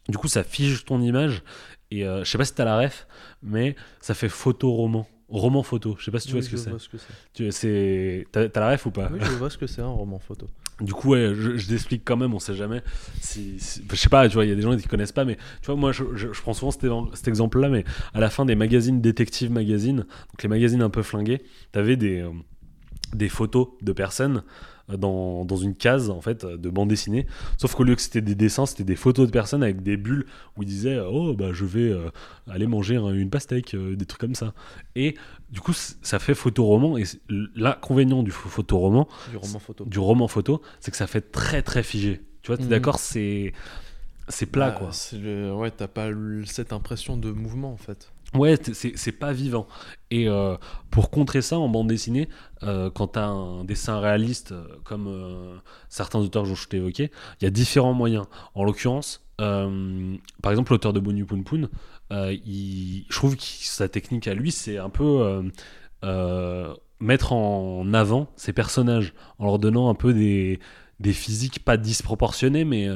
[0.09, 1.43] Du coup, ça fige ton image
[1.91, 3.07] Et je sais pas si t'as la ref,
[3.43, 5.09] mais ça fait photo-roman.
[5.29, 5.97] Roman photo.
[5.99, 7.13] Je sais pas si tu vois ce que vois ce que c'est.
[7.35, 9.11] Tu- c'est- T'as t'as la ref ou pas?
[9.13, 10.47] Oui, je vois ce que c'est un roman photo.
[10.81, 12.83] Du coup, ouais, je, je t'explique quand même, on sait jamais.
[13.21, 15.25] Si, si- je sais pas, tu vois, il y a des gens qui connaissent pas,
[15.25, 18.45] mais tu vois, moi, je, je- je prends souvent cet, exemple-là, mais à la fin
[18.45, 22.31] des magazines détective magazines, donc les magazines un peu flingués, t'avais des, euh,
[23.15, 24.43] des photos de personnes
[24.89, 27.27] dans, dans une case, en fait, de bande dessinée.
[27.59, 30.27] Sauf qu'au lieu que c'était des dessins, c'était des photos de personnes avec des bulles
[30.57, 32.09] où ils disaient, euh, oh, bah, je vais euh,
[32.49, 34.55] aller manger un- une pastèque, euh, des trucs comme ça.
[34.95, 35.17] Et
[35.51, 37.05] du coup, ça fait photo-roman, et
[37.55, 39.85] l'inconvénient du pho- photo-roman, Du roman photo.
[39.85, 42.21] du roman photo, c'est que ça fait très très figé.
[42.43, 42.71] Tu vois, t'es Mhm.
[42.71, 43.53] d'accord, c'est
[44.29, 44.91] c'est plat Bah, quoi.
[45.13, 46.09] le- Ouais, t'as pas
[46.47, 48.11] cette impression de mouvement en fait.
[48.37, 49.67] Ouais, c'est pas vivant.
[50.11, 50.57] Et euh,
[50.91, 52.29] pour contrer ça en bande dessinée,
[52.63, 57.45] euh, quand t'as un dessin réaliste euh, comme certains auteurs que je t'ai évoqué, il
[57.45, 58.27] y a différents moyens.
[58.55, 61.69] En l'occurrence, par exemple, l'auteur de Bonu Poon Poon,
[62.11, 65.43] il- je trouve que sa technique à lui, c'est un peu
[67.01, 70.61] mettre en avant ses personnages en leur donnant un peu des,
[71.01, 72.89] des physiques pas disproportionnées, mais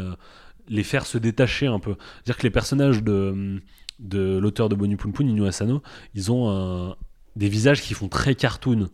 [0.69, 1.97] les faire se détacher un peu.
[2.17, 3.61] C'est-à-dire que les personnages de,
[4.01, 5.83] de l'auteur de Bonu Poon Poon, Inu Asano,
[6.15, 6.97] ils ont
[7.37, 8.89] des visages qui font très cartoon.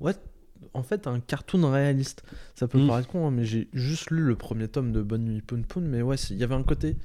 [0.00, 0.14] Ouais,
[0.74, 2.22] en fait, un cartoon réaliste.
[2.54, 2.86] Ça peut Mm.
[2.86, 5.80] paraître con, hein, mais j'ai juste lu le premier tome de Bonne Nuit Poon Poon,
[5.82, 6.96] mais ouais, il y avait un côté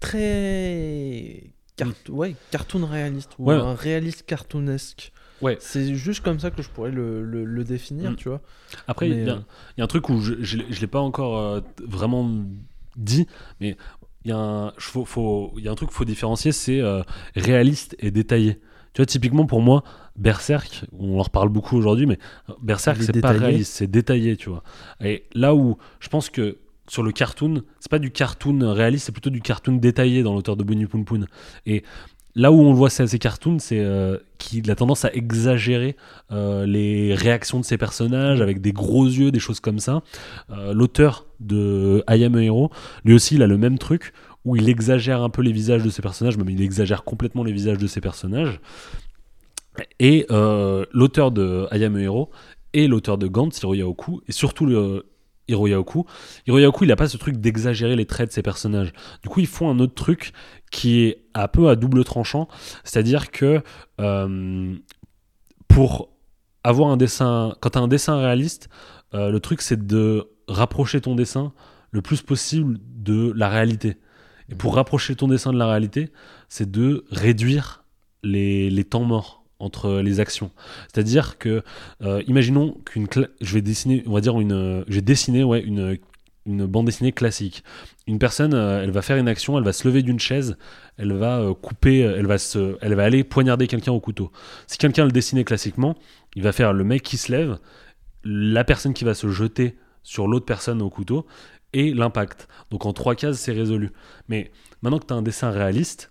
[0.00, 1.52] très.
[1.76, 3.54] cart- Ouais, cartoon réaliste, ou Ouais.
[3.54, 5.12] un réaliste cartoonesque.
[5.40, 5.56] Ouais.
[5.60, 8.16] C'est juste comme ça que je pourrais le, le- le définir, Mm.
[8.16, 8.42] tu vois.
[8.86, 9.40] Après, il Mais, y, a- euh,
[9.76, 12.30] il y a un truc où je ne l'ai pas encore euh, vraiment
[12.96, 13.26] dit,
[13.60, 13.76] mais
[14.24, 17.02] il y, a un- faut, y a un truc qu'il faut différencier, c'est euh,
[17.36, 18.58] réaliste et détaillé.
[18.92, 19.84] Tu vois, typiquement pour moi,
[20.16, 22.18] Berserk, on en reparle beaucoup aujourd'hui, mais
[22.60, 24.62] Berserk, Il est c'est pas réaliste, c'est détaillé, tu vois.
[25.00, 26.58] Et là où je pense que
[26.88, 30.56] sur le cartoon, c'est pas du cartoon réaliste, c'est plutôt du cartoon détaillé dans l'auteur
[30.56, 31.24] de Bunny Poon Poon.
[31.66, 31.84] Et
[32.34, 35.96] là où on le voit, ces cartoons, c'est euh, qu'il a tendance à exagérer
[36.32, 40.02] euh, les réactions de ses personnages avec des gros yeux, des choses comme ça.
[40.50, 42.70] Euh, L'auteur de I Hero,
[43.04, 44.12] lui aussi, il a le même truc
[44.44, 47.52] où il exagère un peu les visages de ses personnages, même il exagère complètement les
[47.52, 48.60] visages de ses personnages.
[49.98, 52.30] Et euh, l'auteur de I Hero
[52.72, 55.06] et l'auteur de Gantz, Hiro Yaoku, et surtout le
[55.48, 56.06] Hiro Yaoku,
[56.46, 58.92] Hiro Yaoku, il a pas ce truc d'exagérer les traits de ses personnages.
[59.22, 60.32] Du coup, ils font un autre truc
[60.70, 62.48] qui est un peu à double tranchant,
[62.84, 63.62] c'est-à-dire que
[64.00, 64.74] euh,
[65.68, 66.10] pour
[66.64, 68.68] avoir un dessin, quand tu as un dessin réaliste,
[69.14, 71.52] euh, le truc c'est de rapprocher ton dessin
[71.90, 73.96] le plus possible de la réalité.
[74.48, 76.10] Et pour rapprocher ton dessin de la réalité,
[76.48, 77.84] c'est de réduire
[78.22, 80.50] les, temps morts entre les actions.
[80.92, 81.62] C'est-à-dire que,
[82.02, 83.06] euh, imaginons qu'une,
[83.40, 84.84] je vais dessiner, on va dire une,
[85.44, 85.98] ouais une
[86.46, 87.64] une bande dessinée classique.
[88.10, 90.58] Une personne, euh, elle va faire une action, elle va se lever d'une chaise,
[90.96, 94.32] elle va euh, couper, euh, elle va se, elle va aller poignarder quelqu'un au couteau.
[94.66, 95.94] Si quelqu'un le dessinait classiquement,
[96.34, 97.60] il va faire le mec qui se lève,
[98.24, 101.24] la personne qui va se jeter sur l'autre personne au couteau
[101.72, 102.48] et l'impact.
[102.72, 103.92] Donc en trois cases, c'est résolu.
[104.28, 104.50] Mais
[104.82, 106.10] maintenant que tu as un dessin réaliste,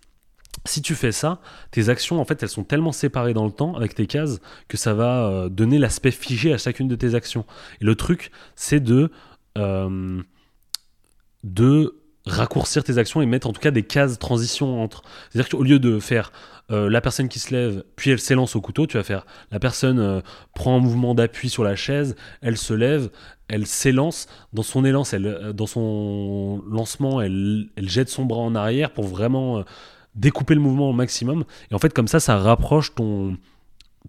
[0.64, 3.76] si tu fais ça, tes actions, en fait, elles sont tellement séparées dans le temps
[3.76, 7.44] avec tes cases que ça va donner l'aspect figé à chacune de tes actions.
[7.82, 9.10] Et le truc, c'est de,
[11.44, 11.94] de
[12.26, 15.02] raccourcir tes actions et mettre en tout cas des cases transition entre.
[15.30, 16.32] C'est-à-dire qu'au lieu de faire
[16.70, 19.58] euh, la personne qui se lève, puis elle s'élance au couteau, tu vas faire la
[19.58, 20.20] personne euh,
[20.54, 23.10] prend un mouvement d'appui sur la chaise, elle se lève,
[23.48, 24.26] elle s'élance.
[24.52, 28.92] Dans son élance, elle, euh, dans son lancement, elle, elle jette son bras en arrière
[28.92, 29.64] pour vraiment
[30.14, 31.44] découper le mouvement au maximum.
[31.70, 33.36] Et en fait, comme ça, ça rapproche ton,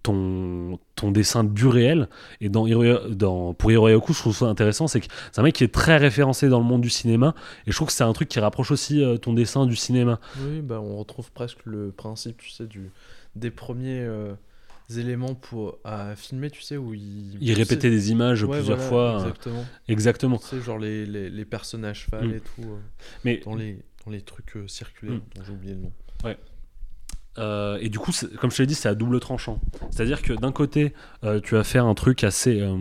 [0.04, 2.08] ton, ton dessin du réel.
[2.40, 5.74] Et dans, pour Hiroyaku, je trouve ça intéressant, c'est que c'est un mec qui est
[5.74, 7.36] très référencé dans le monde du cinéma.
[7.68, 10.20] Et je trouve que c'est un truc qui rapproche aussi euh, ton dessin du cinéma.
[10.40, 12.90] Oui, bah, on retrouve presque le principe, tu sais, du,
[13.36, 14.34] des premiers euh,
[14.98, 17.38] éléments pour, à filmer, tu sais, où il...
[17.40, 19.12] Il répétait des images Ouais, plusieurs voilà, fois.
[19.12, 19.66] euh, Exactement.
[19.88, 20.38] exactement.
[20.38, 22.34] Tu sais, genre les, les, les personnages phares Mm.
[22.34, 22.78] et tout, euh,
[23.24, 25.22] Mais dans, les, dans les trucs circulaires, Mm.
[25.40, 25.92] dont j'ai oublié le nom.
[27.38, 29.60] Euh, et du coup, comme je te l'ai dit, c'est à double tranchant.
[29.90, 30.94] C'est-à-dire que d'un côté,
[31.24, 32.78] euh, tu vas faire un truc assez euh,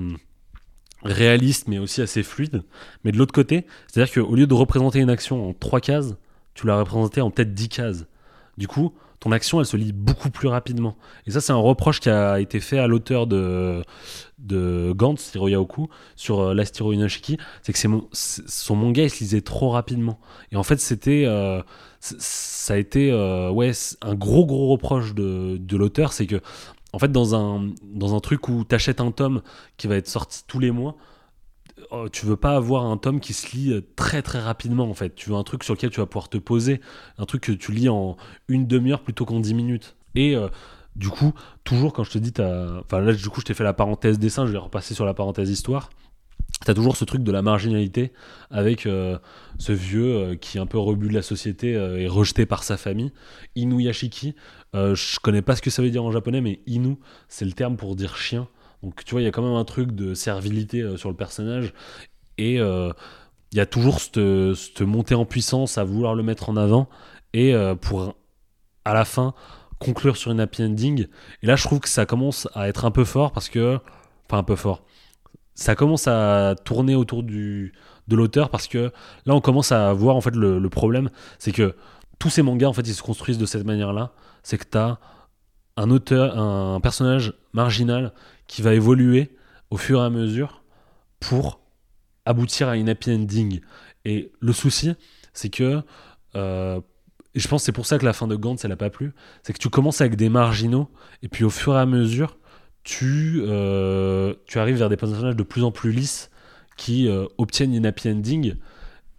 [1.02, 2.62] réaliste, mais aussi assez fluide.
[3.04, 6.14] Mais de l'autre côté, c'est-à-dire qu'au lieu de représenter une action en trois cases,
[6.54, 8.06] tu l'as représentée en peut-être 10 cases.
[8.58, 10.96] Du coup, ton action, elle se lit beaucoup plus rapidement.
[11.26, 13.82] Et ça, c'est un reproche qui a été fait à l'auteur de,
[14.38, 15.36] de Gantz,
[16.16, 17.78] sur euh, Inashiki, c'est que
[18.12, 20.18] son manga, il se lisait trop rapidement.
[20.52, 21.24] Et en fait, c'était...
[21.26, 21.62] euh,
[22.00, 26.40] ça a été euh, un gros gros reproche de, l'auteur, c'est que
[26.92, 29.42] en fait dans un, dans un truc où tu achètes un tome
[29.76, 30.96] qui va être sorti tous les mois,
[31.90, 34.94] oh, tu veux pas avoir un tome qui se lit euh, très très rapidement en
[34.94, 35.14] fait.
[35.14, 36.80] Tu veux un truc sur lequel tu vas pouvoir te poser,
[37.18, 38.16] un truc que tu lis en
[38.48, 39.96] une demi-heure plutôt qu'en dix minutes.
[40.14, 40.48] Et euh,
[40.96, 41.32] du coup,
[41.64, 44.18] toujours quand je te dis, t'as- enfin là du coup je t'ai fait la parenthèse
[44.18, 45.90] dessin, je vais repasser sur la parenthèse histoire.
[46.64, 48.12] T'as toujours ce truc de la marginalité
[48.50, 49.18] avec euh,
[49.58, 53.12] ce vieux qui est un peu rebut de la société et rejeté par sa famille.
[53.56, 54.34] Inuyashiki,
[54.74, 56.96] je connais pas ce que ça veut dire en japonais, mais Inu,
[57.28, 58.46] c'est le terme pour dire chien.
[58.82, 61.16] Donc tu vois, il y a quand même un truc de servilité euh, sur le
[61.16, 61.72] personnage.
[62.38, 62.92] Et euh,
[63.52, 66.88] il y a toujours cette, montée en puissance à vouloir le mettre en avant.
[67.32, 68.14] Et euh, pour,
[68.84, 69.34] à la fin,
[69.78, 71.06] conclure sur une happy ending.
[71.42, 73.78] Et là, je trouve que ça commence à être un peu fort parce que...
[74.26, 74.84] Enfin, un peu fort.
[75.54, 77.74] Ça commence à tourner autour du,
[78.08, 78.92] de l'auteur parce que
[79.26, 81.10] là, on commence à voir en fait le, le problème.
[81.38, 81.74] C'est que
[82.20, 84.12] tous ces mangas, en fait, ils se construisent de cette manière-là.
[84.42, 84.98] C'est que tu as
[85.76, 88.12] un auteur, un personnage marginal
[88.50, 89.30] qui va évoluer
[89.70, 90.64] au fur et à mesure
[91.20, 91.60] pour
[92.24, 93.60] aboutir à une happy ending.
[94.04, 94.92] Et le souci,
[95.32, 95.82] c'est que,
[96.34, 96.80] euh,
[97.32, 99.12] et je pense c'est pour ça que la fin de Gantz, elle a pas plu,
[99.44, 100.88] c'est que tu commences avec des marginaux,
[101.22, 102.38] et puis au fur et à mesure,
[102.82, 106.28] tu, euh, tu arrives vers des personnages de plus en plus lisses
[106.76, 108.54] qui euh, obtiennent une happy ending.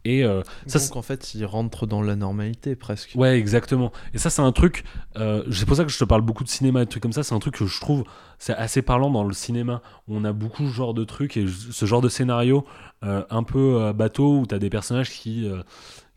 [0.04, 3.14] Et euh, ça, Donc en fait, il rentre dans la normalité presque.
[3.16, 3.92] Ouais, exactement.
[4.14, 4.84] Et ça, c'est un truc.
[5.18, 7.14] Euh, c'est pour ça que je te parle beaucoup de cinéma et de trucs comme
[7.14, 7.24] ça.
[7.24, 8.04] C'est un truc que je trouve
[8.40, 9.82] c'est assez parlant dans le cinéma.
[10.08, 12.66] On a beaucoup ce genre de trucs et ce genre de scénario
[13.04, 15.48] euh, un peu euh, bateau où tu as des personnages qui,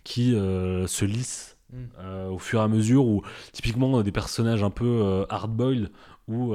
[0.04, 2.30] qui se lissent Mm.
[2.30, 3.06] au fur et à mesure.
[3.06, 3.22] Ou
[3.52, 5.90] typiquement des personnages un peu euh, hard-boiled
[6.28, 6.54] où.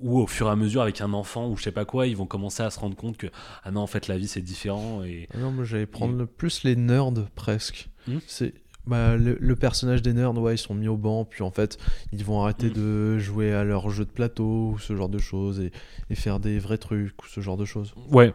[0.00, 2.16] Ou au fur et à mesure avec un enfant ou je sais pas quoi, ils
[2.16, 3.26] vont commencer à se rendre compte que
[3.64, 6.26] ah non en fait la vie c'est différent et Ah Non, moi j'allais prendre le
[6.26, 7.88] plus les nerds presque.
[8.06, 8.18] Hmm.
[8.26, 8.54] C'est
[8.86, 11.76] bah, le, le personnage des nerds, ouais, ils sont mis au banc, puis en fait,
[12.12, 12.72] ils vont arrêter Hmm.
[12.72, 15.72] de jouer à leur jeu de plateau, ou ce genre de choses, et,
[16.08, 17.92] et faire des vrais trucs, ou ce genre de choses.
[18.10, 18.32] ouais.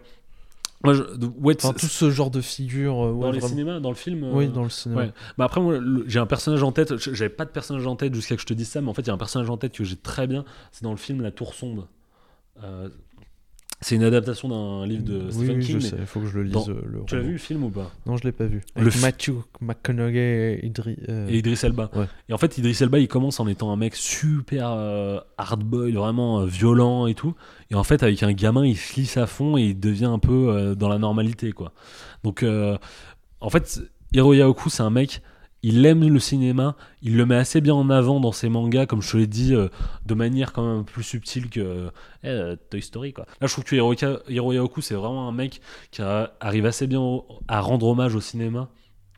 [0.83, 1.03] Moi, je,
[1.39, 3.05] ouais, Enfin, tout ce genre de figures.
[3.05, 3.47] euh, ouais, dans les vraiment.
[3.49, 4.23] cinémas, dans le film.
[4.33, 5.01] Oui, euh, dans le cinéma.
[5.03, 5.13] Ouais.
[5.37, 6.97] Bah après, moi, j'ai un personnage en tête.
[6.97, 9.03] J'avais pas de personnage en tête jusqu'à que je te dise ça, mais en fait,
[9.03, 10.43] il y a un personnage en tête que j'ai très bien.
[10.71, 11.87] C'est dans le film La Tour Sombre.
[12.63, 12.89] Euh,
[13.83, 15.79] c'est une adaptation d'un livre de Stephen oui, King.
[15.79, 16.53] je sais, il faut que je le lise.
[16.53, 17.27] dans- euh, le Tu l'as roman.
[17.27, 17.91] vu le film ou pas?
[18.05, 18.61] Non, je l'ai pas vu.
[18.75, 19.31] Le fi- Matthew
[19.61, 20.97] McConaughey et Idri.
[21.09, 21.89] euh, Et Idris Elba.
[21.95, 22.05] Ouais.
[22.29, 26.39] Et en fait, Idris Elba, il commence en étant un mec super euh, hard-boy, vraiment
[26.41, 27.35] euh, violent et tout.
[27.71, 30.19] Et en fait, avec un gamin, il se lisse à fond et il devient un
[30.19, 31.73] peu dans la normalité, quoi.
[32.23, 32.45] Donc,
[33.41, 33.81] en fait,
[34.13, 35.21] Hiro Yaoku, c'est un mec,
[35.63, 39.01] il aime le cinéma, il le met assez bien en avant dans ses mangas, comme
[39.01, 39.69] je te l'ai dit, euh,
[40.05, 41.89] de manière quand même plus subtile que
[42.23, 43.25] eh, euh, Toy Story, quoi.
[43.41, 45.61] Là, je trouve que Hiro, Ka- Hiro Yaoku, c'est vraiment un mec
[45.91, 48.69] qui a- arrive assez bien au- à rendre hommage au cinéma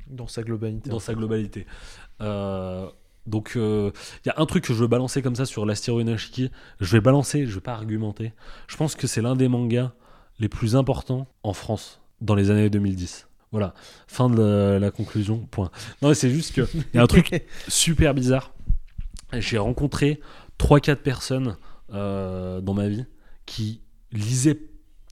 [0.07, 0.89] Dans sa globalité.
[0.89, 1.65] dans sa globalité.
[2.21, 2.87] Euh,
[3.27, 3.91] donc, il
[4.27, 6.51] y a un truc que je veux balancer comme ça sur l'Astiro Inashiki.
[6.79, 8.33] Je vais balancer, je vais pas argumenter.
[8.67, 9.93] Je pense que c'est l'un des mangas
[10.39, 13.27] les plus importants en France dans les années 2010.
[13.55, 13.73] Voilà,
[14.05, 15.47] fin de la, la conclusion.
[15.49, 15.71] Point.
[16.01, 18.51] Non, c'est juste que il y a un truc super bizarre.
[19.31, 20.19] J'ai rencontré
[20.59, 21.55] 3-4 personnes
[21.93, 23.05] euh, dans ma vie
[23.45, 23.79] qui
[24.11, 24.59] lisaient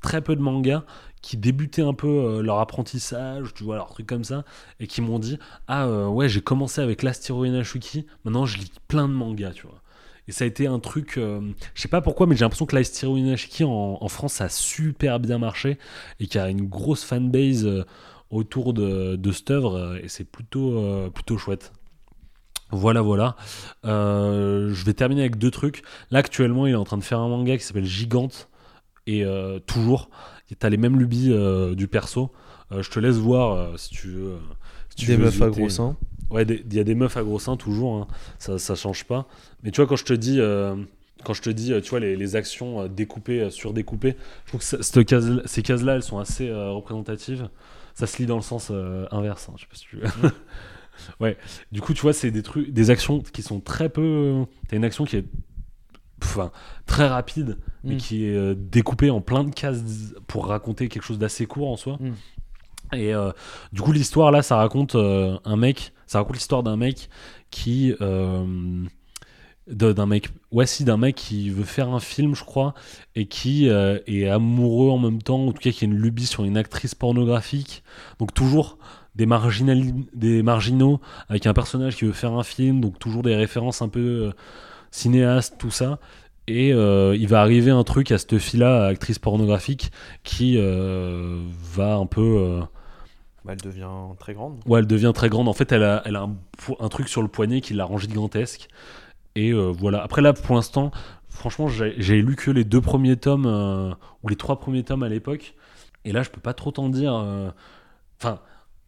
[0.01, 0.83] très peu de mangas,
[1.21, 4.43] qui débutaient un peu euh, leur apprentissage, tu vois, leur truc comme ça,
[4.81, 8.73] et qui m'ont dit Ah euh, ouais, j'ai commencé avec l'Astiro Inashuki, maintenant je lis
[8.89, 9.81] plein de mangas, tu vois.
[10.27, 11.41] Et ça a été un truc, euh,
[11.75, 14.49] je sais pas pourquoi, mais j'ai l'impression que l'Astiro Inashiki en, en France ça a
[14.49, 15.77] super bien marché
[16.19, 17.85] et qu'il y a une grosse fanbase
[18.33, 21.71] autour de, de cette œuvre, euh, et c'est plutôt, euh, plutôt chouette.
[22.71, 23.35] Voilà, voilà.
[23.85, 25.83] Euh, je vais terminer avec deux trucs.
[26.09, 28.49] Là, actuellement, il est en train de faire un manga qui s'appelle Gigante.
[29.05, 29.25] Et
[29.67, 30.09] toujours,
[30.59, 31.29] t'as les mêmes lubies
[31.75, 32.31] du perso.
[32.71, 34.37] Je te laisse voir si tu veux.
[34.89, 35.97] si tu Des veux meufs à gros seins.
[36.31, 37.95] Ouais, il y a des meufs à gros seins toujours.
[37.97, 38.07] hein.
[38.39, 39.27] Ça, ça change pas.
[39.61, 40.39] Mais tu vois, quand je te dis.
[40.39, 40.75] euh,
[41.25, 44.81] quand je te dis, tu vois, les, les actions découpées, surdécoupées, je trouve que ça-
[44.81, 47.49] cette case, ces cases-là, elles sont assez euh, représentatives.
[47.93, 49.49] Ça se lit dans le sens euh, inverse.
[49.49, 50.07] hein, je sais pas si tu veux.
[51.19, 51.37] ouais.
[51.71, 54.45] Du coup, tu vois, c'est des trucs, des actions qui sont très peu.
[54.67, 55.25] T'as une action qui est,
[56.23, 56.51] enfin,
[56.85, 57.97] très rapide, mais Mm.
[57.97, 59.81] qui est euh, découpée en plein de cases
[60.27, 61.97] pour raconter quelque chose d'assez court en soi.
[61.99, 62.95] Mm.
[62.95, 63.31] Et euh,
[63.71, 67.09] du coup, l'histoire là, ça raconte euh, un mec, ça raconte l'histoire d'un mec
[67.49, 67.93] qui,
[69.67, 72.73] d'un mec, ouais, si, d'un mec qui veut faire un film, je crois,
[73.15, 76.25] et qui euh, est amoureux en même temps, en tout cas qui a une lubie
[76.25, 77.83] sur une actrice pornographique.
[78.19, 78.77] Donc toujours
[79.15, 79.25] des,
[80.13, 83.89] des marginaux avec un personnage qui veut faire un film, donc toujours des références un
[83.89, 84.31] peu euh,
[84.91, 85.99] cinéastes, tout ça.
[86.47, 89.91] Et euh, il va arriver un truc à cette fille-là, actrice pornographique,
[90.23, 92.59] qui va un peu.
[93.45, 93.87] Bah, elle devient
[94.19, 94.59] très grande.
[94.65, 95.47] Ouais, elle devient très grande.
[95.47, 96.27] En fait, elle a, elle a
[96.79, 98.67] un truc sur le poignet qui la rend gigantesque.
[99.35, 100.03] Et euh, voilà.
[100.03, 100.91] Après, là, pour l'instant,
[101.29, 105.09] franchement, j'ai lu que les deux premiers tomes, euh, ou les trois premiers tomes à
[105.09, 105.55] l'époque.
[106.05, 107.15] Et là, je peux pas trop t'en dire.
[107.15, 107.49] euh,
[108.19, 108.39] Enfin,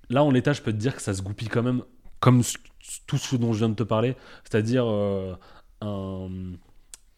[0.10, 1.82] là, en l'état, je peux te dire que ça se goupille quand même,
[2.20, 2.42] comme
[3.08, 4.16] tout ce dont je viens de te parler.
[4.44, 6.30] C'est-à-dire un,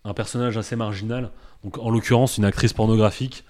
[0.04, 1.32] un personnage assez marginal.
[1.64, 3.44] Donc, en l'occurrence, une actrice pornographique.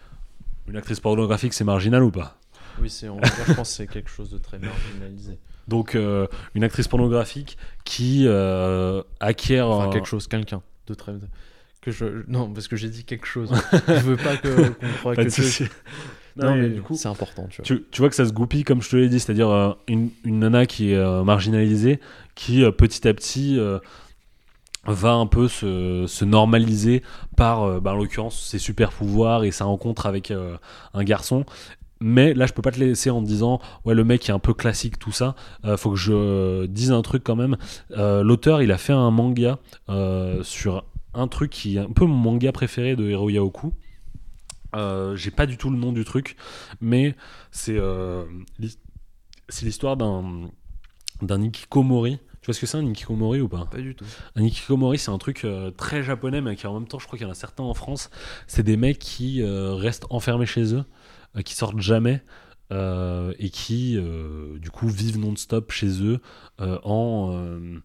[0.67, 2.37] Une actrice pornographique, c'est marginal ou pas?
[2.81, 5.39] Oui, c'est, je pense que c'est quelque chose de très marginalisé.
[5.67, 9.67] Donc, euh, une actrice pornographique qui euh, acquiert.
[9.67, 11.13] Enfin, quelque chose, quelqu'un de très.
[11.81, 12.05] Que je...
[12.27, 13.51] Non, parce que j'ai dit quelque chose.
[13.87, 15.69] je veux pas que, qu'on croie Pas que tu-.
[16.37, 17.65] Non, mais du coup, c'est important, tu vois.
[17.65, 20.09] tu, tu vois que ça se goupille, comme je te l'ai dit, c'est-à-dire euh, une,
[20.23, 21.99] une nana qui est euh, marginalisée,
[22.35, 23.59] qui euh, petit à petit
[24.85, 27.03] va un peu se, se normaliser
[27.35, 31.45] par, bah, en l'occurrence, ses super pouvoirs et sa rencontre avec un garçon.
[31.99, 34.39] Mais là, je peux pas te laisser en te disant, ouais, le mec est un
[34.39, 35.35] peu classique, tout ça.
[35.65, 37.57] Euh, faut que je dise un truc quand même.
[37.91, 39.59] Euh, L'auteur, il a fait un manga
[39.89, 43.73] euh, sur un truc qui est un peu mon manga préféré de Hiro Yaoku.
[45.15, 46.35] J'ai pas du tout le nom du truc,
[46.81, 47.15] mais
[47.51, 47.79] c'est
[48.59, 48.77] l'his-
[49.49, 50.49] c'est l'histoire d'un
[51.23, 52.19] d'un ikikomori.
[52.41, 53.65] Tu vois ce que c'est un ikikomori ou pas?
[53.65, 54.05] Pas du tout.
[54.35, 57.17] Un ikikomori, c'est un truc euh, très japonais, mais qui en même temps, je crois
[57.17, 58.11] qu'il y en a certains en France.
[58.45, 60.85] C'est des mecs qui euh, restent enfermés chez eux,
[61.43, 62.23] qui sortent jamais.
[62.73, 66.19] euh, et qui euh, du coup vivent non-stop chez eux
[66.59, 67.79] euh, en euh,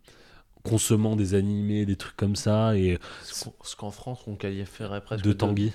[0.64, 5.00] consommant des animés, des trucs comme ça et Ce qu'en- ce qu'en France, on qualifierait
[5.00, 5.72] presque de Tanguy.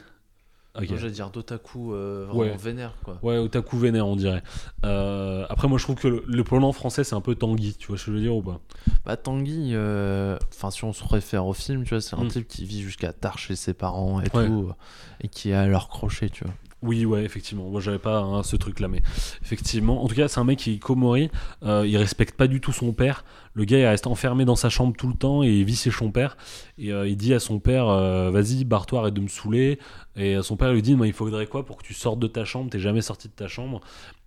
[0.79, 0.89] Ok.
[0.91, 2.57] Non, j'allais dire d'otaku euh, vraiment Ouais.
[2.57, 3.17] vénère, quoi.
[3.23, 4.43] Ouais, otaku vénère, on dirait.
[4.85, 7.87] Euh, après, moi, je trouve que le, le pronom français, c'est un peu Tanguy, tu
[7.87, 8.59] vois ce que je veux dire ou pas?
[9.05, 12.27] Bah, Tanguy, euh, enfin, si on se réfère au film, tu vois, c'est un Mm.
[12.27, 14.45] type qui vit jusqu'à tard chez ses parents et Ouais.
[14.47, 14.73] tout, euh,
[15.21, 16.53] et qui est à leur crochet, tu vois.
[16.83, 17.67] Oui, ouais, effectivement.
[17.69, 19.01] Moi, j'avais pas hein, ce truc-là, mais
[19.41, 20.03] effectivement.
[20.03, 21.31] En tout cas, c'est un mec qui est Komori.
[21.63, 23.25] euh, il respecte pas du tout son père.
[23.55, 25.89] Le gars, il reste enfermé dans sa chambre tout le temps et il vit chez
[25.89, 26.37] son père.
[26.77, 29.79] Et euh, il dit à son père euh, Vas-y, barre-toi, arrête de me saouler.
[30.15, 32.69] Et son père lui dit il faudrait quoi pour que tu sortes de ta chambre?
[32.69, 33.81] T'es jamais sorti de ta chambre.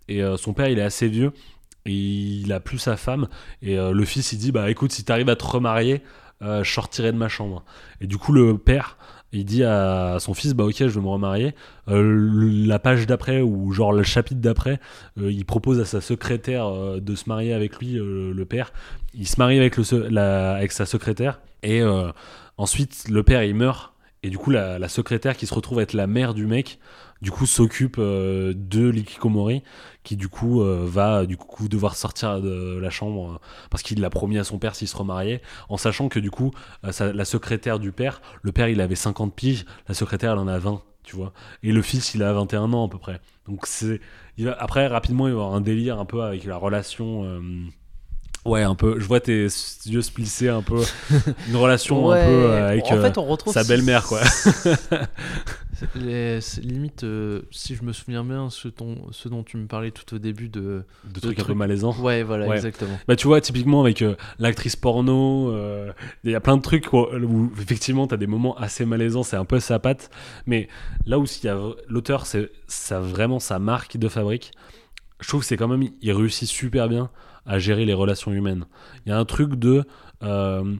[0.09, 1.31] Et son père, il est assez vieux.
[1.85, 3.29] Il a plus sa femme.
[3.61, 6.01] Et le fils, il dit Bah écoute, si t'arrives à te remarier,
[6.41, 7.63] je sortirai de ma chambre.
[8.01, 8.97] Et du coup, le père.
[9.33, 11.55] Il dit à son fils, bah ok, je vais me remarier.
[11.87, 14.79] Euh, la page d'après, ou genre le chapitre d'après,
[15.19, 18.73] euh, il propose à sa secrétaire euh, de se marier avec lui, le père.
[19.13, 21.39] Il se marie avec, sa secrétaire.
[21.63, 21.81] Et
[22.57, 23.93] ensuite, le père, il meurt.
[24.23, 26.79] Et du coup, la, la secrétaire qui se retrouve être la mère du mec,
[27.21, 29.63] du coup, s'occupe euh, de l'Ikikomori,
[30.03, 33.37] qui du coup euh, va du coup devoir sortir de la chambre euh,
[33.69, 36.51] parce qu'il l'a promis à son père s'il se remariait, en sachant que du coup,
[36.85, 40.39] euh, sa- la secrétaire du père, le père il avait 50 piges, la secrétaire elle
[40.39, 41.33] en a 20, tu vois.
[41.61, 43.19] Et le fils il a 21 ans à peu près.
[43.47, 44.01] Donc c'est.
[44.57, 47.25] Après, rapidement, il va y avoir un délire un peu avec la relation.
[48.43, 48.99] Ouais, un peu.
[48.99, 49.43] Je vois tes
[49.85, 50.81] yeux se plisser un peu.
[51.47, 54.21] Une relation un peu avec en fait, on retrouve sa belle-mère, quoi.
[55.95, 59.91] Les- limite, euh, si je me souviens bien, ce, ton- ce dont tu me parlais
[59.91, 60.83] tout au début de.
[61.05, 61.95] de trucs un peu malaisants.
[61.99, 62.55] Ouais, voilà, Ouais.
[62.55, 62.97] exactement.
[63.07, 65.91] Bah tu vois, typiquement avec euh, l'actrice porno, euh,
[66.23, 69.37] il y a plein de trucs quoi, où effectivement t'as des moments assez malaisants, c'est
[69.37, 70.09] un peu sa patte.
[70.45, 70.67] Mais
[71.05, 71.25] là où
[71.87, 74.51] l'auteur, c'est ça vraiment sa marque de fabrique.
[75.19, 77.09] Je trouve que c'est quand même, il réussit super bien
[77.45, 78.65] à gérer les relations humaines.
[79.05, 79.83] Il y a un truc de,
[80.23, 80.75] euh,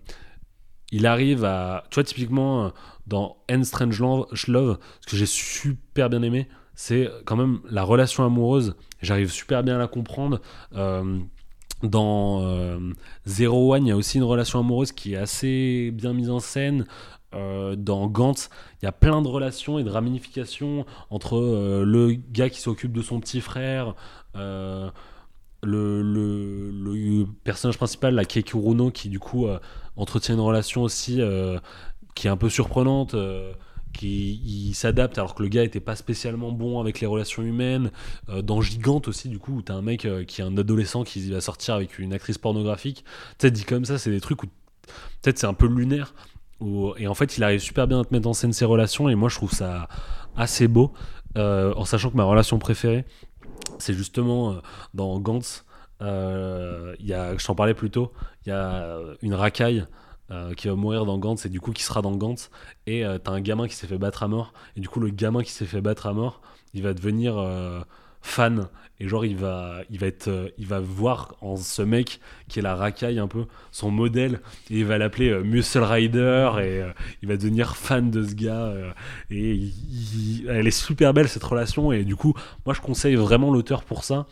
[0.92, 2.70] il arrive à, tu vois typiquement euh,
[3.08, 8.24] dans End Strange Love, ce que j'ai super bien aimé, c'est quand même la relation
[8.26, 8.76] amoureuse.
[9.02, 10.42] J'arrive super bien à la comprendre.
[10.76, 11.20] Euh,
[11.84, 12.80] dans euh,
[13.26, 16.40] Zero One, il y a aussi une relation amoureuse qui est assez bien mise en
[16.40, 16.86] scène.
[17.34, 18.50] Dans Gantz,
[18.82, 21.40] il y a plein de relations et de ramifications entre
[21.86, 23.96] le gars qui s'occupe de son petit frère,
[24.36, 24.92] le,
[25.64, 29.48] le, personnage principal, la Kekuruno, qui du coup
[29.96, 31.60] entretient une relation aussi euh,
[32.16, 33.14] qui est un peu surprenante.
[33.14, 33.54] euh,
[33.94, 37.92] qui s'adapte alors que le gars était pas spécialement bon avec les relations humaines
[38.30, 41.30] euh, dans Gigante aussi du coup où t'as un mec qui est un adolescent qui
[41.30, 43.04] va sortir avec une actrice pornographique
[43.38, 44.48] peut-être dit comme ça c'est des trucs où
[45.22, 46.14] peut-être c'est un peu lunaire
[46.96, 49.16] et en fait il arrive super bien à te mettre en scène ses relations et
[49.16, 49.90] moi je trouve ça
[50.38, 50.94] assez beau
[51.36, 53.04] en sachant que ma relation préférée
[53.78, 54.56] c'est justement
[54.94, 55.66] dans Gantz
[56.02, 58.12] il y a, je t'en parlais plus tôt
[58.46, 59.86] il y a une racaille
[60.32, 62.50] euh, qui va mourir dans Gantz et du coup qui sera dans Gantz.
[62.88, 64.54] Et euh, t'as un gamin qui s'est fait battre à mort.
[64.78, 66.42] Et du coup le gamin qui s'est fait battre à mort
[66.74, 67.82] il va devenir euh,
[68.22, 68.68] fan.
[69.00, 72.60] Et genre il va il va être euh, il va voir en ce mec qui
[72.60, 74.40] est la racaille un peu son modèle.
[74.70, 78.34] Et il va l'appeler euh, Muscle Rider et euh, il va devenir fan de ce
[78.34, 78.92] gars euh,
[79.30, 79.60] et
[80.48, 81.92] elle est super belle cette relation.
[81.92, 82.34] Et du coup
[82.66, 84.28] moi je conseille vraiment l'auteur pour ça.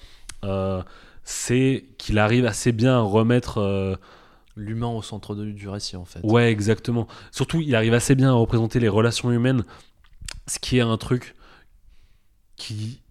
[0.45, 0.81] Euh,
[1.31, 3.95] c'est qu'il arrive assez bien à remettre euh,
[4.55, 6.21] l'humain au centre de- du récit en fait.
[6.23, 7.07] Ouais, exactement.
[7.31, 9.63] Surtout, il arrive assez bien à représenter les relations humaines,
[10.47, 11.35] ce qui est un truc
[12.55, 13.01] qui,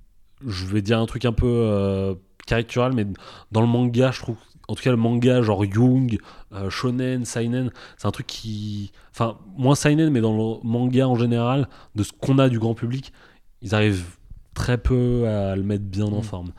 [0.45, 2.15] je vais dire un truc un peu euh,
[2.47, 3.07] caricatural, mais
[3.53, 6.19] dans le manga, je trouve, en tout cas le manga genre Jung,
[6.53, 11.15] euh, Shonen, Seinen, c'est un truc qui, enfin moins Seinen, mais dans le manga en
[11.15, 13.13] général, de ce qu'on a du grand public,
[13.63, 14.17] ils arrivent
[14.55, 16.23] très peu à le mettre bien en Mm.
[16.25, 16.53] forme.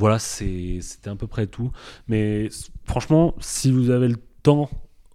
[0.00, 1.70] Voilà, c'était à peu près tout.
[2.08, 2.48] Mais
[2.84, 4.70] franchement, si vous avez le temps,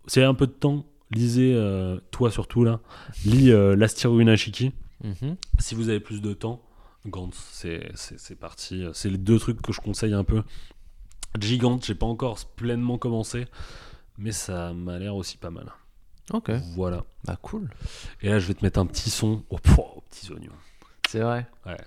[0.07, 2.79] si vous avez un peu de temps, lisez, euh, toi surtout là,
[3.25, 4.73] lis euh, l'Astiru Inashiki.
[5.03, 5.37] Mhm.
[5.57, 6.61] Si vous avez plus de temps,
[7.07, 8.85] Gantz, c'est parti.
[8.93, 10.43] C'est les deux trucs que je conseille un peu.
[11.39, 13.45] Gigante, j'ai pas encore pleinement commencé,
[14.19, 15.71] mais ça m'a l'air aussi pas mal.
[16.31, 17.03] Ok, Voilà.
[17.25, 17.69] bah cool.
[18.21, 20.53] Et là, je vais te mettre un petit son aux, pouah, aux petits oignons.
[21.09, 21.47] C'est vrai.
[21.65, 21.77] Ouais.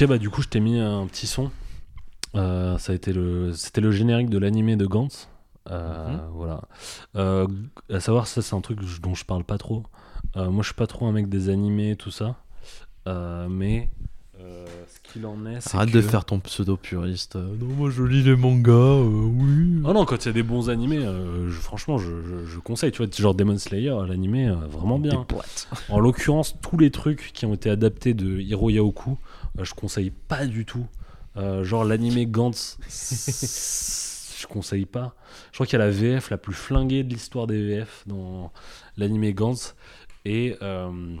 [0.00, 1.50] Ok, bah du coup, je t'ai mis un petit son.
[2.34, 5.28] Euh, ça a été le, c'était le générique de l'animé de Gantz.
[5.70, 6.20] Euh, Mhm.
[6.32, 6.62] Voilà.
[7.16, 7.46] Euh,
[7.92, 9.82] à savoir, ça, c'est un truc dont je parle pas trop.
[10.36, 12.36] Euh, moi, je suis pas trop un mec des animés, tout ça.
[13.48, 13.90] Mais
[14.88, 15.96] ce qu'il en est, c'est Arrête que...
[15.98, 17.36] de faire ton pseudo puriste.
[17.36, 19.82] non, moi je lis les mangas, oui.
[19.84, 22.90] Oh non, quand il y a des bons animés, je- franchement, je, je- je conseille.
[22.92, 25.26] Tu vois, genre Demon Slayer, l'animé, vraiment bien.
[25.90, 29.18] En l'occurrence, tous les trucs qui ont été adaptés de Hiro Yaoku,
[29.60, 30.86] je conseille pas du tout.
[31.36, 32.76] Euh, genre l'animé Gantz,
[34.40, 35.14] je conseille pas.
[35.52, 38.52] Je crois qu'il y a la VF la plus flinguée de l'histoire des VF dans
[38.96, 39.74] l'animé Gantz.
[40.24, 41.16] Et, euh,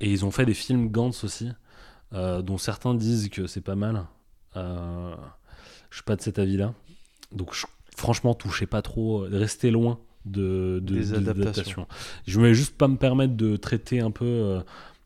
[0.00, 1.50] et ils ont fait des films Gantz aussi,
[2.12, 4.04] euh, dont certains disent que c'est pas mal.
[4.56, 5.14] Euh,
[5.90, 6.74] je suis pas de cet avis-là.
[7.32, 11.86] Donc je- franchement, touchez pas trop, euh, restez loin de, de- Des de- adaptations.
[12.26, 14.60] Je voulais juste pas me permettre de traiter un peu euh,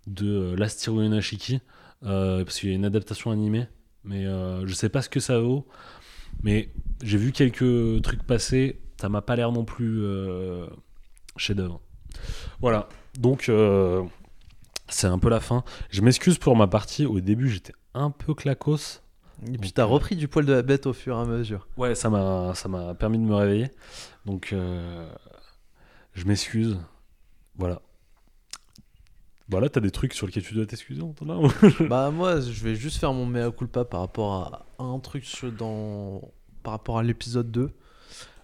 [0.07, 1.59] de euh, l'Astiru Inashiki, euh,
[2.03, 3.67] parce qu'il y a une adaptation animée,
[4.05, 5.67] mais euh, je sais pas ce que ça vaut.
[6.43, 6.71] Mais
[7.03, 10.67] j'ai vu quelques trucs passer, ça m'a pas l'air non plus euh,
[11.37, 11.81] chef-d'œuvre.
[12.61, 14.03] Voilà, donc euh,
[14.89, 15.65] c'est un peu la fin.
[15.91, 19.03] Je m'excuse pour ma partie, au début j'étais un peu clacos.
[19.53, 21.69] Et puis t'as euh, repris du poil de la bête au fur et à mesure.
[21.77, 23.71] Ouais, ça m'a ça m'a permis de me réveiller.
[24.25, 25.09] Donc euh,
[26.15, 26.79] je m'excuse.
[27.57, 27.81] Voilà.
[29.49, 31.41] Voilà, t'as des trucs sur lesquels tu dois t'excuser, Antonin
[31.89, 35.53] bah moi je vais juste faire mon mea culpa par rapport à un truc sur-
[35.53, 36.21] dans
[36.65, 37.71] par rapport à l'épisode 2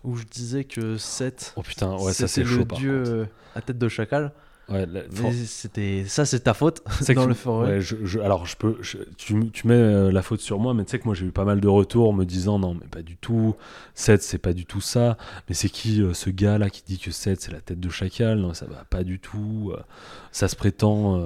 [0.04, 3.26] où je disais que Seth Oh putain, ouais, ça c'est chaud le par dieu euh,
[3.54, 4.32] à tête de chacal.
[4.72, 6.82] Ouais, la- Mais c'était ça c'est ta faute
[7.14, 7.68] dans tu- le forêt.
[7.74, 10.72] ouais, je- je- alors, je peux, je- tu, tu mets euh, la faute sur moi,
[10.74, 12.86] mais tu sais que moi j'ai eu pas mal de retours me disant non, mais
[12.88, 13.54] pas du tout.
[13.94, 15.16] Seth, c'est pas du tout ça.
[15.48, 17.88] Mais c'est qui euh, ce gars là qui dit que Seth c'est la tête de
[17.90, 18.38] chacal?
[18.38, 19.72] Non, ça va pas du tout.
[19.74, 19.80] euh,
[20.32, 21.20] ça se prétend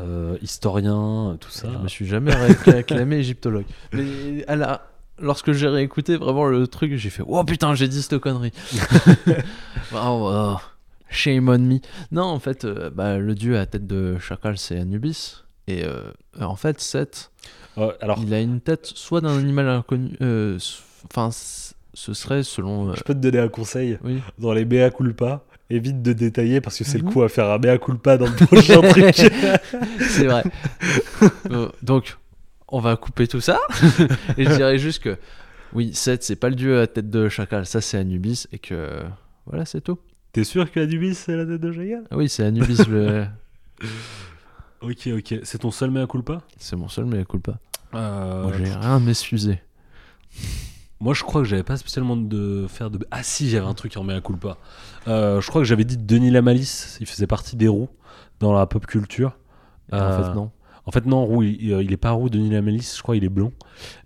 [0.00, 1.68] euh, historien, tout ça.
[1.72, 3.66] Je me suis jamais ré- acclamé égyptologue.
[3.92, 4.86] Mais à la-
[5.20, 8.52] lorsque j'ai réécouté vraiment le truc, j'ai fait Oh putain, j'ai dit cette connerie.
[9.94, 10.56] oh, oh,
[11.12, 11.78] shame on me.
[12.10, 15.44] Non, en fait, euh, bah, le dieu à tête de chacal, c'est Anubis.
[15.68, 16.10] Et euh,
[16.40, 17.30] en fait, Seth,
[17.78, 20.16] Euh, alors, il a une tête soit d'un animal inconnu.
[21.10, 22.94] Enfin, ce serait selon.
[22.94, 24.20] je peux te donner un conseil oui.
[24.38, 25.44] dans les mea culpa.
[25.70, 27.06] Évite de détailler parce que c'est Mhm.
[27.06, 29.14] le coup à faire un mea culpa dans le prochain truc.
[30.00, 30.42] C'est vrai.
[31.82, 32.18] Donc,
[32.68, 33.58] on va couper tout ça.
[34.36, 35.16] et je dirais juste que
[35.72, 39.00] Oui, 7, c'est pas le dieu à tête de chacal, ça c'est Anubis, et que.
[39.46, 39.98] Voilà, c'est tout.
[40.32, 43.26] T'es sûr que Anubis c'est la tête de Jagan Ah oui, c'est Anubis, le...
[44.80, 45.34] Ok, ok.
[45.44, 46.42] C'est ton seul mea culpa?
[46.58, 47.58] C'est mon seul, écoute pas.
[47.94, 49.60] Euh, Moi, j'ai rien à m'excuser.
[50.98, 52.98] Moi, je crois que j'avais pas spécialement de faire de.
[53.10, 54.56] Ah si, j'avais un truc en mea culpa.
[55.06, 56.96] Euh, je crois que j'avais dit Denis Lamalice.
[57.00, 57.88] Il faisait partie des roues
[58.40, 59.36] dans la pop culture.
[59.92, 60.50] Et En Euh, fait, non.
[60.84, 63.28] En fait, non, roux, il, il est pas roux, Denis Lamalice, je crois, il est
[63.28, 63.52] blond.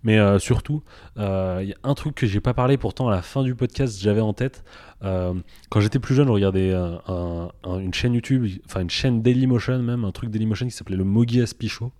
[0.03, 0.83] Mais euh, surtout,
[1.17, 3.55] euh, il y a un truc que j'ai pas parlé, pourtant à la fin du
[3.55, 4.63] podcast, j'avais en tête.
[5.03, 5.33] Euh,
[5.69, 9.21] quand j'étais plus jeune, je regardais euh, un- un- une chaîne YouTube, enfin une chaîne
[9.23, 11.91] Dailymotion même, un truc Dailymotion qui s'appelait le Mogi Aspi Show.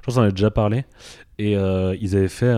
[0.00, 0.84] Je pense qu'on en a déjà parlé.
[1.38, 2.54] Et euh, ils avaient fait.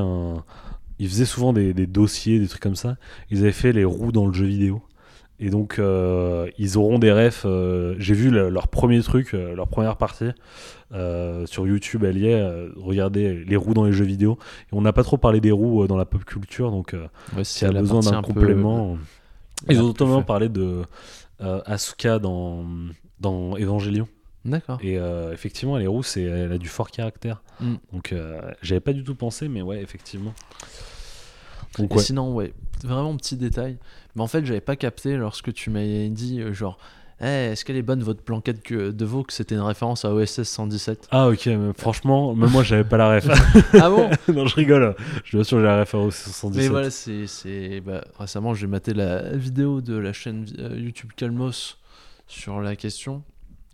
[0.98, 2.96] Ils faisaient souvent des dossiers, des trucs comme ça.
[3.30, 4.82] Ils avaient fait les roues dans le jeu vidéo.
[5.38, 7.42] Et donc, euh, ils auront des refs.
[7.44, 10.30] euh, J'ai vu le- leur premier truc, euh, leur première partie
[11.46, 12.04] sur YouTube.
[12.04, 12.42] Elle y est.
[12.76, 14.38] regardez les roues dans les jeux vidéo.
[14.72, 16.70] Et on n'a pas trop parlé des roues dans la pop culture.
[16.70, 16.94] Donc,
[17.36, 18.96] Ouais, c'est y a besoin d'un peu- complément.
[19.68, 20.82] Ils ont notamment parlé de
[21.40, 22.64] Asuka dans,
[23.20, 24.08] dans Evangelion.
[24.44, 24.78] D'accord.
[24.82, 24.98] Et
[25.32, 27.42] effectivement, les roues, elle a du fort caractère.
[27.60, 27.74] Mm.
[27.92, 28.14] Donc,
[28.62, 30.32] j'avais pas du tout pensé, mais ouais, effectivement.
[31.78, 32.02] Donc, ouais.
[32.02, 32.52] sinon, ouais,
[32.84, 33.76] vraiment petit détail.
[34.16, 36.78] Mais en fait, j'avais pas capté lorsque tu m'avais dit, euh, genre,
[37.22, 39.22] Eh, est-ce qu'elle est bonne votre blanquette que- de veau?
[39.22, 42.98] que c'était une référence à OSS 117 Ah, ok, mais franchement, même moi, j'avais pas
[42.98, 43.26] la ref.
[43.82, 44.10] Ah bon?
[44.34, 44.94] Non, je rigole.
[45.24, 46.62] Je suis sûr que j'ai la ref au 77.
[46.62, 47.80] Mais voilà, c'est.
[47.80, 51.78] bah, récemment, j'ai maté la vidéo de la chaîne euh, YouTube Calmos
[52.26, 53.22] sur la question,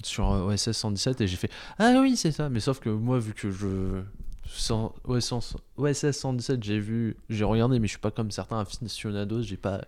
[0.05, 2.49] sur euh, OSS 117, et j'ai fait Ah oui, c'est ça.
[2.49, 4.03] Mais sauf que moi, vu que je.
[4.47, 9.43] sans- OSS, OSS 117, j'ai vu, j'ai regardé, mais je suis pas comme certains aficionados,
[9.43, 9.81] j'ai pas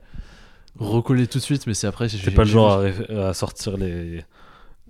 [0.78, 2.08] recollé tout de suite, mais c'est après.
[2.08, 4.24] T'es pas le genre à, réf- à sortir les,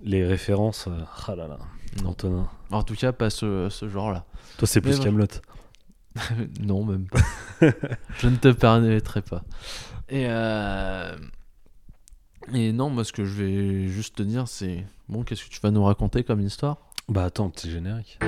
[0.03, 0.87] les références.
[0.87, 1.57] euh, Ah là là.
[2.05, 2.49] Antonin.
[2.71, 4.25] En tout cas, pas ce, ce genre-là.
[4.57, 5.27] Toi, c'est plus Camelot.
[6.61, 7.19] non, même pas.
[8.19, 9.43] je ne te permettrai pas.
[10.09, 11.15] Et, euh,
[12.53, 15.59] et non, moi, ce que je vais juste te dire, c'est bon, qu'est-ce que tu
[15.61, 16.77] vas nous raconter comme histoire?
[17.07, 18.19] Bah, attends, petit générique.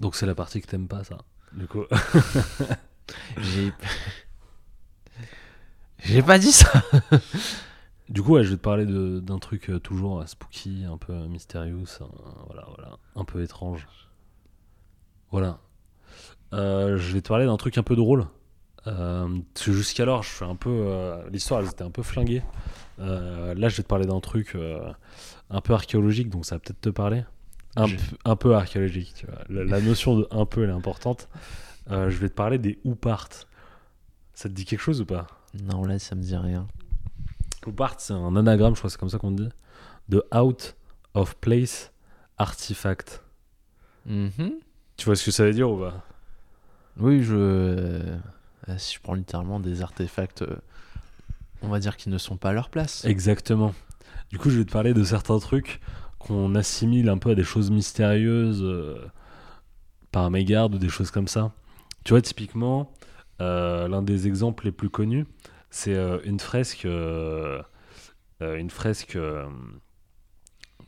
[0.00, 1.18] Donc c'est la partie que t'aimes pas, ça.
[1.52, 1.84] Du coup,
[3.38, 3.72] J'ai.
[6.00, 6.70] J'ai pas dit ça
[8.10, 10.98] du coup, ouais, je vais te parler de- d'un truc euh, toujours euh, spooky, un
[10.98, 12.04] peu mystérieux, euh,
[12.46, 13.88] voilà, voilà, un peu étrange.
[15.30, 15.58] Voilà.
[16.52, 18.26] Euh, je vais te parler d'un truc un peu drôle.
[19.58, 21.24] Jusqu'alors, je suis un peu.
[21.30, 22.42] L'histoire, elle était un peu flinguée.
[22.98, 24.54] Là, je vais te parler d'un truc
[25.50, 27.24] un peu archéologique, donc ça va peut-être te parler.
[27.76, 29.40] Un, peu- un peu archéologique, tu vois.
[29.48, 31.28] La, la notion de un peu, elle est importante.
[31.90, 33.28] Euh, je vais te parler des Oupart.
[34.32, 35.26] Ça te dit quelque chose ou pas?
[35.62, 36.66] Non, là, ça me dit rien.
[37.66, 39.48] Oupart, c'est un anagramme, je crois c'est comme ça qu'on dit,
[40.08, 40.76] de Out
[41.14, 41.92] of Place
[42.38, 43.22] Artifact.
[44.06, 44.54] Mhm.
[44.96, 46.04] Tu vois ce que ça veut dire ou pas?
[46.98, 47.34] Oui, je.
[47.36, 48.18] euh,
[48.76, 50.56] si je prends littéralement des artefacts, euh,
[51.62, 53.04] on va dire qu'ils ne sont pas à leur place.
[53.04, 53.74] Exactement.
[54.30, 55.80] Du coup, je vais te parler de certains trucs
[56.26, 58.96] qu'on assimile un peu à des choses mystérieuses euh,
[60.10, 61.52] par mégarde ou des choses comme ça.
[62.04, 62.92] Tu vois, typiquement,
[63.40, 65.26] euh, l'un des exemples les plus connus,
[65.70, 66.84] c'est euh, une fresque,
[68.40, 69.18] une fresque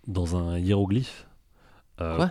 [0.07, 1.27] dans un hiéroglyphe.
[1.99, 2.31] Quoi?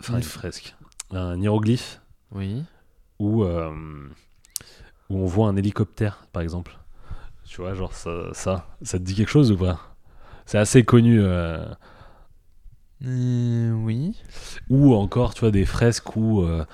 [0.00, 0.76] Enfin, Une fresque.
[1.10, 2.00] Un hiéroglyphe
[2.32, 2.62] Oui.
[3.18, 3.72] où, euh,
[5.08, 6.78] où on voit un hélicoptère, par exemple.
[7.44, 9.96] Tu vois, genre ça, ça, ça te dit quelque chose ou pas?
[10.46, 11.18] C'est assez connu.
[11.20, 11.64] euh,
[13.04, 14.16] Euh, oui.
[14.70, 16.64] Ou encore, tu vois, des fresques où, euh,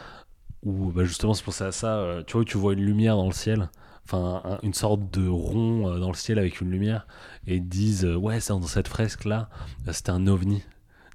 [0.63, 3.27] où bah, justement, c'est pour ça, ça euh, tu vois, tu vois une lumière dans
[3.27, 3.69] le ciel.
[4.07, 7.07] Enfin, un- une sorte de rond dans le ciel avec une lumière.
[7.47, 9.49] Et ils disent, ouais, c'est dans cette fresque-là,
[9.93, 10.63] c'était un ovni.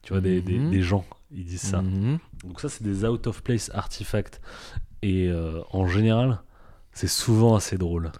[0.01, 0.71] Tu vois, des, des- Mhm.
[0.71, 1.81] des gens, ils disent ça.
[1.81, 2.17] Mhm.
[2.43, 4.41] Donc ça, c'est des out of place artifacts.
[5.03, 5.31] Et
[5.71, 6.39] en général,
[6.93, 8.11] c'est souvent assez drôle.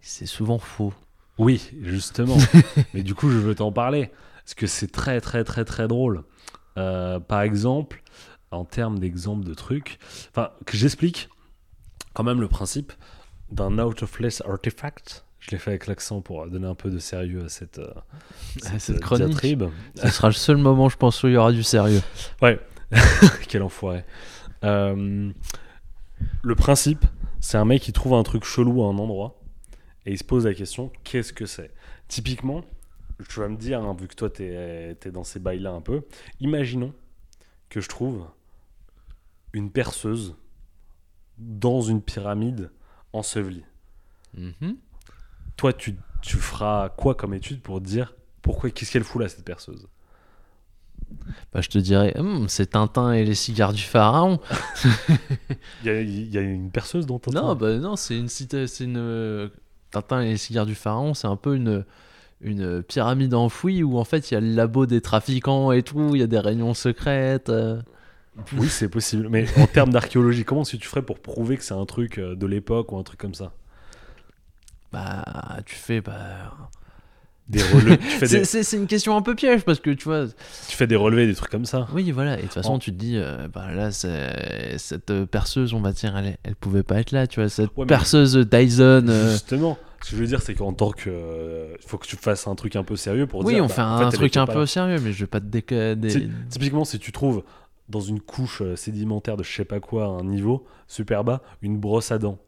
[0.00, 0.92] C'est souvent faux.
[1.38, 2.36] Oui, justement.
[2.94, 4.10] Mais du coup, je veux t'en parler.
[4.46, 6.22] Parce que c'est très, très, très, très drôle.
[6.78, 8.00] Euh, par exemple,
[8.52, 9.98] en termes d'exemple de trucs,
[10.30, 11.28] enfin, que j'explique
[12.14, 12.92] quand même le principe
[13.50, 15.24] d'un out of place artifact.
[15.40, 17.92] Je l'ai fait avec l'accent pour donner un peu de sérieux à cette, euh,
[18.78, 19.26] cette chronique.
[19.26, 19.64] diatribe.
[19.96, 22.02] Ce sera le seul moment, je pense, où il y aura du sérieux.
[22.40, 22.60] Ouais,
[23.48, 24.04] quel enfoiré.
[24.62, 25.32] Euh,
[26.42, 27.04] le principe,
[27.40, 29.42] c'est un mec qui trouve un truc chelou à un endroit
[30.04, 31.72] et il se pose la question qu'est-ce que c'est?
[32.06, 32.62] Typiquement,
[33.24, 36.02] tu vas me dire, hein, vu que toi t'es es dans ces bails-là un peu,
[36.40, 36.92] imaginons
[37.68, 38.26] que je trouve
[39.52, 40.34] une perceuse
[41.38, 42.70] dans une pyramide
[43.12, 43.64] ensevelie.
[44.34, 44.76] Mhm.
[45.56, 49.44] Toi, tu, tu feras quoi comme étude pour dire pourquoi, qu'est-ce qu'elle fout là, cette
[49.44, 49.88] perceuse?
[51.52, 54.40] Bah, je te dirais, Hum, c'est Tintin et les cigares du pharaon.
[55.82, 58.28] Il y a, il y a une perceuse dans ton Non, bah non, c'est une
[58.28, 59.48] cité, une euh,
[59.90, 61.84] Tintin et les cigares du pharaon, c'est un peu une
[62.40, 66.10] une pyramide enfouie où en fait il y a le labo des trafiquants et tout,
[66.14, 67.48] il y a des réunions secrètes.
[67.48, 67.80] euh.
[68.58, 69.28] Oui, c'est possible.
[69.30, 72.18] Mais en termes d'archéologie, comment est-ce que tu ferais pour prouver que c'est un truc
[72.18, 73.52] euh, de l'époque ou un truc comme ça?
[74.92, 75.24] Bah,
[75.66, 76.52] tu fais bah
[77.48, 80.26] Des relevés, c'est des, c'est- c'est une question un peu piège parce que tu vois,
[80.68, 81.86] tu fais des relevés, des trucs comme ça.
[81.92, 85.26] oui voilà, et de toute façon En- tu te dis, euh, bah là cette euh,
[85.26, 87.86] perceuse, on va dire, elle, elle pouvait pas être là, tu vois, cette Ouais, mais-
[87.86, 89.06] perceuse Dyson.
[89.08, 91.08] euh, Justement, ce que je veux dire, c'est qu'en tant que.
[91.08, 93.64] euh, Il faut que tu fasses un truc un peu sérieux pour oui, dire.
[93.64, 94.66] on bah, fait en un fait, truc un peu là.
[94.66, 96.08] sérieux, mais je vais pas te décader.
[96.08, 97.42] Ty- Typiquement, si tu trouves
[97.88, 101.78] dans une couche euh, sédimentaire de je sais pas quoi, un niveau super bas, une
[101.78, 102.38] brosse à dents.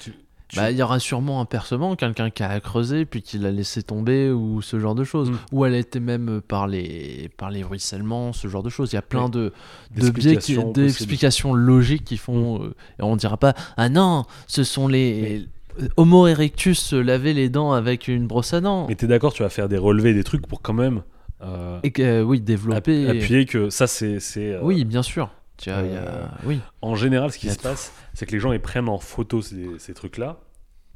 [0.00, 0.12] Tu-
[0.48, 3.50] tu- Bah, il y aura sûrement un percement, quelqu'un qui a creusé puis qui l'a
[3.50, 5.30] laissé tomber ou ce genre de choses.
[5.30, 5.36] Mm.
[5.52, 8.92] Ou elle a été même par les, par les ruissellements, ce genre de choses.
[8.92, 9.30] Il y a plein Oui.
[9.32, 9.52] de,
[9.96, 10.38] de biais,
[10.72, 12.62] D'explications logiques qui font.
[12.62, 15.46] euh, et on dira pas Ah non, ce sont les.
[15.96, 18.86] Homo erectus se laver les dents avec une brosse à dents.
[18.88, 21.02] Mais t'es d'accord, tu vas faire des relevés, des trucs pour quand même.
[21.42, 23.08] euh, Et que, euh, oui, app- développer.
[23.08, 24.18] appuyer que ça, c'est.
[24.38, 25.30] euh, Oui, bien sûr.
[25.58, 26.60] Tu vois, il y a- euh, Oui.
[26.82, 27.62] En général, ce qui se tout.
[27.62, 30.38] passe, c'est que les gens ils prennent en photo ces, ces trucs-là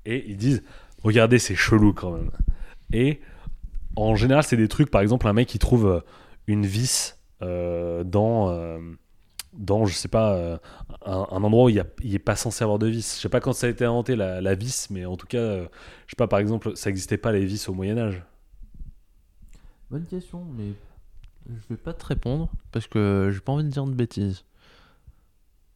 [0.07, 0.63] et ils disent
[1.03, 2.31] Regardez, c'est chelou quand même.
[2.93, 3.21] Et
[3.97, 6.01] en général, c'est des trucs, par exemple, un mec qui trouve euh,
[6.47, 8.79] une vis euh, dans, euh,
[9.53, 10.59] dans, je sais pas, euh,
[11.05, 13.17] un, un endroit où il, y a, il est pas censé avoir de vis.
[13.17, 15.39] Je sais pas quand ça a été inventé la, la vis, mais en tout cas,
[15.39, 15.67] euh,
[16.07, 18.23] je sais pas, par exemple, ça n'existait pas les vis au Moyen-Âge.
[19.91, 20.73] Bonne question, mais
[21.49, 24.45] je vais pas te répondre parce que j'ai pas envie de dire de bêtises.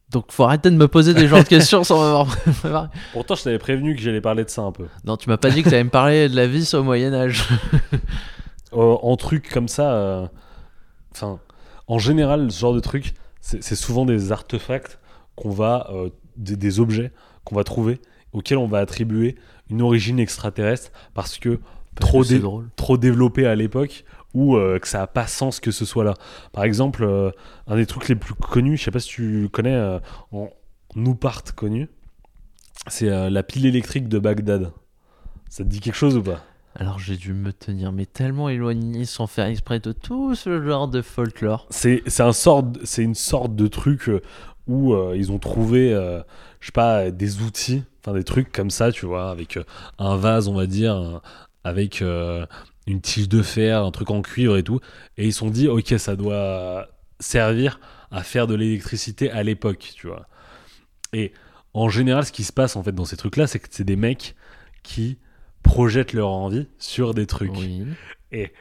[0.09, 2.27] Donc faut arrêter de me poser des genres de questions sans m'avoir
[2.59, 2.87] préparé.
[3.11, 4.85] Pourtant, je t'avais prévenu que j'allais parler de ça un peu.
[5.03, 7.13] Non, tu m'as pas dit que tu allais me parler de la vis au Moyen
[7.13, 7.47] Âge.
[8.73, 10.29] Euh, en truc comme ça,
[11.13, 11.39] enfin,
[11.87, 13.13] en général, ce genre de truc,
[13.45, 14.99] c'est souvent des artefacts
[15.35, 17.11] qu'on va, euh, des, des objets
[17.43, 18.01] qu'on va trouver,
[18.33, 19.35] auxquels on va attribuer
[19.69, 21.59] une origine extraterrestre parce que
[21.99, 22.69] trop, c'est dé- drôle.
[22.75, 26.15] trop développé à l'époque ou euh, que ça a pas sens que ce soit là.
[26.53, 27.29] Par exemple, euh,
[27.67, 29.99] un des trucs les plus connus, je sais pas si tu connais,
[30.31, 30.49] en
[30.95, 31.87] nous part connu,
[32.87, 34.71] c'est la pile électrique de Bagdad.
[35.49, 36.43] Ça te dit quelque chose ou pas?
[36.77, 40.89] Alors j'ai dû me tenir mais tellement éloigné sans faire exprès de tout ce genre
[40.89, 41.67] de folklore.
[41.69, 42.31] C'est un
[42.83, 44.21] c'est une sorte de truc euh,
[44.67, 46.21] où euh, ils ont trouvé, euh,
[46.59, 49.63] je sais pas, des outils, enfin des trucs comme ça, tu vois, avec euh,
[49.99, 51.21] un vase, on va dire,
[51.63, 54.79] avec une tige de fer, un truc en cuivre et tout,
[55.17, 56.87] et ils se sont dit, ok, ça doit
[57.19, 57.79] servir
[58.11, 60.27] à faire de l'électricité à l'époque, tu vois.
[61.13, 61.33] Et
[61.73, 63.95] en général, ce qui se passe en fait dans ces trucs-là, c'est que c'est des
[63.95, 64.35] mecs
[64.83, 65.17] qui
[65.65, 67.51] projettent leur envie sur des trucs.
[67.57, 67.83] Oui.
[68.31, 68.53] Et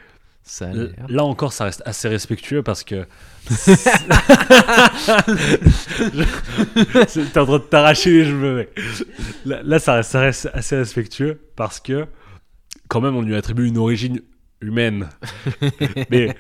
[0.43, 0.71] ça.
[1.09, 3.07] Là encore, ça reste assez respectueux parce que.
[6.15, 8.81] Je- T'es en train de t'arracher les cheveux, mec.
[9.45, 12.07] Là, là, ça, reste, ça reste assez respectueux parce que,
[12.89, 14.21] quand même, on lui attribue une origine
[14.61, 15.09] humaine.
[16.11, 16.35] Mais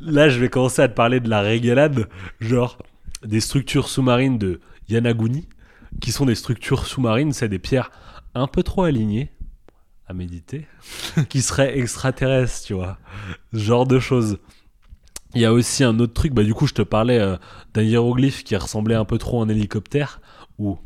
[0.00, 2.08] là, je vais commencer à te parler de la régalade,
[2.40, 2.78] genre
[3.24, 5.48] des structures sous-marines de Yanaguni,
[6.00, 7.90] qui sont des structures sous-marines, c'est des pierres
[8.34, 9.30] un peu trop alignées
[10.06, 10.66] à méditer,
[11.28, 12.98] qui seraient extraterrestres, tu vois.
[13.52, 14.38] Ce genre de choses.
[15.34, 17.36] Il y a aussi un autre truc, bah du coup je te parlais euh,
[17.74, 20.20] d'un hiéroglyphe qui ressemblait un peu trop à un hélicoptère,
[20.58, 20.78] ou,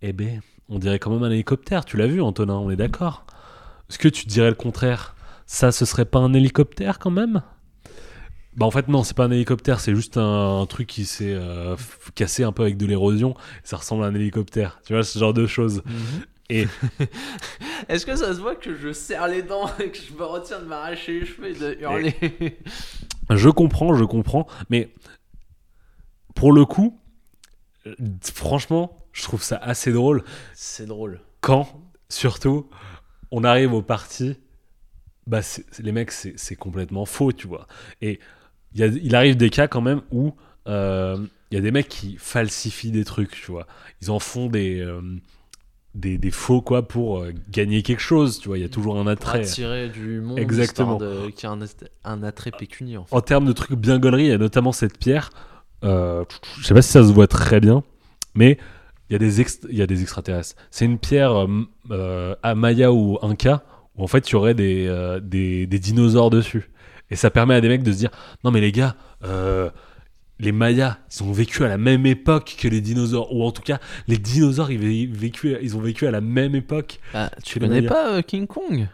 [0.00, 3.26] eh ben, on dirait quand même un hélicoptère, tu l'as vu Antonin, on est d'accord.
[3.90, 5.16] Est-ce que tu dirais le contraire?
[5.44, 7.42] Ça, ce serait pas un hélicoptère quand même?
[8.56, 11.76] Bah en fait non, c'est pas un hélicoptère, c'est juste un, truc qui s'est euh,
[12.14, 15.32] cassé un peu avec de l'érosion, ça ressemble à un hélicoptère, tu vois, ce genre
[15.34, 15.82] de choses.
[16.50, 16.66] Et
[17.88, 20.60] Est-ce que ça se voit que je serre les dents et que je me retiens
[20.60, 22.14] de m'arracher les cheveux et de hurler
[23.30, 24.88] Je comprends, je comprends, mais
[26.34, 26.98] pour le coup,
[28.34, 31.20] franchement, je trouve ça assez drôle C'est drôle.
[31.40, 31.68] quand,
[32.08, 32.68] surtout,
[33.30, 34.36] on arrive aux parties,
[35.26, 35.40] bah
[35.78, 37.66] les mecs, c'est complètement faux, tu vois.
[38.00, 38.18] Et
[38.74, 40.34] il y a- il arrive des cas quand même où
[40.66, 41.16] euh,
[41.50, 43.66] il y a des mecs qui falsifient des trucs, tu vois.
[44.02, 45.00] Ils en font des, euh,
[45.94, 48.58] des, des faux, quoi, pour euh, gagner quelque chose, tu vois.
[48.58, 49.40] Il y a toujours un attrait.
[49.40, 50.96] Attirer du monde Exactement.
[50.98, 51.58] de- qui a un,
[52.04, 53.14] un attrait pécunier en fait.
[53.14, 55.30] En termes de trucs bien gaulerie, il y a notamment cette pierre.
[55.84, 56.24] euh,
[56.60, 57.82] je sais pas si ça se voit très bien,
[58.34, 58.58] mais
[59.08, 60.54] il y a des, il y a des extraterrestres.
[60.70, 63.64] C'est une pierre euh, m- euh, à Maya ou Inca
[63.96, 66.70] où en fait il y aurait des, euh, des, des dinosaures dessus.
[67.10, 68.10] Et ça permet à des mecs de se dire
[68.44, 68.94] non mais les gars,
[69.24, 69.70] euh,
[70.40, 73.62] les Mayas, ils ont vécu à la même époque que les dinosaures, ou en tout
[73.62, 73.78] cas,
[74.08, 76.98] les dinosaures, ils, vé- vécu, ils ont vécu à la même époque.
[77.12, 78.88] Bah, tu connais pas euh, King Kong?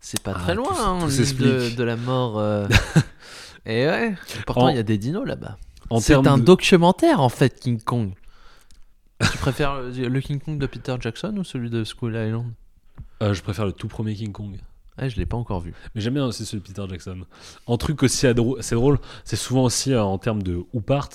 [0.00, 2.38] C'est pas Ah, très loin, tout s- hein, tout l'île de, la mort.
[2.38, 2.66] euh.
[3.66, 4.14] Et ouais,
[4.46, 5.56] pourtant il y a des dinos là-bas.
[6.00, 8.12] C'est un de- documentaire en fait, King Kong.
[9.32, 12.52] tu préfères le le King Kong de Peter Jackson ou celui de Skull Island?
[13.22, 14.58] Euh, je préfère le tout premier King Kong.
[14.96, 15.74] Ah, je l'ai pas encore vu.
[15.94, 17.18] Mais j'aime bien aussi celui de Peter Jackson.
[17.66, 21.08] Un truc aussi c'est drôle, c'est souvent aussi euh, en termes de ou part.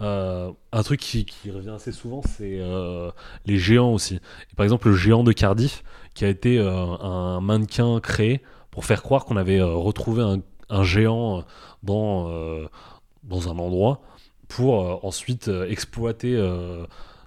[0.00, 3.10] euh, un truc qui, revient assez souvent, c'est euh,
[3.44, 4.20] les géants aussi.
[4.56, 5.84] Par exemple, le géant de Cardiff,
[6.14, 8.40] qui a été un mannequin créé
[8.70, 10.40] pour faire croire qu'on avait retrouvé
[10.70, 11.44] un, géant
[11.82, 12.30] dans,
[13.22, 14.00] dans un endroit
[14.48, 16.34] pour ensuite exploiter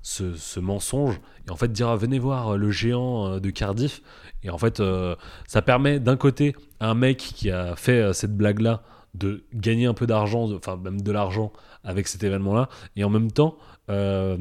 [0.01, 4.01] ce, mensonge et en fait dire ah, venez voir le géant de Cardiff.
[4.43, 5.15] Et en fait, euh,
[5.47, 8.83] ça permet d'un côté à un mec qui a fait euh, cette blague là
[9.15, 11.51] de gagner un peu d'argent, enfin même de l'argent
[11.83, 13.57] avec cet événement là, et en même temps
[13.89, 14.37] euh,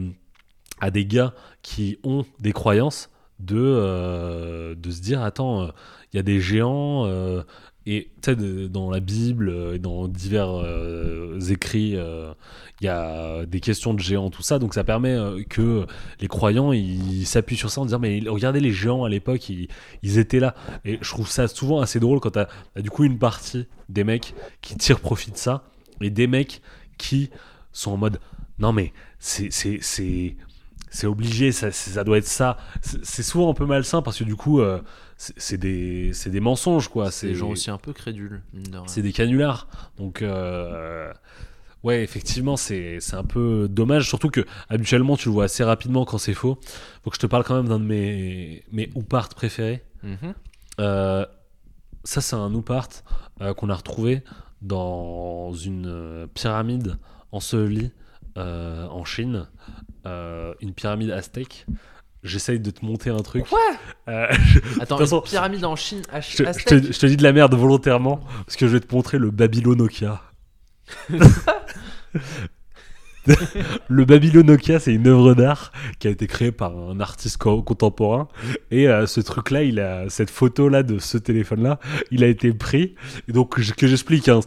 [0.81, 3.11] à des gars qui ont des croyances
[3.41, 5.69] de, de se dire attends,
[6.13, 7.07] il y a des géants.
[7.91, 12.35] Et tu sais, dans la Bible euh, dans divers euh, écrits, euh,
[12.83, 14.59] il y a des questions de géants, tout ça.
[14.59, 15.17] Donc ça permet
[15.49, 15.87] que
[16.21, 20.19] les croyants ils s'appuient sur ça en disant mais regardez les géants à l'époque, ils,
[20.19, 20.55] étaient là.
[20.85, 24.05] Et je trouve ça souvent assez drôle quand t'as as du coup une partie des
[24.05, 25.65] mecs qui tirent profit de ça
[26.03, 26.61] et des mecs
[26.99, 27.31] qui
[27.73, 28.21] sont en mode
[28.59, 34.03] non mais c'est c'est obligé ça, ça doit être ça c'est souvent un peu malsain
[34.03, 34.61] parce que du coup
[35.19, 38.41] c'est des c'est des mensonges quoi C'est des gens aussi un peu crédules,
[38.87, 39.67] c'est des canulars.
[39.97, 41.13] Donc, euh,
[41.83, 44.09] ouais, effectivement, c'est c'est un peu dommage.
[44.09, 46.61] Surtout que, habituellement, tu le vois assez rapidement quand c'est faux.
[47.03, 49.83] Faut que je te parle quand même d'un de mes, mes ou-part préférés.
[50.05, 50.35] Mhm.
[50.79, 51.27] Euh,
[52.05, 52.89] ça, c'est un ou-part
[53.41, 54.23] euh, qu'on a retrouvé
[54.63, 56.97] dans une pyramide
[57.33, 57.91] ensevelie
[58.37, 59.49] en Chine.
[60.05, 61.67] Une pyramide aztèque.
[62.25, 63.47] J'essaye de te monter un truc.
[63.49, 63.59] Quoi
[64.09, 64.27] Euh,
[64.81, 67.07] Attends, De toute façon, une pyramide en Chine, H- je, te- je te, je te
[67.07, 70.21] dis de la merde volontairement parce que je vais te montrer le Babylon Nokia.
[73.89, 77.63] le Babylon Nokia, c'est une œuvre d'art qui a été créée par un artiste co-
[77.63, 78.29] contemporain.
[78.71, 81.79] Et euh, ce truc-là, il a cette photo-là de ce téléphone-là,
[82.11, 82.95] il a été pris.
[83.29, 84.41] Et donc je- que j'explique, hein,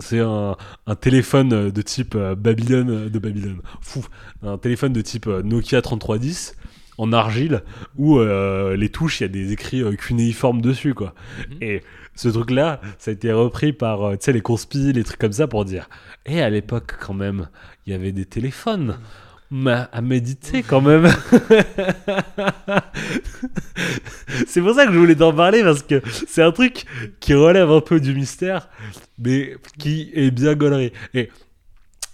[0.00, 0.56] c'est un,
[0.86, 4.04] un téléphone de type euh, Babylone, euh, de Babylone, fou,
[4.42, 6.56] un téléphone de type euh, Nokia 3310
[6.98, 7.62] en argile
[7.96, 11.14] où euh, les touches, il y a des écrits euh, cunéiformes dessus, quoi.
[11.50, 11.56] Mhm.
[11.60, 11.82] Et
[12.14, 15.32] ce truc-là, ça a été repris par, euh, tu sais, les conspis, les trucs comme
[15.32, 15.88] ça pour dire,
[16.24, 17.48] et à l'époque, quand même,
[17.86, 18.98] il y avait des téléphones.
[19.48, 21.06] Mais à méditer quand même.
[24.48, 26.84] c'est pour ça que je voulais t'en parler parce que c'est un truc
[27.20, 28.68] qui relève un peu du mystère,
[29.20, 30.92] mais qui est bien gaulerie.
[31.14, 31.30] Et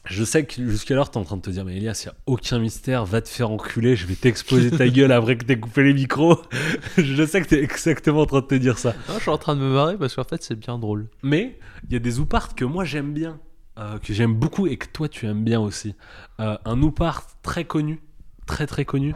[0.05, 2.17] je sais que jusqu'alors t'es en train de te dire, mais Elias, il n'y a
[2.27, 5.85] aucun mystère, va te faire enculer, je vais t'exploser ta gueule après que t'aies coupé
[5.85, 6.43] les micros.
[6.99, 8.95] je sais que t'es exactement en train de te dire ça.
[9.09, 11.09] Non, je suis en train de me marrer parce qu'en fait c'est bien drôle.
[11.23, 13.39] Mais il y a des ouparts que moi j'aime bien,
[13.79, 15.95] euh, que j'aime beaucoup et que toi tu aimes bien aussi.
[16.41, 18.03] Euh, un oupart très connu,
[18.47, 19.15] très très connu,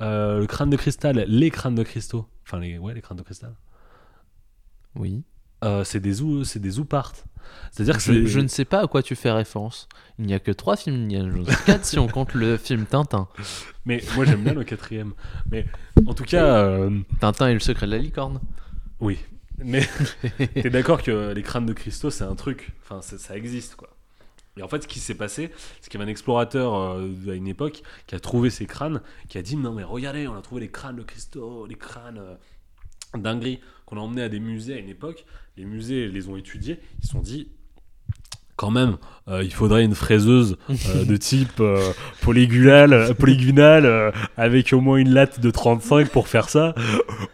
[0.00, 3.22] euh, le crâne de cristal, les crânes de cristaux, enfin les, ouais, les crânes de
[3.22, 3.54] cristal.
[4.94, 5.24] Oui.
[5.62, 7.12] Euh, c'est des ou, c'est des ouparts.
[7.70, 9.88] C'est-à-dire que Je, ne sais pas à quoi tu fais référence.
[10.18, 11.46] Il n'y a que trois films Indiana Jones.
[11.66, 13.28] 4 si on compte le film Tintin.
[13.86, 15.12] Mais moi j'aime bien le quatrième.
[15.50, 15.66] Mais
[16.06, 18.40] en tout cas, euh, Tintin et le secret de la licorne.
[19.00, 19.18] oui.
[19.64, 19.86] Mais
[20.54, 23.90] t'es d'accord que les crânes de cristaux c'est un truc, enfin ça, existe quoi.
[24.56, 25.50] Et en fait, ce qui s'est passé,
[25.80, 29.00] c'est qu'il y avait un explorateur euh, à une époque qui a trouvé ces crânes,
[29.28, 32.20] qui a dit non mais regardez, on a trouvé les crânes de cristaux, les crânes
[33.18, 35.24] dingueries qu'on a emmenés à des musées à une époque.
[35.56, 37.48] Les musées les ont étudiés, ils se sont dit
[38.56, 38.96] quand même,
[39.28, 44.98] euh, il faudrait une fraiseuse euh, de type euh, polygonal, polygonal euh, avec au moins
[44.98, 46.74] une latte de 35 pour faire ça.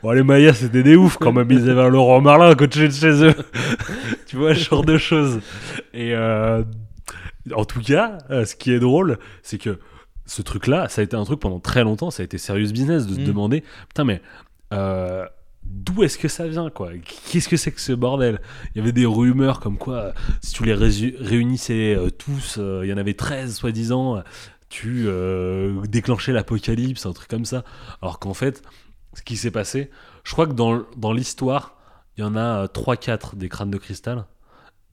[0.03, 1.51] Bon, les Mayas, c'était des oufs quand même.
[1.51, 3.35] Ils avaient un Laurent Merlin à côté de chez eux.
[4.27, 5.41] tu vois, ce genre de choses.
[5.93, 9.79] Et en tout cas, ce qui est drôle, c'est que
[10.25, 12.11] ce truc-là, ça a été un truc pendant très longtemps.
[12.11, 13.25] Ça a été serious business de se Mm.
[13.25, 14.23] demander putain, mais.
[15.71, 16.91] D'où est-ce que ça vient quoi?
[17.31, 18.41] Qu'est-ce que c'est que ce bordel?
[18.75, 22.81] Il y avait des rumeurs comme quoi euh, si tu les réunissais euh, tous, euh,
[22.85, 24.23] il y en avait 13 soi-disant,
[24.71, 27.65] tu euh, déclenchais l'apocalypse, un truc comme ça.
[28.01, 28.63] Alors qu'en fait,
[29.15, 29.91] ce qui s'est passé,
[30.25, 31.77] je crois que dans, dans l'histoire,
[32.17, 34.25] il y en a 3-4 des crânes de cristal.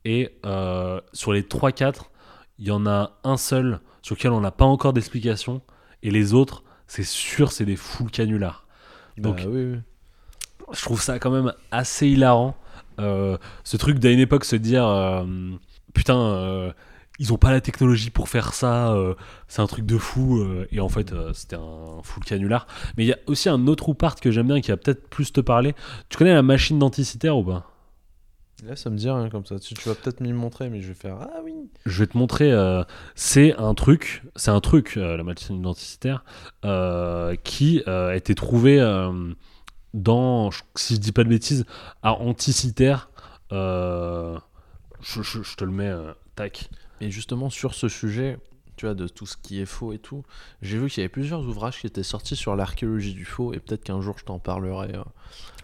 [0.04, 0.36] Et
[1.14, 2.04] sur les 3-4,
[2.60, 5.62] il y en a un seul sur lequel on n'a pas encore d'explication.
[6.04, 8.68] Et les autres, c'est sûr, c'est des full canulars.
[9.18, 9.78] Donc, Bah oui, oui.
[10.74, 12.56] Je trouve ça quand même assez hilarant.
[13.00, 15.26] Euh, ce truc d'à une époque se dire euh,
[15.94, 16.72] putain, euh,
[17.20, 18.94] ils ont pas la technologie pour faire ça,
[19.48, 20.46] c'est un truc de fou.
[20.72, 22.68] et en fait, c'était un full canular.
[22.98, 25.32] Mais il y a aussi un autre part que j'aime bien qui va peut-être plus
[25.32, 25.76] te parler.
[26.10, 27.72] Tu connais la machine denticitaire ou pas?
[28.66, 29.60] Là, ça me dit rien comme ça.
[29.60, 31.54] Tu, tu vas peut-être m'y montrer, mais je vais faire Ah oui
[31.86, 32.52] Je vais te montrer.
[32.52, 36.24] euh, c'est un truc, c'est un truc, euh, la machine denticitaire,
[36.64, 39.12] euh, qui a été trouvé euh,
[39.96, 41.66] dans, si je dis pas de bêtises,
[42.04, 43.10] à Anticitaire.
[43.52, 44.38] euh,
[45.02, 46.70] je te le mets, euh, tac.
[47.02, 48.38] Et justement, sur ce sujet,
[48.78, 50.24] tu vois, de tout ce qui est faux et tout,
[50.62, 53.60] j'ai vu qu'il y avait plusieurs ouvrages qui étaient sortis sur l'archéologie du faux, et
[53.60, 55.04] peut-être qu'un jour je t'en parlerai euh,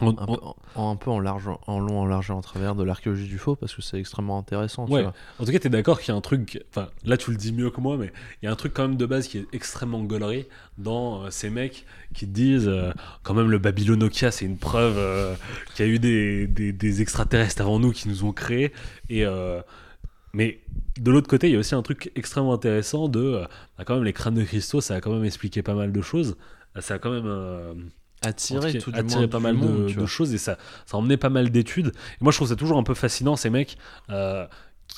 [0.02, 0.42] On- un, on- peu,
[0.76, 3.38] en, un peu en, large, en long, en large et en travers de l'archéologie du
[3.38, 4.86] faux, parce que c'est extrêmement intéressant.
[4.86, 5.14] tu vois.
[5.40, 6.64] En tout cas, t'es d'accord qu'il y a un truc.
[6.70, 8.84] Enfin, là, tu le dis mieux que moi, mais il y a un truc quand
[8.88, 12.92] même de base qui est extrêmement gaulerie dans euh, ces mecs qui disent euh,
[13.24, 14.98] quand même le Babylonokia, c'est une preuve
[15.76, 18.74] qu'il y a eu des, des- des extraterrestres avant nous qui nous ont créés.
[19.10, 19.26] Et,
[20.34, 20.62] mais
[21.00, 23.20] de l'autre côté, il y a aussi un truc extrêmement intéressant de.
[23.20, 23.46] euh,
[23.78, 26.02] bah, quand même, les crânes de cristaux, ça a quand même expliqué pas mal de
[26.02, 26.38] choses.
[26.80, 27.28] Ça a quand même.
[27.28, 27.74] euh,
[28.80, 31.30] tout cas, du moins pas mal monde, de, choses et ça, ça a emmené pas
[31.30, 31.88] mal d'études.
[31.88, 33.78] Et moi, je trouve ça toujours un peu fascinant, ces mecs.
[34.10, 34.46] euh,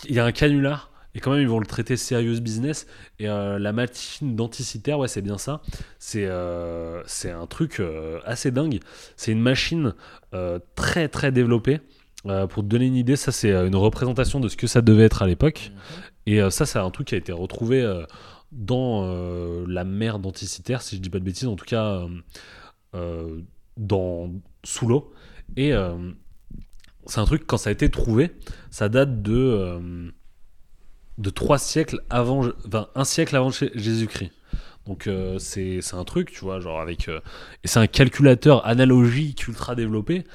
[0.09, 2.85] Il y a un canular et quand même, ils vont le traiter serious business.
[3.19, 5.61] Et euh, la machine denticitaire, ouais, c'est bien ça.
[5.99, 8.79] C'est euh, c'est un truc euh, assez dingue.
[9.15, 9.93] C'est une machine
[10.33, 11.79] euh, très, très développée.
[12.25, 14.81] Euh, pour te donner une idée, ça, c'est euh, une représentation de ce que ça
[14.81, 15.71] devait être à l'époque.
[16.25, 18.05] Et euh, ça, c'est un truc qui a été retrouvé euh,
[18.51, 22.05] dans la mer denticitaire, si je dis pas de bêtises, en tout cas
[23.77, 24.31] dans,
[24.63, 25.11] sous l'eau.
[25.57, 25.73] Et
[27.07, 28.35] c'est un truc, quand ça a été trouvé,
[28.69, 30.11] ça date de,
[31.17, 34.31] de trois siècles avant, enfin, un siècle avant Jésus-Christ.
[34.85, 37.07] Donc euh, c'est c'est un truc, tu vois, genre avec...
[37.07, 37.21] euh,
[37.63, 40.25] et c'est un calculateur analogique ultra développé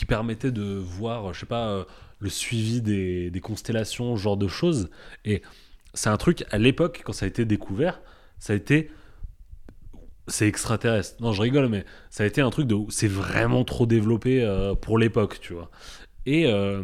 [0.00, 1.84] qui permettait de voir, je sais pas, euh,
[2.20, 4.88] le suivi des, constellations, genre de choses.
[5.26, 5.42] Et
[5.92, 8.00] c'est un truc, à l'époque, quand ça a été découvert,
[8.38, 8.90] ça a été...
[10.26, 11.20] C'est extraterrestre.
[11.20, 12.76] Non, je rigole, mais ça a été un truc de...
[12.88, 15.70] C'est vraiment trop développé euh, pour l'époque, tu vois.
[16.24, 16.82] Et euh,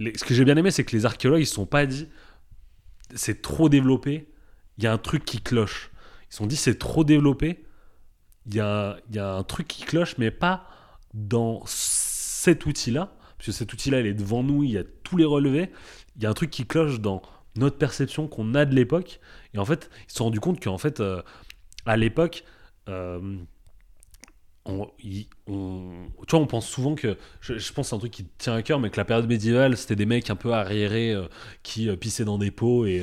[0.00, 2.08] ce que j'ai bien aimé, c'est que les archéologues, ils se sont pas dit...
[3.14, 4.28] C'est trop développé,
[4.76, 5.92] il y a un truc qui cloche.
[6.22, 7.64] Ils se sont dit, c'est trop développé,
[8.46, 10.66] il y a, y a un truc qui cloche, mais pas
[11.14, 11.62] dans
[12.40, 15.24] cet outil-là, parce que cet outil-là, il est devant nous, il y a tous les
[15.24, 15.70] relevés.
[16.16, 17.22] Il y a un truc qui cloche dans
[17.56, 19.20] notre perception qu'on a de l'époque.
[19.54, 21.22] Et en fait, ils se sont rendus compte qu'en fait, euh,
[21.86, 22.44] à l'époque,
[22.88, 23.36] euh,
[24.66, 24.86] on,
[25.46, 28.54] on- tu vois, on pense souvent que, je, je pense c'est un truc qui tient
[28.54, 31.26] à cœur, mais que la période médiévale, c'était des mecs un peu arriérés euh,
[31.62, 33.00] qui pissaient dans des pots et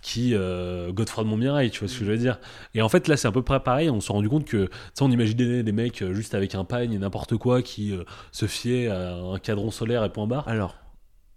[0.00, 2.38] qui euh, Godefroy de Montmirail, tu vois ce que je veux dire.
[2.74, 3.90] Et en fait, là, c'est un peu près pareil.
[3.90, 6.64] On s'est rendu compte que, tu sais, on imaginait des mecs euh, juste avec un
[6.64, 10.46] pagne et n'importe quoi qui euh, se fiaient à un cadran solaire et point barre.
[10.46, 10.76] Alors,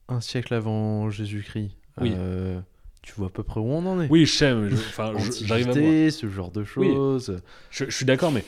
[0.09, 2.13] un siècle avant Jésus-Christ, Oui.
[2.15, 2.59] euh,
[3.01, 6.11] tu vois à peu près où on en est Oui, je enfin, j'arrive à voir.
[6.11, 6.93] Ce genre de Oui.
[6.93, 7.41] choses.
[7.71, 8.45] Je, je suis d'accord, mais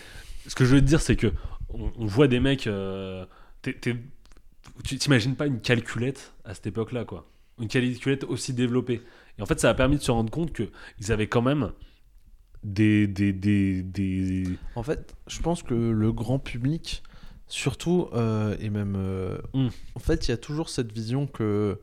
[0.48, 1.32] ce que je veux te dire, c'est que
[1.74, 2.70] on, on voit des mecs.
[3.64, 7.26] tu t'imagines pas une calculette à cette époque-là, quoi.
[7.60, 9.02] Une calculette aussi développée.
[9.38, 11.72] Et en fait, ça a permis de se rendre compte qu'ils avaient quand même
[12.64, 13.08] des.
[13.08, 17.04] des, des, des- En fait, je pense que le grand public,
[17.48, 18.96] surtout, euh, et même.
[18.98, 19.68] euh, Mm.
[19.96, 21.80] En fait, il y a toujours cette vision que.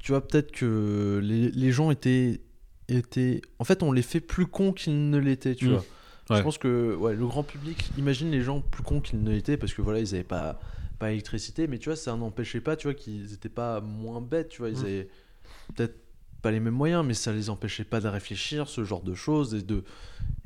[0.00, 2.40] Tu vois, peut-être que les, les gens étaient,
[2.88, 3.42] étaient.
[3.58, 5.72] En fait, on les fait plus cons qu'ils ne l'étaient, tu Mm.
[5.72, 5.84] vois.
[6.30, 6.36] Ouais.
[6.38, 9.56] Je pense que ouais, le grand public, imagine les gens plus cons qu'ils ne l'étaient
[9.56, 10.60] parce que voilà, ils n'avaient pas,
[11.00, 14.48] pas l'électricité, mais tu vois, ça n'empêchait pas, tu vois, qu'ils n'étaient pas moins bêtes,
[14.50, 14.84] tu vois, ils Mm.
[14.84, 15.08] avaient
[15.74, 15.96] peut-être
[16.40, 19.54] pas les mêmes moyens, mais ça les empêchait pas de réfléchir, ce genre de choses,
[19.54, 19.84] et de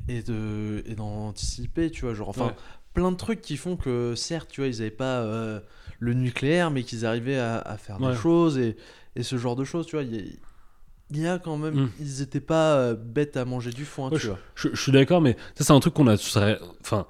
[0.07, 2.55] et de et d'anticiper, tu vois, genre enfin Ouais.
[2.93, 5.59] plein de trucs qui font que certes, tu vois, ils n'avaient pas euh,
[5.99, 8.11] le nucléaire, mais qu'ils arrivaient à, à faire Ouais.
[8.11, 8.75] des choses et,
[9.15, 10.23] et ce genre de choses, tu vois, il y a,
[11.11, 11.87] il y a quand même, Mm.
[11.99, 14.39] ils étaient pas euh, bêtes à manger du foin, Ouais, tu vois.
[14.55, 16.15] Je, je suis d'accord, mais ça, c'est un truc qu'on a.
[16.81, 17.05] Enfin,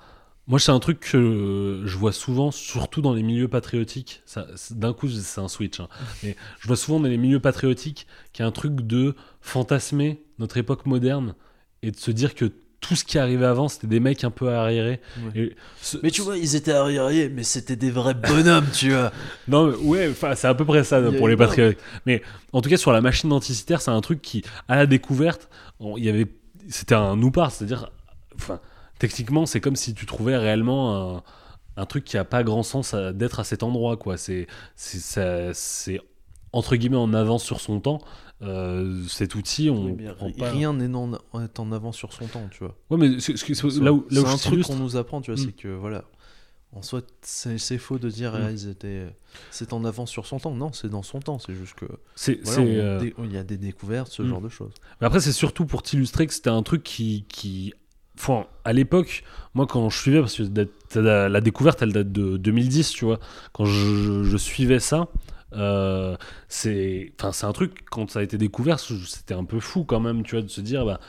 [0.47, 4.21] moi, c'est un truc que je vois souvent, surtout dans les milieux patriotiques.
[4.71, 5.79] D'un coup, c'est un switch.
[5.79, 5.87] hein.
[6.23, 10.21] Mais je vois souvent dans les milieux patriotiques qu'il y a un truc de fantasmer
[10.39, 11.33] notre époque moderne
[11.81, 12.51] et de se dire que
[12.81, 14.99] tout ce qui arrivait avant, c'était des mecs un peu arriérés.
[15.33, 15.41] Ouais.
[15.41, 19.11] Et ce- Mais tu vois, ils étaient arriérés, mais c'était des vrais bonhommes, tu vois.
[19.47, 21.77] Non, mais ouais, c'est à peu près ça pour les patriotes.
[22.05, 22.21] Mais
[22.53, 25.49] en tout cas, sur la machine denticitaire, c'est un truc qui, à la découverte,
[25.79, 26.27] on- il y avait,
[26.69, 27.91] c'était un nous part, c'est-à-dire,
[28.35, 28.59] enfin,
[28.99, 31.23] techniquement, c'est comme si tu trouvais réellement un,
[31.77, 34.17] un truc qui a pas grand sens d'être à cet endroit, quoi.
[34.17, 35.99] C'est, c'est,
[36.53, 37.99] entre guillemets en avance sur son temps.
[38.41, 40.51] Euh, cet outil, on Oui, prend pas.
[40.51, 42.75] Rien n'est en, est en avance sur son temps, tu vois.
[42.89, 45.41] Ouais, mais c'est- c'est- là où, là où un truc qu'on nous apprend, tu vois,
[45.41, 45.45] Mm.
[45.45, 46.03] c'est que voilà,
[46.73, 48.41] en soi, c'est faux de dire Mm.
[48.45, 49.05] ah, ils étaient,
[49.51, 50.51] c'est en avance sur son temps.
[50.53, 51.39] Non, c'est dans son temps.
[51.39, 54.27] C'est juste que C'est, voilà, euh, il y a des découvertes, ce Mm.
[54.27, 54.73] genre de choses.
[54.99, 57.25] Mais après, c'est surtout pour t'illustrer que c'était un truc qui.
[57.29, 57.73] qui...
[58.63, 63.05] À l'époque, moi, quand je suivais, parce que la, découverte, elle date de 2010, tu
[63.05, 63.19] vois,
[63.53, 65.07] quand je, suivais ça,
[65.53, 70.23] euh, c'est un truc, quand ça a été découvert, c'était un peu fou quand même,
[70.23, 70.99] tu vois, de se dire, bah,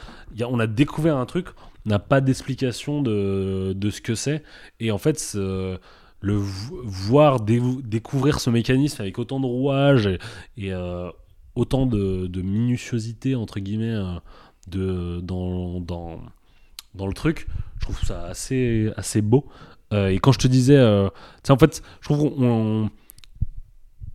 [0.49, 1.49] on a découvert un truc,
[1.87, 4.43] on n'a pas d'explication de, de ce que c'est,
[4.81, 5.19] et en fait,
[6.21, 10.07] le vo- voir dé- découvrir ce mécanisme avec autant de rouages
[10.57, 11.11] et, euh,
[11.55, 14.15] autant de, de minutiosité entre guillemets euh,
[14.69, 16.21] de, dans,
[16.97, 17.47] dans le truc
[17.79, 19.47] je trouve ça assez, assez beau.
[19.93, 21.09] Euh, et quand je te disais euh,
[21.49, 22.91] en fait je trouve qu'on on-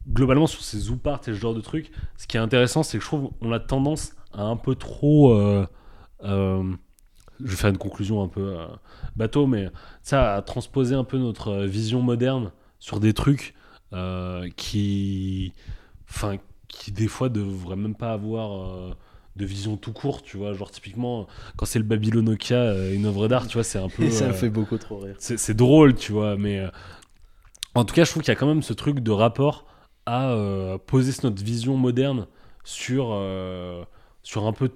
[0.09, 3.03] globalement sur ces zooparts et ce genre de trucs ce qui est intéressant c'est que
[3.03, 5.65] je trouve on a tendance à un peu trop euh,
[6.23, 6.63] euh,
[7.39, 8.55] je vais faire une conclusion un peu
[9.15, 9.69] bateau mais
[10.03, 13.53] ça à transposer un peu notre vision moderne sur des trucs
[14.57, 15.53] qui
[16.09, 16.37] enfin
[16.67, 18.95] qui des fois devraient même pas avoir
[19.35, 23.05] de vision tout court tu vois genre typiquement quand c'est le Babylon Nokia euh, une
[23.05, 25.15] œuvre d'art tu vois c'est un peu ça me euh, fait beaucoup trop rire.
[25.19, 26.69] c'est drôle, tu vois, mais euh,
[27.75, 29.65] en tout cas, je trouve qu'il y a quand même ce truc de rapport
[30.05, 30.35] à
[30.87, 32.27] poser notre vision moderne
[32.65, 33.17] sur,
[34.23, 34.71] sur un peu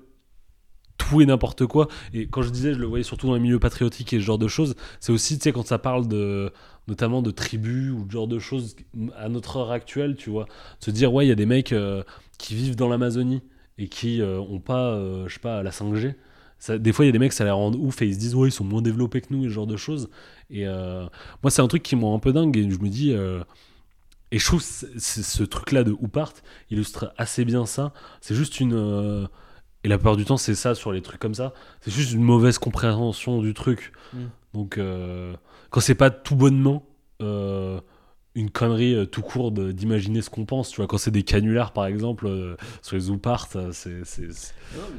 [0.98, 1.90] tout et n'importe quoi.
[2.14, 4.38] Et quand je disais, je le voyais surtout dans les milieux patriotiques et ce genre
[4.38, 6.54] de choses, c'est aussi, tu sais, quand ça parle de
[6.88, 8.78] notamment de tribus ou de genre de choses
[9.18, 10.46] à notre heure actuelle, tu vois,
[10.80, 11.76] se dire, ouais, il y a des mecs
[12.38, 13.42] qui vivent dans l'Amazonie
[13.78, 16.16] et qui euh, ont pas, euh, je sais pas, la 5G.
[16.60, 18.20] Ça- des fois, il y a des mecs, ça les rend ouf et ils se
[18.20, 20.10] disent, ouais, ils sont moins développés que nous et ce genre de choses.
[20.50, 21.06] Et euh,
[21.44, 23.12] moi, c'est un truc qui me rend un peu dingue et je me dis.
[24.32, 26.34] et je trouve ce truc-là de Hoopart
[26.72, 27.94] illustre assez bien ça.
[28.22, 29.28] C'est juste une.
[29.84, 31.54] et la plupart du temps, c'est ça sur les trucs comme ça.
[31.82, 33.92] C'est juste une mauvaise compréhension du truc.
[34.14, 34.18] Mm.
[34.54, 35.36] Donc, euh,
[35.70, 36.84] quand c'est pas tout bonnement.
[37.22, 37.80] euh,
[38.36, 41.72] une connerie euh, tout court d'imaginer ce qu'on pense, tu vois, quand c'est des canulars
[41.72, 44.02] par exemple euh, sur les Zoopart, euh, c'est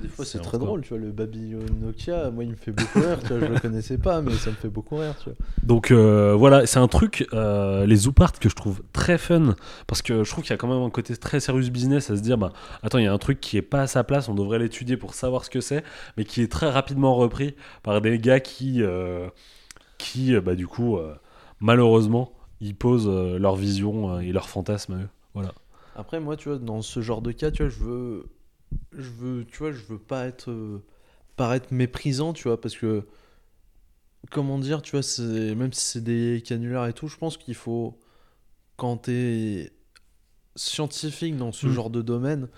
[0.03, 0.81] des fois, c'est très drôle.
[0.81, 3.19] Tu vois, le Babylon Nokia, moi, il me fait beaucoup rire.
[3.21, 5.15] Tu vois, je le connaissais pas, mais ça me fait beaucoup rire.
[5.19, 5.35] Tu vois.
[5.63, 9.55] Donc euh, voilà, c'est un truc, les Zoopart, que je trouve très fun,
[9.87, 12.17] parce que je trouve qu'il y a quand même un côté très serious business à
[12.17, 14.29] se dire, bah, attends, il y a un truc qui est pas à sa place,
[14.29, 15.85] on devrait l'étudier pour savoir ce que c'est,
[16.17, 18.83] mais qui est très rapidement repris par des gars qui,
[19.99, 20.99] qui bah, du coup,
[21.61, 25.09] malheureusement, ils posent euh, leur vision euh, et leur fantasme à eux.
[25.35, 25.52] Voilà.
[25.94, 28.26] Après, moi, tu vois, dans ce genre de cas, tu vois, je veux,
[28.93, 30.83] je veux, tu vois, je veux pas être, euh,
[31.36, 33.07] paraître méprisant, tu vois, parce que,
[34.31, 37.55] comment dire, tu vois, c'est, même si c'est des canulars et tout, je pense qu'il
[37.55, 37.99] faut,
[38.76, 39.73] quand t'es
[40.55, 41.73] scientifique dans ce Mm.
[41.73, 42.49] genre de domaine,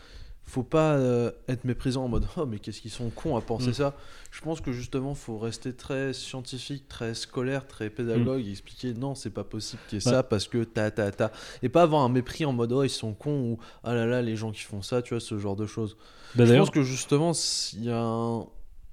[0.48, 3.70] faut pas euh, être méprisant en mode oh mais qu'est-ce qu'ils sont cons à penser
[3.70, 3.74] Mm.
[3.74, 3.94] ça.
[4.30, 9.14] Je pense que justement faut rester très scientifique, très scolaire, très pédagogue, et expliquer non
[9.14, 10.10] c'est pas possible qu'il y ait Mm.
[10.10, 10.16] Ouais.
[10.16, 11.30] ça parce que ta ta ta
[11.62, 14.22] et pas avoir un mépris en mode oh ils sont cons ou ah là là
[14.22, 15.96] les gens qui font ça tu vois ce genre de choses.
[16.34, 17.32] Bah, Je pense que justement
[17.74, 18.46] il y a un-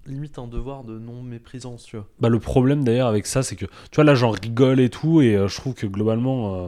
[0.07, 2.07] limite un devoir de non méprisance tu vois.
[2.19, 5.21] Bah, le problème d'ailleurs avec ça, c'est que tu vois là j'en rigole et tout,
[5.21, 6.67] et euh, je trouve que globalement, euh,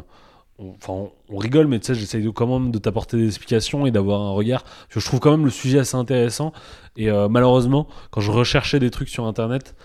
[0.59, 4.21] enfin, on, rigole, mais tu sais, j'essaye quand même de t'apporter des explications et d'avoir
[4.21, 4.63] un regard.
[4.89, 6.51] Je trouve quand même le sujet assez intéressant,
[6.95, 9.75] et euh, malheureusement, quand je recherchais des trucs sur internet,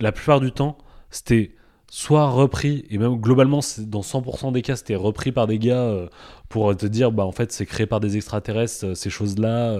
[0.00, 0.78] la plupart du temps,
[1.10, 1.54] c'était
[1.88, 6.08] soit repris, et même globalement, dans 100% des cas, c'était repris par des gars euh,
[6.48, 9.78] pour te dire, bah en fait, c'est créé par des extraterrestres, euh, ces choses-là.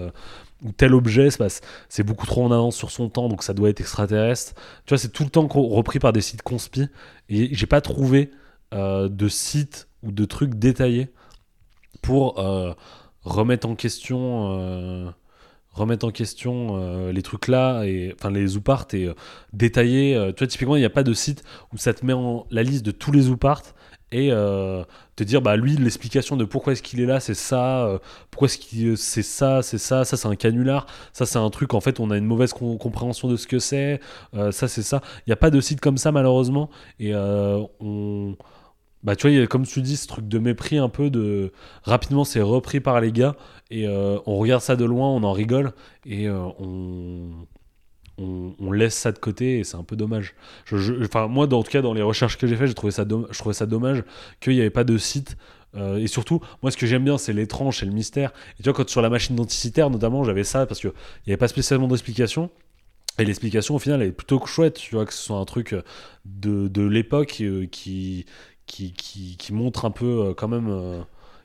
[0.63, 1.29] ou tel objet,
[1.89, 4.55] c'est beaucoup trop en avance sur son temps, donc ça doit être extraterrestre.
[4.85, 6.89] Tu vois, c'est tout le temps repris par des sites conspi.
[7.29, 8.31] Et j'ai pas trouvé
[8.73, 11.11] de sites ou de trucs détaillés
[12.03, 12.73] pour euh,
[13.25, 14.59] remettre en question.
[14.61, 15.11] euh,
[15.73, 19.09] remettre en question euh, les trucs là et enfin les zoopart et
[19.53, 22.47] détailler tu vois typiquement il n'y a pas de site où ça te met en
[22.51, 23.63] la liste de tous les zoopart
[24.13, 28.01] et te dire bah lui l'explication de pourquoi est-ce qu'il est là c'est ça
[28.31, 31.75] pourquoi est-ce qu'il c'est ça c'est ça ça c'est un canular ça c'est un truc
[31.75, 34.01] en fait on a une mauvaise com- compréhension de ce que c'est
[34.53, 38.37] ça c'est ça il n'y a pas de site comme ça malheureusement et on
[39.07, 41.53] bah tu vois comme tu dis ce truc de mépris un peu de
[41.85, 43.37] rapidement c'est repris par les gars
[43.71, 45.73] et euh, on regarde ça de loin on en rigole
[46.05, 51.27] et euh, on, on laisse ça de côté et c'est un peu dommage je, enfin
[51.27, 53.27] moi dans en tout cas dans les recherches que j'ai fait j'ai trouvé ça domm-
[53.31, 54.05] je trouvais ça dommage
[54.41, 55.37] qu'il n'y avait pas de site
[55.75, 58.33] euh, et surtout, moi, ce que j'aime bien, c'est l'étrange, c'est le mystère.
[58.59, 60.91] Et tu vois, quand sur la machine denticitaire, notamment, j'avais ça parce qu'il
[61.27, 62.49] n'y avait pas spécialement d'explication.
[63.19, 65.75] Et l'explication, au final, elle est plutôt chouette, tu vois, que ce soit un truc
[66.25, 68.27] de, de l'époque qui,
[68.67, 71.01] qui, qui, qui montre un peu euh, quand même euh,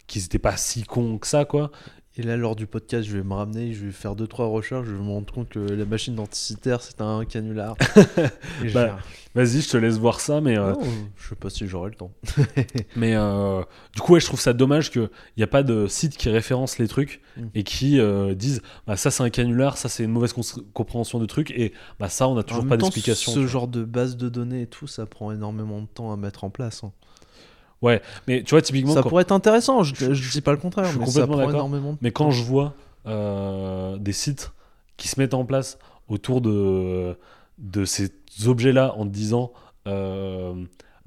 [0.08, 1.72] qu'ils n'étaient pas si cons que ça, quoi.
[2.18, 4.86] Et là, lors du podcast, je vais me ramener, je vais faire deux trois recherches,
[4.86, 7.78] je vais me rendre compte que la machine denticitaire, c'est un canular.
[8.74, 9.00] Bah,
[9.34, 10.82] Vas-y, je te laisse voir ça, mais, euh, Non,
[11.16, 12.12] je sais pas si j'aurai le temps.
[12.98, 13.64] mais euh,
[13.96, 16.80] du coup, ouais, je trouve ça dommage qu'il n'y a pas de site qui référence
[16.80, 17.46] les trucs Mm.
[17.56, 20.34] et qui euh, disent bah, ça c'est un canular, ça c'est une mauvaise
[20.74, 23.32] compréhension de trucs et bah, ça on n'a toujours pas d'explication.
[23.32, 26.44] Ce genre de base de données et tout, ça prend énormément de temps à mettre
[26.44, 26.84] en place.
[26.84, 26.92] hein.
[27.84, 30.86] Mais tu vois, typiquement, Ça quand- pourrait être intéressant, je, je dis pas le contraire,
[30.86, 31.60] je suis mais ça complètement prend d'accord.
[31.60, 32.74] énormément de Mais quand je vois
[33.08, 34.52] euh, des sites
[34.98, 35.78] qui se mettent en place
[36.08, 37.16] autour de,
[37.58, 38.12] de ces
[38.46, 39.52] objets-là en te disant
[39.88, 40.54] euh,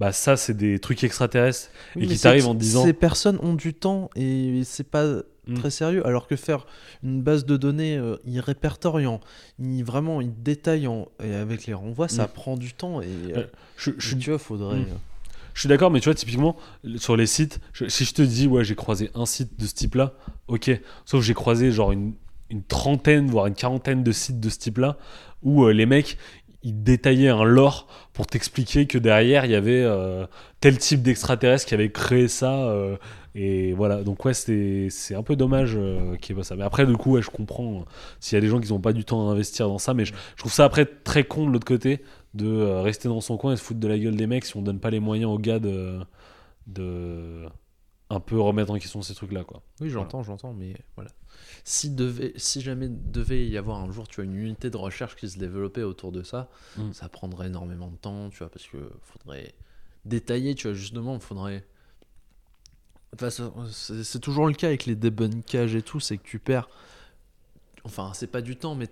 [0.00, 3.38] bah ça c'est des trucs extraterrestres Oui, et qui t'arrivent en te disant Ces personnes
[3.42, 5.04] ont du temps et c'est pas
[5.46, 5.58] Mm.
[5.58, 6.06] très sérieux.
[6.06, 6.64] Alors que faire
[7.02, 9.20] une base de données, euh, y répertoriant,
[9.58, 12.28] y vraiment, y détaillant et avec les renvois, ça Mm.
[12.28, 14.78] prend du temps et, euh, Ouais, je, je suis tu vois, faudrait.
[14.78, 14.86] Mm.
[15.54, 16.56] Je suis d'accord, mais tu vois, typiquement,
[16.96, 20.14] sur les sites, si je te dis, ouais, j'ai croisé un site de ce type-là,
[20.48, 20.70] ok.
[21.04, 22.12] Sauf que j'ai croisé genre une,
[22.68, 24.98] trentaine, voire une quarantaine de sites de ce type-là,
[25.42, 26.18] où euh, les mecs,
[26.62, 30.26] ils détaillaient un lore pour t'expliquer que derrière, il y avait euh,
[30.60, 32.52] tel type d'extraterrestre qui avait créé ça.
[32.64, 32.96] euh,
[33.34, 35.72] et voilà, donc ouais, c'est un peu dommage
[36.20, 36.54] qu'il n'y ait pas ça.
[36.54, 37.84] Mais après, du coup, je comprends euh,
[38.20, 40.04] s'il y a des gens qui n'ont pas du temps à investir dans ça, mais
[40.04, 42.00] je trouve ça après très con de l'autre côté
[42.34, 44.56] de euh, rester dans son coin et se foutre de la gueule des mecs si
[44.56, 46.00] on donne pas les moyens aux gars de,
[46.66, 47.46] de
[48.10, 49.62] un peu remettre en question ces trucs-là, quoi.
[49.80, 51.10] Oui, j'entends, j'entends, mais voilà.
[51.64, 55.16] Si, devait, si jamais devait y avoir un jour, tu vois, une unité de recherche
[55.16, 56.92] qui se développait autour de ça, Mm.
[56.92, 59.54] ça prendrait énormément de temps, tu vois, parce que faudrait
[60.04, 61.64] détailler, tu vois, justement, il faudrait.
[63.18, 66.68] C'est c'est toujours le cas avec les débunkages et tout, c'est que tu perds.
[67.84, 68.88] Enfin, c'est pas du temps, mais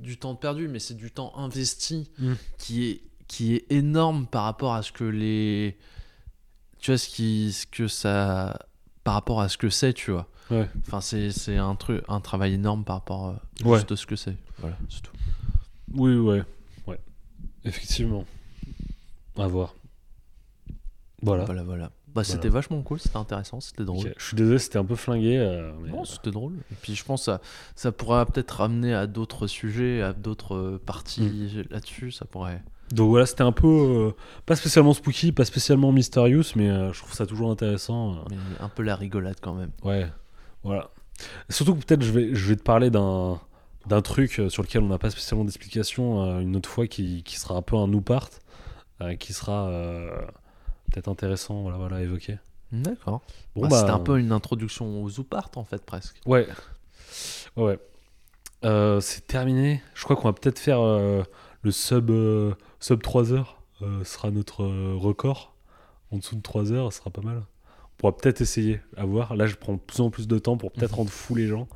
[0.00, 2.32] du temps perdu, mais c'est du temps investi Mm.
[2.58, 5.76] qui est qui est énorme par rapport à ce que les
[6.78, 8.58] tu vois ce qui ce que ça
[9.02, 10.68] par rapport à ce que c'est tu vois Ouais.
[10.86, 13.78] enfin c'est c'est un truc un travail énorme par rapport à Ouais.
[13.78, 15.12] juste ce que c'est voilà c'est tout
[15.94, 16.44] Oui, ouais,
[16.86, 17.00] ouais,
[17.64, 18.24] effectivement.
[19.38, 19.74] À voir.
[21.22, 21.44] Voilà.
[21.44, 24.12] voilà voilà bah c'était vachement cool c'était intéressant c'était drôle.
[24.16, 25.36] Je suis désolé, c'était un peu flingué.
[25.38, 27.40] euh, mais, non euh, c'était drôle et puis je pense que ça
[27.76, 31.22] ça pourra peut-être ramener à d'autres sujets à d'autres euh, parties
[31.56, 31.72] Mm.
[31.72, 32.62] là-dessus ça pourrait
[32.92, 34.10] Donc voilà, c'était un peu euh,
[34.46, 38.24] pas spécialement spooky, pas spécialement mysterious, mais euh, je trouve ça toujours intéressant.
[38.30, 40.06] mais un peu la rigolade quand même Ouais,
[40.64, 40.90] voilà.
[41.50, 43.40] Surtout que peut-être je vais, je vais te parler d'un
[43.86, 47.54] d'un truc sur lequel on n'a pas spécialement d'explication une autre fois qui, qui sera
[47.56, 48.28] un peu un nous part,
[49.20, 49.70] qui sera
[50.92, 52.38] peut-être intéressant voilà, voilà, à évoquer.
[52.72, 53.22] d'accord
[53.54, 56.46] Bon, Bah, bah, c'était un peu une introduction aux Zoopart en fait presque Ouais.
[57.56, 57.78] Ouais, ouais.
[58.64, 59.82] Euh, c'est terminé.
[59.94, 61.22] Je crois qu'on va peut-être faire euh,
[61.62, 63.62] le sub, euh, sub 3 heures.
[63.82, 65.54] euh, sera notre record.
[66.10, 67.38] En dessous de 3 heures, ce sera pas mal.
[67.38, 69.36] On pourra peut-être essayer, à voir.
[69.36, 71.68] Là, je prends de plus en plus de temps pour peut-être rendre fou les gens.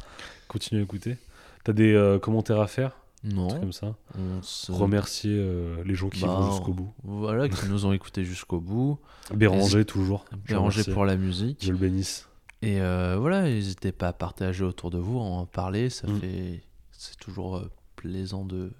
[0.48, 1.16] Continuer à écouter.
[1.64, 2.92] T'as des commentaires à faire?
[3.24, 6.72] Un non truc comme ça on se- Remercier euh, les gens qui Bah, vont jusqu'au
[6.72, 6.92] bout.
[7.02, 8.98] Voilà, qui nous ont écoutés jusqu'au bout.
[9.34, 10.24] Béranger, toujours.
[10.32, 11.60] Je Béranger pour la musique.
[11.60, 12.28] Dieu le bénisse.
[12.62, 15.90] Et euh, voilà, n'hésitez pas à partager autour de vous, à en parler.
[15.90, 16.20] Ça Mm.
[16.20, 16.62] fait.
[16.92, 18.72] C'est toujours euh, plaisant de.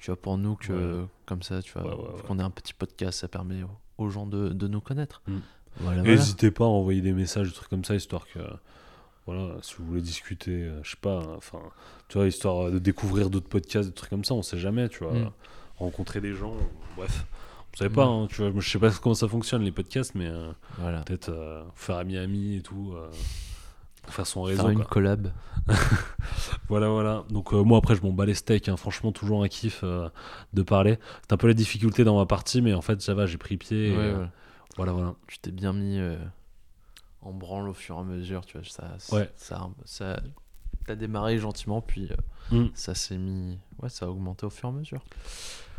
[0.00, 1.06] Tu vois, pour nous, que Ouais.
[1.26, 2.22] comme ça, tu vois, Ouais, ouais, ouais.
[2.26, 3.62] qu'on ait un petit podcast, ça permet
[3.98, 5.22] aux, gens de, de nous connaître.
[5.26, 5.32] Mm.
[5.80, 6.14] Voilà, voilà.
[6.16, 8.38] N'hésitez pas à envoyer des messages, des trucs comme ça, histoire que.
[9.26, 11.60] Voilà, si vous voulez discuter, euh, je sais pas, enfin,
[12.08, 15.02] tu vois, histoire de découvrir d'autres podcasts, des trucs comme ça, on sait jamais, tu
[15.04, 15.14] vois.
[15.14, 15.30] Mm.
[15.78, 16.54] Rencontrer des gens,
[16.96, 17.24] bref.
[17.72, 20.28] Vous savez pas, hein, tu vois, je sais pas comment ça fonctionne les podcasts, mais
[20.28, 21.00] euh, Voilà.
[21.00, 23.08] peut-être euh, faire ami-ami et tout, euh,
[24.08, 24.62] faire son réseau.
[24.62, 24.86] Faire une quoi.
[24.86, 25.32] collab.
[26.68, 27.24] Voilà, voilà.
[27.30, 28.76] Donc, euh, moi, après, je m'en bats les steaks, hein.
[28.76, 30.08] franchement, toujours un kiff euh,
[30.52, 30.98] de parler.
[31.22, 33.56] C'est un peu la difficulté dans ma partie, mais en fait, ça va, j'ai pris
[33.56, 33.88] pied.
[33.88, 34.28] et, Ouais, euh, ouais.
[34.76, 35.14] Voilà, voilà.
[35.26, 36.16] Tu t'es bien mis euh,
[37.24, 38.66] en branle au fur et à mesure, tu vois.
[38.68, 39.30] Ça, Ouais.
[39.36, 40.20] ça, ça-
[40.86, 42.10] T'as démarré gentiment, puis
[42.52, 42.68] euh, Mm.
[42.74, 43.58] ça s'est mis.
[43.82, 45.02] Ouais, ça a augmenté au fur et à mesure.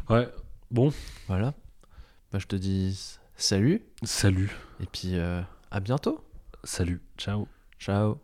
[0.09, 0.27] Ouais,
[0.71, 0.91] bon,
[1.27, 1.53] Voilà.
[2.31, 4.51] Bah, je te dis salut salut.
[4.79, 5.41] et puis euh,
[5.71, 6.23] à bientôt.
[6.63, 7.47] Salut, ciao.
[7.79, 8.17] Ciao.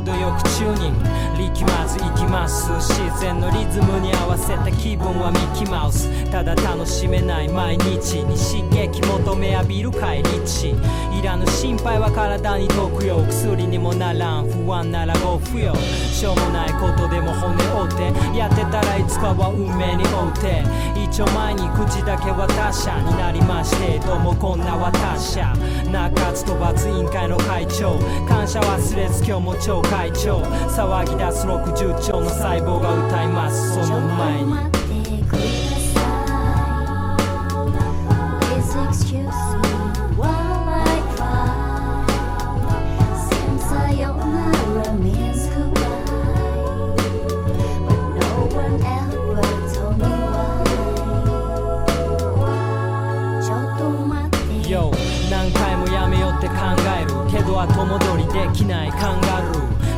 [0.00, 1.33] 程よくチューニング。
[1.50, 10.70] 力まずいきます自然のリズムに合わせた気分はミッキーマウスただ楽しめない毎日に刺激求め浴びる帰り地
[11.18, 20.62] いらぬ心配は体に毒よ薬にもならん不安ならご不要しょうもないことでも骨折ってやってたらいつかは運命に追うて
[21.00, 25.54] 一丁前に口だけは他者になりましてどうもこんな私者
[25.90, 34.74] 中津と罰委員会の会長感謝忘れず今日も超会長騒ぎ出すます六十兆の細胞が歌いますその前に
[57.66, 58.90] 後戻りできない。
[58.90, 59.53] カンガルー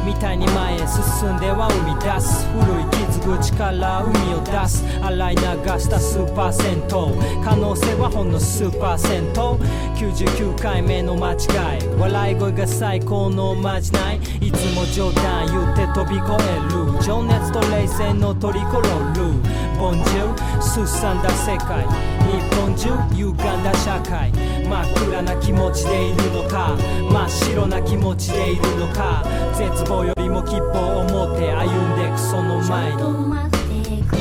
[0.06, 9.58] みたいに前へ進んでは生み出す古い傷口から海を出す洗い流したスーパー銭湯可能性はほんの数パーセント。
[9.96, 11.36] 99回目の間違
[11.78, 11.86] い。
[11.98, 14.18] 笑い声が最高のまじない。
[14.40, 17.02] いつも冗談言って飛び越える。
[17.02, 19.14] 情熱と冷静のトリコロー。
[19.14, 26.76] ル本中すさんだ世界日本中歪んだ社会真っ暗な気持ちでいるのか
[27.10, 29.22] 真っ白な気持ちでいるのか
[29.54, 33.56] 絶望よりも希望を持って歩んでくその前に待って
[34.02, 34.18] くだ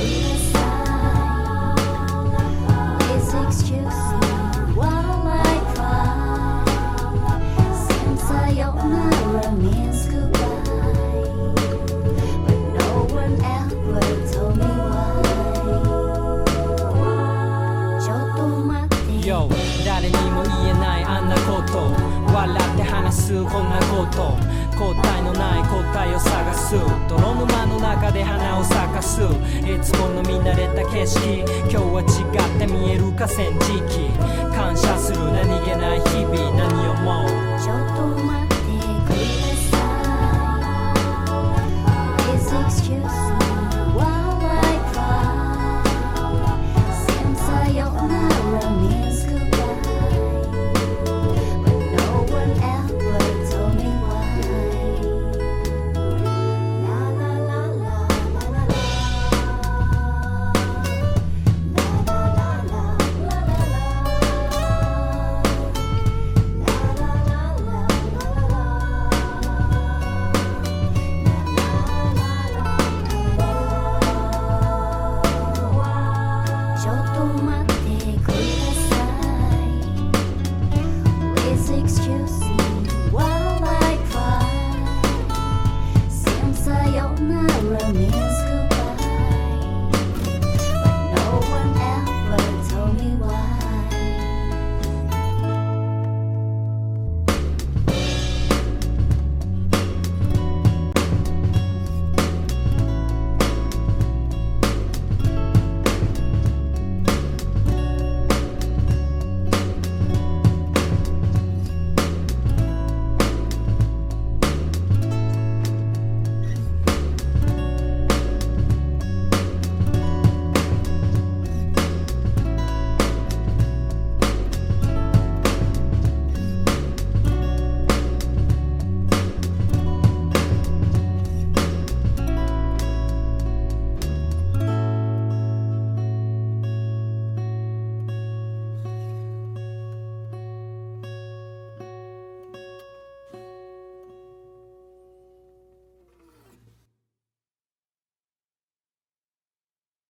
[0.52, 0.66] さい
[3.00, 4.25] Please excuse me
[23.44, 24.38] こんなこと
[24.78, 26.76] 答えのない答えを探す。
[27.10, 29.22] 泥沼の中で花を咲かす。
[29.22, 31.40] いつもの見慣れた景色
[31.70, 32.06] 今日は違
[32.56, 34.10] って見える河川敷。
[34.56, 35.20] 感謝する。
[35.34, 36.52] 何気ない日々。
[36.56, 37.30] 何をもう。
[37.60, 38.55] ちょっと待って。